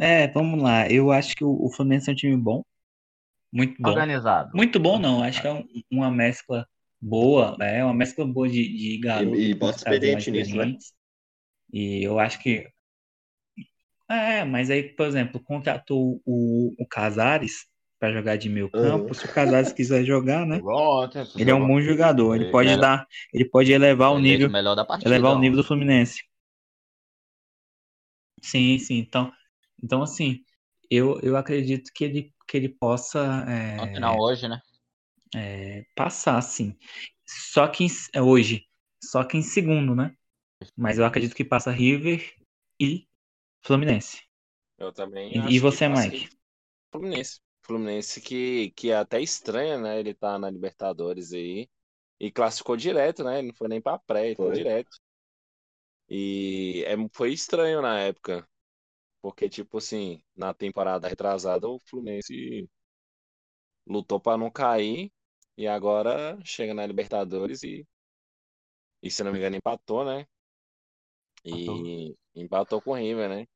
É, 0.00 0.28
vamos 0.28 0.62
lá. 0.62 0.88
Eu 0.88 1.10
acho 1.12 1.34
que 1.34 1.44
o, 1.44 1.50
o 1.64 1.70
Fluminense 1.70 2.08
é 2.08 2.12
um 2.12 2.16
time 2.16 2.36
bom. 2.36 2.62
Muito 3.52 3.80
bom. 3.82 3.90
Organizado. 3.90 4.50
Muito 4.56 4.80
bom, 4.80 4.98
não. 4.98 5.22
Acho 5.22 5.40
que 5.40 5.46
é 5.46 5.52
um- 5.52 5.66
uma 5.90 6.10
mescla 6.10 6.66
boa. 7.02 7.56
É 7.60 7.84
uma 7.84 7.92
mescla 7.94 8.24
boa 8.24 8.48
de, 8.48 8.62
de 8.76 8.98
garotos. 8.98 9.38
E- 9.38 9.50
e 9.50 9.54
bota 9.54 9.76
experiente 9.76 10.30
nisso, 10.30 10.56
né? 10.56 10.76
E 11.72 12.02
eu 12.02 12.18
acho 12.18 12.38
que. 12.40 12.66
É, 14.08 14.44
mas 14.44 14.70
aí, 14.70 14.82
por 14.94 15.06
exemplo, 15.06 15.40
contratou 15.42 16.20
o, 16.24 16.74
o 16.78 16.86
Casares 16.86 17.66
para 17.98 18.12
jogar 18.12 18.36
de 18.36 18.48
meio 18.48 18.70
campo. 18.70 19.08
Uhum. 19.08 19.14
Se 19.14 19.24
o 19.24 19.32
Casares 19.32 19.72
quiser 19.72 20.04
jogar, 20.04 20.46
né? 20.46 20.60
Ele 21.36 21.50
é 21.50 21.54
um 21.54 21.66
bom 21.66 21.80
jogador. 21.80 22.34
Ele 22.34 22.50
pode 22.50 22.68
melhor- 22.68 22.80
dar. 22.82 23.06
Ele 23.32 23.44
pode 23.44 23.72
elevar 23.72 24.10
o 24.10 24.18
Eleito 24.18 24.32
nível. 24.34 24.50
melhor 24.50 24.74
da 24.74 24.84
partida. 24.84 25.10
Elevar 25.10 25.34
o 25.34 25.38
nível 25.38 25.56
do 25.56 25.64
Fluminense. 25.64 26.20
Sim, 28.42 28.78
sim. 28.78 28.98
Então, 28.98 29.32
então 29.82 30.02
assim, 30.02 30.40
eu, 30.90 31.18
eu 31.22 31.36
acredito 31.36 31.90
que 31.94 32.04
ele, 32.04 32.34
que 32.46 32.56
ele 32.56 32.68
possa 32.68 33.46
é, 33.48 34.10
hoje, 34.18 34.48
né? 34.48 34.60
É, 35.34 35.84
passar, 35.94 36.40
sim. 36.42 36.76
Só 37.26 37.68
que 37.68 37.84
em- 37.84 37.88
é, 38.14 38.22
hoje, 38.22 38.66
só 39.02 39.24
que 39.24 39.36
em 39.36 39.42
segundo, 39.42 39.94
né? 39.94 40.14
Mas 40.76 40.98
eu 40.98 41.06
acredito 41.06 41.34
que 41.36 41.44
passa 41.44 41.70
River 41.72 42.34
e 42.80 43.08
Fluminense. 43.62 44.22
Eu 44.78 44.92
também 44.92 45.36
E- 45.36 45.38
acho 45.38 45.56
e 45.56 45.58
que 45.60 45.66
você, 45.66 45.88
passa 45.88 45.88
Mike? 45.88 46.28
Fluminense. 46.92 47.40
Fluminense 47.62 48.20
que, 48.22 48.72
que 48.72 48.90
é 48.90 48.96
até 48.96 49.20
estranho, 49.20 49.80
né? 49.82 50.00
Ele 50.00 50.14
tá 50.14 50.38
na 50.38 50.50
Libertadores 50.50 51.32
aí. 51.32 51.68
E 52.20 52.30
classificou 52.32 52.76
direto, 52.76 53.24
né? 53.24 53.38
Ele 53.40 53.48
não 53.50 53.54
foi 53.56 53.68
nem 53.68 53.80
pra 53.82 53.98
pré, 53.98 54.28
ele 54.28 54.36
foi 54.36 54.52
Foi. 54.52 54.52
direto. 54.52 54.98
E 56.08 56.84
é, 56.86 56.94
foi 57.12 57.32
estranho 57.32 57.82
na 57.82 57.98
época. 58.00 58.46
Porque, 59.22 59.48
tipo 59.48 59.78
assim, 59.78 60.22
na 60.36 60.54
temporada 60.54 61.08
retrasada, 61.08 61.68
o 61.68 61.80
Fluminense 61.80 62.68
lutou 63.86 64.20
pra 64.20 64.36
não 64.36 64.50
cair. 64.50 65.12
E 65.56 65.66
agora 65.66 66.38
chega 66.44 66.74
na 66.74 66.86
Libertadores 66.86 67.62
e, 67.62 67.86
e 69.02 69.10
se 69.10 69.22
não 69.22 69.32
me 69.32 69.38
engano, 69.38 69.56
empatou, 69.56 70.04
né? 70.04 70.26
E 71.44 72.16
empatou 72.34 72.80
com 72.82 72.90
o 72.90 72.94
River, 72.94 73.28
né? 73.28 73.46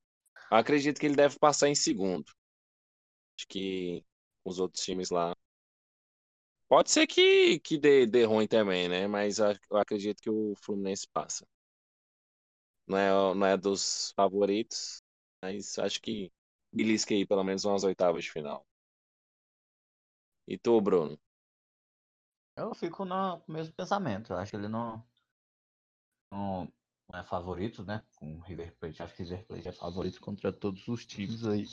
Eu 0.51 0.59
acredito 0.59 1.01
que 1.01 1.07
ele 1.07 1.17
deve 1.17 1.39
passar 1.39 1.69
em 1.69 1.75
segundo. 1.75 2.27
Acho 3.37 3.47
que 3.49 4.05
os 4.45 4.59
outros 4.59 4.83
times 4.85 5.11
lá. 5.11 5.35
Pode 6.69 6.91
ser 6.91 7.07
que, 7.09 7.59
que 7.61 7.79
dê, 7.79 8.07
dê 8.07 8.25
ruim 8.25 8.47
também, 8.47 8.89
né? 8.89 9.07
Mas 9.07 9.39
eu 9.39 9.47
eu 9.71 9.77
acredito 9.79 10.21
que 10.23 10.31
o 10.31 10.55
Fluminense 10.57 11.07
passa. 11.13 11.47
Não 12.87 12.99
é, 12.99 13.35
não 13.35 13.47
é 13.47 13.57
dos 13.57 14.13
favoritos, 14.17 15.03
mas 15.43 15.79
acho 15.79 16.01
que 16.01 16.33
belisca 16.73 17.15
aí 17.15 17.27
pelo 17.27 17.45
menos 17.45 17.65
umas 17.65 17.85
oitavas 17.85 18.25
de 18.25 18.31
final. 18.33 18.67
E 20.53 20.59
tu, 20.59 20.81
Bruno? 20.81 21.17
Eu 22.57 22.75
fico 22.75 23.05
no 23.05 23.43
mesmo 23.47 23.75
pensamento. 23.75 24.33
Eu 24.33 24.39
acho 24.39 24.51
que 24.51 24.57
ele 24.57 24.69
não, 24.69 25.05
não, 26.33 26.73
é 27.15 27.23
favorito, 27.23 27.85
né? 27.85 28.03
Com 28.17 28.37
o 28.37 28.41
River 28.41 28.75
Plate. 28.77 29.03
Acho 29.03 29.15
que 29.15 29.23
o 29.23 29.27
River 29.27 29.47
Plate 29.47 29.69
é 29.69 29.73
favorito 29.73 30.21
contra 30.21 30.53
todos 30.53 30.89
os 30.89 31.05
times 31.05 31.45
aí. 31.45 31.67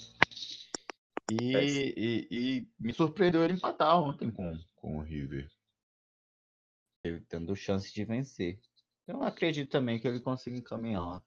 E, 1.30 1.56
É, 1.56 1.64
e, 1.66 2.28
e 2.30 2.68
me 2.78 2.94
surpreendeu 2.94 3.44
ele 3.44 3.54
empatar 3.54 3.98
ontem 3.98 4.30
com, 4.30 4.60
com 4.76 4.98
o 4.98 5.02
River. 5.02 5.50
Ele 7.04 7.22
tendo 7.22 7.56
chance 7.56 7.94
de 7.94 8.04
vencer. 8.04 8.60
Eu 9.08 9.24
acredito 9.24 9.70
também 9.70 10.00
que 10.00 10.08
ele 10.08 10.20
consiga 10.20 10.58
encaminhar 10.58 11.22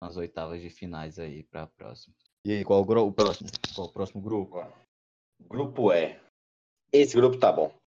nas 0.00 0.16
oitavas 0.16 0.60
de 0.60 0.70
finais 0.70 1.18
aí 1.18 1.42
pra 1.44 1.66
próxima. 1.66 2.14
E 2.44 2.52
aí, 2.52 2.64
qual 2.64 2.82
o, 2.82 3.06
o 3.08 3.12
próximo? 3.12 3.48
Qual 3.74 3.88
o 3.88 3.92
próximo 3.92 4.22
grupo? 4.22 4.60
Grupo 5.40 5.92
E. 5.92 6.20
Esse 6.92 7.16
grupo 7.16 7.38
tá 7.38 7.50
bom. 7.50 7.83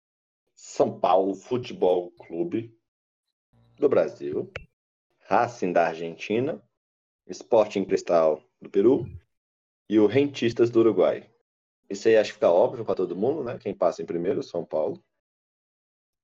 São 0.64 0.97
Paulo 1.01 1.34
Futebol 1.34 2.12
Clube 2.12 2.72
do 3.76 3.89
Brasil, 3.89 4.48
Racing 5.22 5.72
da 5.72 5.89
Argentina, 5.89 6.62
Sporting 7.26 7.84
Cristal 7.84 8.40
do 8.60 8.70
Peru 8.70 9.05
e 9.89 9.98
o 9.98 10.06
Rentistas 10.06 10.70
do 10.70 10.78
Uruguai. 10.78 11.28
Isso 11.90 12.06
aí 12.06 12.16
acho 12.16 12.30
que 12.30 12.34
fica 12.34 12.48
óbvio 12.48 12.84
para 12.84 12.94
todo 12.94 13.16
mundo, 13.16 13.43
né? 13.43 13.59
Quem 13.59 13.74
passa 13.74 14.02
em 14.02 14.06
primeiro, 14.06 14.40
São 14.40 14.64
Paulo. 14.64 15.05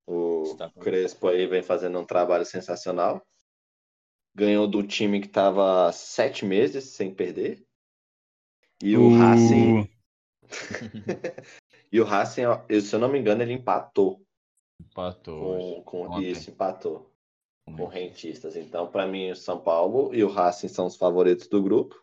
O 0.07 0.57
Crespo 0.79 1.27
aí 1.27 1.45
vem 1.49 1.63
fazendo 1.63 1.99
um 1.99 2.07
trabalho 2.07 2.47
sensacional. 2.47 3.21
Ganhou 4.37 4.69
do 4.69 4.87
time 4.87 5.21
que 5.21 5.27
estava 5.27 5.91
sete 5.91 6.45
meses 6.45 6.85
sem 6.85 7.13
perder. 7.13 7.67
E 8.81 8.97
o 8.97 9.09
uh. 9.09 9.19
Racing. 9.19 9.91
e 11.91 12.01
o 12.01 12.05
Racing, 12.05 12.43
se 12.81 12.95
eu 12.95 13.01
não 13.01 13.09
me 13.09 13.19
engano, 13.19 13.43
ele 13.43 13.53
empatou. 13.53 14.25
Empatou. 14.81 15.83
Com, 15.83 16.07
com 16.09 16.21
isso, 16.21 16.51
empatou. 16.51 17.13
Com 17.65 17.87
rentistas. 17.87 18.57
Então, 18.57 18.91
para 18.91 19.07
mim, 19.07 19.31
o 19.31 19.37
São 19.37 19.61
Paulo 19.61 20.15
e 20.15 20.25
o 20.25 20.29
Racing 20.29 20.69
são 20.69 20.87
os 20.87 20.97
favoritos 20.97 21.47
do 21.49 21.63
grupo. 21.63 22.03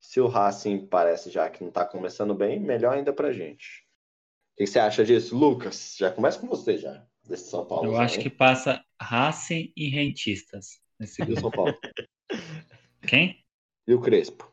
Se 0.00 0.20
o 0.20 0.26
Racing 0.26 0.86
parece 0.86 1.30
já 1.30 1.48
que 1.48 1.60
não 1.60 1.68
está 1.68 1.84
começando 1.84 2.34
bem, 2.34 2.58
melhor 2.58 2.94
ainda 2.94 3.12
pra 3.12 3.32
gente. 3.32 3.86
O 4.54 4.58
que 4.58 4.66
você 4.66 4.78
acha 4.78 5.04
disso, 5.04 5.36
Lucas? 5.36 5.96
Já 5.96 6.10
começa 6.10 6.40
com 6.40 6.48
você 6.48 6.78
já 6.78 7.06
desse 7.24 7.50
São 7.50 7.64
Paulo. 7.64 7.86
Eu 7.86 7.92
já, 7.92 8.04
acho 8.04 8.16
hein? 8.16 8.22
que 8.22 8.30
passa 8.30 8.84
Racing 9.00 9.72
e 9.76 9.88
Rentistas 9.88 10.80
nesse 10.98 11.24
grupo. 11.24 11.40
São 11.40 11.50
Paulo. 11.50 11.78
Quem? 13.08 13.44
E 13.86 13.94
o 13.94 14.00
Crespo. 14.00 14.50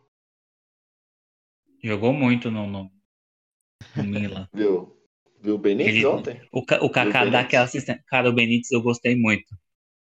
Jogou 1.84 2.14
muito 2.14 2.49
no, 2.52 2.68
no, 2.68 2.91
no 3.95 4.03
Milan. 4.03 4.48
Viu? 4.53 4.95
Viu 5.45 5.55
o 5.55 5.57
Benítez 5.59 5.95
Ele, 5.97 6.05
ontem? 6.07 6.41
O, 6.51 6.59
o 6.59 6.89
Kaká 6.89 7.26
dá 7.26 7.41
aquela 7.41 7.65
assistência. 7.65 8.03
Cara, 8.07 8.30
o 8.31 8.34
Benítez 8.34 8.72
eu 8.72 8.81
gostei 8.81 9.15
muito. 9.15 9.55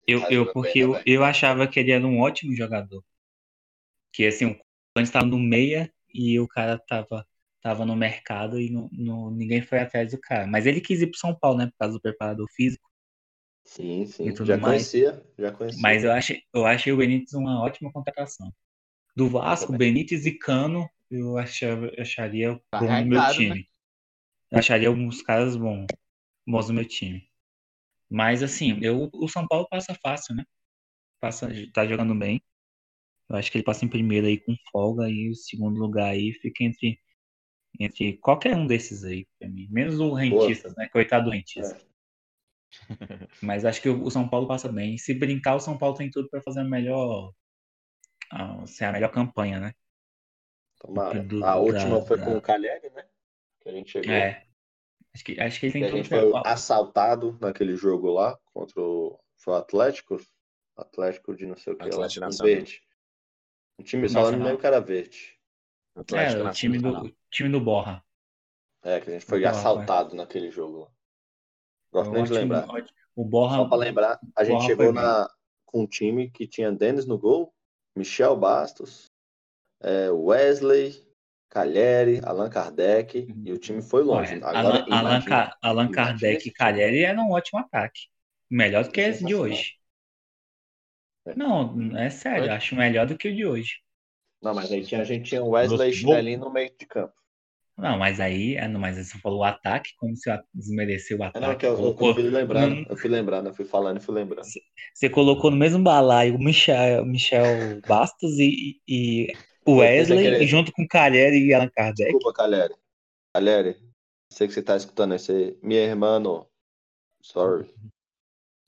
Eu, 0.04 0.20
eu 0.30 0.52
porque 0.52 0.84
bem, 0.84 0.94
eu, 0.94 1.02
eu 1.06 1.24
achava 1.24 1.68
que 1.68 1.78
ele 1.78 1.92
era 1.92 2.04
um 2.04 2.18
ótimo 2.18 2.56
jogador. 2.56 3.04
Que 4.12 4.26
assim, 4.26 4.46
o 4.46 4.48
Corinthians 4.48 5.08
estava 5.08 5.26
no 5.26 5.38
meia 5.38 5.92
e 6.12 6.40
o 6.40 6.48
cara 6.48 6.76
tava 6.76 7.24
tava 7.60 7.84
no 7.84 7.94
mercado 7.94 8.60
e 8.60 8.70
no, 8.70 8.88
no, 8.92 9.30
ninguém 9.30 9.62
foi 9.62 9.78
atrás 9.78 10.10
do 10.10 10.18
cara. 10.18 10.46
Mas 10.46 10.66
ele 10.66 10.80
quis 10.80 11.00
ir 11.02 11.06
pro 11.06 11.18
São 11.18 11.32
Paulo, 11.34 11.58
né? 11.58 11.66
Por 11.66 11.78
causa 11.78 11.94
do 11.94 12.00
preparador 12.00 12.48
físico. 12.50 12.88
Sim, 13.64 14.06
sim. 14.06 14.34
Já 14.34 14.56
mais. 14.56 14.90
conhecia, 14.90 15.22
já 15.38 15.52
conhecia. 15.52 15.80
Mas 15.80 16.02
eu 16.02 16.10
achei, 16.10 16.42
eu 16.52 16.66
achei 16.66 16.92
o 16.92 16.96
Benítez 16.96 17.32
uma 17.34 17.62
ótima 17.62 17.92
contratação. 17.92 18.52
Do 19.14 19.28
Vasco, 19.28 19.72
Benítez 19.72 20.26
e 20.26 20.32
Cano, 20.32 20.88
eu 21.08 21.38
achava, 21.38 21.92
acharia 21.96 22.60
bom 22.72 22.80
no 22.80 23.06
meu 23.06 23.20
né? 23.20 23.32
time. 23.32 23.48
Né? 23.50 23.64
Eu 24.50 24.58
acharia 24.58 24.88
alguns 24.88 25.22
caras 25.22 25.56
bons, 25.56 25.86
bons 26.46 26.68
no 26.68 26.74
meu 26.74 26.84
time. 26.84 27.28
Mas 28.10 28.42
assim, 28.42 28.78
eu, 28.82 29.10
o 29.12 29.28
São 29.28 29.46
Paulo 29.46 29.68
passa 29.68 29.94
fácil, 29.94 30.34
né? 30.34 30.44
Passa, 31.20 31.48
tá 31.72 31.86
jogando 31.86 32.14
bem. 32.14 32.42
Eu 33.28 33.36
acho 33.36 33.50
que 33.50 33.58
ele 33.58 33.64
passa 33.64 33.84
em 33.84 33.88
primeiro 33.88 34.26
aí 34.26 34.38
com 34.38 34.56
folga 34.72 35.08
e 35.08 35.30
o 35.30 35.34
segundo 35.34 35.78
lugar 35.78 36.10
aí 36.10 36.32
fica 36.32 36.64
entre 36.64 36.98
entre 37.78 38.16
qualquer 38.16 38.56
um 38.56 38.66
desses 38.66 39.04
aí, 39.04 39.26
pra 39.38 39.48
mim. 39.48 39.68
Menos 39.70 40.00
o 40.00 40.12
Rentistas, 40.14 40.74
né? 40.74 40.88
Coitado 40.88 41.26
do 41.26 41.30
Rentistas. 41.30 41.80
É. 41.80 41.88
Mas 43.42 43.64
acho 43.64 43.80
que 43.80 43.88
o 43.88 44.10
São 44.10 44.28
Paulo 44.28 44.46
passa 44.46 44.70
bem. 44.70 44.96
Se 44.98 45.14
brincar, 45.14 45.54
o 45.54 45.60
São 45.60 45.76
Paulo 45.76 45.96
tem 45.96 46.10
tudo 46.10 46.28
para 46.28 46.42
fazer 46.42 46.60
a 46.60 46.64
melhor. 46.64 47.32
A, 48.30 48.66
ser 48.66 48.86
a 48.86 48.92
melhor 48.92 49.10
campanha, 49.10 49.60
né? 49.60 49.72
Tomara. 50.80 51.22
Do, 51.22 51.44
a 51.44 51.56
última 51.56 52.00
da, 52.00 52.06
foi 52.06 52.18
da... 52.18 52.24
com 52.24 52.36
o 52.36 52.42
Cagliari, 52.42 52.90
né? 52.90 53.04
Que 53.68 53.70
a 53.70 53.74
gente 53.74 53.90
chegou. 53.90 54.10
É. 54.10 54.46
Acho 55.14 55.24
que, 55.24 55.40
acho 55.40 55.60
que 55.60 55.66
ele 55.66 55.72
tem 55.72 55.82
tudo. 55.82 55.94
A 55.94 55.96
gente 55.96 56.08
foi 56.08 56.32
assaltado 56.46 57.38
naquele 57.38 57.76
jogo 57.76 58.10
lá 58.10 58.38
contra 58.46 58.80
o. 58.80 59.20
Foi 59.36 59.52
o 59.52 59.56
Atlético? 59.56 60.18
Atlético 60.76 61.36
de 61.36 61.46
não 61.46 61.56
sei 61.56 61.74
o 61.74 61.76
que. 61.76 61.84
Atlético 61.84 62.24
lá, 62.24 62.30
verde. 62.42 62.82
O 63.78 63.82
time 63.82 64.08
só 64.08 64.22
lá 64.22 64.32
no 64.32 64.42
meio 64.42 64.58
cara 64.58 64.80
verde. 64.80 65.38
Atlético 65.94 66.40
é, 66.40 66.50
o 66.50 66.52
time 66.52 66.78
do, 66.78 67.16
time 67.30 67.50
do 67.50 67.60
Borra. 67.60 68.02
É, 68.82 69.00
que 69.00 69.10
a 69.10 69.12
gente 69.12 69.26
foi 69.26 69.40
Borra, 69.40 69.50
assaltado 69.50 70.14
é. 70.14 70.16
naquele 70.16 70.50
jogo. 70.50 70.90
Gosto 71.92 72.12
nem 72.12 72.24
de 72.24 72.32
lembrar. 72.32 72.66
O 73.14 73.24
Borra, 73.24 73.56
Só 73.56 73.68
para 73.68 73.78
lembrar, 73.78 74.20
a 74.34 74.44
gente 74.44 74.64
chegou 74.64 74.92
na, 74.92 75.28
com 75.66 75.82
um 75.82 75.86
time 75.86 76.30
que 76.30 76.46
tinha 76.46 76.72
Denis 76.72 77.04
no 77.04 77.18
gol, 77.18 77.52
Michel 77.96 78.36
Bastos, 78.36 79.10
é, 79.80 80.10
Wesley, 80.10 81.07
Calheri, 81.50 82.20
Allan 82.22 82.50
Kardec, 82.50 83.26
e 83.44 83.52
o 83.52 83.58
time 83.58 83.82
foi 83.82 84.02
longe. 84.02 84.34
Agora, 84.34 84.58
Allan, 84.58 84.84
imagina, 84.86 85.56
Allan 85.62 85.90
Kardec 85.90 86.48
e 86.48 86.52
Calheri 86.52 87.04
eram 87.04 87.28
um 87.28 87.32
ótimo 87.32 87.60
ataque. 87.60 88.02
Melhor 88.50 88.84
do 88.84 88.90
que 88.90 89.00
esse 89.00 89.24
de 89.24 89.34
hoje. 89.34 89.74
É. 91.26 91.34
Não, 91.34 91.96
é 91.96 92.10
sério, 92.10 92.52
acho 92.52 92.76
melhor 92.76 93.06
do 93.06 93.16
que 93.16 93.28
o 93.28 93.34
de 93.34 93.46
hoje. 93.46 93.76
Não, 94.42 94.54
mas 94.54 94.70
aí 94.70 94.84
tinha, 94.84 95.00
a 95.00 95.04
gente 95.04 95.28
tinha 95.28 95.42
Wesley 95.42 95.92
Chinelinho 95.92 96.40
no 96.40 96.52
meio 96.52 96.70
de 96.78 96.86
campo. 96.86 97.12
Não, 97.76 97.96
mas 97.96 98.18
aí, 98.18 98.56
é, 98.56 98.66
mas 98.66 98.96
você 98.96 99.18
falou 99.18 99.40
o 99.40 99.44
ataque, 99.44 99.94
como 99.98 100.16
se 100.16 100.28
desmereceu 100.52 101.18
o 101.18 101.22
ataque. 101.22 101.44
É, 101.44 101.48
não, 101.48 101.56
que 101.56 101.64
eu, 101.64 101.76
colocou... 101.76 102.08
eu 102.08 102.14
fui 102.14 102.22
lembrando, 102.24 102.74
hum. 102.74 102.86
eu 102.88 102.96
fui 102.96 103.08
lembrando, 103.08 103.46
eu 103.48 103.54
fui 103.54 103.64
falando 103.64 103.98
e 103.98 104.00
fui 104.00 104.14
lembrando. 104.14 104.46
Você 104.92 105.08
colocou 105.08 105.50
no 105.50 105.56
mesmo 105.56 105.82
balaio 105.82 106.34
o 106.34 106.42
Michel, 106.42 107.04
Michel 107.06 107.80
Bastos 107.86 108.36
e, 108.38 108.80
e 108.86 109.32
o 109.68 109.76
Wesley, 109.76 110.46
junto 110.46 110.72
com 110.72 110.82
o 110.82 110.88
Calheri 110.88 111.44
e 111.44 111.52
Allan 111.52 111.68
Kardec. 111.68 112.10
Desculpa, 112.10 112.32
Calheri. 112.32 112.74
Calheri, 113.34 113.76
sei 114.32 114.48
que 114.48 114.54
você 114.54 114.62
tá 114.62 114.76
escutando 114.76 115.14
esse. 115.14 115.58
Minha 115.62 115.82
irmã, 115.82 116.20
sorry. 117.20 117.70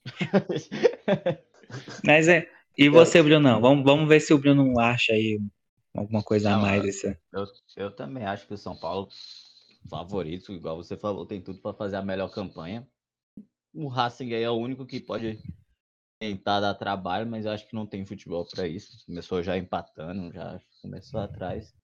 mas 2.05 2.27
é. 2.27 2.47
E 2.77 2.87
você, 2.87 3.21
Bruno? 3.21 3.59
Vamos, 3.59 3.83
vamos 3.83 4.07
ver 4.07 4.19
se 4.19 4.33
o 4.33 4.37
Bruno 4.37 4.79
acha 4.79 5.13
aí 5.13 5.39
alguma 5.95 6.21
coisa 6.21 6.51
Não, 6.51 6.59
a 6.59 6.61
mais. 6.61 6.85
Esse... 6.85 7.17
Eu, 7.33 7.45
eu 7.75 7.91
também 7.91 8.23
acho 8.23 8.47
que 8.47 8.53
o 8.53 8.57
São 8.57 8.75
Paulo, 8.75 9.09
favorito, 9.89 10.53
igual 10.53 10.77
você 10.77 10.95
falou, 10.95 11.25
tem 11.25 11.41
tudo 11.41 11.59
para 11.59 11.73
fazer 11.73 11.95
a 11.95 12.01
melhor 12.01 12.29
campanha. 12.29 12.87
O 13.73 13.87
Racing 13.87 14.33
aí 14.33 14.43
é 14.43 14.49
o 14.49 14.55
único 14.55 14.85
que 14.85 14.99
pode 14.99 15.41
tentar 16.21 16.59
dar 16.59 16.75
trabalho, 16.75 17.25
mas 17.27 17.45
eu 17.45 17.51
acho 17.51 17.67
que 17.67 17.73
não 17.73 17.87
tem 17.87 18.05
futebol 18.05 18.45
para 18.45 18.67
isso. 18.67 19.03
Começou 19.07 19.41
já 19.41 19.57
empatando, 19.57 20.31
já 20.31 20.61
começou 20.79 21.19
atrás. 21.19 21.75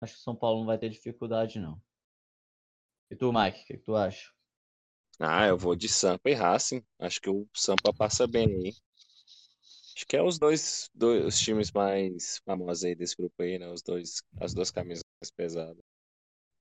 Acho 0.00 0.14
que 0.14 0.20
o 0.20 0.22
São 0.22 0.34
Paulo 0.34 0.60
não 0.60 0.66
vai 0.66 0.78
ter 0.78 0.88
dificuldade, 0.88 1.60
não. 1.60 1.78
E 3.10 3.14
tu, 3.14 3.30
Mike, 3.30 3.60
o 3.60 3.66
que, 3.66 3.74
que 3.74 3.84
tu 3.84 3.94
acha? 3.94 4.32
Ah, 5.20 5.46
eu 5.46 5.58
vou 5.58 5.76
de 5.76 5.86
Sampa 5.86 6.30
e 6.30 6.32
Racing. 6.32 6.82
Acho 6.98 7.20
que 7.20 7.28
o 7.28 7.46
Sampa 7.52 7.92
passa 7.92 8.26
bem 8.26 8.46
aí. 8.46 8.74
Acho 9.94 10.06
que 10.06 10.16
é 10.16 10.22
os 10.22 10.38
dois, 10.38 10.90
dois 10.94 11.26
os 11.26 11.38
times 11.38 11.70
mais 11.70 12.40
famosos 12.46 12.84
aí 12.84 12.94
desse 12.94 13.14
grupo 13.14 13.34
aí, 13.42 13.58
né? 13.58 13.70
Os 13.70 13.82
dois, 13.82 14.22
as 14.40 14.54
duas 14.54 14.70
camisas 14.70 15.04
mais 15.20 15.30
pesadas. 15.30 15.84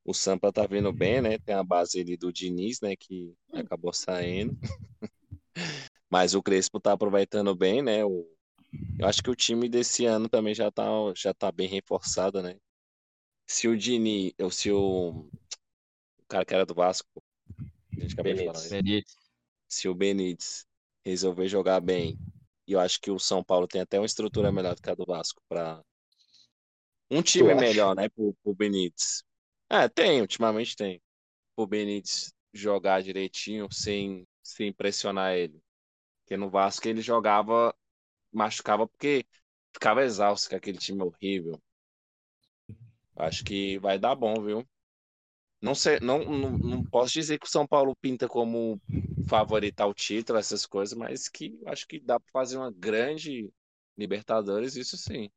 O 0.03 0.13
Sampa 0.13 0.51
tá 0.51 0.67
vindo 0.67 0.91
bem, 0.91 1.21
né? 1.21 1.39
Tem 1.39 1.55
a 1.55 1.63
base 1.63 2.01
ali 2.01 2.17
do 2.17 2.33
Diniz, 2.33 2.81
né? 2.81 2.97
Que 2.97 3.33
acabou 3.53 3.93
saindo. 3.93 4.57
Mas 6.13 6.35
o 6.35 6.43
Crespo 6.43 6.79
tá 6.79 6.91
aproveitando 6.91 7.55
bem, 7.55 7.81
né? 7.81 8.05
O, 8.05 8.23
eu 8.99 9.07
acho 9.07 9.23
que 9.23 9.31
o 9.31 9.35
time 9.35 9.67
desse 9.67 10.05
ano 10.05 10.29
também 10.29 10.53
já 10.53 10.69
tá, 10.69 10.85
já 11.15 11.33
tá 11.33 11.51
bem 11.51 11.67
reforçado, 11.67 12.39
né? 12.39 12.55
Se 13.47 13.67
o 13.67 13.75
Diniz, 13.75 14.31
ou 14.39 14.51
se 14.51 14.71
o, 14.71 15.27
o 16.19 16.25
cara 16.27 16.45
que 16.45 16.53
era 16.53 16.67
do 16.67 16.75
Vasco, 16.75 17.09
a 17.97 17.99
gente 17.99 18.13
acabou 18.13 18.31
de 18.31 18.45
falar, 18.45 18.59
né? 18.59 19.01
se 19.67 19.89
o 19.89 19.95
Benítez 19.95 20.67
resolver 21.03 21.47
jogar 21.47 21.79
bem 21.79 22.15
e 22.67 22.73
eu 22.73 22.79
acho 22.79 23.01
que 23.01 23.09
o 23.09 23.17
São 23.17 23.43
Paulo 23.43 23.67
tem 23.67 23.81
até 23.81 23.99
uma 23.99 24.05
estrutura 24.05 24.51
melhor 24.51 24.75
do 24.75 24.83
que 24.83 24.91
a 24.91 24.93
do 24.93 25.07
Vasco 25.07 25.41
para 25.49 25.83
um 27.09 27.23
time 27.23 27.55
melhor, 27.55 27.95
né, 27.95 28.07
pro, 28.09 28.35
pro 28.43 28.53
Benítez. 28.53 29.23
É, 29.67 29.89
tem, 29.89 30.21
ultimamente 30.21 30.75
tem. 30.75 31.01
O 31.57 31.65
Benítez 31.65 32.31
jogar 32.53 33.01
direitinho 33.01 33.67
sem, 33.71 34.27
sem 34.43 34.71
pressionar 34.71 35.33
ele. 35.33 35.62
Porque 36.33 36.37
no 36.37 36.49
Vasco 36.49 36.87
ele 36.87 36.99
jogava, 36.99 37.75
machucava 38.31 38.87
porque 38.87 39.23
ficava 39.71 40.03
exausto 40.03 40.49
com 40.49 40.55
aquele 40.55 40.79
time 40.79 41.03
horrível. 41.03 41.61
Acho 43.15 43.43
que 43.43 43.77
vai 43.77 43.99
dar 43.99 44.15
bom, 44.15 44.33
viu? 44.41 44.67
Não, 45.61 45.75
sei, 45.75 45.99
não, 45.99 46.23
não, 46.25 46.57
não 46.57 46.83
posso 46.83 47.13
dizer 47.13 47.37
que 47.37 47.45
o 47.45 47.49
São 47.49 47.67
Paulo 47.67 47.95
pinta 48.01 48.27
como 48.27 48.81
favorito 49.27 49.79
ao 49.81 49.93
título, 49.93 50.39
essas 50.39 50.65
coisas, 50.65 50.97
mas 50.97 51.29
que 51.29 51.55
acho 51.67 51.87
que 51.87 51.99
dá 51.99 52.19
para 52.19 52.31
fazer 52.31 52.57
uma 52.57 52.71
grande 52.71 53.51
Libertadores, 53.95 54.75
isso 54.75 54.97
sim. 54.97 55.29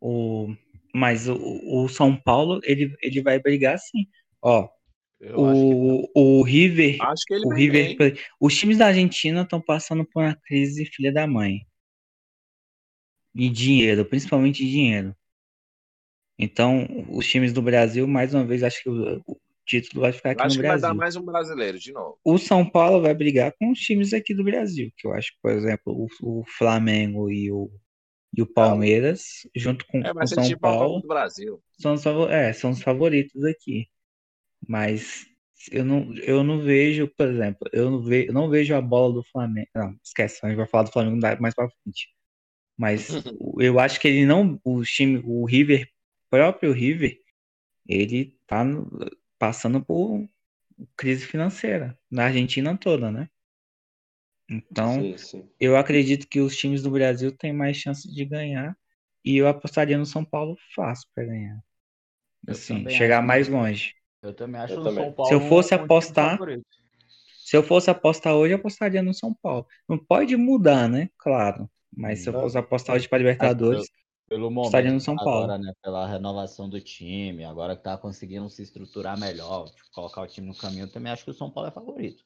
O, 0.00 0.54
mas 0.94 1.26
o, 1.28 1.36
o 1.36 1.88
São 1.88 2.16
Paulo, 2.16 2.60
ele, 2.62 2.96
ele 3.02 3.20
vai 3.22 3.40
brigar 3.40 3.76
sim. 3.76 4.06
Ó, 4.40 4.68
o, 5.34 6.08
o 6.14 6.42
River, 6.42 6.98
que 7.26 7.34
o 7.44 7.52
River, 7.52 7.96
bem. 7.96 8.16
os 8.40 8.56
times 8.56 8.78
da 8.78 8.86
Argentina 8.86 9.42
estão 9.42 9.60
passando 9.60 10.04
por 10.04 10.22
uma 10.22 10.34
crise 10.34 10.84
filha 10.86 11.12
da 11.12 11.26
mãe. 11.26 11.66
E 13.34 13.48
dinheiro, 13.48 14.04
principalmente 14.04 14.64
dinheiro. 14.64 15.14
Então, 16.38 16.86
os 17.10 17.26
times 17.26 17.52
do 17.52 17.60
Brasil, 17.60 18.06
mais 18.06 18.32
uma 18.32 18.44
vez, 18.44 18.62
acho 18.62 18.82
que 18.82 18.90
título 19.68 20.00
vai 20.00 20.12
ficar 20.12 20.30
aqui 20.30 20.42
acho 20.42 20.56
no 20.56 20.62
que 20.62 20.66
Brasil. 20.66 20.80
vai 20.82 20.90
dar 20.90 20.94
mais 20.94 21.14
um 21.14 21.22
brasileiro 21.22 21.78
de 21.78 21.92
novo. 21.92 22.18
O 22.24 22.38
São 22.38 22.64
Paulo 22.68 23.02
vai 23.02 23.14
brigar 23.14 23.52
com 23.58 23.70
os 23.70 23.78
times 23.78 24.12
aqui 24.14 24.34
do 24.34 24.42
Brasil, 24.42 24.90
que 24.96 25.06
eu 25.06 25.12
acho 25.12 25.32
que, 25.32 25.38
por 25.42 25.50
exemplo, 25.52 26.08
o, 26.22 26.40
o 26.40 26.44
Flamengo 26.46 27.30
e 27.30 27.52
o, 27.52 27.70
e 28.34 28.40
o 28.40 28.46
Palmeiras, 28.46 29.46
junto 29.54 29.84
com 29.86 29.98
É, 29.98 30.10
o 30.10 30.14
vai 30.14 30.26
ser 30.26 30.36
São 30.36 30.44
tipo 30.44 30.60
Paulo, 30.60 31.00
do 31.02 31.08
Brasil. 31.08 31.62
são 31.78 31.94
os, 31.94 32.06
é, 32.30 32.52
são 32.52 32.70
os 32.70 32.80
favoritos 32.80 33.44
aqui. 33.44 33.86
Mas 34.66 35.26
eu 35.70 35.84
não, 35.84 36.14
eu 36.16 36.42
não 36.44 36.60
vejo, 36.60 37.08
por 37.16 37.28
exemplo, 37.28 37.68
eu 37.72 37.90
não, 37.90 38.02
ve, 38.02 38.26
eu 38.28 38.32
não 38.32 38.48
vejo 38.50 38.74
a 38.74 38.80
bola 38.80 39.14
do 39.14 39.24
Flamengo. 39.24 39.68
Não, 39.74 39.94
esquece, 40.04 40.40
a 40.44 40.48
gente 40.48 40.56
vai 40.58 40.66
falar 40.66 40.84
do 40.84 40.92
Flamengo 40.92 41.18
mais 41.40 41.54
pra 41.54 41.68
frente. 41.70 42.08
Mas 42.78 43.22
eu 43.60 43.78
acho 43.80 44.00
que 44.00 44.08
ele 44.08 44.26
não. 44.26 44.60
O 44.64 44.82
time, 44.84 45.22
o 45.24 45.44
River, 45.46 45.88
próprio 46.30 46.72
River, 46.72 47.18
ele 47.88 48.36
tá 48.46 48.64
no- 48.64 48.90
passando 49.38 49.84
por 49.84 50.26
crise 50.96 51.26
financeira 51.26 51.98
na 52.10 52.26
Argentina 52.26 52.76
toda, 52.78 53.10
né? 53.12 53.28
Então, 54.48 55.06
Sim, 55.06 55.16
sim. 55.18 55.48
eu 55.60 55.76
acredito 55.76 56.26
que 56.28 56.40
os 56.40 56.56
times 56.56 56.82
do 56.82 56.90
Brasil 56.90 57.36
têm 57.36 57.52
mais 57.52 57.76
chance 57.76 58.10
de 58.12 58.24
ganhar 58.24 58.76
e 59.24 59.36
eu 59.36 59.48
apostaria 59.48 59.98
no 59.98 60.06
São 60.06 60.24
Paulo 60.24 60.56
fácil 60.74 61.08
para 61.14 61.24
ganhar. 61.26 61.58
Assim, 62.48 62.88
chegar 62.88 63.22
mais 63.22 63.48
longe. 63.48 63.94
Eu 64.22 64.34
também 64.34 64.60
acho 64.60 64.74
Eu 64.74 64.80
o 64.80 64.84
também. 64.84 65.04
São 65.04 65.12
Paulo 65.12 65.28
Se 65.28 65.34
eu 65.34 65.40
fosse 65.48 65.74
um- 65.74 65.82
apostar, 65.84 66.30
favorito. 66.32 66.66
Se 67.38 67.56
eu 67.56 67.62
fosse 67.62 67.90
apostar 67.90 68.34
hoje, 68.34 68.52
eu 68.52 68.58
apostaria 68.58 69.02
no 69.02 69.14
São 69.14 69.32
Paulo. 69.34 69.66
Não 69.88 69.98
pode 69.98 70.36
mudar, 70.36 70.88
né? 70.88 71.08
Claro. 71.16 71.70
Mas 71.96 72.20
se 72.20 72.28
eu 72.28 72.32
fosse 72.34 72.58
apostar 72.58 72.94
hoje 72.96 73.08
para 73.08 73.18
Libertadores, 73.18 73.88
Pelo 74.28 74.48
Estaria 74.62 74.90
momento, 74.90 74.94
no 74.94 75.00
São 75.00 75.16
Paulo. 75.16 75.44
agora, 75.44 75.58
né, 75.58 75.72
pela 75.82 76.06
renovação 76.06 76.68
do 76.68 76.78
time, 76.78 77.44
agora 77.44 77.74
que 77.74 77.82
tá 77.82 77.96
conseguindo 77.96 78.50
se 78.50 78.62
estruturar 78.62 79.18
melhor, 79.18 79.70
tipo, 79.70 79.90
colocar 79.92 80.20
o 80.20 80.26
time 80.26 80.46
no 80.46 80.54
caminho, 80.54 80.82
eu 80.84 80.92
também 80.92 81.10
acho 81.10 81.24
que 81.24 81.30
o 81.30 81.34
São 81.34 81.50
Paulo 81.50 81.70
é 81.70 81.72
favorito. 81.72 82.22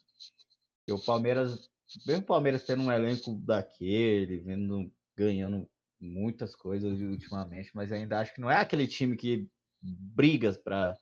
E 0.88 0.92
o 0.92 0.98
Palmeiras, 0.98 1.70
mesmo 2.04 2.24
o 2.24 2.26
Palmeiras 2.26 2.64
tendo 2.64 2.82
um 2.82 2.90
elenco 2.90 3.36
daquele, 3.46 4.38
vindo, 4.38 4.90
ganhando 5.16 5.68
muitas 6.00 6.56
coisas 6.56 7.00
ultimamente, 7.00 7.70
mas 7.72 7.92
ainda 7.92 8.18
acho 8.18 8.34
que 8.34 8.40
não 8.40 8.50
é 8.50 8.56
aquele 8.56 8.88
time 8.88 9.16
que 9.16 9.46
briga 9.80 10.52
para 10.64 10.98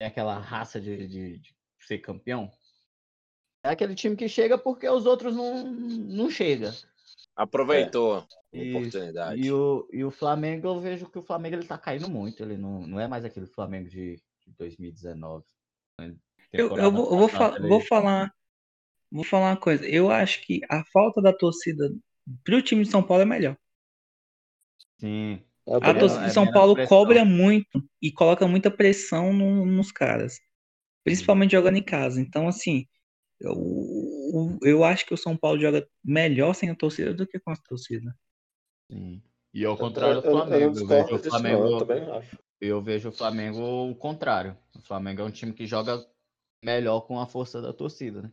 ter 0.00 0.06
aquela 0.06 0.38
raça 0.38 0.80
de, 0.80 1.06
de- 1.06 1.38
de 1.38 1.54
ser 1.86 1.98
campeão. 1.98 2.50
É 3.62 3.68
aquele 3.68 3.94
time 3.94 4.16
que 4.16 4.26
chega 4.28 4.56
porque 4.56 4.88
os 4.88 5.04
outros 5.04 5.36
não, 5.36 5.64
não 5.70 6.30
chegam. 6.30 6.72
Aproveitou 7.36 8.14
a 8.16 8.26
Isso. 8.52 8.78
oportunidade. 8.78 9.40
E 9.42 9.52
o, 9.52 9.86
e 9.92 10.02
o 10.02 10.10
Flamengo, 10.10 10.66
eu 10.66 10.80
vejo 10.80 11.08
que 11.10 11.18
o 11.18 11.22
Flamengo 11.22 11.56
ele 11.56 11.66
tá 11.66 11.76
caindo 11.76 12.08
muito. 12.08 12.42
Ele 12.42 12.56
não, 12.56 12.86
não 12.86 12.98
é 12.98 13.06
mais 13.06 13.24
aquele 13.24 13.46
Flamengo 13.46 13.88
de, 13.90 14.16
de 14.46 14.52
2019. 14.58 15.44
eu, 16.52 16.76
eu 16.76 16.90
vou, 16.90 17.10
eu 17.12 17.18
vou, 17.18 17.28
passada, 17.28 17.52
fa- 17.52 17.58
ele- 17.58 17.68
vou 17.68 17.80
falar. 17.82 18.34
Vou 19.12 19.24
falar 19.24 19.50
uma 19.50 19.56
coisa. 19.60 19.86
Eu 19.86 20.10
acho 20.10 20.40
que 20.42 20.60
a 20.70 20.84
falta 20.84 21.20
da 21.20 21.32
torcida 21.32 21.92
pro 22.44 22.62
time 22.62 22.84
de 22.84 22.90
São 22.90 23.02
Paulo 23.02 23.22
é 23.24 23.26
melhor. 23.26 23.56
Sim. 24.98 25.42
Eu 25.70 25.76
A 25.76 25.94
torcida 25.94 26.24
é 26.24 26.26
de 26.28 26.34
São 26.34 26.42
menos 26.44 26.54
Paulo 26.58 26.74
pressão. 26.74 26.88
cobra 26.98 27.24
muito 27.24 27.88
e 28.02 28.10
coloca 28.10 28.46
muita 28.48 28.70
pressão 28.70 29.32
no- 29.32 29.64
nos 29.64 29.92
caras. 29.92 30.40
Principalmente 31.04 31.52
jogando 31.52 31.76
em 31.76 31.82
casa. 31.82 32.20
Então, 32.20 32.48
assim, 32.48 32.86
eu, 33.40 34.58
eu 34.62 34.84
acho 34.84 35.06
que 35.06 35.14
o 35.14 35.16
São 35.16 35.36
Paulo 35.36 35.60
joga 35.60 35.86
melhor 36.04 36.54
sem 36.54 36.70
a 36.70 36.74
torcida 36.74 37.14
do 37.14 37.26
que 37.26 37.38
com 37.38 37.52
a 37.52 37.56
torcida. 37.56 38.14
Sim. 38.90 39.22
E 39.54 39.64
ao 39.64 39.76
contrário 39.76 40.20
do 40.20 40.26
eu- 40.26 40.32
eu 40.32 40.36
não 40.38 40.46
Flamengo, 40.46 40.78
eu, 40.78 40.86
vejo 40.86 41.14
o 41.14 41.22
Flamengo, 41.22 41.62
eu 41.66 41.78
também 41.78 42.10
acho. 42.10 42.38
eu 42.60 42.82
vejo 42.82 43.08
o 43.08 43.12
Flamengo 43.12 43.90
o 43.90 43.94
contrário. 43.94 44.56
O 44.76 44.80
Flamengo 44.82 45.22
é 45.22 45.24
um 45.24 45.30
time 45.30 45.52
que 45.52 45.66
joga 45.66 46.04
melhor 46.64 47.00
com 47.02 47.18
a 47.18 47.26
força 47.26 47.60
da 47.62 47.72
torcida, 47.72 48.22
né? 48.22 48.32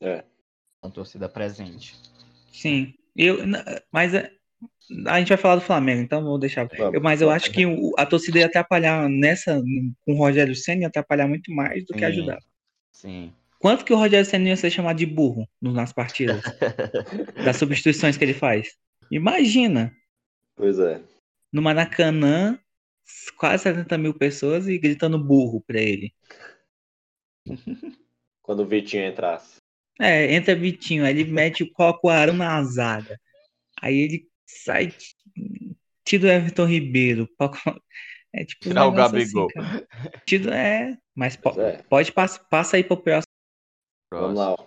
É. 0.00 0.24
Com 0.80 0.88
a 0.88 0.90
torcida 0.90 1.28
presente. 1.28 1.96
Sim. 2.52 2.94
Eu, 3.16 3.38
mas 3.92 4.12
é, 4.12 4.30
a 5.06 5.18
gente 5.18 5.28
vai 5.28 5.36
falar 5.38 5.56
do 5.56 5.60
Flamengo, 5.62 6.02
então 6.02 6.22
vou 6.22 6.38
deixar. 6.38 6.66
Vamos, 6.76 6.94
Eu- 6.94 7.00
mas 7.00 7.20
eu 7.20 7.28
vamos. 7.28 7.42
acho 7.42 7.52
que 7.52 7.64
o- 7.66 7.94
a 7.96 8.04
torcida 8.06 8.38
ia 8.38 8.46
atrapalhar 8.46 9.08
nessa, 9.08 9.62
com 10.04 10.12
o 10.12 10.16
Rogério 10.16 10.54
Senna, 10.54 10.82
ia 10.82 10.88
atrapalhar 10.88 11.26
muito 11.26 11.52
mais 11.52 11.84
do 11.86 11.92
que 11.92 11.98
Sim. 12.00 12.04
ajudar. 12.04 12.38
Sim. 12.92 13.32
Quanto 13.58 13.84
que 13.84 13.92
o 13.92 13.96
Rogério 13.96 14.26
Senna 14.26 14.48
ia 14.48 14.56
ser 14.56 14.70
chamado 14.70 14.96
de 14.98 15.06
burro 15.06 15.48
nas 15.60 15.92
partidas? 15.92 16.42
das 17.54 17.56
substituições 17.56 18.16
que 18.16 18.24
ele 18.24 18.34
faz? 18.34 18.76
Imagina, 19.10 19.90
Pois 20.54 20.78
é. 20.78 21.00
no 21.52 21.62
Maracanã, 21.62 22.58
quase 23.38 23.62
70 23.64 23.96
mil 23.98 24.12
pessoas 24.14 24.68
e 24.68 24.78
gritando 24.78 25.18
burro 25.18 25.62
pra 25.66 25.80
ele. 25.80 26.12
Quando 28.42 28.60
o 28.60 28.66
Vitinho 28.66 29.06
entrasse. 29.06 29.56
É, 30.00 30.34
entra 30.34 30.54
Vitinho, 30.56 31.04
aí 31.04 31.18
ele 31.18 31.30
mete, 31.30 31.64
coloca 31.66 32.00
o 32.06 32.10
Arão 32.10 32.34
na 32.34 32.62
zaga. 32.64 33.18
Aí 33.80 33.96
ele 33.96 34.28
sai, 34.62 34.94
tira 36.04 36.26
o 36.28 36.30
Everton 36.30 36.66
Ribeiro. 36.66 37.28
É 38.32 38.44
tipo 38.44 38.66
um 38.66 38.68
Tirar 38.70 38.86
o 38.88 38.90
assim, 38.90 38.96
Gabigol. 38.96 39.46
cara. 39.48 39.88
Tira- 40.26 40.56
é, 40.56 40.98
mas 41.14 41.36
po- 41.36 41.60
é. 41.60 41.82
pode 41.84 42.10
passar, 42.12 42.40
passa 42.48 42.76
aí 42.76 42.82
pro 42.82 42.96
próximo. 42.96 43.30
Vamos 44.12 44.36
lá. 44.38 44.52
ó. 44.52 44.66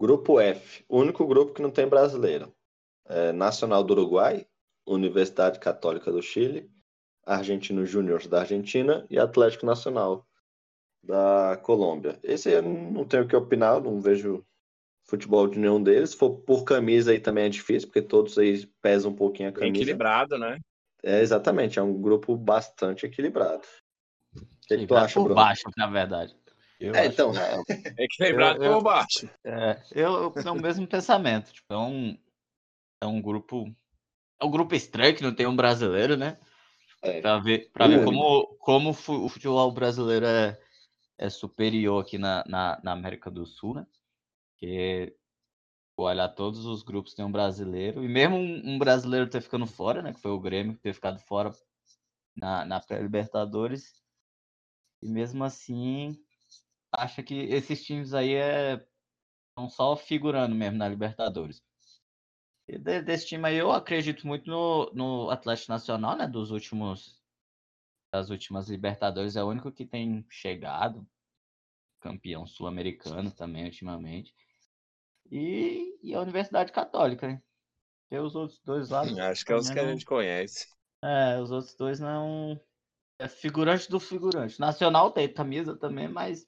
Grupo 0.00 0.40
F. 0.40 0.84
Único 0.88 1.26
grupo 1.26 1.52
que 1.52 1.60
não 1.62 1.70
tem 1.70 1.86
brasileiro. 1.86 2.52
É 3.06 3.30
Nacional 3.32 3.84
do 3.84 3.92
Uruguai, 3.92 4.46
Universidade 4.86 5.58
Católica 5.60 6.10
do 6.10 6.22
Chile, 6.22 6.70
Argentino 7.26 7.84
Júnior 7.84 8.26
da 8.26 8.40
Argentina 8.40 9.06
e 9.10 9.18
Atlético 9.18 9.66
Nacional 9.66 10.26
da 11.04 11.58
Colômbia. 11.62 12.18
Esse 12.22 12.50
eu 12.50 12.62
não 12.62 13.04
tenho 13.04 13.24
o 13.24 13.28
que 13.28 13.36
opinar, 13.36 13.74
eu 13.76 13.80
não 13.82 14.00
vejo 14.00 14.44
futebol 15.12 15.46
de 15.46 15.58
nenhum 15.58 15.82
deles. 15.82 16.10
Se 16.10 16.16
for 16.16 16.30
por 16.30 16.64
camisa 16.64 17.12
aí 17.12 17.20
também 17.20 17.44
é 17.44 17.48
difícil, 17.50 17.88
porque 17.88 18.00
todos 18.00 18.38
aí 18.38 18.66
pesam 18.80 19.12
um 19.12 19.14
pouquinho 19.14 19.50
a 19.50 19.52
camisa. 19.52 19.74
equilibrado, 19.76 20.38
né? 20.38 20.58
É, 21.02 21.20
exatamente, 21.20 21.78
é 21.78 21.82
um 21.82 22.00
grupo 22.00 22.34
bastante 22.36 23.04
equilibrado. 23.04 23.62
O 24.34 24.40
que, 24.66 24.78
que 24.78 24.86
tu 24.86 24.96
acha, 24.96 25.14
por 25.14 25.24
Bruno? 25.24 25.34
baixo, 25.34 25.64
na 25.76 25.86
verdade. 25.86 26.34
Eu 26.80 26.94
É, 26.94 27.00
acho 27.00 27.08
então, 27.08 27.32
Equilibrado 27.98 28.64
Eu- 28.64 28.70
eu- 28.70 28.78
por 28.78 28.84
baixo. 28.84 29.28
É, 29.44 29.82
eu, 29.92 30.12
eu 30.14 30.30
tenho 30.30 30.54
o 30.54 30.60
mesmo 30.60 30.86
pensamento. 30.86 31.52
Tipo, 31.52 31.74
é 31.74 31.78
um, 31.78 32.18
é 33.02 33.06
um 33.06 33.20
grupo. 33.20 33.70
É 34.40 34.44
um 34.44 34.50
grupo 34.50 34.74
estranho 34.74 35.14
que 35.14 35.22
não 35.22 35.34
tem 35.34 35.46
um 35.46 35.54
brasileiro, 35.54 36.16
né? 36.16 36.38
É. 37.02 37.20
Pra 37.20 37.38
ver, 37.38 37.70
pra 37.70 37.86
ver 37.86 37.96
Único. 37.96 38.12
como, 38.12 38.46
como 38.58 38.90
o 38.90 39.28
futebol 39.28 39.70
brasileiro 39.72 40.24
é, 40.24 40.58
é 41.18 41.28
superior 41.28 42.00
aqui 42.02 42.16
na, 42.16 42.42
na, 42.46 42.80
na 42.82 42.92
América 42.92 43.30
do 43.30 43.44
Sul, 43.44 43.74
né? 43.74 43.86
Porque 44.62 45.16
olhar 45.96 46.28
todos 46.28 46.64
os 46.66 46.84
grupos 46.84 47.14
tem 47.14 47.24
um 47.24 47.32
brasileiro, 47.32 48.04
e 48.04 48.08
mesmo 48.08 48.36
um, 48.36 48.78
brasileiro 48.78 49.28
ter 49.28 49.40
ficando 49.42 49.66
fora, 49.66 50.00
né? 50.00 50.12
Que 50.14 50.20
foi 50.20 50.30
o 50.30 50.40
Grêmio 50.40 50.76
que 50.76 50.82
ter 50.82 50.94
ficado 50.94 51.18
fora 51.18 51.50
na, 52.36 52.64
na 52.64 52.80
pré-Libertadores. 52.80 54.00
E 55.02 55.08
mesmo 55.08 55.42
assim, 55.42 56.16
acha 56.92 57.24
que 57.24 57.34
esses 57.34 57.84
times 57.84 58.14
aí 58.14 58.34
é, 58.34 58.74
estão 59.50 59.68
só 59.68 59.96
figurando 59.96 60.54
mesmo 60.54 60.78
na 60.78 60.88
Libertadores. 60.88 61.60
E 62.68 62.78
de- 62.78 63.02
desse 63.02 63.26
time 63.26 63.48
aí 63.48 63.56
eu 63.56 63.72
acredito 63.72 64.26
muito 64.26 64.48
no, 64.48 64.92
no 64.94 65.30
Atlético 65.30 65.72
Nacional, 65.72 66.16
né? 66.16 66.28
Dos 66.28 66.52
últimos 66.52 67.20
das 68.12 68.30
últimas 68.30 68.68
Libertadores 68.68 69.34
é 69.34 69.42
o 69.42 69.48
único 69.48 69.72
que 69.72 69.86
tem 69.86 70.24
chegado, 70.30 71.08
campeão 72.00 72.46
sul-americano 72.46 73.30
também 73.30 73.64
ultimamente. 73.64 74.34
E, 75.32 75.98
e 76.02 76.14
a 76.14 76.20
Universidade 76.20 76.70
Católica, 76.72 77.26
né? 77.26 77.42
Tem 78.10 78.18
os 78.20 78.34
outros 78.34 78.60
dois 78.62 78.90
lados. 78.90 79.18
Acho 79.18 79.46
que 79.46 79.52
é 79.52 79.56
os 79.56 79.70
que 79.70 79.78
a 79.78 79.88
gente 79.88 80.04
conhece. 80.04 80.66
É, 81.02 81.40
os 81.40 81.50
outros 81.50 81.74
dois 81.74 81.98
não 81.98 82.60
é 83.18 83.26
figurante 83.26 83.88
do 83.90 83.98
figurante. 83.98 84.60
Nacional 84.60 85.10
tem 85.10 85.32
camisa 85.32 85.74
também, 85.74 86.06
mas 86.06 86.46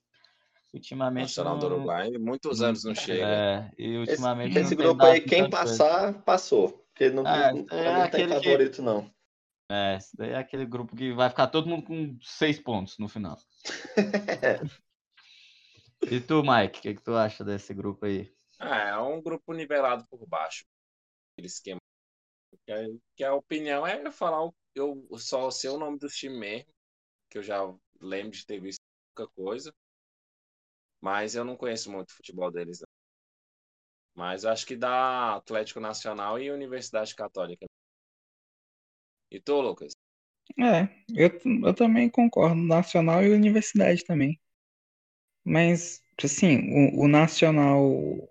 ultimamente 0.74 1.22
Nacional 1.22 1.58
do 1.58 1.70
não- 1.70 1.76
Uruguai, 1.76 2.10
muitos 2.18 2.60
anos 2.60 2.84
não 2.84 2.94
chega. 2.94 3.24
É, 3.24 3.70
e 3.78 3.94
esse, 4.02 4.10
ultimamente 4.10 4.58
esse 4.58 4.62
não 4.62 4.68
tem 4.68 4.76
grupo 4.76 5.02
aí, 5.06 5.20
quem 5.22 5.40
muita 5.40 5.56
coisa. 5.62 5.78
passar, 5.78 6.22
passou. 6.22 6.68
Porque 6.92 7.08
não, 7.08 7.26
É, 7.26 7.52
não, 7.52 7.58
é 7.70 7.84
não 7.86 7.94
tem 7.94 8.00
aquele 8.02 8.34
que- 8.38 8.44
favorito, 8.44 8.82
não. 8.82 9.10
É, 9.70 9.96
esse 9.96 10.14
daí 10.14 10.30
é 10.32 10.36
aquele 10.36 10.66
grupo 10.66 10.94
que 10.94 11.10
vai 11.14 11.30
ficar 11.30 11.46
todo 11.46 11.66
mundo 11.66 11.86
com 11.86 12.18
seis 12.20 12.58
pontos 12.60 12.98
no 12.98 13.08
final. 13.08 13.38
E 16.10 16.20
tu, 16.20 16.42
Mike, 16.42 16.78
o 16.80 16.82
que, 16.82 16.94
que 16.96 17.02
tu 17.02 17.14
acha 17.16 17.42
desse 17.42 17.72
grupo 17.72 18.04
aí? 18.04 18.30
Ah, 18.58 18.88
é 18.88 18.98
um 18.98 19.20
grupo 19.22 19.52
nivelado 19.52 20.06
por 20.08 20.26
baixo. 20.26 20.64
Aquele 21.32 21.46
esquema. 21.48 21.80
Que 22.66 22.72
a, 22.72 22.86
que 23.16 23.24
a 23.24 23.34
opinião 23.34 23.86
é 23.86 24.10
falar 24.10 24.50
eu 24.74 25.06
só 25.18 25.50
sei 25.50 25.70
o 25.70 25.78
nome 25.78 25.98
dos 25.98 26.16
times 26.16 26.38
mesmo, 26.38 26.72
que 27.30 27.38
eu 27.38 27.42
já 27.42 27.60
lembro 28.00 28.32
de 28.32 28.46
ter 28.46 28.60
visto 28.60 28.80
pouca 29.14 29.32
coisa. 29.34 29.72
Mas 31.00 31.34
eu 31.34 31.44
não 31.44 31.56
conheço 31.56 31.90
muito 31.90 32.10
o 32.10 32.14
futebol 32.14 32.50
deles. 32.50 32.80
não. 32.80 32.86
Mas 34.14 34.44
acho 34.44 34.66
que 34.66 34.76
dá 34.76 35.36
Atlético 35.36 35.80
Nacional 35.80 36.38
e 36.38 36.50
Universidade 36.50 37.14
Católica. 37.14 37.66
E 39.30 39.40
tu, 39.40 39.60
Lucas? 39.60 39.92
É, 40.58 40.88
eu, 41.14 41.30
eu 41.66 41.74
também 41.74 42.08
concordo, 42.08 42.54
Nacional 42.54 43.24
e 43.24 43.30
Universidade 43.30 44.04
também. 44.04 44.40
Mas, 45.44 46.02
assim, 46.22 46.58
o, 46.96 47.04
o 47.04 47.08
Nacional. 47.08 48.28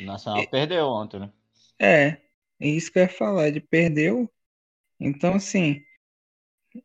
O 0.00 0.04
Nacional 0.04 0.42
é, 0.42 0.46
perdeu 0.46 0.86
ontem, 0.86 1.20
né? 1.20 1.30
É, 1.78 2.18
é 2.60 2.68
isso 2.68 2.90
que 2.92 2.98
eu 2.98 3.02
ia 3.02 3.08
falar, 3.08 3.48
ele 3.48 3.60
perdeu. 3.60 4.30
Então, 4.98 5.34
assim, 5.34 5.82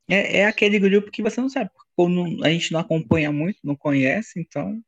é, 0.10 0.40
é 0.40 0.46
aquele 0.46 0.80
grupo 0.80 1.12
que 1.12 1.22
você 1.22 1.40
não 1.40 1.50
sabe, 1.50 1.70
como 1.96 2.44
a 2.44 2.50
gente 2.50 2.72
não 2.72 2.80
acompanha 2.80 3.32
muito, 3.32 3.60
não 3.64 3.76
conhece, 3.76 4.40
então 4.40 4.82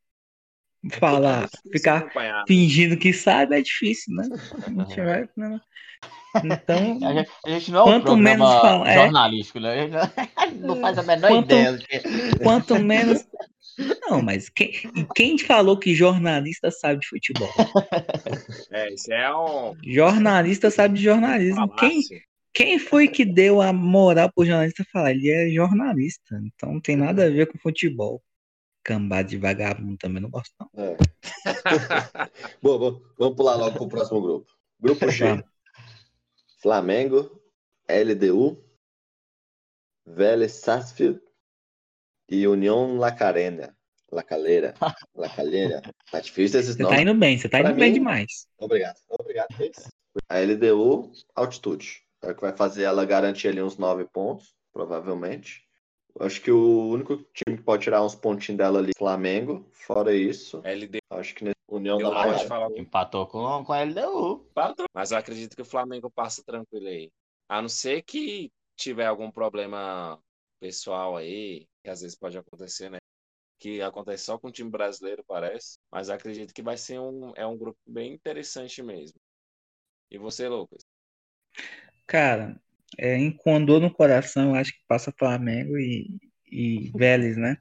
falar, 0.92 1.46
é 1.46 1.72
ficar 1.72 2.10
fingindo 2.48 2.98
que 2.98 3.12
sabe 3.12 3.58
é 3.58 3.62
difícil, 3.62 4.16
né? 4.16 4.28
A 4.66 4.70
gente 4.70 5.02
vai, 5.02 5.30
né? 5.36 5.60
Então, 6.44 7.00
a 7.06 7.14
gente, 7.14 7.32
a 7.46 7.50
gente 7.50 7.72
não 7.72 7.80
é 7.80 7.84
um 7.84 8.02
quanto 8.02 8.18
menos 8.18 8.48
fala, 8.48 8.90
é. 8.90 9.04
jornalístico, 9.04 9.60
né? 9.60 9.90
A 10.36 10.48
gente 10.48 10.60
não 10.60 10.80
faz 10.80 10.98
a 10.98 11.04
menor 11.04 11.28
quanto, 11.28 11.46
ideia. 11.46 11.78
Que... 11.78 12.40
Quanto 12.42 12.76
menos. 12.80 13.28
Não, 14.02 14.22
mas 14.22 14.50
quem, 14.50 14.74
quem 15.16 15.38
falou 15.38 15.78
que 15.78 15.96
jornalista 15.96 16.70
sabe 16.70 17.02
de 17.02 17.08
futebol? 17.08 17.50
É, 18.72 18.94
isso 18.94 19.12
é 19.12 19.36
um. 19.36 19.76
Jornalista 19.84 20.70
sabe 20.70 20.96
de 20.96 21.04
jornalismo. 21.04 21.68
Quem, 21.76 22.02
quem 22.54 22.78
foi 22.78 23.08
que 23.08 23.26
deu 23.26 23.62
a 23.62 23.74
moral 23.74 24.32
pro 24.32 24.46
jornalista 24.46 24.86
falar? 24.92 25.12
Ele 25.12 25.30
é 25.30 25.50
jornalista, 25.50 26.40
então 26.44 26.74
não 26.74 26.80
tem 26.80 26.96
nada 26.96 27.26
a 27.26 27.30
ver 27.30 27.48
com 27.48 27.58
futebol. 27.58 28.22
Cambada 28.84 29.28
de 29.28 29.38
vagabundo 29.38 29.98
também 29.98 30.22
não 30.22 30.30
gosto, 30.30 30.54
não. 30.60 30.70
É. 30.84 30.98
bom, 32.62 32.78
bom, 32.78 33.02
vamos 33.18 33.36
pular 33.36 33.56
logo 33.56 33.76
pro 33.76 33.90
próximo 33.90 34.22
grupo. 34.22 34.52
Grupo 34.80 35.10
G. 35.10 35.44
Flamengo, 36.62 37.42
LDU, 37.90 38.64
Vélez 40.06 40.54
Sarsfield 40.54 41.20
e 42.30 42.48
União 42.48 42.98
Lacarena. 42.98 43.76
Lacaleira. 44.12 44.74
Lacalheira. 45.16 45.82
Tá 46.12 46.20
difícil 46.20 46.60
esses 46.60 46.76
você 46.76 46.84
nomes. 46.84 46.98
Você 46.98 47.04
tá 47.06 47.12
indo 47.12 47.20
bem, 47.20 47.38
você 47.38 47.50
tá 47.50 47.60
indo 47.60 47.70
mim, 47.70 47.80
bem 47.80 47.94
demais. 47.94 48.48
Obrigado. 48.58 48.98
Obrigado. 49.08 49.50
A 50.28 50.40
LDU, 50.40 51.12
altitude. 51.36 52.02
É 52.22 52.32
o 52.32 52.36
que 52.36 52.42
vai 52.42 52.56
fazer 52.56 52.84
ela 52.84 53.06
garantir 53.06 53.48
ali 53.48 53.62
uns 53.62 53.78
nove 53.78 54.06
pontos, 54.06 54.54
provavelmente. 54.74 55.64
Acho 56.20 56.42
que 56.42 56.52
o 56.52 56.90
único 56.90 57.18
time 57.34 57.58
que 57.58 57.64
pode 57.64 57.84
tirar 57.84 58.04
uns 58.04 58.16
pontinhos 58.16 58.58
dela 58.58 58.80
ali 58.80 58.92
é 58.94 58.98
Flamengo. 58.98 59.66
Fora 59.72 60.14
isso, 60.14 60.58
LDU. 60.58 61.00
acho 61.12 61.36
que 61.36 61.44
nesse 61.46 61.56
União 61.68 61.98
da 61.98 62.10
Maior. 62.10 62.48
Falar... 62.48 62.78
Empatou 62.78 63.28
com, 63.28 63.64
com 63.64 63.74
a 63.74 63.84
LDU. 63.84 64.46
Empatou. 64.50 64.86
Mas 64.94 65.12
eu 65.12 65.18
acredito 65.18 65.56
que 65.56 65.62
o 65.62 65.66
Flamengo 65.66 66.10
passa 66.10 66.44
tranquilo 66.44 66.88
aí. 66.88 67.10
A 67.48 67.62
não 67.62 67.70
ser 67.70 68.02
que 68.02 68.52
tiver 68.76 69.06
algum 69.06 69.32
problema 69.32 70.20
pessoal 70.60 71.16
aí, 71.16 71.68
que 71.90 71.92
às 71.92 72.02
vezes 72.02 72.16
pode 72.16 72.38
acontecer, 72.38 72.90
né? 72.90 73.00
Que 73.58 73.82
acontece 73.82 74.24
só 74.26 74.38
com 74.38 74.48
o 74.48 74.52
time 74.52 74.70
brasileiro, 74.70 75.24
parece. 75.28 75.80
Mas 75.92 76.10
acredito 76.10 76.54
que 76.54 76.62
vai 76.62 76.78
ser 76.78 77.00
um, 77.00 77.34
é 77.36 77.46
um 77.46 77.58
grupo 77.58 77.80
bem 77.86 78.14
interessante 78.14 78.82
mesmo. 78.84 79.20
E 80.12 80.18
você, 80.18 80.48
Lucas? 80.48 80.86
Cara, 82.06 82.62
é, 82.98 83.18
encondou 83.18 83.80
no 83.80 83.92
coração, 83.92 84.54
acho 84.54 84.72
que 84.72 84.86
passa 84.88 85.14
Flamengo 85.18 85.78
e, 85.78 86.20
e 86.46 86.92
Vélez, 86.96 87.38
né? 87.38 87.58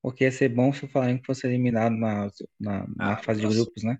Porque 0.00 0.24
ia 0.24 0.32
ser 0.32 0.48
bom 0.48 0.72
se 0.72 0.84
o 0.84 0.88
Flamengo 0.88 1.22
fosse 1.26 1.46
eliminado 1.46 1.94
na, 1.94 2.28
na, 2.58 2.86
na 2.96 3.12
ah, 3.14 3.22
fase 3.22 3.42
nossa. 3.42 3.54
de 3.54 3.62
grupos, 3.62 3.82
né? 3.82 3.98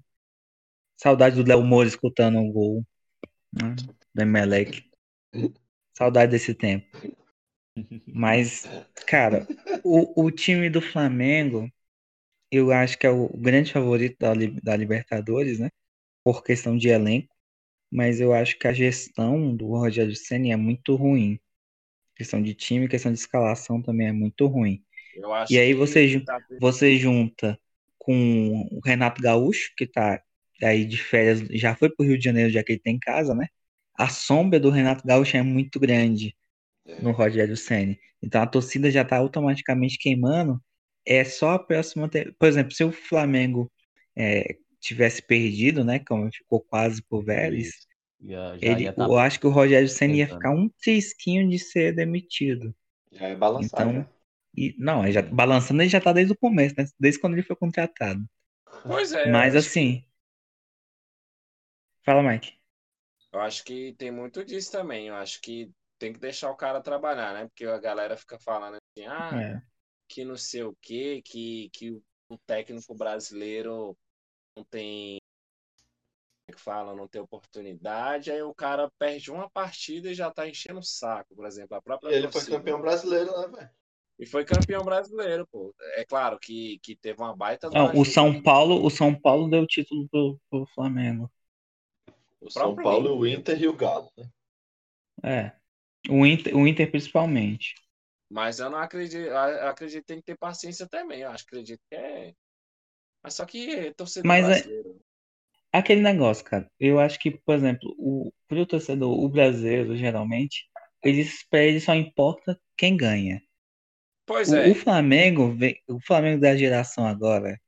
Saudade 0.96 1.42
do 1.42 1.46
Léo 1.46 1.62
Moura 1.62 1.88
escutando 1.88 2.38
o 2.38 2.52
gol 2.52 2.86
né? 3.52 3.74
do 4.14 4.22
Emelec. 4.22 4.88
Saudade 5.92 6.32
desse 6.32 6.54
tempo. 6.54 6.86
Mas, 8.06 8.68
cara, 9.06 9.46
o, 9.84 10.24
o 10.24 10.30
time 10.30 10.68
do 10.68 10.80
Flamengo, 10.80 11.70
eu 12.50 12.72
acho 12.72 12.98
que 12.98 13.06
é 13.06 13.10
o 13.10 13.28
grande 13.28 13.72
favorito 13.72 14.18
da, 14.18 14.32
da 14.62 14.76
Libertadores, 14.76 15.58
né? 15.58 15.70
Por 16.24 16.42
questão 16.44 16.76
de 16.76 16.88
elenco 16.88 17.34
mas 17.90 18.20
eu 18.20 18.32
acho 18.32 18.58
que 18.58 18.68
a 18.68 18.72
gestão 18.72 19.54
do 19.54 19.66
Rogério 19.68 20.14
Ceni 20.14 20.52
é 20.52 20.56
muito 20.56 20.94
ruim. 20.94 21.40
Questão 22.14 22.42
de 22.42 22.54
time, 22.54 22.88
questão 22.88 23.12
de 23.12 23.18
escalação 23.18 23.82
também 23.82 24.08
é 24.08 24.12
muito 24.12 24.46
ruim. 24.46 24.84
e 25.50 25.58
aí 25.58 25.74
você, 25.74 26.20
tá... 26.20 26.38
você 26.60 26.96
junta 26.96 27.58
com 27.98 28.68
o 28.70 28.80
Renato 28.84 29.22
Gaúcho, 29.22 29.72
que 29.76 29.86
tá 29.86 30.22
aí 30.62 30.84
de 30.84 30.98
férias, 31.02 31.40
já 31.52 31.74
foi 31.74 31.90
pro 31.90 32.06
Rio 32.06 32.18
de 32.18 32.24
Janeiro, 32.24 32.50
já 32.50 32.62
que 32.62 32.72
ele 32.72 32.80
tem 32.80 32.98
casa, 32.98 33.34
né? 33.34 33.48
A 33.94 34.08
sombra 34.08 34.60
do 34.60 34.70
Renato 34.70 35.06
Gaúcho 35.06 35.36
é 35.36 35.42
muito 35.42 35.80
grande 35.80 36.36
no 37.00 37.12
Rogério 37.12 37.56
Ceni. 37.56 37.98
Então 38.22 38.42
a 38.42 38.46
torcida 38.46 38.90
já 38.90 39.04
tá 39.04 39.16
automaticamente 39.16 39.98
queimando. 39.98 40.60
É 41.06 41.24
só 41.24 41.50
a 41.50 41.58
próxima. 41.58 42.08
Por 42.38 42.48
exemplo, 42.48 42.72
se 42.72 42.84
o 42.84 42.92
Flamengo 42.92 43.70
é, 44.16 44.56
tivesse 44.80 45.22
perdido, 45.22 45.84
né? 45.84 45.98
Como 46.00 46.30
ficou 46.32 46.60
quase 46.60 47.02
por 47.02 47.24
Vélez, 47.24 47.70
já, 48.22 48.56
já 48.56 48.66
ele, 48.66 48.92
tá 48.92 49.04
eu 49.04 49.18
acho 49.18 49.40
que 49.40 49.46
o 49.46 49.50
Rogério 49.50 49.88
Senna 49.88 50.14
ia 50.14 50.28
ficar 50.28 50.50
um 50.50 50.68
trisquinho 50.68 51.48
de 51.48 51.58
ser 51.58 51.94
demitido. 51.94 52.74
Já 53.12 53.28
é 53.28 53.36
balançar. 53.36 53.88
Então, 53.88 54.08
e, 54.56 54.74
não, 54.78 55.10
já, 55.10 55.22
balançando 55.22 55.82
ele 55.82 55.88
já 55.88 56.00
tá 56.00 56.12
desde 56.12 56.32
o 56.32 56.36
começo, 56.36 56.74
né? 56.76 56.84
Desde 56.98 57.20
quando 57.20 57.34
ele 57.34 57.42
foi 57.42 57.56
contratado. 57.56 58.24
Pois 58.82 59.12
é. 59.12 59.30
Mas 59.30 59.54
assim. 59.56 60.00
Que... 60.00 60.10
Fala, 62.04 62.22
Mike. 62.22 62.54
Eu 63.32 63.40
acho 63.40 63.64
que 63.64 63.94
tem 63.96 64.10
muito 64.10 64.44
disso 64.44 64.72
também. 64.72 65.06
Eu 65.06 65.14
acho 65.14 65.40
que 65.40 65.70
tem 66.00 66.14
que 66.14 66.18
deixar 66.18 66.50
o 66.50 66.56
cara 66.56 66.80
trabalhar, 66.80 67.34
né? 67.34 67.46
Porque 67.46 67.66
a 67.66 67.78
galera 67.78 68.16
fica 68.16 68.38
falando 68.38 68.76
assim, 68.76 69.06
ah, 69.06 69.30
é. 69.34 69.62
que 70.08 70.24
não 70.24 70.36
sei 70.36 70.62
o 70.62 70.74
quê, 70.80 71.20
que, 71.22 71.68
que 71.74 71.90
o 71.90 72.38
técnico 72.46 72.94
brasileiro 72.94 73.96
não 74.56 74.64
tem 74.64 75.18
que 76.50 76.60
fala, 76.60 76.96
não 76.96 77.06
tem 77.06 77.20
oportunidade, 77.20 78.32
aí 78.32 78.42
o 78.42 78.52
cara 78.52 78.90
perde 78.98 79.30
uma 79.30 79.48
partida 79.48 80.10
e 80.10 80.14
já 80.14 80.32
tá 80.32 80.48
enchendo 80.48 80.80
o 80.80 80.82
saco, 80.82 81.36
por 81.36 81.46
exemplo. 81.46 81.76
A 81.76 81.82
própria 81.82 82.10
e 82.10 82.14
ele 82.14 82.28
torcida. 82.28 82.50
foi 82.50 82.58
campeão 82.58 82.80
brasileiro, 82.80 83.40
né, 83.40 83.46
velho? 83.46 83.70
E 84.18 84.26
foi 84.26 84.44
campeão 84.44 84.82
brasileiro, 84.82 85.46
pô. 85.46 85.72
É 85.94 86.04
claro 86.04 86.40
que, 86.40 86.80
que 86.82 86.96
teve 86.96 87.22
uma 87.22 87.36
baita. 87.36 87.70
Não, 87.70 87.94
o 87.94 88.04
São 88.04 88.42
Paulo, 88.42 88.84
o 88.84 88.90
São 88.90 89.14
Paulo 89.14 89.48
deu 89.48 89.62
o 89.62 89.66
título 89.66 90.08
pro, 90.08 90.40
pro 90.50 90.66
Flamengo. 90.74 91.30
O 92.40 92.50
São 92.50 92.74
Paulo, 92.74 93.16
o 93.16 93.26
Inter 93.26 93.62
e 93.62 93.68
o 93.68 93.76
Galo, 93.76 94.10
né? 94.16 94.28
É. 95.22 95.59
O 96.08 96.24
Inter, 96.24 96.56
o 96.56 96.66
Inter 96.66 96.90
principalmente. 96.90 97.74
Mas 98.30 98.60
eu 98.60 98.70
não 98.70 98.78
acredito, 98.78 99.26
eu 99.26 99.68
acredito 99.68 100.00
que 100.00 100.06
tem 100.06 100.18
que 100.18 100.26
ter 100.26 100.38
paciência 100.38 100.88
também. 100.88 101.20
Eu 101.20 101.30
acredito 101.30 101.80
que 101.88 101.96
é 101.96 102.34
mas 103.22 103.34
só 103.34 103.44
que 103.44 103.70
é 103.70 103.92
torcedor 103.92 104.28
Mas 104.28 104.44
é 104.44 104.48
brasileiro. 104.48 105.00
É 105.72 105.78
aquele 105.78 106.00
negócio, 106.00 106.44
cara. 106.44 106.68
Eu 106.80 106.98
acho 106.98 107.18
que, 107.18 107.30
por 107.30 107.54
exemplo, 107.54 107.94
o 107.96 108.32
pro 108.48 108.66
torcedor, 108.66 109.12
o 109.16 109.28
brasileiro, 109.28 109.96
geralmente, 109.96 110.68
eles, 111.04 111.44
pra 111.48 111.62
ele 111.62 111.80
só 111.80 111.94
importa 111.94 112.58
quem 112.76 112.96
ganha. 112.96 113.40
Pois 114.26 114.50
o, 114.50 114.56
é. 114.56 114.68
O 114.70 114.74
Flamengo, 114.74 115.56
o 115.88 116.00
Flamengo 116.00 116.40
da 116.40 116.56
geração 116.56 117.06
agora, 117.06 117.60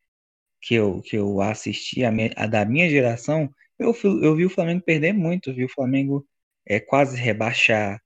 que 0.61 0.75
eu, 0.75 1.01
que 1.03 1.17
eu 1.17 1.41
assisti, 1.41 2.05
a, 2.05 2.11
minha, 2.11 2.33
a 2.37 2.47
da 2.49 2.65
minha 2.65 2.91
geração, 2.91 3.49
eu, 3.79 3.95
eu 4.23 4.37
vi 4.37 4.47
o 4.47 4.51
Flamengo 4.51 4.83
perder 4.85 5.13
muito, 5.13 5.55
vi 5.55 5.65
o 5.65 5.69
Flamengo 5.73 6.27
é, 6.67 6.81
quase 6.81 7.17
rebaixar. 7.17 8.02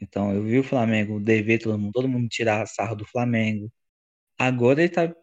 Então, 0.00 0.34
eu 0.34 0.42
vi 0.42 0.58
o 0.58 0.64
Flamengo 0.64 1.20
dever 1.20 1.60
todo 1.60 1.78
mundo, 1.78 1.92
todo 1.92 2.08
mundo 2.08 2.28
tirar 2.28 2.66
sarro 2.66 2.96
do 2.96 3.06
Flamengo. 3.06 3.70
Agora 4.38 4.82
ele 4.82 4.88
tá 4.88 5.14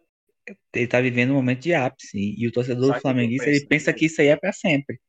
ele 0.74 0.86
tá 0.86 1.00
vivendo 1.00 1.30
um 1.30 1.34
momento 1.34 1.60
de 1.60 1.74
ápice. 1.74 2.34
E 2.36 2.46
o 2.46 2.52
torcedor 2.52 2.88
Sabe 2.88 3.00
flamenguista, 3.00 3.48
ele 3.48 3.64
pensa 3.66 3.92
que 3.92 4.06
isso 4.06 4.20
aí 4.20 4.28
é 4.28 4.36
para 4.36 4.52
sempre. 4.52 5.00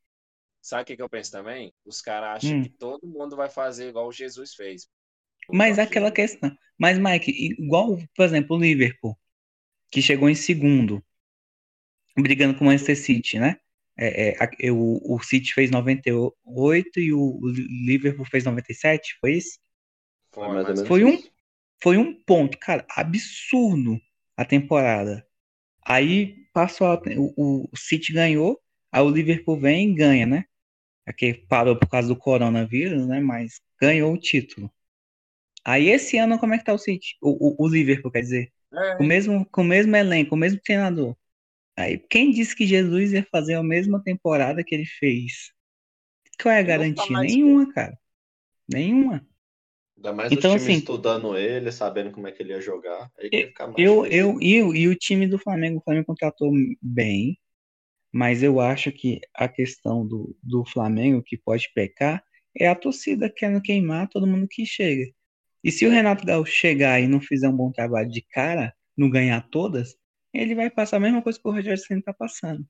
Sabe 0.62 0.84
o 0.84 0.86
que, 0.86 0.96
que 0.96 1.02
eu 1.02 1.10
penso 1.10 1.32
também? 1.32 1.74
Os 1.86 2.02
caras 2.02 2.38
acham 2.38 2.60
hum. 2.60 2.64
que 2.64 2.70
todo 2.70 3.08
mundo 3.08 3.36
vai 3.36 3.50
fazer 3.50 3.90
igual 3.90 4.08
o 4.08 4.12
Jesus 4.12 4.54
fez. 4.54 4.88
Mas 5.50 5.78
aquela 5.78 6.12
questão. 6.12 6.56
Mas, 6.78 6.98
Mike, 6.98 7.32
igual, 7.32 7.98
por 8.16 8.26
exemplo, 8.26 8.56
o 8.56 8.60
Liverpool, 8.60 9.18
que 9.92 10.02
chegou 10.02 10.30
em 10.30 10.36
segundo, 10.36 11.04
brigando 12.18 12.58
com 12.58 12.64
o 12.64 12.68
Manchester 12.68 12.98
City, 12.98 13.40
né? 13.40 13.58
É, 13.98 14.36
é, 14.60 14.72
o, 14.72 15.00
o 15.04 15.20
City 15.22 15.54
fez 15.54 15.70
98 15.70 17.00
e 17.00 17.14
o, 17.14 17.20
o 17.20 17.50
Liverpool 17.50 18.26
fez 18.26 18.44
97, 18.44 19.18
foi 19.20 19.34
isso? 19.34 19.60
Foi, 20.32 20.86
foi 20.86 21.06
um, 21.06 21.24
foi 21.82 21.98
um 21.98 22.14
ponto, 22.24 22.58
cara, 22.58 22.86
absurdo 22.90 24.00
a 24.36 24.44
temporada. 24.44 25.26
Aí 25.86 26.48
passou 26.54 26.88
a, 26.88 27.02
o, 27.18 27.70
o 27.72 27.78
City 27.78 28.14
ganhou, 28.14 28.60
aí 28.92 29.02
o 29.04 29.10
Liverpool 29.10 29.60
vem 29.60 29.92
e 29.92 29.96
ganha, 29.96 30.26
né? 30.26 30.46
Aqui 31.06 31.34
parou 31.34 31.78
por 31.78 31.88
causa 31.90 32.08
do 32.08 32.16
coronavírus, 32.16 33.06
né? 33.06 33.20
Mas 33.20 33.62
ganhou 33.80 34.14
o 34.14 34.18
título. 34.18 34.72
Aí 35.64 35.90
esse 35.90 36.18
ano 36.18 36.40
como 36.40 36.54
é 36.54 36.58
que 36.58 36.66
tá 36.66 36.74
o 36.74 36.78
City? 36.78 37.16
O, 37.22 37.64
o, 37.64 37.66
o 37.66 37.68
Liverpool, 37.68 38.12
quer 38.12 38.22
dizer, 38.22 38.52
é. 38.74 38.96
com 38.96 39.04
o 39.04 39.08
mesmo 39.08 39.46
com 39.52 39.62
o 39.62 39.66
mesmo 39.66 39.96
elenco, 39.96 40.32
com 40.32 40.36
o 40.36 40.40
mesmo 40.40 40.60
treinador. 40.64 41.16
Aí 41.78 41.98
quem 41.98 42.32
disse 42.32 42.56
que 42.56 42.68
Jesus 42.68 43.14
ia 43.14 43.26
fazer 43.32 43.56
a 43.56 43.64
mesma 43.64 44.02
temporada 44.02 44.64
que 44.64 44.76
ele 44.76 44.86
fez? 44.86 45.52
Qual 46.42 46.54
é 46.54 46.60
a 46.60 46.64
garantia? 46.64 47.20
Nenhuma, 47.20 47.72
cara. 47.74 47.98
Nenhuma. 48.72 49.26
Ainda 49.98 50.14
mais 50.14 50.32
então, 50.32 50.52
o 50.52 50.58
time 50.58 50.72
assim, 50.72 50.80
estudando 50.80 51.38
ele, 51.38 51.72
sabendo 51.72 52.12
como 52.12 52.28
é 52.28 52.32
que 52.32 52.44
ele 52.44 52.52
ia 52.52 52.62
jogar. 52.62 53.10
eu, 53.32 53.52
eu, 53.78 54.06
eu, 54.06 54.42
eu, 54.42 54.76
e 54.76 54.88
o 54.88 54.96
time 54.96 55.28
do 55.28 55.40
Flamengo, 55.40 55.80
o 55.80 55.84
Flamengo 55.84 56.08
contratou 56.08 56.52
bem, 56.82 57.40
mas 58.12 58.44
eu 58.44 58.60
acho 58.60 58.92
que 58.92 59.20
a 59.34 59.48
questão 59.48 60.06
do, 60.06 60.36
do 60.44 60.66
Flamengo 60.66 61.24
que 61.24 61.38
pode 61.38 61.72
pecar 61.74 62.24
é 62.56 62.68
a 62.68 62.76
torcida 62.76 63.30
querendo 63.30 63.62
queimar 63.62 64.10
todo 64.10 64.28
mundo 64.28 64.48
que 64.48 64.66
chega. 64.66 65.12
E 65.64 65.72
se 65.72 65.86
o 65.86 65.90
Renato 65.90 66.26
Gaúcho 66.26 66.52
chegar 66.52 67.00
e 67.00 67.08
não 67.08 67.22
fizer 67.22 67.48
um 67.48 67.56
bom 67.56 67.72
trabalho 67.72 68.10
de 68.10 68.22
cara, 68.22 68.74
não 68.98 69.10
ganhar 69.10 69.42
todas, 69.50 69.96
ele 70.34 70.56
vai 70.56 70.70
passar 70.70 70.98
a 70.98 71.00
mesma 71.00 71.22
coisa 71.22 71.40
que 71.40 71.48
o 71.48 71.52
Rogério 71.52 71.78
Senna 71.78 72.00
está 72.00 72.14
passando. 72.14 72.66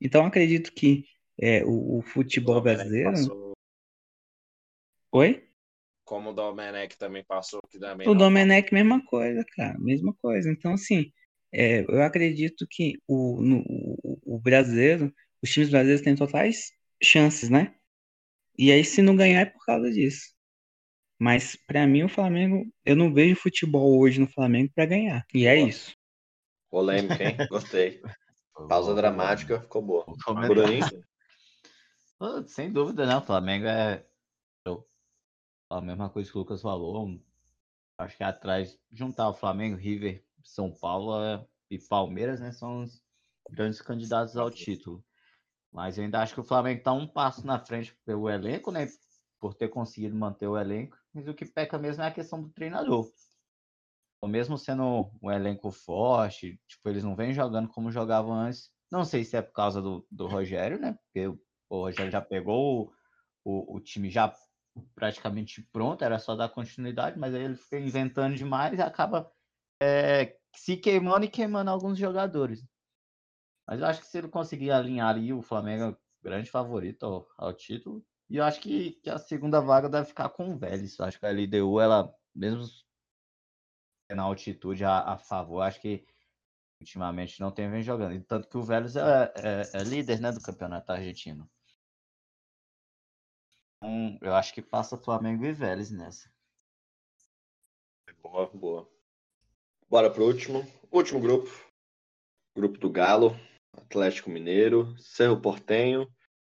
Então 0.00 0.26
acredito 0.26 0.72
que 0.72 1.04
é, 1.38 1.64
o, 1.64 1.98
o, 1.98 2.02
futebol 2.02 2.58
o 2.58 2.62
brasileiro. 2.62 3.10
Passou... 3.10 3.52
Oi? 5.12 5.48
Como 6.04 6.30
o 6.30 6.32
Domenech 6.34 6.98
também 6.98 7.24
passou, 7.24 7.60
que 7.70 7.78
também. 7.78 8.06
O 8.08 8.14
Domenech, 8.14 8.72
mesma 8.72 9.04
coisa, 9.04 9.44
cara, 9.56 9.78
mesma 9.78 10.12
coisa. 10.14 10.50
Então, 10.50 10.74
assim, 10.74 11.10
é, 11.50 11.80
eu 11.80 12.02
acredito 12.02 12.66
que 12.68 13.00
o, 13.06 13.40
no, 13.40 13.64
o, 13.66 14.36
o 14.36 14.38
brasileiro, 14.38 15.12
os 15.42 15.50
times 15.50 15.70
brasileiros 15.70 16.04
têm 16.04 16.14
totais 16.14 16.72
chances, 17.02 17.48
né? 17.48 17.74
E 18.58 18.70
aí, 18.70 18.84
se 18.84 19.00
não 19.00 19.16
ganhar, 19.16 19.40
é 19.40 19.46
por 19.46 19.64
causa 19.64 19.90
disso. 19.90 20.34
Mas 21.18 21.56
para 21.56 21.86
mim 21.86 22.02
o 22.02 22.08
Flamengo, 22.08 22.66
eu 22.84 22.94
não 22.96 23.12
vejo 23.12 23.36
futebol 23.36 23.98
hoje 23.98 24.20
no 24.20 24.26
Flamengo 24.26 24.70
para 24.74 24.86
ganhar. 24.86 25.24
E 25.32 25.46
é 25.46 25.56
isso. 25.56 25.96
Polêmica, 26.74 27.22
hein? 27.22 27.36
Gostei. 27.48 28.02
Pausa 28.68 28.96
dramática, 28.96 29.60
ficou 29.60 29.80
boa. 29.80 30.04
Sem 32.48 32.72
dúvida, 32.72 33.06
né? 33.06 33.16
O 33.16 33.22
Flamengo 33.22 33.66
é 33.66 34.04
a 35.70 35.80
mesma 35.80 36.10
coisa 36.10 36.28
que 36.28 36.36
o 36.36 36.40
Lucas 36.40 36.60
falou. 36.60 37.16
Acho 37.96 38.16
que 38.16 38.24
atrás 38.24 38.76
juntar 38.90 39.28
o 39.28 39.34
Flamengo, 39.34 39.76
River, 39.76 40.24
São 40.42 40.72
Paulo 40.72 41.22
é, 41.22 41.46
e 41.70 41.78
Palmeiras, 41.78 42.40
né, 42.40 42.50
são 42.50 42.82
os 42.82 43.00
grandes 43.48 43.80
candidatos 43.80 44.36
ao 44.36 44.50
título. 44.50 45.04
Mas 45.72 45.96
eu 45.96 46.02
ainda 46.02 46.22
acho 46.22 46.34
que 46.34 46.40
o 46.40 46.44
Flamengo 46.44 46.78
está 46.78 46.92
um 46.92 47.06
passo 47.06 47.46
na 47.46 47.64
frente 47.64 47.96
pelo 48.04 48.28
elenco, 48.28 48.72
né? 48.72 48.88
Por 49.38 49.54
ter 49.54 49.68
conseguido 49.68 50.16
manter 50.16 50.48
o 50.48 50.58
elenco. 50.58 50.98
Mas 51.12 51.28
o 51.28 51.34
que 51.34 51.44
peca 51.44 51.78
mesmo 51.78 52.02
é 52.02 52.08
a 52.08 52.12
questão 52.12 52.42
do 52.42 52.50
treinador. 52.50 53.08
Mesmo 54.28 54.58
sendo 54.58 55.10
um 55.22 55.30
elenco 55.30 55.70
forte, 55.70 56.60
tipo, 56.66 56.88
eles 56.88 57.04
não 57.04 57.16
vêm 57.16 57.32
jogando 57.32 57.68
como 57.68 57.90
jogavam 57.90 58.32
antes. 58.34 58.70
Não 58.90 59.04
sei 59.04 59.24
se 59.24 59.36
é 59.36 59.42
por 59.42 59.52
causa 59.52 59.82
do, 59.82 60.06
do 60.10 60.26
Rogério, 60.26 60.78
né? 60.78 60.96
Porque 61.04 61.26
o, 61.26 61.38
Rogério 61.70 62.10
já 62.12 62.20
pegou 62.20 62.92
o, 63.44 63.72
o, 63.74 63.76
o, 63.76 63.80
time 63.80 64.10
já 64.10 64.32
praticamente 64.94 65.62
pronto, 65.72 66.04
era 66.04 66.18
só 66.18 66.34
dar 66.34 66.48
continuidade, 66.48 67.18
mas 67.18 67.34
aí 67.34 67.42
ele 67.42 67.56
fica 67.56 67.78
inventando 67.78 68.36
demais 68.36 68.78
e 68.78 68.82
acaba 68.82 69.30
é, 69.80 70.36
se 70.54 70.76
queimando 70.76 71.24
e 71.24 71.28
queimando 71.28 71.70
alguns 71.70 71.98
jogadores. 71.98 72.64
Mas 73.66 73.80
eu 73.80 73.86
acho 73.86 74.00
que 74.00 74.06
se 74.06 74.18
ele 74.18 74.28
conseguir 74.28 74.70
alinhar 74.70 75.08
ali, 75.08 75.32
o 75.32 75.42
Flamengo 75.42 75.84
é 75.84 75.96
grande 76.22 76.50
favorito 76.50 77.04
ao, 77.04 77.28
ao 77.36 77.52
título. 77.52 78.04
E 78.28 78.36
eu 78.36 78.44
acho 78.44 78.60
que, 78.60 78.92
que, 79.02 79.10
a 79.10 79.18
segunda 79.18 79.60
vaga 79.60 79.88
deve 79.88 80.06
ficar 80.06 80.28
com 80.30 80.50
o 80.50 80.56
Vélez. 80.56 80.98
Eu 80.98 81.04
acho 81.04 81.18
que 81.18 81.26
a 81.26 81.30
LDU, 81.30 81.80
ela, 81.80 82.12
mesmo 82.34 82.64
na 84.10 84.22
altitude 84.22 84.84
a, 84.84 85.12
a 85.12 85.18
favor, 85.18 85.62
acho 85.62 85.80
que 85.80 86.06
ultimamente 86.80 87.40
não 87.40 87.50
tem 87.50 87.70
vem 87.70 87.82
jogando. 87.82 88.22
Tanto 88.24 88.48
que 88.48 88.56
o 88.56 88.62
Vélez 88.62 88.96
é, 88.96 89.32
é, 89.36 89.70
é 89.72 89.82
líder 89.82 90.20
né, 90.20 90.32
do 90.32 90.40
campeonato 90.40 90.92
argentino. 90.92 91.48
Então, 93.76 94.18
eu 94.22 94.34
acho 94.34 94.52
que 94.52 94.62
passa 94.62 94.96
Flamengo 94.96 95.44
e 95.44 95.52
Vélez 95.52 95.90
nessa. 95.90 96.30
Boa, 98.22 98.46
boa. 98.48 98.90
Bora 99.88 100.10
pro 100.10 100.24
último. 100.24 100.66
Último 100.90 101.20
grupo. 101.20 101.50
Grupo 102.54 102.78
do 102.78 102.90
Galo. 102.90 103.34
Atlético 103.76 104.30
Mineiro, 104.30 104.96
Cerro 104.98 105.40
Portenho, 105.40 106.08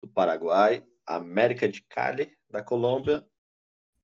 do 0.02 0.08
Paraguai, 0.08 0.86
América 1.06 1.68
de 1.68 1.82
Cali, 1.82 2.36
da 2.50 2.64
Colômbia, 2.64 3.26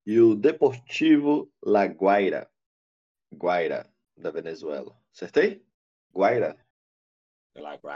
e 0.06 0.20
o 0.20 0.36
Deportivo 0.36 1.52
La 1.64 1.88
Guaira, 3.34 3.90
da 4.18 4.32
Venezuela. 4.32 4.96
Acertei? 5.14 5.66
Guaira? 6.14 6.58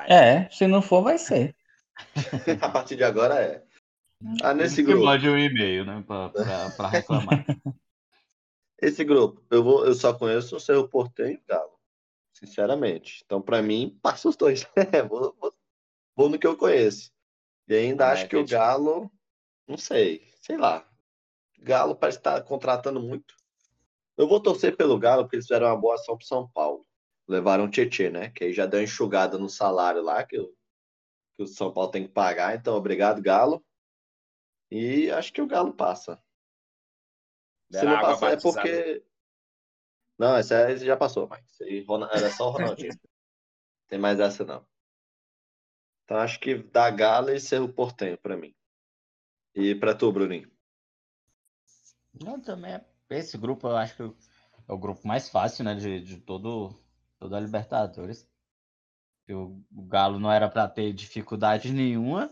É, 0.09 0.49
se 0.49 0.67
não 0.67 0.81
for, 0.81 1.01
vai 1.03 1.17
ser. 1.17 1.55
A 2.61 2.69
partir 2.69 2.95
de 2.95 3.03
agora 3.03 3.41
é. 3.41 3.63
Ah, 4.41 4.53
nesse 4.53 4.83
grupo. 4.83 5.05
Mande 5.05 5.29
um 5.29 5.37
e-mail, 5.37 5.85
né, 5.85 6.03
para 6.05 6.87
reclamar. 6.87 7.45
Esse 8.81 9.03
grupo, 9.03 9.41
eu, 9.49 9.63
vou, 9.63 9.85
eu 9.85 9.93
só 9.93 10.13
conheço 10.13 10.55
o 10.55 10.59
Cerro 10.59 10.87
Portenho 10.87 11.31
e 11.31 11.35
o 11.35 11.43
Galo 11.47 11.75
sinceramente. 12.35 13.23
Então, 13.25 13.41
para 13.41 13.61
mim, 13.61 13.97
passa 14.01 14.29
os 14.29 14.35
dois. 14.35 14.67
vou, 15.09 15.35
vou, 15.39 15.53
vou, 16.15 16.29
no 16.29 16.37
que 16.37 16.45
eu 16.45 16.57
conheço. 16.57 17.11
E 17.67 17.75
ainda 17.75 18.11
acho 18.11 18.27
que 18.27 18.35
o 18.35 18.45
Galo, 18.45 19.11
não 19.67 19.77
sei, 19.77 20.21
sei 20.41 20.57
lá. 20.57 20.87
Galo 21.59 21.95
parece 21.95 22.19
estar 22.19 22.41
contratando 22.43 22.99
muito. 22.99 23.35
Eu 24.17 24.27
vou 24.27 24.41
torcer 24.41 24.75
pelo 24.75 24.97
Galo, 24.97 25.23
porque 25.23 25.35
eles 25.35 25.45
fizeram 25.45 25.67
uma 25.67 25.77
boa 25.77 25.95
ação 25.95 26.17
pro 26.17 26.25
São 26.25 26.47
Paulo. 26.49 26.85
Levaram 27.27 27.65
o 27.65 27.69
Tietê, 27.69 28.09
né? 28.09 28.29
Que 28.29 28.45
aí 28.45 28.53
já 28.53 28.65
deu 28.65 28.79
uma 28.79 28.83
enxugada 28.83 29.37
no 29.37 29.49
salário 29.49 30.01
lá, 30.01 30.23
que, 30.23 30.37
eu, 30.37 30.55
que 31.35 31.43
o 31.43 31.47
São 31.47 31.73
Paulo 31.73 31.91
tem 31.91 32.03
que 32.03 32.13
pagar. 32.13 32.55
Então, 32.55 32.75
obrigado, 32.75 33.21
Galo. 33.21 33.65
E 34.71 35.11
acho 35.11 35.33
que 35.33 35.41
o 35.41 35.47
Galo 35.47 35.73
passa. 35.73 36.21
Se 37.71 37.83
não 37.83 37.99
passar 37.99 38.33
é 38.33 38.37
porque 38.39 39.03
não, 40.17 40.35
essa 40.35 40.65
aí 40.65 40.77
já 40.77 40.95
passou, 40.95 41.27
mas 41.27 41.43
era 42.11 42.31
só 42.31 42.47
o 42.47 42.51
Ronaldinho. 42.51 42.91
Tem 43.87 43.99
mais 43.99 44.19
essa 44.19 44.43
não. 44.45 44.65
Então 46.03 46.17
acho 46.17 46.39
que 46.39 46.55
da 46.55 46.89
Gala 46.89 47.33
e 47.33 47.39
Cerro 47.39 47.71
Portenho 47.71 48.17
para 48.17 48.37
mim. 48.37 48.55
E 49.53 49.75
para 49.75 49.95
tu, 49.95 50.11
Bruninho? 50.11 50.51
Não, 52.23 52.39
também 52.39 52.73
é... 52.73 52.85
esse 53.09 53.37
grupo 53.37 53.67
eu 53.67 53.77
acho 53.77 53.95
que 53.95 54.03
é 54.67 54.73
o 54.73 54.77
grupo 54.77 55.07
mais 55.07 55.29
fácil, 55.29 55.63
né, 55.63 55.75
de, 55.75 56.01
de 56.01 56.17
todo 56.17 56.75
toda 57.19 57.37
a 57.37 57.39
Libertadores. 57.39 58.27
O, 59.29 59.59
Galo 59.87 60.19
não 60.19 60.31
era 60.31 60.47
para 60.47 60.67
ter 60.67 60.93
dificuldade 60.93 61.71
nenhuma, 61.71 62.29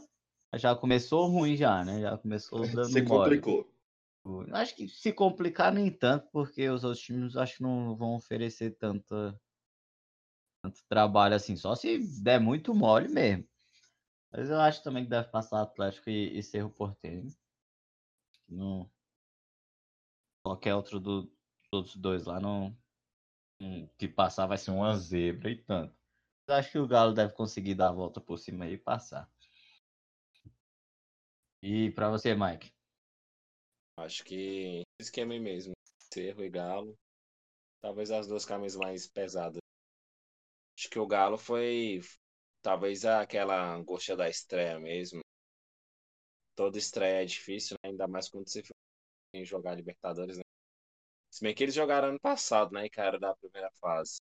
já 0.55 0.75
começou 0.75 1.27
ruim 1.27 1.55
já, 1.55 1.83
né? 1.83 2.01
Já 2.01 2.17
começou 2.17 2.59
dando 2.67 2.89
Se 2.89 3.01
mole. 3.01 3.41
complicou. 3.41 3.73
Acho 4.53 4.75
que 4.75 4.87
se 4.87 5.11
complicar 5.11 5.73
nem 5.73 5.91
tanto, 5.91 6.29
porque 6.31 6.69
os 6.69 6.83
outros 6.83 7.03
times 7.03 7.35
acho 7.35 7.57
que 7.57 7.63
não 7.63 7.95
vão 7.95 8.15
oferecer 8.15 8.77
tanta, 8.77 9.37
tanto 10.61 10.81
trabalho 10.87 11.35
assim, 11.35 11.57
só 11.57 11.75
se 11.75 11.99
der 12.21 12.39
muito 12.39 12.73
mole 12.73 13.09
mesmo. 13.09 13.45
Mas 14.31 14.49
eu 14.49 14.59
acho 14.59 14.81
também 14.81 15.03
que 15.03 15.09
deve 15.09 15.27
passar 15.27 15.61
Atlético 15.61 16.09
e, 16.09 16.37
e 16.37 16.41
Cerro 16.41 16.69
Porteño. 16.69 17.27
Não, 18.47 18.89
qualquer 20.43 20.75
outro 20.75 20.99
do, 20.99 21.31
dos 21.71 21.95
dois 21.95 22.25
lá 22.25 22.39
não, 22.39 22.77
que 23.97 24.07
passar 24.07 24.45
vai 24.45 24.57
ser 24.57 24.71
uma 24.71 24.95
zebra 24.97 25.49
e 25.49 25.63
tanto. 25.63 25.95
Acho 26.47 26.71
que 26.71 26.77
o 26.77 26.87
Galo 26.87 27.13
deve 27.13 27.33
conseguir 27.33 27.75
dar 27.75 27.89
a 27.89 27.93
volta 27.93 28.19
por 28.19 28.37
cima 28.37 28.67
e 28.67 28.77
passar. 28.77 29.31
E 31.61 31.89
para 31.91 32.09
você, 32.09 32.35
Mike? 32.35 32.73
Acho 33.97 34.25
que 34.25 34.81
esquema 34.99 35.39
mesmo. 35.39 35.71
Cerro 36.13 36.43
e 36.43 36.49
Galo. 36.49 36.93
Talvez 37.81 38.11
as 38.11 38.27
duas 38.27 38.43
camisas 38.43 38.77
mais 38.77 39.07
pesadas. 39.07 39.59
Acho 40.77 40.89
que 40.89 40.99
o 40.99 41.07
Galo 41.07 41.37
foi 41.37 42.01
talvez 42.61 43.05
aquela 43.05 43.73
angústia 43.73 44.15
da 44.15 44.29
estreia 44.29 44.77
mesmo. 44.79 45.21
Toda 46.55 46.77
estreia 46.77 47.23
é 47.23 47.25
difícil, 47.25 47.77
né? 47.83 47.91
ainda 47.91 48.07
mais 48.07 48.29
quando 48.29 48.49
você 48.49 48.61
em 49.33 49.43
jogar 49.43 49.75
Libertadores, 49.75 50.37
né? 50.37 50.43
Se 51.31 51.43
bem 51.43 51.53
que 51.55 51.63
eles 51.63 51.75
jogaram 51.75 52.09
ano 52.09 52.19
passado, 52.19 52.71
né? 52.71 52.87
Cara 52.89 53.19
da 53.19 53.35
primeira 53.35 53.69
fase. 53.81 54.17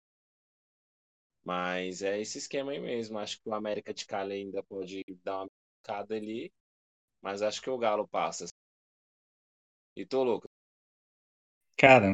Mas 1.43 2.01
é 2.01 2.19
esse 2.19 2.37
esquema 2.37 2.73
aí 2.73 2.79
mesmo. 2.79 3.17
Acho 3.17 3.41
que 3.41 3.49
o 3.49 3.53
América 3.53 3.93
de 3.93 4.05
Cali 4.05 4.33
ainda 4.33 4.61
pode 4.63 5.03
dar 5.23 5.43
uma 5.43 5.47
picada 5.81 6.15
ali. 6.15 6.51
Mas 7.21 7.41
acho 7.41 7.61
que 7.61 7.69
o 7.69 7.77
Galo 7.77 8.07
passa. 8.07 8.45
E 9.95 10.05
tô 10.05 10.23
louco. 10.23 10.47
Cara, 11.77 12.13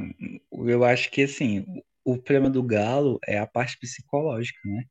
eu 0.51 0.83
acho 0.83 1.09
que 1.09 1.23
assim, 1.23 1.65
o 2.03 2.17
problema 2.17 2.49
do 2.49 2.61
Galo 2.61 3.19
é 3.27 3.39
a 3.39 3.47
parte 3.47 3.77
psicológica, 3.79 4.59
né? 4.65 4.83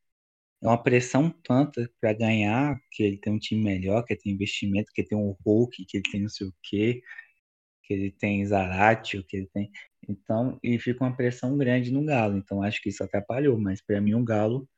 É 0.62 0.66
uma 0.66 0.82
pressão 0.82 1.30
tanta 1.30 1.90
para 2.00 2.12
ganhar, 2.12 2.78
que 2.90 3.02
ele 3.02 3.18
tem 3.18 3.32
um 3.32 3.38
time 3.38 3.62
melhor, 3.62 4.04
que 4.04 4.14
ele 4.14 4.20
tem 4.20 4.32
investimento, 4.32 4.90
que 4.94 5.02
ele 5.02 5.08
tem 5.08 5.18
um 5.18 5.36
Hulk, 5.44 5.84
que 5.86 5.98
ele 5.98 6.10
tem 6.10 6.22
não 6.22 6.28
sei 6.28 6.46
o 6.46 6.54
quê, 6.62 7.02
que 7.82 7.92
ele 7.92 8.10
tem 8.10 8.44
Zaratio, 8.44 9.24
que 9.24 9.36
ele 9.36 9.48
tem. 9.52 9.70
Então, 10.08 10.58
e 10.62 10.78
fica 10.78 11.04
uma 11.04 11.16
pressão 11.16 11.56
grande 11.56 11.92
no 11.92 12.04
Galo. 12.04 12.36
Então, 12.36 12.62
acho 12.62 12.80
que 12.82 12.88
isso 12.88 13.04
atrapalhou, 13.04 13.58
mas 13.58 13.80
para 13.80 14.00
mim 14.00 14.14
o 14.14 14.24
Galo 14.24 14.68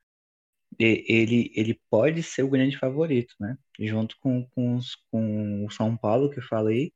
ele, 0.79 1.53
ele 1.55 1.81
pode 1.91 2.23
ser 2.23 2.43
o 2.43 2.51
grande 2.51 2.77
favorito, 2.77 3.35
né? 3.39 3.57
Junto 3.79 4.17
com, 4.19 4.45
com, 4.51 4.75
os, 4.75 4.97
com 5.11 5.65
o 5.65 5.71
São 5.71 5.97
Paulo, 5.97 6.31
que 6.31 6.39
eu 6.39 6.43
falei, 6.43 6.93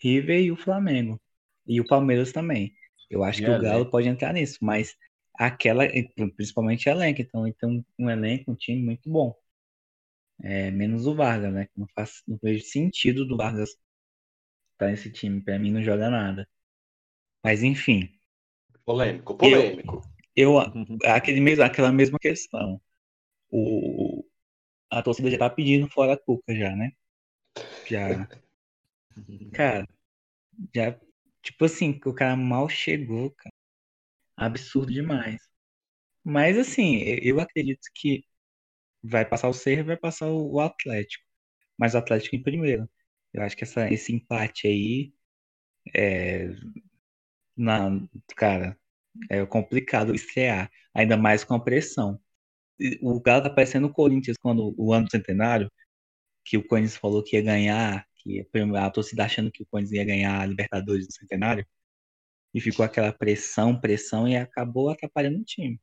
River 0.00 0.40
e 0.40 0.52
o 0.52 0.56
Flamengo. 0.56 1.20
E 1.66 1.80
o 1.80 1.86
Palmeiras 1.86 2.32
também. 2.32 2.74
Eu 3.08 3.22
acho 3.22 3.42
que 3.42 3.50
o 3.50 3.60
Galo 3.60 3.90
pode 3.90 4.08
entrar 4.08 4.32
nisso, 4.32 4.58
mas 4.60 4.96
aquela, 5.34 5.84
principalmente 6.36 6.88
elenco, 6.88 7.20
então 7.20 7.46
ele 7.46 7.56
tem 7.58 7.84
um, 7.98 8.10
elenco, 8.10 8.50
um 8.50 8.54
time 8.54 8.82
muito 8.82 9.08
bom. 9.08 9.34
É, 10.42 10.70
menos 10.70 11.06
o 11.06 11.14
Vargas, 11.14 11.52
né? 11.52 11.68
Não 11.76 11.86
faz, 11.94 12.22
não 12.26 12.38
vejo 12.42 12.64
sentido 12.64 13.24
do 13.24 13.36
Vargas 13.36 13.70
tá 14.78 14.86
nesse 14.86 15.10
time. 15.10 15.40
Para 15.40 15.58
mim 15.58 15.70
não 15.70 15.82
joga 15.82 16.10
nada. 16.10 16.48
Mas 17.44 17.62
enfim. 17.62 18.08
Polêmico, 18.84 19.36
polêmico. 19.36 20.02
Eu, 20.34 20.54
eu 20.54 20.58
aquele 21.12 21.40
mesmo, 21.40 21.64
aquela 21.64 21.92
mesma 21.92 22.18
questão. 22.18 22.80
O, 23.50 24.24
a 24.90 25.02
torcida 25.02 25.30
já 25.30 25.38
tá 25.38 25.50
pedindo 25.50 25.88
fora 25.88 26.14
a 26.14 26.18
Cuca 26.18 26.54
já, 26.54 26.74
né? 26.74 26.92
Já. 27.86 28.28
Cara, 29.52 29.86
já. 30.74 30.98
Tipo 31.42 31.64
assim, 31.64 32.00
o 32.06 32.14
cara 32.14 32.36
mal 32.36 32.68
chegou, 32.68 33.30
cara. 33.32 33.52
Absurdo 34.36 34.92
demais. 34.92 35.40
Mas 36.24 36.58
assim, 36.58 36.98
eu 37.22 37.40
acredito 37.40 37.88
que 37.94 38.24
vai 39.02 39.24
passar 39.24 39.48
o 39.48 39.54
Cerro 39.54 39.80
e 39.80 39.84
vai 39.84 39.96
passar 39.96 40.28
o 40.30 40.60
Atlético. 40.60 41.24
Mas 41.78 41.94
o 41.94 41.98
Atlético 41.98 42.36
em 42.36 42.42
primeiro. 42.42 42.88
Eu 43.32 43.42
acho 43.42 43.56
que 43.56 43.64
essa, 43.64 43.92
esse 43.92 44.12
empate 44.12 44.66
aí 44.66 45.12
é. 45.94 46.48
Na, 47.56 47.90
cara, 48.36 48.78
é 49.30 49.44
complicado 49.46 50.14
estrear. 50.14 50.70
Ainda 50.94 51.16
mais 51.16 51.44
com 51.44 51.54
a 51.54 51.60
pressão 51.60 52.20
o 53.00 53.20
Galo 53.20 53.42
tá 53.42 53.50
parecendo 53.50 53.86
o 53.86 53.92
Corinthians 53.92 54.36
quando 54.36 54.74
o 54.76 54.92
ano 54.92 55.06
do 55.06 55.10
centenário, 55.10 55.70
que 56.44 56.56
o 56.56 56.66
Corinthians 56.66 56.96
falou 56.96 57.22
que 57.22 57.36
ia 57.36 57.42
ganhar, 57.42 58.06
que 58.16 58.46
a 58.76 58.90
torcida 58.90 59.24
achando 59.24 59.50
que 59.50 59.62
o 59.62 59.66
Corinthians 59.66 59.92
ia 59.98 60.04
ganhar 60.04 60.40
a 60.40 60.46
Libertadores 60.46 61.06
do 61.06 61.12
centenário, 61.12 61.66
e 62.54 62.60
ficou 62.60 62.84
aquela 62.84 63.12
pressão, 63.12 63.80
pressão, 63.80 64.28
e 64.28 64.36
acabou 64.36 64.90
atrapalhando 64.90 65.38
o 65.38 65.44
time. 65.44 65.80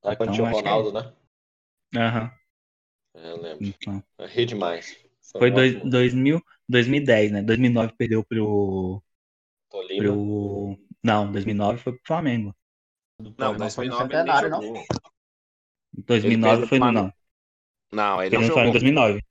Quando 0.00 0.22
então, 0.22 0.32
tinha 0.32 0.48
o 0.48 0.52
Ronaldo, 0.52 0.98
é... 0.98 1.02
né? 1.02 1.16
Aham. 1.96 2.32
Uhum. 3.14 3.22
eu 3.22 3.42
lembro. 3.42 3.66
Então. 3.66 4.04
Eu 4.18 4.26
ri 4.26 4.46
demais. 4.46 5.09
Foi, 5.32 5.40
Foi 5.40 5.50
dois, 5.50 5.82
2000, 5.84 6.42
2010, 6.68 7.32
né? 7.32 7.42
2009 7.42 7.92
perdeu 7.96 8.24
pro... 8.24 9.02
Tolima. 9.70 10.02
Pro... 10.02 10.78
Não, 11.02 11.30
2009 11.30 11.78
foi 11.78 11.92
pro 11.92 12.02
Flamengo. 12.06 12.54
Não, 13.38 13.56
2009 13.56 14.14
ele 14.14 14.22
nem 14.24 14.40
jogou. 14.40 14.72
Não? 14.72 14.84
2009 16.06 16.66
foi 16.66 16.78
no 16.78 16.92
não. 16.92 17.12
Não, 17.92 18.22
ele, 18.22 18.36
ele 18.36 18.42
não 18.42 18.48
jogou. 18.48 18.64
em 18.64 18.70
2009. 18.72 19.22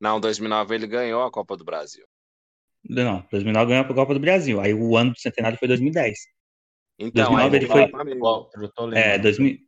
Não, 0.00 0.20
2009 0.20 0.74
ele 0.74 0.86
ganhou 0.86 1.22
a 1.22 1.30
Copa 1.30 1.56
do 1.56 1.64
Brasil. 1.64 2.06
Não, 2.88 3.26
2009 3.30 3.68
ganhou 3.68 3.84
a 3.84 3.94
Copa 3.94 4.14
do 4.14 4.20
Brasil. 4.20 4.60
Aí 4.60 4.72
o 4.72 4.96
ano 4.96 5.12
do 5.12 5.18
centenário 5.18 5.58
foi 5.58 5.68
2010. 5.68 6.18
Então, 6.98 7.32
2009 7.32 7.56
ele 7.56 7.66
foi. 7.66 8.94
É, 8.94 9.18
2000, 9.18 9.58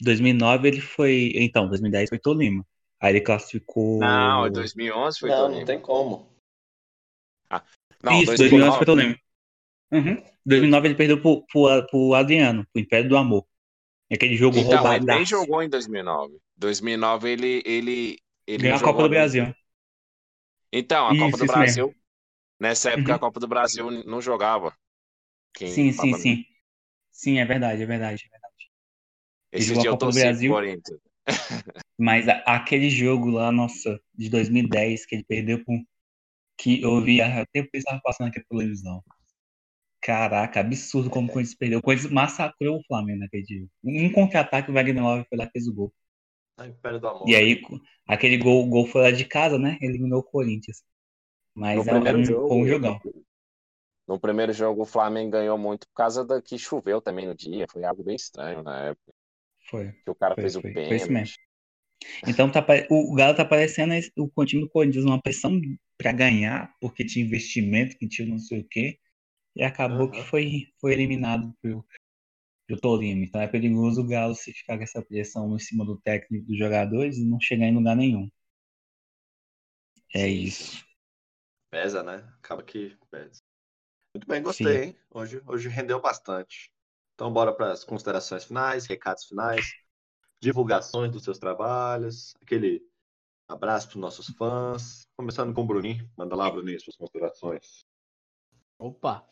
2009 0.00 0.68
ele 0.68 0.80
foi. 0.80 1.32
Então, 1.34 1.68
2010 1.68 2.08
foi 2.08 2.18
Tolima. 2.18 2.64
Aí 3.04 3.12
ele 3.12 3.20
classificou. 3.20 3.98
Não, 4.00 4.50
2011 4.50 5.18
foi 5.20 5.28
não. 5.28 5.50
Não, 5.50 5.64
tem 5.66 5.78
como. 5.78 6.26
Ah, 7.50 7.62
não, 8.02 8.12
Isso, 8.12 8.34
2011 8.34 8.38
2009 8.38 8.76
foi 8.78 8.86
Tolima. 8.86 9.18
Uhum. 9.92 10.24
2009 10.46 10.88
ele 10.88 10.94
perdeu 10.94 11.20
pro, 11.20 11.46
pro, 11.48 11.86
pro 11.86 12.14
Adriano, 12.14 12.66
pro 12.72 12.80
Império 12.80 13.06
do 13.06 13.18
Amor. 13.18 13.46
Aquele 14.10 14.36
jogo 14.36 14.56
então, 14.56 14.78
roubado. 14.78 15.04
Ele 15.04 15.16
nem 15.16 15.26
jogou 15.26 15.62
em 15.62 15.68
2009. 15.68 16.38
2009 16.56 17.28
ele. 17.28 17.62
ele, 17.66 18.18
ele 18.46 18.62
Ganhou 18.62 18.78
a 18.78 18.82
Copa 18.82 19.02
do 19.02 19.08
Brasil. 19.10 19.54
Então, 20.72 21.08
a 21.08 21.12
isso, 21.12 21.24
Copa 21.24 21.36
do 21.36 21.46
Brasil. 21.46 21.86
Mesmo. 21.88 22.00
Nessa 22.58 22.90
época 22.92 23.10
uhum. 23.10 23.16
a 23.16 23.18
Copa 23.18 23.40
do 23.40 23.46
Brasil 23.46 23.90
não 24.06 24.22
jogava. 24.22 24.74
Quem 25.52 25.68
sim, 25.68 25.92
sim, 25.92 26.14
sim. 26.14 26.44
Sim, 27.10 27.38
é 27.38 27.44
verdade, 27.44 27.82
é 27.82 27.86
verdade, 27.86 28.24
é 28.26 28.30
verdade. 28.30 28.70
Esse 29.52 29.78
dia 29.78 29.90
eu 29.90 29.98
tô 29.98 30.10
Brasil, 30.10 30.50
Corinthians. 30.50 31.03
Mas 31.98 32.28
a, 32.28 32.38
aquele 32.46 32.90
jogo 32.90 33.30
lá, 33.30 33.50
nossa, 33.50 34.00
de 34.14 34.28
2010, 34.28 35.06
que 35.06 35.16
ele 35.16 35.24
perdeu 35.24 35.64
com. 35.64 35.84
Que 36.56 36.82
eu 36.82 37.00
vi 37.00 37.20
até 37.20 37.44
tempo 37.52 37.70
que 37.70 37.78
estava 37.78 38.00
passando 38.02 38.28
aqui 38.28 38.38
na 38.38 38.44
televisão. 38.44 39.02
Caraca, 40.00 40.60
absurdo 40.60 41.10
como 41.10 41.28
o 41.28 41.32
Corinthians 41.32 41.56
perdeu. 41.56 41.78
O 41.78 41.82
Corinthians 41.82 42.12
massacrou 42.12 42.78
o 42.78 42.84
Flamengo 42.84 43.20
naquele 43.20 43.42
dia. 43.42 43.66
Um 43.82 44.12
contra-ataque, 44.12 44.70
o 44.70 44.74
Wagner 44.74 45.02
Love 45.02 45.26
foi 45.28 45.38
lá 45.38 45.44
e 45.44 45.50
fez 45.50 45.66
o 45.66 45.74
gol. 45.74 45.92
e 47.26 47.34
aí, 47.34 47.60
aquele 48.06 48.36
gol, 48.36 48.66
gol 48.68 48.86
foi 48.86 49.02
lá 49.02 49.10
de 49.10 49.24
casa, 49.24 49.58
né? 49.58 49.78
Eliminou 49.80 50.20
o 50.20 50.22
Corinthians. 50.22 50.84
Mas 51.54 51.86
é, 51.86 51.94
um, 51.94 52.24
jogo, 52.24 52.48
foi 52.48 52.56
um 52.58 52.66
jogão. 52.66 53.00
No 54.06 54.20
primeiro 54.20 54.52
jogo, 54.52 54.82
o 54.82 54.86
Flamengo 54.86 55.30
ganhou 55.30 55.56
muito 55.56 55.88
por 55.88 55.94
causa 55.94 56.24
da 56.24 56.42
que 56.42 56.58
choveu 56.58 57.00
também 57.00 57.26
no 57.26 57.34
dia. 57.34 57.66
Foi 57.68 57.82
algo 57.84 58.04
bem 58.04 58.16
estranho 58.16 58.62
na 58.62 58.88
época. 58.88 59.12
Foi. 59.70 59.92
Que 59.92 60.10
o 60.10 60.14
cara 60.14 60.34
foi, 60.34 60.42
fez 60.42 60.56
o 60.56 60.62
pênalti. 60.62 60.88
Foi 60.88 60.96
isso 60.96 61.38
Então 62.26 62.50
tá, 62.50 62.64
o 62.90 63.14
Galo 63.14 63.36
tá 63.36 63.44
parecendo 63.44 63.94
o 64.16 64.44
time 64.44 64.62
do 64.62 64.70
Corinthians, 64.70 65.04
uma 65.04 65.20
pressão 65.20 65.60
para 65.96 66.12
ganhar, 66.12 66.74
porque 66.80 67.04
tinha 67.04 67.24
investimento, 67.24 67.96
que 67.96 68.08
tinha 68.08 68.28
não 68.28 68.38
sei 68.38 68.60
o 68.60 68.68
quê. 68.68 68.98
E 69.56 69.62
acabou 69.62 70.06
uhum. 70.06 70.10
que 70.10 70.22
foi, 70.22 70.66
foi 70.80 70.92
eliminado 70.92 71.54
pelo, 71.62 71.86
pelo 72.66 72.80
Tolima. 72.80 73.24
Então 73.24 73.40
é 73.40 73.46
perigoso 73.46 74.02
o 74.02 74.06
Galo 74.06 74.34
se 74.34 74.52
ficar 74.52 74.76
com 74.76 74.82
essa 74.82 75.02
pressão 75.02 75.54
em 75.54 75.58
cima 75.58 75.84
do 75.84 76.00
técnico 76.00 76.46
dos 76.46 76.58
jogadores 76.58 77.18
e 77.18 77.24
não 77.24 77.40
chegar 77.40 77.66
em 77.66 77.74
lugar 77.74 77.96
nenhum. 77.96 78.28
É 80.14 80.28
isso. 80.28 80.84
Pesa, 81.70 82.02
né? 82.02 82.16
Acaba 82.38 82.62
que 82.62 82.96
pesa. 83.10 83.42
Muito 84.14 84.28
bem, 84.28 84.42
gostei, 84.42 84.66
Sim. 84.66 84.88
hein? 84.88 84.96
Hoje, 85.10 85.42
hoje 85.44 85.68
rendeu 85.68 86.00
bastante. 86.00 86.72
Então, 87.14 87.32
bora 87.32 87.52
para 87.52 87.72
as 87.72 87.84
considerações 87.84 88.44
finais, 88.44 88.86
recados 88.86 89.24
finais, 89.24 89.72
divulgações 90.40 91.12
dos 91.12 91.22
seus 91.22 91.38
trabalhos, 91.38 92.34
aquele 92.42 92.82
abraço 93.48 93.88
para 93.88 93.96
os 93.96 94.00
nossos 94.00 94.26
fãs. 94.36 95.06
Começando 95.16 95.54
com 95.54 95.62
o 95.62 95.66
Bruninho. 95.66 96.10
Manda 96.16 96.34
lá, 96.34 96.50
Bruninho, 96.50 96.80
suas 96.80 96.96
considerações. 96.96 97.84
Opa! 98.78 99.24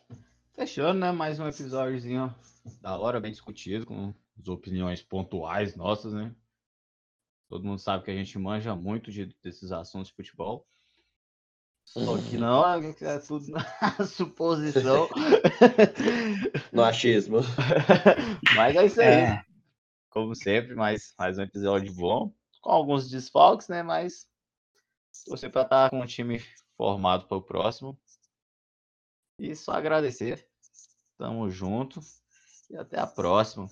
Fechando, 0.53 0.99
né? 0.99 1.11
Mais 1.11 1.39
um 1.39 1.47
episódiozinho 1.47 2.33
da 2.79 2.97
hora, 2.97 3.19
bem 3.19 3.31
discutido, 3.31 3.85
com 3.85 4.13
as 4.39 4.47
opiniões 4.47 5.01
pontuais 5.01 5.75
nossas, 5.75 6.13
né? 6.13 6.33
Todo 7.49 7.65
mundo 7.65 7.79
sabe 7.79 8.05
que 8.05 8.11
a 8.11 8.15
gente 8.15 8.37
manja 8.39 8.75
muito 8.75 9.11
de, 9.11 9.25
desses 9.43 9.71
assuntos 9.71 10.07
de 10.07 10.15
futebol. 10.15 10.65
Só 11.85 12.17
que 12.17 12.37
não, 12.37 12.65
é 12.65 13.19
tudo 13.19 13.51
na 13.51 13.61
suposição. 14.07 15.07
no 16.71 16.83
achismo. 16.83 17.39
Mas 18.55 18.75
é 18.75 18.85
isso 18.85 19.01
aí. 19.01 19.07
É. 19.07 19.45
Como 20.09 20.35
sempre, 20.35 20.75
mais, 20.75 21.13
mais 21.17 21.37
um 21.37 21.43
episódio 21.43 21.93
bom. 21.93 22.33
Com 22.61 22.71
alguns 22.71 23.09
desfalques, 23.09 23.67
né? 23.67 23.83
Mas 23.83 24.27
você 25.27 25.49
para 25.49 25.63
estar 25.63 25.89
com 25.89 25.99
um 25.99 26.05
time 26.05 26.39
formado 26.75 27.27
para 27.27 27.37
o 27.37 27.41
próximo. 27.41 27.97
E 29.37 29.55
só 29.55 29.73
agradecer. 29.73 30.47
Tamo 31.17 31.49
junto. 31.49 31.99
E 32.69 32.77
até 32.77 32.99
a 32.99 33.07
próxima. 33.07 33.69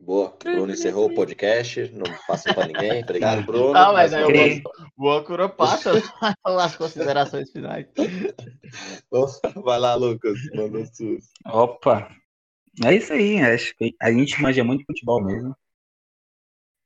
Boa. 0.00 0.36
Bruno 0.42 0.72
encerrou 0.72 1.10
o 1.10 1.14
podcast. 1.14 1.90
Não 1.92 2.04
passa 2.26 2.54
para 2.54 2.66
ninguém. 2.66 3.02
Obrigado, 3.02 3.44
Bruno. 3.44 3.76
Ah, 3.76 3.92
mas 3.92 4.12
aí 4.14 4.62
o, 4.96 5.04
o 5.04 5.10
âncora 5.10 5.48
passa 5.48 5.92
as 6.44 6.76
considerações 6.76 7.50
finais. 7.50 7.86
Vai 9.56 9.78
lá, 9.78 9.94
Lucas. 9.96 10.38
Manda. 10.54 10.84
Opa. 11.46 12.14
É 12.84 12.94
isso 12.94 13.12
aí. 13.12 13.40
Acho 13.40 13.76
que 13.76 13.94
a 14.00 14.12
gente 14.12 14.40
manja 14.40 14.62
muito 14.62 14.84
futebol 14.86 15.22
mesmo. 15.22 15.56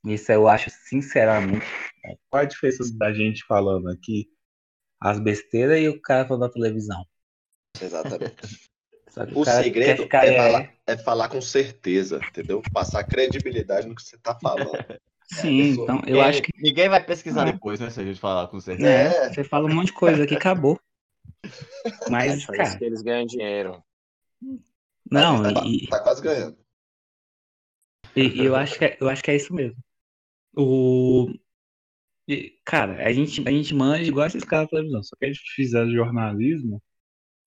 Isso 0.05 0.33
eu 0.33 0.49
acho, 0.49 0.71
sinceramente. 0.71 1.67
Qual 2.29 2.43
a 2.43 2.47
diferença 2.47 2.83
da 2.97 3.13
gente 3.13 3.45
falando 3.45 3.89
aqui? 3.89 4.29
As 5.01 5.21
besteiras 5.21 5.81
e 5.81 5.89
o 5.89 6.01
cara 6.01 6.27
falando 6.27 6.43
na 6.43 6.51
televisão. 6.51 7.05
Exatamente. 7.81 8.37
O, 9.35 9.41
o 9.41 9.45
segredo 9.45 10.05
é 10.05 10.09
falar, 10.09 10.73
é 10.87 10.97
falar, 10.97 11.29
com 11.29 11.41
certeza, 11.41 12.21
entendeu? 12.29 12.63
Passar 12.73 13.05
credibilidade 13.05 13.87
no 13.87 13.95
que 13.95 14.03
você 14.03 14.17
está 14.17 14.35
falando. 14.35 14.73
Sim, 15.27 15.71
então 15.71 16.03
eu 16.07 16.21
é, 16.21 16.29
acho 16.29 16.43
que. 16.43 16.51
Ninguém 16.57 16.89
vai 16.89 17.03
pesquisar 17.03 17.47
é. 17.49 17.53
depois, 17.53 17.81
né? 17.81 17.91
Se 17.91 18.01
a 18.01 18.05
gente 18.05 18.21
falar 18.21 18.49
com 18.49 18.61
certeza. 18.61 18.89
É, 18.89 19.33
você 19.33 19.45
fala 19.45 19.69
um 19.69 19.75
monte 19.75 19.87
de 19.87 19.93
coisa 19.93 20.25
aqui, 20.25 20.35
acabou. 20.35 20.79
Mas, 22.11 22.49
é, 22.49 22.57
cara. 22.57 22.79
que 22.79 22.85
eles 22.85 23.03
ganham 23.03 23.27
dinheiro. 23.27 23.83
Não, 25.11 25.43
tá, 25.43 25.63
e... 25.65 25.87
tá 25.89 26.01
quase 26.01 26.23
ganhando. 26.23 26.57
E, 28.15 28.45
eu, 28.45 28.55
acho 28.55 28.79
que 28.79 28.85
é, 28.85 28.97
eu 29.01 29.09
acho 29.09 29.23
que 29.23 29.31
é 29.31 29.37
isso 29.37 29.55
mesmo. 29.55 29.77
O. 30.57 31.33
Cara, 32.65 33.07
a 33.07 33.13
gente, 33.13 33.47
a 33.47 33.51
gente 33.51 33.75
manja 33.75 34.05
igual 34.05 34.27
esses 34.27 34.45
caras 34.45 34.67
da 34.67 34.71
televisão. 34.71 35.03
Só 35.03 35.17
que 35.17 35.25
eles 35.27 35.39
fizeram 35.39 35.91
jornalismo 35.91 36.83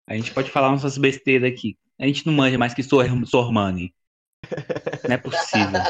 a 0.07 0.15
gente 0.15 0.33
pode 0.33 0.51
falar 0.51 0.71
nossas 0.71 0.97
besteiras 0.97 1.51
aqui. 1.51 1.77
A 1.99 2.05
gente 2.05 2.25
não 2.25 2.33
manja 2.33 2.57
mais 2.57 2.73
que 2.73 2.83
Sor 2.83 3.05
Sormani. 3.25 3.93
Não 5.07 5.15
é 5.15 5.17
possível. 5.17 5.81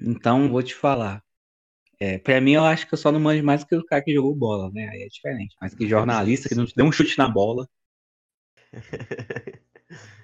Então, 0.00 0.48
vou 0.48 0.62
te 0.62 0.74
falar. 0.74 1.22
É, 1.98 2.18
pra 2.18 2.40
mim, 2.40 2.52
eu 2.52 2.64
acho 2.64 2.86
que 2.86 2.94
eu 2.94 2.98
só 2.98 3.10
não 3.10 3.20
manjo 3.20 3.42
mais 3.42 3.64
que 3.64 3.74
o 3.74 3.84
cara 3.84 4.02
que 4.02 4.12
jogou 4.12 4.34
bola, 4.34 4.70
né? 4.70 4.88
Aí 4.90 5.02
é 5.02 5.08
diferente. 5.08 5.56
Mas 5.60 5.74
que 5.74 5.88
jornalista 5.88 6.48
que 6.48 6.54
não 6.54 6.66
te 6.66 6.74
deu 6.74 6.84
um 6.84 6.92
chute 6.92 7.16
na 7.16 7.28
bola. 7.28 7.66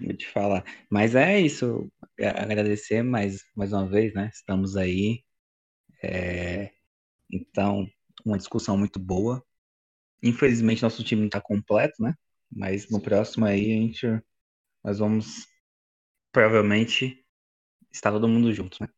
Vou 0.00 0.14
te 0.14 0.28
falar. 0.28 0.64
Mas 0.90 1.14
é 1.14 1.40
isso. 1.40 1.90
Agradecer 2.18 3.02
mais, 3.02 3.44
mais 3.56 3.72
uma 3.72 3.86
vez, 3.86 4.12
né? 4.14 4.30
Estamos 4.32 4.76
aí. 4.76 5.24
É... 6.02 6.70
Então, 7.30 7.86
uma 8.24 8.36
discussão 8.36 8.76
muito 8.76 8.98
boa. 8.98 9.42
Infelizmente, 10.22 10.82
nosso 10.82 11.02
time 11.02 11.22
não 11.22 11.26
está 11.26 11.40
completo, 11.40 12.02
né? 12.02 12.14
Mas 12.50 12.88
no 12.90 13.00
próximo 13.00 13.44
aí 13.46 13.72
a 13.72 13.80
gente. 13.80 14.22
Nós 14.84 14.98
vamos 14.98 15.46
provavelmente 16.32 17.24
estar 17.92 18.10
todo 18.10 18.28
mundo 18.28 18.52
junto, 18.52 18.78
né? 18.80 18.88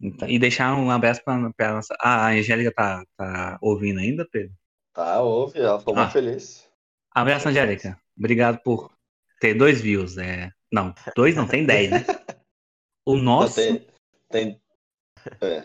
Então, 0.00 0.28
e 0.28 0.38
deixar 0.38 0.74
um 0.74 0.90
abraço 0.90 1.22
para 1.22 1.74
nossa. 1.74 1.94
Ah, 2.00 2.26
a 2.26 2.30
Angélica 2.30 2.72
tá, 2.72 3.04
tá 3.16 3.58
ouvindo 3.60 4.00
ainda, 4.00 4.26
Pedro? 4.30 4.54
Tá, 4.94 5.20
ouve, 5.22 5.58
ela 5.58 5.78
ficou 5.78 5.94
ah. 5.94 6.00
muito 6.00 6.12
feliz. 6.12 6.68
Abraço, 7.12 7.48
Angélica. 7.48 8.00
Obrigado 8.16 8.60
por 8.62 8.90
ter 9.40 9.54
dois 9.54 9.80
views. 9.80 10.16
É... 10.16 10.50
Não, 10.72 10.94
dois 11.14 11.34
não, 11.34 11.46
tem 11.46 11.64
dez, 11.64 11.90
né? 11.90 12.04
O 13.04 13.16
nosso. 13.16 13.58
Não, 13.58 13.66
tem. 13.66 13.86
tem... 14.30 14.62
É. 15.40 15.64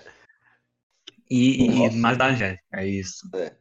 E, 1.29 1.65
e 1.65 1.89
mais 1.97 2.17
da 2.17 2.27
Angélica, 2.27 2.63
é 2.73 2.87
isso. 2.87 3.29
É. 3.35 3.55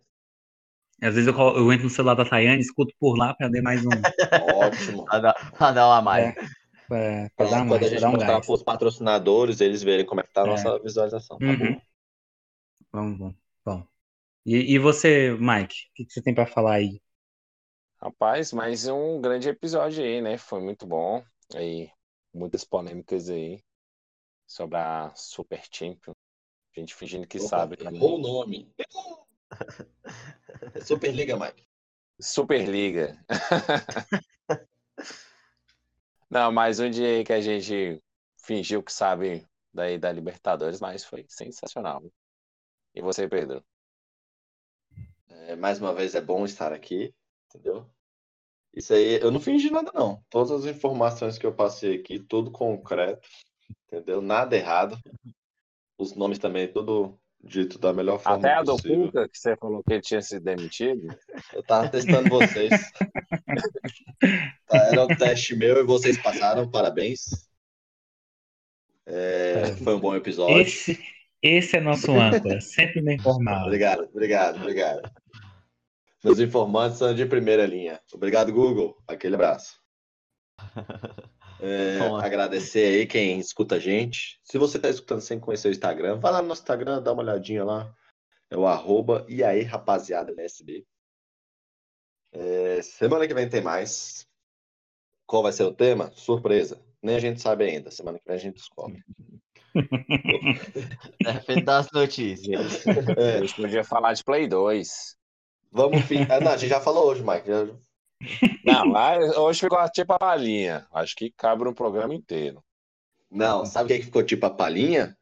Às 1.04 1.14
vezes 1.14 1.26
eu, 1.26 1.38
eu 1.38 1.72
entro 1.72 1.84
no 1.84 1.90
celular 1.90 2.14
da 2.14 2.24
Tayane, 2.24 2.60
escuto 2.60 2.94
por 2.98 3.18
lá 3.18 3.34
para 3.34 3.48
dar 3.48 3.62
mais 3.62 3.84
um. 3.84 3.90
Ótimo. 4.56 5.04
pra, 5.04 5.20
dar, 5.20 5.72
dar 5.72 5.86
uma 5.88 6.00
mais. 6.02 6.24
É. 6.24 6.64
É, 6.90 7.28
pra 7.36 7.46
dar 7.46 7.64
mais, 7.64 7.68
quando 7.68 7.84
a 7.84 7.88
gente 7.88 8.04
um 8.04 8.10
mostrar 8.12 8.40
para 8.40 8.52
os 8.52 8.62
patrocinadores, 8.62 9.60
eles 9.60 9.82
verem 9.82 10.06
como 10.06 10.20
é 10.20 10.24
que 10.24 10.32
tá 10.32 10.42
a 10.42 10.46
nossa 10.46 10.68
é. 10.68 10.78
visualização. 10.78 11.38
Tá 11.38 11.44
uhum. 11.44 11.58
bom? 11.58 11.80
Vamos, 12.92 13.18
vamos. 13.18 13.34
Bom. 13.64 13.86
E, 14.46 14.74
e 14.74 14.78
você, 14.78 15.36
Mike, 15.38 15.74
o 15.74 15.94
que, 15.94 16.04
que 16.06 16.12
você 16.12 16.22
tem 16.22 16.34
para 16.34 16.46
falar 16.46 16.74
aí? 16.74 17.00
Rapaz, 18.00 18.52
mais 18.52 18.88
um 18.88 19.20
grande 19.20 19.48
episódio 19.48 20.02
aí, 20.02 20.22
né? 20.22 20.38
Foi 20.38 20.60
muito 20.60 20.86
bom. 20.86 21.22
Aí, 21.54 21.90
muitas 22.32 22.64
polêmicas 22.64 23.28
aí 23.28 23.62
sobre 24.46 24.78
a 24.78 25.12
Super 25.14 25.62
Champion. 25.70 26.12
A 26.76 26.80
gente 26.80 26.94
fingindo 26.94 27.26
que 27.26 27.38
Opa, 27.38 27.48
sabe. 27.48 27.76
Errou 27.80 28.16
o 28.16 28.22
nome. 28.22 28.72
Superliga, 30.84 31.36
Mike. 31.36 31.66
Superliga. 32.20 33.18
Não, 36.30 36.50
mais 36.50 36.80
um 36.80 36.90
dia 36.90 37.08
aí 37.08 37.24
que 37.24 37.32
a 37.32 37.40
gente 37.40 38.02
fingiu 38.36 38.82
que 38.82 38.92
sabe 38.92 39.46
daí 39.72 39.98
da 39.98 40.10
Libertadores, 40.12 40.80
mas 40.80 41.04
foi 41.04 41.24
sensacional. 41.28 42.02
E 42.94 43.02
você, 43.02 43.28
Pedro? 43.28 43.64
É, 45.28 45.56
mais 45.56 45.80
uma 45.80 45.94
vez 45.94 46.14
é 46.14 46.20
bom 46.20 46.44
estar 46.44 46.72
aqui, 46.72 47.14
entendeu? 47.46 47.90
Isso 48.72 48.92
aí, 48.92 49.20
eu 49.20 49.30
não 49.30 49.40
fingi 49.40 49.70
nada 49.70 49.92
não. 49.94 50.24
Todas 50.28 50.50
as 50.50 50.64
informações 50.64 51.38
que 51.38 51.46
eu 51.46 51.54
passei 51.54 52.00
aqui, 52.00 52.18
tudo 52.18 52.50
concreto, 52.50 53.28
entendeu? 53.86 54.20
Nada 54.20 54.56
errado. 54.56 54.98
Os 55.98 56.14
nomes 56.14 56.38
também, 56.38 56.72
tudo 56.72 57.18
dito 57.44 57.78
da 57.78 57.92
melhor 57.92 58.18
forma 58.18 58.38
Até 58.38 58.54
a 58.54 58.64
possível. 58.64 58.96
do 58.96 59.06
Cuca, 59.06 59.28
que 59.28 59.38
você 59.38 59.56
falou 59.56 59.82
que 59.82 59.92
ele 59.92 60.02
tinha 60.02 60.22
sido 60.22 60.42
demitido. 60.44 61.06
Eu 61.52 61.62
tava 61.62 61.88
testando 61.88 62.28
vocês. 62.28 62.70
tá, 64.66 64.78
era 64.78 65.04
um 65.04 65.08
teste 65.08 65.54
meu 65.54 65.78
e 65.78 65.84
vocês 65.84 66.16
passaram, 66.18 66.70
parabéns. 66.70 67.48
É, 69.06 69.76
foi 69.82 69.94
um 69.94 70.00
bom 70.00 70.16
episódio. 70.16 70.58
Esse, 70.60 70.98
esse 71.42 71.76
é 71.76 71.80
nosso 71.80 72.12
âncora, 72.12 72.60
sempre 72.60 73.02
bem 73.02 73.16
informado. 73.16 73.66
Obrigado, 73.66 74.04
obrigado, 74.04 74.56
obrigado. 74.56 75.10
Meus 76.24 76.38
informantes 76.38 76.98
são 76.98 77.14
de 77.14 77.26
primeira 77.26 77.66
linha. 77.66 78.00
Obrigado, 78.12 78.50
Google. 78.50 78.96
Aquele 79.06 79.34
abraço. 79.34 79.78
É, 81.60 81.98
agradecer 82.22 82.84
aí 82.84 83.06
quem 83.06 83.38
escuta 83.38 83.76
a 83.76 83.78
gente. 83.78 84.40
Se 84.42 84.58
você 84.58 84.76
está 84.76 84.88
escutando 84.88 85.20
sem 85.20 85.38
conhecer 85.38 85.68
o 85.68 85.70
Instagram, 85.70 86.18
vai 86.18 86.32
lá 86.32 86.42
no 86.42 86.48
nosso 86.48 86.62
Instagram, 86.62 87.02
dá 87.02 87.12
uma 87.12 87.22
olhadinha 87.22 87.64
lá. 87.64 87.94
É 88.50 88.56
o 88.56 88.66
arroba 88.66 89.24
e 89.28 89.42
aí, 89.42 89.62
rapaziada, 89.62 90.32
LSB. 90.32 90.86
É, 92.32 92.82
semana 92.82 93.26
que 93.26 93.34
vem 93.34 93.48
tem 93.48 93.62
mais. 93.62 94.26
Qual 95.26 95.42
vai 95.42 95.52
ser 95.52 95.64
o 95.64 95.72
tema? 95.72 96.10
Surpresa. 96.14 96.80
Nem 97.02 97.16
a 97.16 97.20
gente 97.20 97.40
sabe 97.40 97.64
ainda. 97.64 97.90
Semana 97.90 98.18
que 98.18 98.26
vem 98.26 98.36
a 98.36 98.38
gente 98.38 98.56
descobre. 98.56 99.02
Depende 101.20 101.62
das 101.62 101.90
notícias. 101.92 102.86
É. 103.16 103.38
A 103.38 103.40
gente 103.40 103.54
podia 103.54 103.84
falar 103.84 104.12
de 104.12 104.24
Play 104.24 104.46
2. 104.46 105.16
Vamos. 105.72 106.02
Ah, 106.30 106.40
não, 106.40 106.52
a 106.52 106.56
gente 106.56 106.70
já 106.70 106.80
falou 106.80 107.06
hoje, 107.08 107.22
Mike. 107.22 107.46
Já... 107.46 107.66
Não, 108.64 108.86
mas 108.86 109.36
hoje 109.36 109.60
ficou 109.60 109.78
tipo 109.90 110.12
a 110.12 110.18
palhinha. 110.18 110.86
Acho 110.92 111.14
que 111.16 111.30
cabe 111.30 111.66
um 111.68 111.74
programa 111.74 112.14
inteiro. 112.14 112.62
Não, 113.30 113.64
sabe 113.66 113.92
o 113.92 113.96
que 113.96 114.04
ficou 114.04 114.22
tipo 114.22 114.46
a 114.46 114.50
palhinha? 114.50 115.16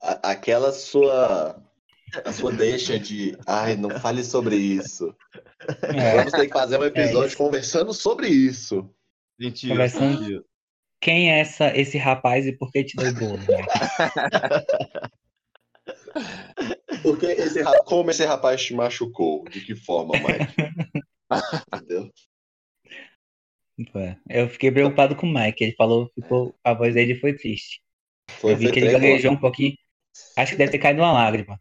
A, 0.00 0.30
aquela 0.32 0.72
sua. 0.72 1.62
A 2.24 2.32
sua 2.32 2.52
deixa 2.52 2.98
de. 2.98 3.36
Ai, 3.46 3.76
não 3.76 3.90
fale 4.00 4.24
sobre 4.24 4.56
isso. 4.56 5.14
É. 5.82 6.16
Vamos 6.16 6.32
ter 6.32 6.46
que 6.46 6.52
fazer 6.52 6.78
um 6.78 6.84
episódio 6.84 7.34
é 7.34 7.36
conversando 7.36 7.92
sobre 7.92 8.28
isso. 8.28 8.88
Mentira. 9.38 9.74
Conversando. 9.74 10.44
Quem 11.00 11.30
é 11.30 11.40
essa, 11.40 11.76
esse 11.76 11.98
rapaz 11.98 12.46
e 12.46 12.52
por 12.52 12.72
que 12.72 12.84
te 12.84 12.96
deu 12.96 13.12
bolo? 13.14 13.36
Né? 13.36 13.66
Porque 17.02 17.26
esse, 17.26 17.62
como 17.84 18.10
esse 18.10 18.24
rapaz 18.24 18.64
te 18.64 18.74
machucou? 18.74 19.44
De 19.44 19.60
que 19.60 19.74
forma, 19.74 20.14
Mike? 20.14 21.04
Entendeu? 21.74 22.10
Eu 24.28 24.48
fiquei 24.48 24.70
preocupado 24.70 25.14
com 25.14 25.26
o 25.26 25.32
Mike. 25.32 25.62
Ele 25.62 25.74
falou, 25.76 26.10
ficou, 26.14 26.54
a 26.64 26.72
voz 26.72 26.94
dele 26.94 27.14
foi 27.14 27.34
triste. 27.34 27.82
Foi, 28.30 28.52
eu 28.52 28.56
vi 28.56 28.70
que 28.70 28.78
ele 28.78 28.92
gaguejou 28.92 29.32
um 29.32 29.40
pouquinho. 29.40 29.76
Acho 30.36 30.52
que 30.52 30.58
deve 30.58 30.72
ter 30.72 30.78
caído 30.78 31.02
uma 31.02 31.12
lágrima. 31.12 31.60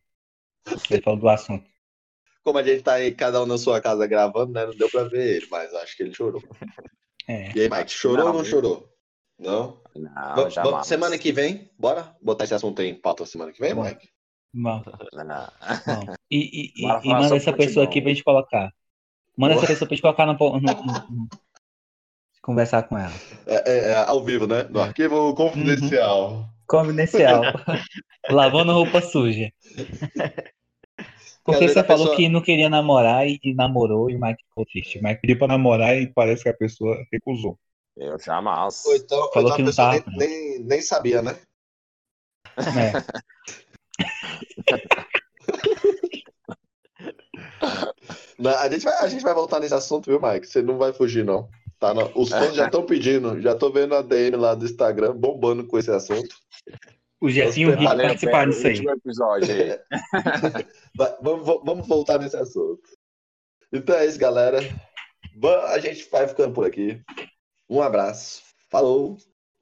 Ele 0.90 1.02
falou 1.02 1.20
do 1.20 1.30
assunto. 1.30 1.70
Como 2.44 2.58
a 2.58 2.64
gente 2.64 2.84
tá 2.84 2.94
aí, 2.94 3.14
cada 3.14 3.42
um 3.42 3.46
na 3.46 3.58
sua 3.58 3.82
casa 3.82 4.06
gravando, 4.08 4.54
né? 4.54 4.66
Não 4.66 4.76
deu 4.76 4.90
pra 4.90 5.04
ver 5.04 5.38
ele, 5.38 5.48
mas 5.50 5.74
acho 5.74 5.98
que 5.98 6.04
ele 6.04 6.14
chorou. 6.14 6.42
É. 7.28 7.52
E 7.56 7.62
aí, 7.62 7.70
Mike, 7.70 7.92
chorou 7.92 8.26
não, 8.26 8.28
ou 8.28 8.38
não 8.38 8.46
chorou? 8.46 8.88
Não? 9.38 9.82
Não, 9.96 10.50
já 10.50 10.84
Semana 10.84 11.18
que 11.18 11.32
vem, 11.32 11.70
bora 11.78 12.16
botar 12.22 12.44
esse 12.44 12.54
assunto 12.54 12.82
aí 12.82 12.90
em 12.90 12.96
pauta 12.96 13.26
semana 13.26 13.52
que 13.52 13.60
vem, 13.60 13.74
Mike? 13.74 14.10
Bom. 14.54 14.84
Bom. 14.84 14.84
E, 16.32 16.38
e, 16.38 16.74
e, 16.78 16.84
e 16.84 17.10
manda 17.10 17.36
essa 17.36 17.52
pessoa 17.52 17.86
aqui 17.86 18.02
pra 18.02 18.12
gente 18.12 18.24
colocar. 18.24 18.72
Manda 19.38 19.56
essa 19.56 19.68
pessoa 19.68 19.88
pra 19.88 19.96
gente 19.96 20.02
colocar 20.02 20.26
no, 20.26 20.34
no, 20.34 20.60
no, 20.60 21.30
conversar 22.42 22.84
com 22.84 22.98
ela. 22.98 23.14
É, 23.46 23.72
é, 23.72 23.78
é, 23.92 23.96
ao 23.96 24.24
vivo, 24.24 24.48
né? 24.48 24.64
No 24.70 24.80
arquivo 24.80 25.34
confidencial. 25.34 26.32
Uhum. 26.32 26.46
Confidencial. 26.68 27.42
Lavando 28.30 28.74
roupa 28.74 29.02
suja. 29.02 29.52
Porque 31.44 31.68
você 31.68 31.84
falou 31.84 32.06
pessoa... 32.06 32.16
que 32.16 32.30
não 32.30 32.42
queria 32.42 32.70
namorar 32.70 33.28
e, 33.28 33.40
namorou 33.56 34.10
e 34.10 34.16
o 34.16 34.20
Mike 34.20 34.44
ficou 34.50 34.66
triste. 34.66 35.00
O 35.00 35.04
Mike 35.04 35.22
pediu 35.22 35.38
pra 35.38 35.48
namorar 35.48 35.96
e 35.96 36.08
parece 36.08 36.44
que 36.44 36.50
a 36.50 36.54
pessoa 36.54 36.98
recusou. 37.12 37.60
Eu 37.96 38.18
jamais. 38.20 38.84
Ou 38.86 38.96
então, 38.96 39.32
falou 39.32 39.50
então 39.50 39.56
que 39.58 39.64
não 39.64 39.74
tava. 39.74 40.04
Nem, 40.08 40.18
nem, 40.18 40.60
nem 40.60 40.82
sabia, 40.82 41.22
né? 41.22 41.38
É. 42.58 42.94
a, 48.44 48.70
gente 48.70 48.84
vai, 48.84 48.94
a 49.00 49.08
gente 49.08 49.24
vai 49.24 49.34
voltar 49.34 49.60
nesse 49.60 49.74
assunto, 49.74 50.10
viu, 50.10 50.22
Mike? 50.22 50.48
Você 50.48 50.62
não 50.62 50.78
vai 50.78 50.92
fugir, 50.92 51.24
não. 51.24 51.50
Tá 51.80 51.94
no, 51.94 52.12
os 52.16 52.30
fãs 52.30 52.56
já 52.56 52.66
estão 52.66 52.86
pedindo, 52.86 53.42
já 53.42 53.54
tô 53.54 53.70
vendo 53.70 53.96
a 53.96 54.02
DM 54.02 54.38
lá 54.38 54.56
do 54.56 54.66
Instagram 54.66 55.16
bombando 55.16 55.68
com 55.68 55.78
esse 55.78 55.92
assunto. 55.92 56.36
O 57.20 57.30
Jefinho 57.30 57.72
e 57.72 57.86
o 57.86 57.98
participaram 57.98 58.52
disso 58.52 58.68
aí. 58.68 58.78
Episódio 58.78 59.54
aí. 59.54 59.80
vamos, 61.22 61.46
vamos 61.64 61.88
voltar 61.88 62.20
nesse 62.20 62.38
assunto. 62.38 62.82
Então 63.72 63.96
é 63.96 64.06
isso, 64.06 64.20
galera. 64.20 64.60
A 65.70 65.80
gente 65.80 66.10
vai 66.10 66.28
ficando 66.28 66.54
por 66.54 66.66
aqui. 66.66 67.02
Um 67.70 67.82
abraço. 67.82 68.44
Falou. 68.70 69.18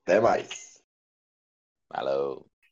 Até 0.05 0.19
mais. 0.19 0.81
Falou. 1.91 2.45